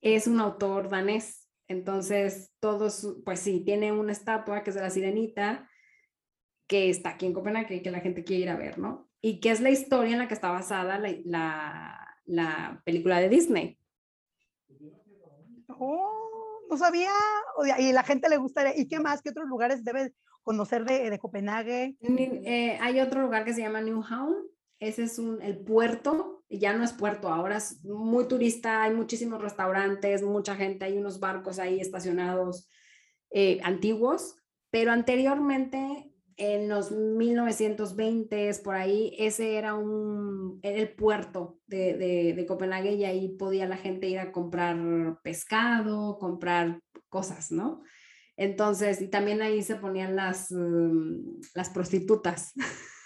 Es 0.01 0.27
un 0.27 0.39
autor 0.39 0.89
danés. 0.89 1.49
Entonces, 1.67 2.53
todos, 2.59 3.17
pues 3.25 3.41
sí, 3.41 3.65
tiene 3.65 3.91
una 3.91 4.13
estatua 4.13 4.63
que 4.63 4.69
es 4.69 4.75
de 4.75 4.81
La 4.81 4.89
Sirenita, 4.89 5.69
que 6.67 6.89
está 6.89 7.09
aquí 7.11 7.25
en 7.25 7.33
Copenhague 7.33 7.81
que 7.81 7.91
la 7.91 7.99
gente 7.99 8.23
quiere 8.23 8.43
ir 8.43 8.49
a 8.49 8.55
ver, 8.55 8.77
¿no? 8.77 9.09
Y 9.21 9.41
que 9.41 9.51
es 9.51 9.59
la 9.59 9.71
historia 9.71 10.13
en 10.13 10.19
la 10.19 10.27
que 10.27 10.35
está 10.35 10.51
basada 10.51 10.99
la, 10.99 11.13
la, 11.25 12.17
la 12.25 12.81
película 12.85 13.19
de 13.19 13.29
Disney. 13.29 13.77
Oh 15.67 16.24
no 16.69 16.77
sabía, 16.77 17.11
y 17.79 17.91
la 17.91 18.03
gente 18.03 18.29
le 18.29 18.37
gustaría. 18.37 18.77
¿Y 18.77 18.87
qué 18.87 18.99
más? 18.99 19.21
¿Qué 19.21 19.29
otros 19.29 19.47
lugares 19.47 19.83
debe 19.83 20.13
conocer 20.43 20.85
de, 20.85 21.09
de 21.09 21.19
Copenhague? 21.19 21.95
Eh, 22.01 22.77
hay 22.81 22.99
otro 22.99 23.21
lugar 23.21 23.45
que 23.45 23.53
se 23.53 23.61
llama 23.61 23.81
Newhavn, 23.81 24.35
ese 24.79 25.03
es 25.03 25.19
un, 25.19 25.41
el 25.41 25.57
puerto, 25.59 26.43
ya 26.49 26.73
no 26.73 26.83
es 26.83 26.93
puerto, 26.93 27.29
ahora 27.29 27.57
es 27.57 27.83
muy 27.83 28.27
turista, 28.27 28.83
hay 28.83 28.93
muchísimos 28.93 29.41
restaurantes, 29.41 30.21
mucha 30.21 30.55
gente, 30.55 30.85
hay 30.85 30.97
unos 30.97 31.19
barcos 31.19 31.59
ahí 31.59 31.79
estacionados 31.79 32.69
eh, 33.31 33.59
antiguos, 33.63 34.37
pero 34.69 34.91
anteriormente 34.91 36.11
en 36.37 36.67
los 36.67 36.91
1920s, 36.91 38.61
por 38.61 38.75
ahí, 38.75 39.15
ese 39.17 39.55
era 39.55 39.73
un, 39.73 40.59
el 40.63 40.89
puerto 40.89 41.59
de, 41.67 41.97
de, 41.97 42.33
de, 42.33 42.45
Copenhague 42.45 42.93
y 42.93 43.05
ahí 43.05 43.29
podía 43.37 43.67
la 43.67 43.77
gente 43.77 44.09
ir 44.09 44.19
a 44.19 44.31
comprar 44.31 44.77
pescado, 45.23 46.17
comprar 46.19 46.81
cosas, 47.09 47.51
¿no? 47.51 47.83
Entonces, 48.37 49.01
y 49.01 49.07
también 49.07 49.41
ahí 49.41 49.61
se 49.61 49.75
ponían 49.75 50.15
las, 50.15 50.51
um, 50.51 51.39
las 51.53 51.69
prostitutas. 51.69 52.53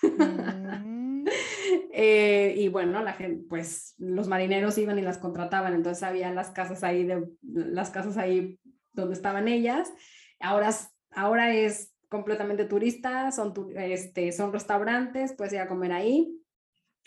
Mm. 0.01 1.25
eh, 1.93 2.55
y 2.57 2.67
bueno, 2.69 3.03
la 3.03 3.13
gente, 3.13 3.45
pues 3.47 3.93
los 3.99 4.27
marineros 4.27 4.77
iban 4.77 4.97
y 4.97 5.03
las 5.03 5.19
contrataban, 5.19 5.73
entonces 5.73 6.03
había 6.03 6.31
las 6.33 6.49
casas 6.49 6.83
ahí, 6.83 7.03
de, 7.03 7.27
las 7.43 7.91
casas 7.91 8.17
ahí 8.17 8.59
donde 8.93 9.13
estaban 9.13 9.47
ellas. 9.47 9.93
Ahora, 10.39 10.71
ahora 11.11 11.53
es 11.53 11.93
completamente 12.09 12.65
turistas, 12.65 13.35
son, 13.35 13.53
este, 13.75 14.31
son 14.31 14.51
restaurantes, 14.51 15.33
puedes 15.33 15.53
ir 15.53 15.59
a 15.59 15.67
comer 15.67 15.91
ahí. 15.93 16.35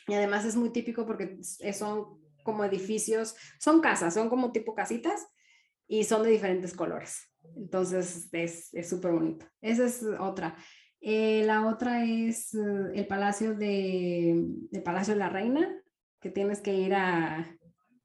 Y 0.08 0.14
además 0.14 0.44
es 0.44 0.56
muy 0.56 0.70
típico 0.70 1.06
porque 1.06 1.38
son 1.72 2.20
como 2.42 2.64
edificios, 2.64 3.36
son 3.60 3.80
casas, 3.80 4.14
son 4.14 4.28
como 4.28 4.52
tipo 4.52 4.74
casitas 4.74 5.28
y 5.86 6.04
son 6.04 6.22
de 6.22 6.30
diferentes 6.30 6.72
colores. 6.72 7.28
Entonces 7.56 8.28
es 8.32 8.88
súper 8.88 9.12
bonito. 9.12 9.46
Esa 9.60 9.84
es 9.84 10.02
otra. 10.18 10.56
Eh, 11.04 11.42
la 11.44 11.66
otra 11.66 12.04
es 12.04 12.54
uh, 12.54 12.92
el 12.94 13.08
Palacio 13.08 13.56
de, 13.56 14.30
el 14.70 14.82
Palacio 14.84 15.14
de 15.14 15.18
la 15.18 15.28
Reina, 15.28 15.82
que 16.20 16.30
tienes 16.30 16.60
que 16.60 16.74
ir 16.74 16.94
a, 16.94 17.58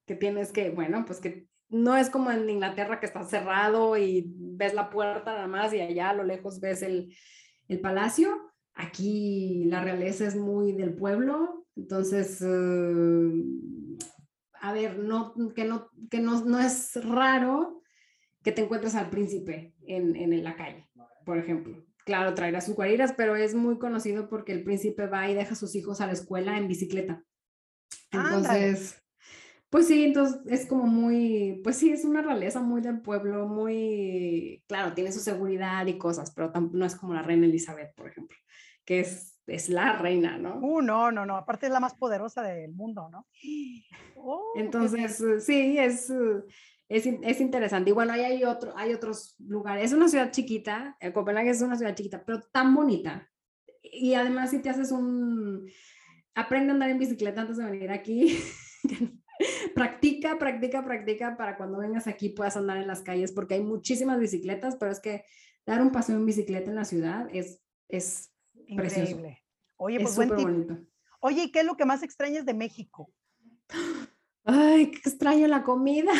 que 0.07 0.15
tienes 0.15 0.51
que, 0.51 0.71
bueno, 0.71 1.05
pues 1.05 1.19
que 1.19 1.47
no 1.69 1.95
es 1.95 2.09
como 2.09 2.31
en 2.31 2.49
Inglaterra 2.49 2.99
que 2.99 3.05
está 3.05 3.23
cerrado 3.23 3.97
y 3.97 4.25
ves 4.35 4.73
la 4.73 4.89
puerta 4.89 5.33
nada 5.33 5.47
más 5.47 5.73
y 5.73 5.81
allá 5.81 6.09
a 6.09 6.13
lo 6.13 6.23
lejos 6.23 6.59
ves 6.59 6.81
el, 6.81 7.15
el 7.67 7.79
palacio. 7.79 8.51
Aquí 8.73 9.63
la 9.65 9.83
realeza 9.83 10.25
es 10.25 10.35
muy 10.35 10.71
del 10.71 10.93
pueblo, 10.93 11.65
entonces, 11.75 12.41
uh, 12.41 13.97
a 14.53 14.73
ver, 14.73 14.99
no, 14.99 15.33
que, 15.55 15.65
no, 15.65 15.89
que 16.09 16.19
no, 16.19 16.43
no, 16.45 16.59
es 16.59 16.93
raro 17.03 17.81
que 18.43 18.51
te 18.51 18.63
encuentres 18.63 18.95
al 18.95 19.09
príncipe 19.09 19.75
en, 19.85 20.15
en 20.15 20.43
la 20.43 20.55
calle, 20.55 20.87
por 21.25 21.37
ejemplo. 21.37 21.83
Claro, 22.05 22.33
traerá 22.33 22.61
sus 22.61 22.75
guariras, 22.75 23.13
pero 23.17 23.35
es 23.35 23.53
muy 23.53 23.77
conocido 23.79 24.29
porque 24.29 24.53
el 24.53 24.63
príncipe 24.63 25.07
va 25.07 25.29
y 25.29 25.35
deja 25.35 25.53
a 25.53 25.57
sus 25.57 25.75
hijos 25.75 25.99
a 25.99 26.07
la 26.07 26.13
escuela 26.13 26.57
en 26.57 26.67
bicicleta. 26.67 27.23
Entonces, 28.11 29.03
pues 29.69 29.87
sí, 29.87 30.05
entonces 30.05 30.39
es 30.47 30.65
como 30.65 30.83
muy, 30.83 31.59
pues 31.63 31.75
sí, 31.75 31.91
es 31.91 32.05
una 32.05 32.21
realeza 32.21 32.61
muy 32.61 32.81
del 32.81 33.01
pueblo, 33.01 33.47
muy, 33.47 34.63
claro, 34.67 34.93
tiene 34.93 35.11
su 35.11 35.19
seguridad 35.19 35.85
y 35.87 35.97
cosas, 35.97 36.31
pero 36.31 36.51
no 36.71 36.85
es 36.85 36.95
como 36.95 37.13
la 37.13 37.21
reina 37.21 37.45
Elizabeth, 37.45 37.93
por 37.93 38.07
ejemplo, 38.07 38.37
que 38.85 39.01
es, 39.01 39.41
es 39.45 39.67
la 39.67 39.97
reina, 39.97 40.37
¿no? 40.37 40.59
Uh, 40.59 40.81
no, 40.81 41.11
no, 41.11 41.25
no, 41.25 41.35
aparte 41.35 41.65
es 41.65 41.73
la 41.73 41.81
más 41.81 41.95
poderosa 41.95 42.41
del 42.43 42.71
mundo, 42.71 43.09
¿no? 43.09 43.27
Oh, 44.15 44.53
entonces, 44.55 45.21
sí, 45.45 45.77
es, 45.77 46.09
es, 46.87 47.05
es, 47.05 47.41
interesante. 47.41 47.89
Y 47.89 47.93
bueno, 47.93 48.13
ahí 48.13 48.21
hay, 48.21 48.43
otro, 48.45 48.73
hay 48.77 48.93
otros 48.93 49.35
lugares. 49.39 49.85
Es 49.85 49.93
una 49.93 50.07
ciudad 50.07 50.31
chiquita, 50.31 50.97
eh, 51.01 51.11
Copenhague 51.11 51.49
es 51.49 51.61
una 51.61 51.75
ciudad 51.75 51.93
chiquita, 51.93 52.23
pero 52.25 52.41
tan 52.41 52.73
bonita. 52.73 53.29
Y 53.83 54.13
además, 54.13 54.51
si 54.51 54.61
te 54.61 54.69
haces 54.69 54.91
un... 54.91 55.69
Aprende 56.35 56.71
a 56.71 56.73
andar 56.73 56.89
en 56.89 56.99
bicicleta 56.99 57.41
antes 57.41 57.57
de 57.57 57.65
venir 57.65 57.91
aquí. 57.91 58.37
practica, 59.75 60.37
practica, 60.37 60.83
practica 60.83 61.37
para 61.37 61.57
cuando 61.57 61.79
vengas 61.79 62.07
aquí 62.07 62.29
puedas 62.29 62.57
andar 62.57 62.77
en 62.77 62.87
las 62.87 63.01
calles, 63.01 63.31
porque 63.31 63.55
hay 63.55 63.61
muchísimas 63.61 64.19
bicicletas, 64.19 64.75
pero 64.77 64.91
es 64.91 64.99
que 64.99 65.23
dar 65.65 65.81
un 65.81 65.91
paseo 65.91 66.15
en 66.15 66.25
bicicleta 66.25 66.69
en 66.69 66.75
la 66.75 66.85
ciudad 66.85 67.27
es, 67.33 67.61
es 67.87 68.31
precioso. 68.75 69.21
Oye, 69.77 69.99
pues 69.99 70.15
buen 70.15 70.29
bonito. 70.29 70.77
Oye, 71.19 71.51
qué 71.51 71.59
es 71.59 71.65
lo 71.65 71.75
que 71.75 71.85
más 71.85 72.03
extrañas 72.03 72.45
de 72.45 72.53
México? 72.53 73.11
Ay, 74.43 74.91
qué 74.91 75.09
extraño 75.09 75.47
la 75.47 75.63
comida. 75.63 76.13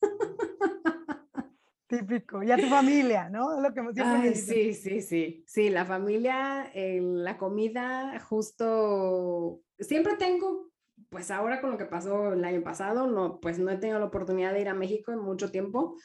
Típico, 1.88 2.42
ya 2.42 2.56
tu 2.56 2.68
familia, 2.68 3.28
¿no? 3.28 3.60
Lo 3.60 3.74
que 3.74 3.82
Ay, 4.02 4.34
sí, 4.34 4.72
sí, 4.72 5.02
sí, 5.02 5.44
sí, 5.46 5.68
la 5.68 5.84
familia, 5.84 6.70
la 6.74 7.36
comida, 7.36 8.18
justo, 8.20 9.60
siempre 9.78 10.16
tengo 10.16 10.71
pues 11.12 11.30
ahora 11.30 11.60
con 11.60 11.70
lo 11.70 11.78
que 11.78 11.84
pasó 11.84 12.32
el 12.32 12.44
año 12.44 12.62
pasado, 12.62 13.06
no, 13.06 13.38
pues 13.38 13.58
no 13.58 13.70
he 13.70 13.76
tenido 13.76 13.98
la 13.98 14.06
oportunidad 14.06 14.54
de 14.54 14.62
ir 14.62 14.68
a 14.68 14.74
México 14.74 15.12
en 15.12 15.18
mucho 15.18 15.50
tiempo. 15.50 15.96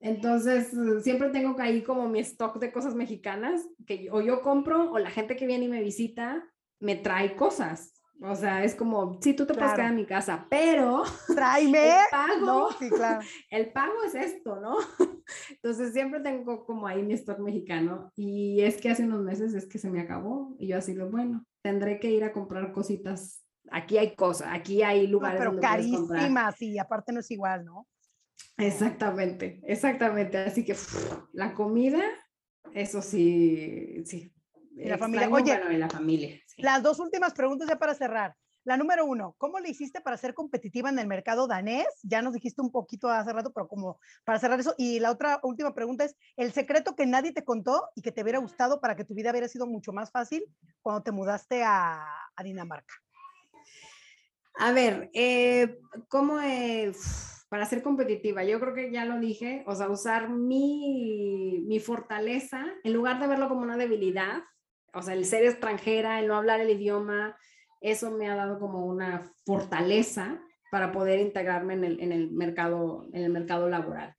Entonces, 0.00 0.72
siempre 1.02 1.30
tengo 1.30 1.58
ahí 1.60 1.82
como 1.82 2.08
mi 2.08 2.18
stock 2.18 2.58
de 2.58 2.72
cosas 2.72 2.96
mexicanas 2.96 3.66
que 3.86 4.08
o 4.10 4.20
yo 4.20 4.42
compro 4.42 4.90
o 4.90 4.98
la 4.98 5.10
gente 5.10 5.36
que 5.36 5.46
viene 5.46 5.66
y 5.66 5.68
me 5.68 5.82
visita 5.82 6.44
me 6.80 6.96
trae 6.96 7.36
cosas. 7.36 7.94
O 8.20 8.34
sea, 8.34 8.64
es 8.64 8.74
como, 8.74 9.18
sí, 9.20 9.34
tú 9.34 9.46
te 9.46 9.54
puedes 9.54 9.72
quedar 9.72 9.90
en 9.90 9.96
mi 9.96 10.06
casa, 10.06 10.46
pero 10.50 11.04
tráeme. 11.34 11.90
El 11.90 12.04
pago, 12.10 12.68
sí, 12.78 12.90
claro. 12.90 13.24
el 13.50 13.72
pago 13.72 14.02
es 14.04 14.14
esto, 14.14 14.60
¿no? 14.60 14.76
Entonces 15.50 15.92
siempre 15.92 16.20
tengo 16.20 16.64
como 16.64 16.86
ahí 16.86 17.02
mi 17.02 17.14
stock 17.14 17.38
mexicano 17.38 18.10
y 18.16 18.62
es 18.62 18.80
que 18.80 18.90
hace 18.90 19.04
unos 19.04 19.22
meses 19.22 19.54
es 19.54 19.66
que 19.66 19.78
se 19.78 19.90
me 19.90 20.00
acabó 20.00 20.56
y 20.58 20.68
yo 20.68 20.78
así 20.78 20.92
lo 20.94 21.10
bueno, 21.10 21.44
tendré 21.62 22.00
que 22.00 22.10
ir 22.10 22.24
a 22.24 22.32
comprar 22.32 22.72
cositas. 22.72 23.43
Aquí 23.70 23.98
hay 23.98 24.14
cosas, 24.14 24.48
aquí 24.52 24.82
hay 24.82 25.06
lugares. 25.06 25.40
No, 25.40 25.50
pero 25.50 25.60
carísimas 25.60 26.60
y 26.60 26.78
aparte 26.78 27.12
no 27.12 27.20
es 27.20 27.30
igual, 27.30 27.64
¿no? 27.64 27.86
Exactamente, 28.56 29.60
exactamente. 29.64 30.38
Así 30.38 30.64
que 30.64 30.76
la 31.32 31.54
comida, 31.54 32.02
eso 32.72 33.02
sí, 33.02 34.02
sí. 34.04 34.32
Y 34.76 34.88
la 34.88 34.98
familia. 34.98 35.28
Oye, 35.28 35.78
la 35.78 35.88
familia. 35.88 36.40
Las 36.58 36.82
dos 36.82 37.00
últimas 37.00 37.34
preguntas 37.34 37.68
ya 37.68 37.78
para 37.78 37.94
cerrar. 37.94 38.34
La 38.66 38.78
número 38.78 39.04
uno, 39.04 39.34
¿cómo 39.36 39.60
le 39.60 39.68
hiciste 39.68 40.00
para 40.00 40.16
ser 40.16 40.32
competitiva 40.32 40.88
en 40.88 40.98
el 40.98 41.06
mercado 41.06 41.46
danés? 41.46 41.86
Ya 42.02 42.22
nos 42.22 42.32
dijiste 42.32 42.62
un 42.62 42.72
poquito 42.72 43.10
hace 43.10 43.30
rato, 43.30 43.52
pero 43.52 43.68
como 43.68 44.00
para 44.24 44.38
cerrar 44.38 44.58
eso. 44.58 44.74
Y 44.78 45.00
la 45.00 45.10
otra 45.10 45.38
última 45.42 45.74
pregunta 45.74 46.04
es, 46.04 46.16
¿el 46.36 46.50
secreto 46.50 46.96
que 46.96 47.04
nadie 47.04 47.32
te 47.32 47.44
contó 47.44 47.90
y 47.94 48.00
que 48.00 48.10
te 48.10 48.22
hubiera 48.22 48.38
gustado 48.38 48.80
para 48.80 48.96
que 48.96 49.04
tu 49.04 49.12
vida 49.12 49.32
hubiera 49.32 49.48
sido 49.48 49.66
mucho 49.66 49.92
más 49.92 50.10
fácil 50.10 50.46
cuando 50.80 51.02
te 51.02 51.12
mudaste 51.12 51.62
a, 51.62 52.06
Dinamarca? 52.42 52.94
A 54.54 54.72
ver, 54.72 55.10
eh, 55.14 55.78
¿cómo 56.08 56.40
es? 56.40 57.34
para 57.54 57.66
ser 57.66 57.84
competitiva, 57.84 58.42
yo 58.42 58.58
creo 58.58 58.74
que 58.74 58.90
ya 58.90 59.04
lo 59.04 59.20
dije, 59.20 59.62
o 59.68 59.76
sea, 59.76 59.88
usar 59.88 60.28
mi, 60.28 61.62
mi 61.68 61.78
fortaleza 61.78 62.66
en 62.82 62.92
lugar 62.92 63.20
de 63.20 63.28
verlo 63.28 63.48
como 63.48 63.62
una 63.62 63.76
debilidad, 63.76 64.42
o 64.92 65.02
sea, 65.02 65.14
el 65.14 65.24
ser 65.24 65.44
extranjera, 65.44 66.18
el 66.18 66.26
no 66.26 66.34
hablar 66.34 66.58
el 66.58 66.70
idioma, 66.70 67.36
eso 67.80 68.10
me 68.10 68.28
ha 68.28 68.34
dado 68.34 68.58
como 68.58 68.84
una 68.84 69.30
fortaleza 69.46 70.42
para 70.72 70.90
poder 70.90 71.20
integrarme 71.20 71.74
en 71.74 71.84
el, 71.84 72.00
en 72.00 72.10
el 72.10 72.32
mercado, 72.32 73.08
en 73.12 73.22
el 73.22 73.30
mercado 73.30 73.68
laboral. 73.68 74.16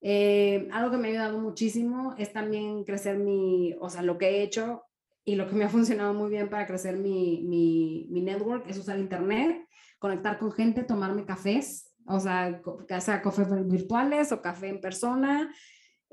Eh, 0.00 0.68
algo 0.72 0.90
que 0.90 0.96
me 0.96 1.06
ha 1.06 1.10
ayudado 1.12 1.38
muchísimo 1.38 2.16
es 2.18 2.32
también 2.32 2.82
crecer 2.82 3.18
mi, 3.18 3.76
o 3.78 3.88
sea, 3.88 4.02
lo 4.02 4.18
que 4.18 4.30
he 4.30 4.42
hecho 4.42 4.82
y 5.24 5.36
lo 5.36 5.48
que 5.48 5.54
me 5.54 5.64
ha 5.64 5.68
funcionado 5.68 6.12
muy 6.14 6.30
bien 6.30 6.48
para 6.50 6.66
crecer 6.66 6.96
mi, 6.96 7.42
mi, 7.46 8.06
mi 8.10 8.20
network 8.20 8.68
es 8.68 8.78
usar 8.78 8.98
internet, 8.98 9.66
conectar 9.98 10.38
con 10.38 10.52
gente, 10.52 10.84
tomarme 10.84 11.24
cafés, 11.24 11.94
o 12.06 12.20
sea, 12.20 12.60
sea 13.00 13.22
cafés 13.22 13.48
virtuales 13.66 14.32
o 14.32 14.42
café 14.42 14.68
en 14.68 14.80
persona, 14.80 15.50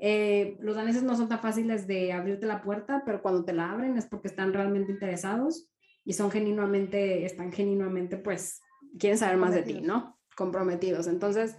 eh, 0.04 0.56
los 0.60 0.74
daneses 0.74 1.04
no 1.04 1.16
son 1.16 1.28
tan 1.28 1.38
fáciles 1.38 1.86
de 1.86 2.12
abrirte 2.12 2.44
la 2.44 2.60
puerta, 2.60 3.04
pero 3.06 3.22
cuando 3.22 3.44
te 3.44 3.52
la 3.52 3.70
abren 3.70 3.96
es 3.96 4.06
porque 4.06 4.26
están 4.26 4.52
realmente 4.52 4.90
interesados 4.90 5.70
y 6.04 6.14
son 6.14 6.28
genuinamente, 6.30 7.24
están 7.24 7.52
genuinamente, 7.52 8.16
pues, 8.16 8.60
quieren 8.98 9.16
saber 9.16 9.36
más 9.36 9.54
de 9.54 9.62
ti, 9.62 9.80
¿no? 9.80 10.18
Comprometidos. 10.36 11.06
Entonces, 11.06 11.56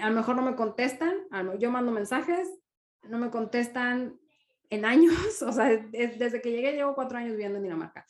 a 0.00 0.10
lo 0.10 0.14
mejor 0.14 0.36
no 0.36 0.42
me 0.42 0.54
contestan, 0.54 1.12
yo 1.58 1.72
mando 1.72 1.90
mensajes, 1.90 2.48
no 3.02 3.18
me 3.18 3.30
contestan 3.30 4.20
en 4.70 4.84
años, 4.84 5.14
o 5.42 5.52
sea, 5.52 5.68
desde 5.68 6.40
que 6.40 6.50
llegué 6.50 6.72
llevo 6.72 6.94
cuatro 6.94 7.18
años 7.18 7.32
viviendo 7.32 7.58
en 7.58 7.64
Dinamarca 7.64 8.06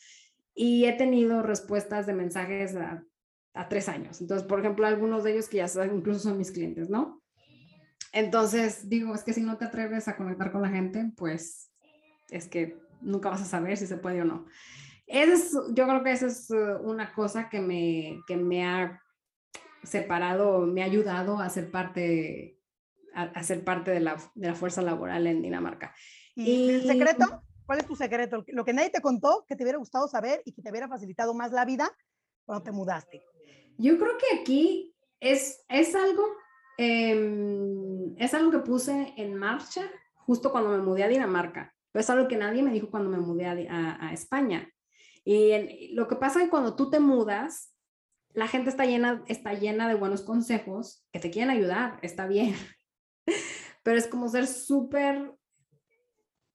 y 0.55 0.85
he 0.85 0.93
tenido 0.93 1.43
respuestas 1.43 2.07
de 2.07 2.15
mensajes 2.15 2.77
a, 2.77 3.05
a 3.55 3.69
tres 3.69 3.89
años. 3.89 4.21
Entonces, 4.21 4.47
por 4.47 4.61
ejemplo, 4.61 4.87
algunos 4.87 5.25
de 5.25 5.33
ellos 5.33 5.49
que 5.49 5.59
ya 5.59 5.69
son, 5.69 5.97
incluso 5.97 6.21
son 6.21 6.39
mis 6.39 6.53
clientes, 6.53 6.91
¿no? 6.91 7.23
Entonces, 8.13 8.89
digo, 8.89 9.15
es 9.15 9.25
que 9.25 9.33
si 9.33 9.43
no 9.43 9.59
te 9.59 9.65
atreves 9.65 10.07
a 10.07 10.17
conectar 10.17 10.53
con 10.53 10.63
la 10.63 10.69
gente, 10.69 11.13
pues 11.17 11.73
es 12.31 12.47
que 12.47 12.79
nunca 13.01 13.31
vas 13.31 13.43
a 13.43 13.47
saber 13.47 13.77
si 13.77 13.89
se 13.89 13.97
puede 13.97 14.23
o 14.23 14.25
no. 14.25 14.47
Es, 15.07 15.53
yo 15.73 15.87
creo 15.87 16.03
que 16.03 16.13
esa 16.13 16.27
es 16.27 16.49
uh, 16.51 16.81
una 16.83 17.13
cosa 17.13 17.49
que 17.49 17.61
me, 17.61 18.21
que 18.27 18.37
me 18.37 18.65
ha 18.65 19.03
separado, 19.83 20.67
me 20.67 20.83
ha 20.83 20.87
ayudado 20.87 21.41
a 21.41 21.51
ser 21.51 21.71
parte, 21.71 22.59
a, 23.15 23.43
ser 23.43 23.65
parte 23.65 23.91
de 23.91 24.01
la, 24.01 24.17
de 24.35 24.49
la, 24.49 24.55
fuerza 24.55 24.81
laboral 24.81 25.27
en 25.27 25.43
Dinamarca. 25.43 25.95
¿Y, 26.35 26.71
el 26.71 26.87
secreto? 26.87 27.43
¿Cuál 27.67 27.81
es 27.81 27.87
tu 27.87 27.97
secreto? 27.97 28.45
Lo 28.49 28.65
que 28.65 28.73
nadie 28.73 28.91
te 28.91 29.01
contó, 29.01 29.45
que 29.49 29.57
te 29.57 29.63
hubiera 29.63 29.79
gustado 29.79 30.09
saber 30.09 30.43
y 30.45 30.53
que 30.53 30.63
te 30.63 30.71
hubiera 30.71 30.89
facilitado 30.89 31.33
más 31.35 31.53
la 31.53 31.65
vida 31.65 31.91
cuando 32.45 32.63
te 32.63 32.73
mudaste. 32.73 33.25
Yo 33.79 33.99
creo 33.99 34.19
que 34.19 34.41
aquí 34.41 34.95
es, 35.21 35.65
es 35.69 35.95
algo 35.95 36.25
Em, 36.77 38.17
es 38.19 38.35
algo 38.35 38.51
que 38.51 38.59
puse 38.59 39.15
en 39.17 39.37
marcha 39.37 39.89
justo 40.15 40.51
cuando 40.51 40.71
me 40.71 40.79
mudé 40.79 41.05
a 41.05 41.09
Dinamarca. 41.09 41.73
es 41.93 42.11
algo 42.11 42.27
que 42.27 42.37
nadie 42.37 42.63
me 42.63 42.73
dijo 42.73 42.91
cuando 42.91 43.09
me 43.09 43.19
mudé 43.19 43.47
a, 43.47 44.13
España. 44.13 44.69
Y 45.25 45.95
lo 45.95 46.09
que 46.09 46.17
pasa 46.17 46.41
es 46.41 46.47
que 46.47 46.51
cuando 46.51 46.75
tú 46.75 46.91
te 46.91 46.99
mudas, 46.99 47.73
la 48.33 48.49
gente 48.49 48.71
está 48.71 48.85
llena, 48.85 49.23
está 49.29 49.55
llena 49.55 49.89
de 49.89 49.95
buenos 49.95 50.23
consejos 50.23 51.07
que 51.13 51.21
te 51.21 51.31
quieren 51.31 51.51
ayudar, 51.51 52.01
está 52.03 52.27
bien. 52.27 52.55
Pero 53.85 53.97
es 53.97 54.09
como 54.09 54.29
ser 54.29 54.47
súper 54.49 55.33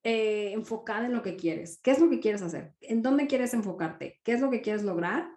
eh, 0.04 0.52
enfocada 0.54 1.06
en 1.06 1.14
lo 1.14 1.22
que 1.22 1.36
quieres. 1.36 1.80
¿Qué 1.82 1.92
es 1.92 2.00
lo 2.00 2.10
que 2.10 2.20
quieres 2.20 2.42
hacer? 2.42 2.74
¿En 2.82 3.02
dónde 3.02 3.28
quieres 3.28 3.54
enfocarte? 3.54 4.20
¿Qué 4.24 4.34
es 4.34 4.42
lo 4.42 4.50
que 4.50 4.62
quieres 4.62 4.84
lograr? 4.84 5.30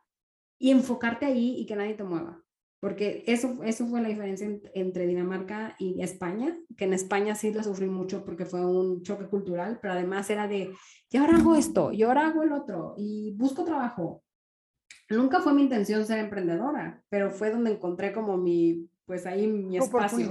Y 0.58 0.70
enfocarte 0.70 1.26
ahí 1.26 1.56
y 1.58 1.66
que 1.66 1.76
nadie 1.76 1.94
te 1.94 2.04
mueva 2.04 2.42
porque 2.82 3.22
eso, 3.28 3.62
eso 3.62 3.86
fue 3.86 4.00
la 4.00 4.08
diferencia 4.08 4.48
entre 4.74 5.06
Dinamarca 5.06 5.76
y 5.78 6.02
España, 6.02 6.58
que 6.76 6.86
en 6.86 6.94
España 6.94 7.36
sí 7.36 7.52
lo 7.52 7.62
sufrí 7.62 7.86
mucho 7.86 8.24
porque 8.24 8.44
fue 8.44 8.66
un 8.66 9.02
choque 9.02 9.28
cultural, 9.28 9.78
pero 9.80 9.94
además 9.94 10.28
era 10.30 10.48
de, 10.48 10.74
y 11.08 11.16
ahora 11.16 11.36
hago 11.36 11.54
esto, 11.54 11.92
y 11.92 12.02
ahora 12.02 12.26
hago 12.26 12.42
el 12.42 12.50
otro, 12.50 12.94
y 12.98 13.36
busco 13.36 13.62
trabajo. 13.62 14.24
Nunca 15.08 15.40
fue 15.40 15.54
mi 15.54 15.62
intención 15.62 16.04
ser 16.04 16.18
emprendedora, 16.18 17.00
pero 17.08 17.30
fue 17.30 17.52
donde 17.52 17.70
encontré 17.70 18.12
como 18.12 18.36
mi, 18.36 18.90
pues 19.04 19.26
ahí 19.26 19.46
mi 19.46 19.76
espacio. 19.76 20.28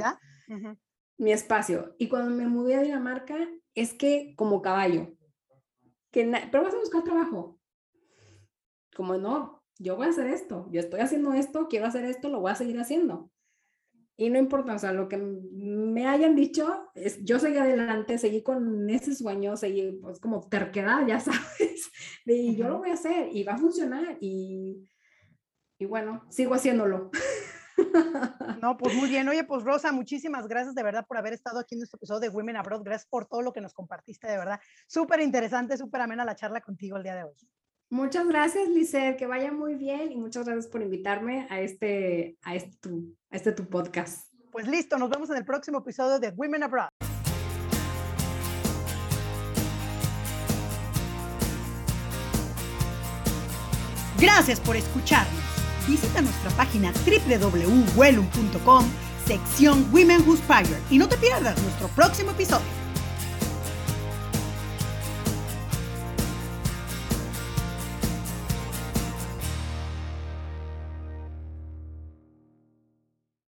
Mi 1.17 1.31
espacio. 1.31 1.95
Y 1.99 2.09
cuando 2.09 2.31
me 2.31 2.49
mudé 2.49 2.75
a 2.75 2.81
Dinamarca, 2.81 3.37
es 3.75 3.93
que 3.93 4.33
como 4.35 4.61
caballo, 4.61 5.15
que 6.11 6.29
pero 6.51 6.63
vas 6.63 6.73
a 6.73 6.79
buscar 6.79 7.03
trabajo. 7.03 7.59
Como 8.95 9.17
no, 9.17 9.63
yo 9.79 9.95
voy 9.95 10.07
a 10.07 10.09
hacer 10.09 10.27
esto, 10.27 10.67
yo 10.71 10.79
estoy 10.79 10.99
haciendo 10.99 11.33
esto, 11.33 11.67
quiero 11.69 11.85
hacer 11.85 12.05
esto, 12.05 12.29
lo 12.29 12.41
voy 12.41 12.51
a 12.51 12.55
seguir 12.55 12.79
haciendo. 12.79 13.31
Y 14.17 14.29
no 14.29 14.37
importa, 14.37 14.75
o 14.75 14.79
sea, 14.79 14.93
lo 14.93 15.07
que 15.07 15.17
me 15.17 16.05
hayan 16.05 16.35
dicho, 16.35 16.91
es, 16.93 17.23
yo 17.23 17.39
seguí 17.39 17.57
adelante, 17.57 18.19
seguí 18.19 18.43
con 18.43 18.89
ese 18.89 19.15
sueño, 19.15 19.57
seguí 19.57 19.93
pues 19.93 20.19
como 20.19 20.47
terquedad, 20.47 21.07
ya 21.07 21.19
sabes, 21.19 21.91
de 22.25 22.55
yo 22.55 22.69
lo 22.69 22.79
voy 22.79 22.91
a 22.91 22.93
hacer 22.93 23.29
y 23.31 23.43
va 23.43 23.53
a 23.53 23.57
funcionar 23.57 24.17
y, 24.19 24.87
y 25.79 25.85
bueno, 25.85 26.23
sigo 26.29 26.53
haciéndolo. 26.53 27.09
No, 28.61 28.77
pues 28.77 28.95
muy 28.95 29.09
bien. 29.09 29.27
Oye, 29.27 29.43
pues 29.43 29.63
Rosa, 29.63 29.91
muchísimas 29.91 30.47
gracias 30.47 30.75
de 30.75 30.83
verdad 30.83 31.05
por 31.07 31.17
haber 31.17 31.33
estado 31.33 31.59
aquí 31.59 31.75
en 31.75 31.79
nuestro 31.79 31.97
episodio 31.97 32.19
de 32.19 32.29
Women 32.29 32.57
Abroad. 32.57 32.83
Gracias 32.83 33.09
por 33.09 33.25
todo 33.25 33.41
lo 33.41 33.51
que 33.51 33.61
nos 33.61 33.73
compartiste, 33.73 34.27
de 34.27 34.37
verdad. 34.37 34.59
Súper 34.87 35.19
interesante, 35.21 35.77
súper 35.77 36.01
amena 36.01 36.23
la 36.23 36.35
charla 36.35 36.61
contigo 36.61 36.97
el 36.97 37.03
día 37.03 37.15
de 37.15 37.23
hoy. 37.23 37.33
Muchas 37.89 38.27
gracias, 38.27 38.69
Lizeth, 38.69 39.17
que 39.17 39.27
vaya 39.27 39.51
muy 39.51 39.75
bien 39.75 40.11
y 40.11 40.15
muchas 40.15 40.45
gracias 40.45 40.67
por 40.67 40.81
invitarme 40.81 41.47
a 41.49 41.59
este, 41.59 42.37
a 42.43 42.55
este, 42.55 42.77
tu, 42.77 43.17
a 43.29 43.35
este 43.35 43.51
tu 43.51 43.67
podcast. 43.67 44.31
Pues 44.51 44.67
listo, 44.67 44.97
nos 44.97 45.09
vemos 45.09 45.29
en 45.29 45.37
el 45.37 45.45
próximo 45.45 45.79
episodio 45.79 46.19
de 46.19 46.29
Women 46.29 46.63
Abroad. 46.63 46.89
Gracias 54.21 54.59
por 54.59 54.75
escucharnos. 54.75 55.40
Visita 55.87 56.21
nuestra 56.21 56.51
página 56.51 56.91
www.wellum.com, 56.91 58.85
sección 59.25 59.87
Women 59.91 60.21
Who 60.21 60.35
Inspire, 60.35 60.77
y 60.89 60.97
no 60.97 61.07
te 61.07 61.17
pierdas 61.17 61.61
nuestro 61.61 61.87
próximo 61.89 62.31
episodio. 62.31 62.90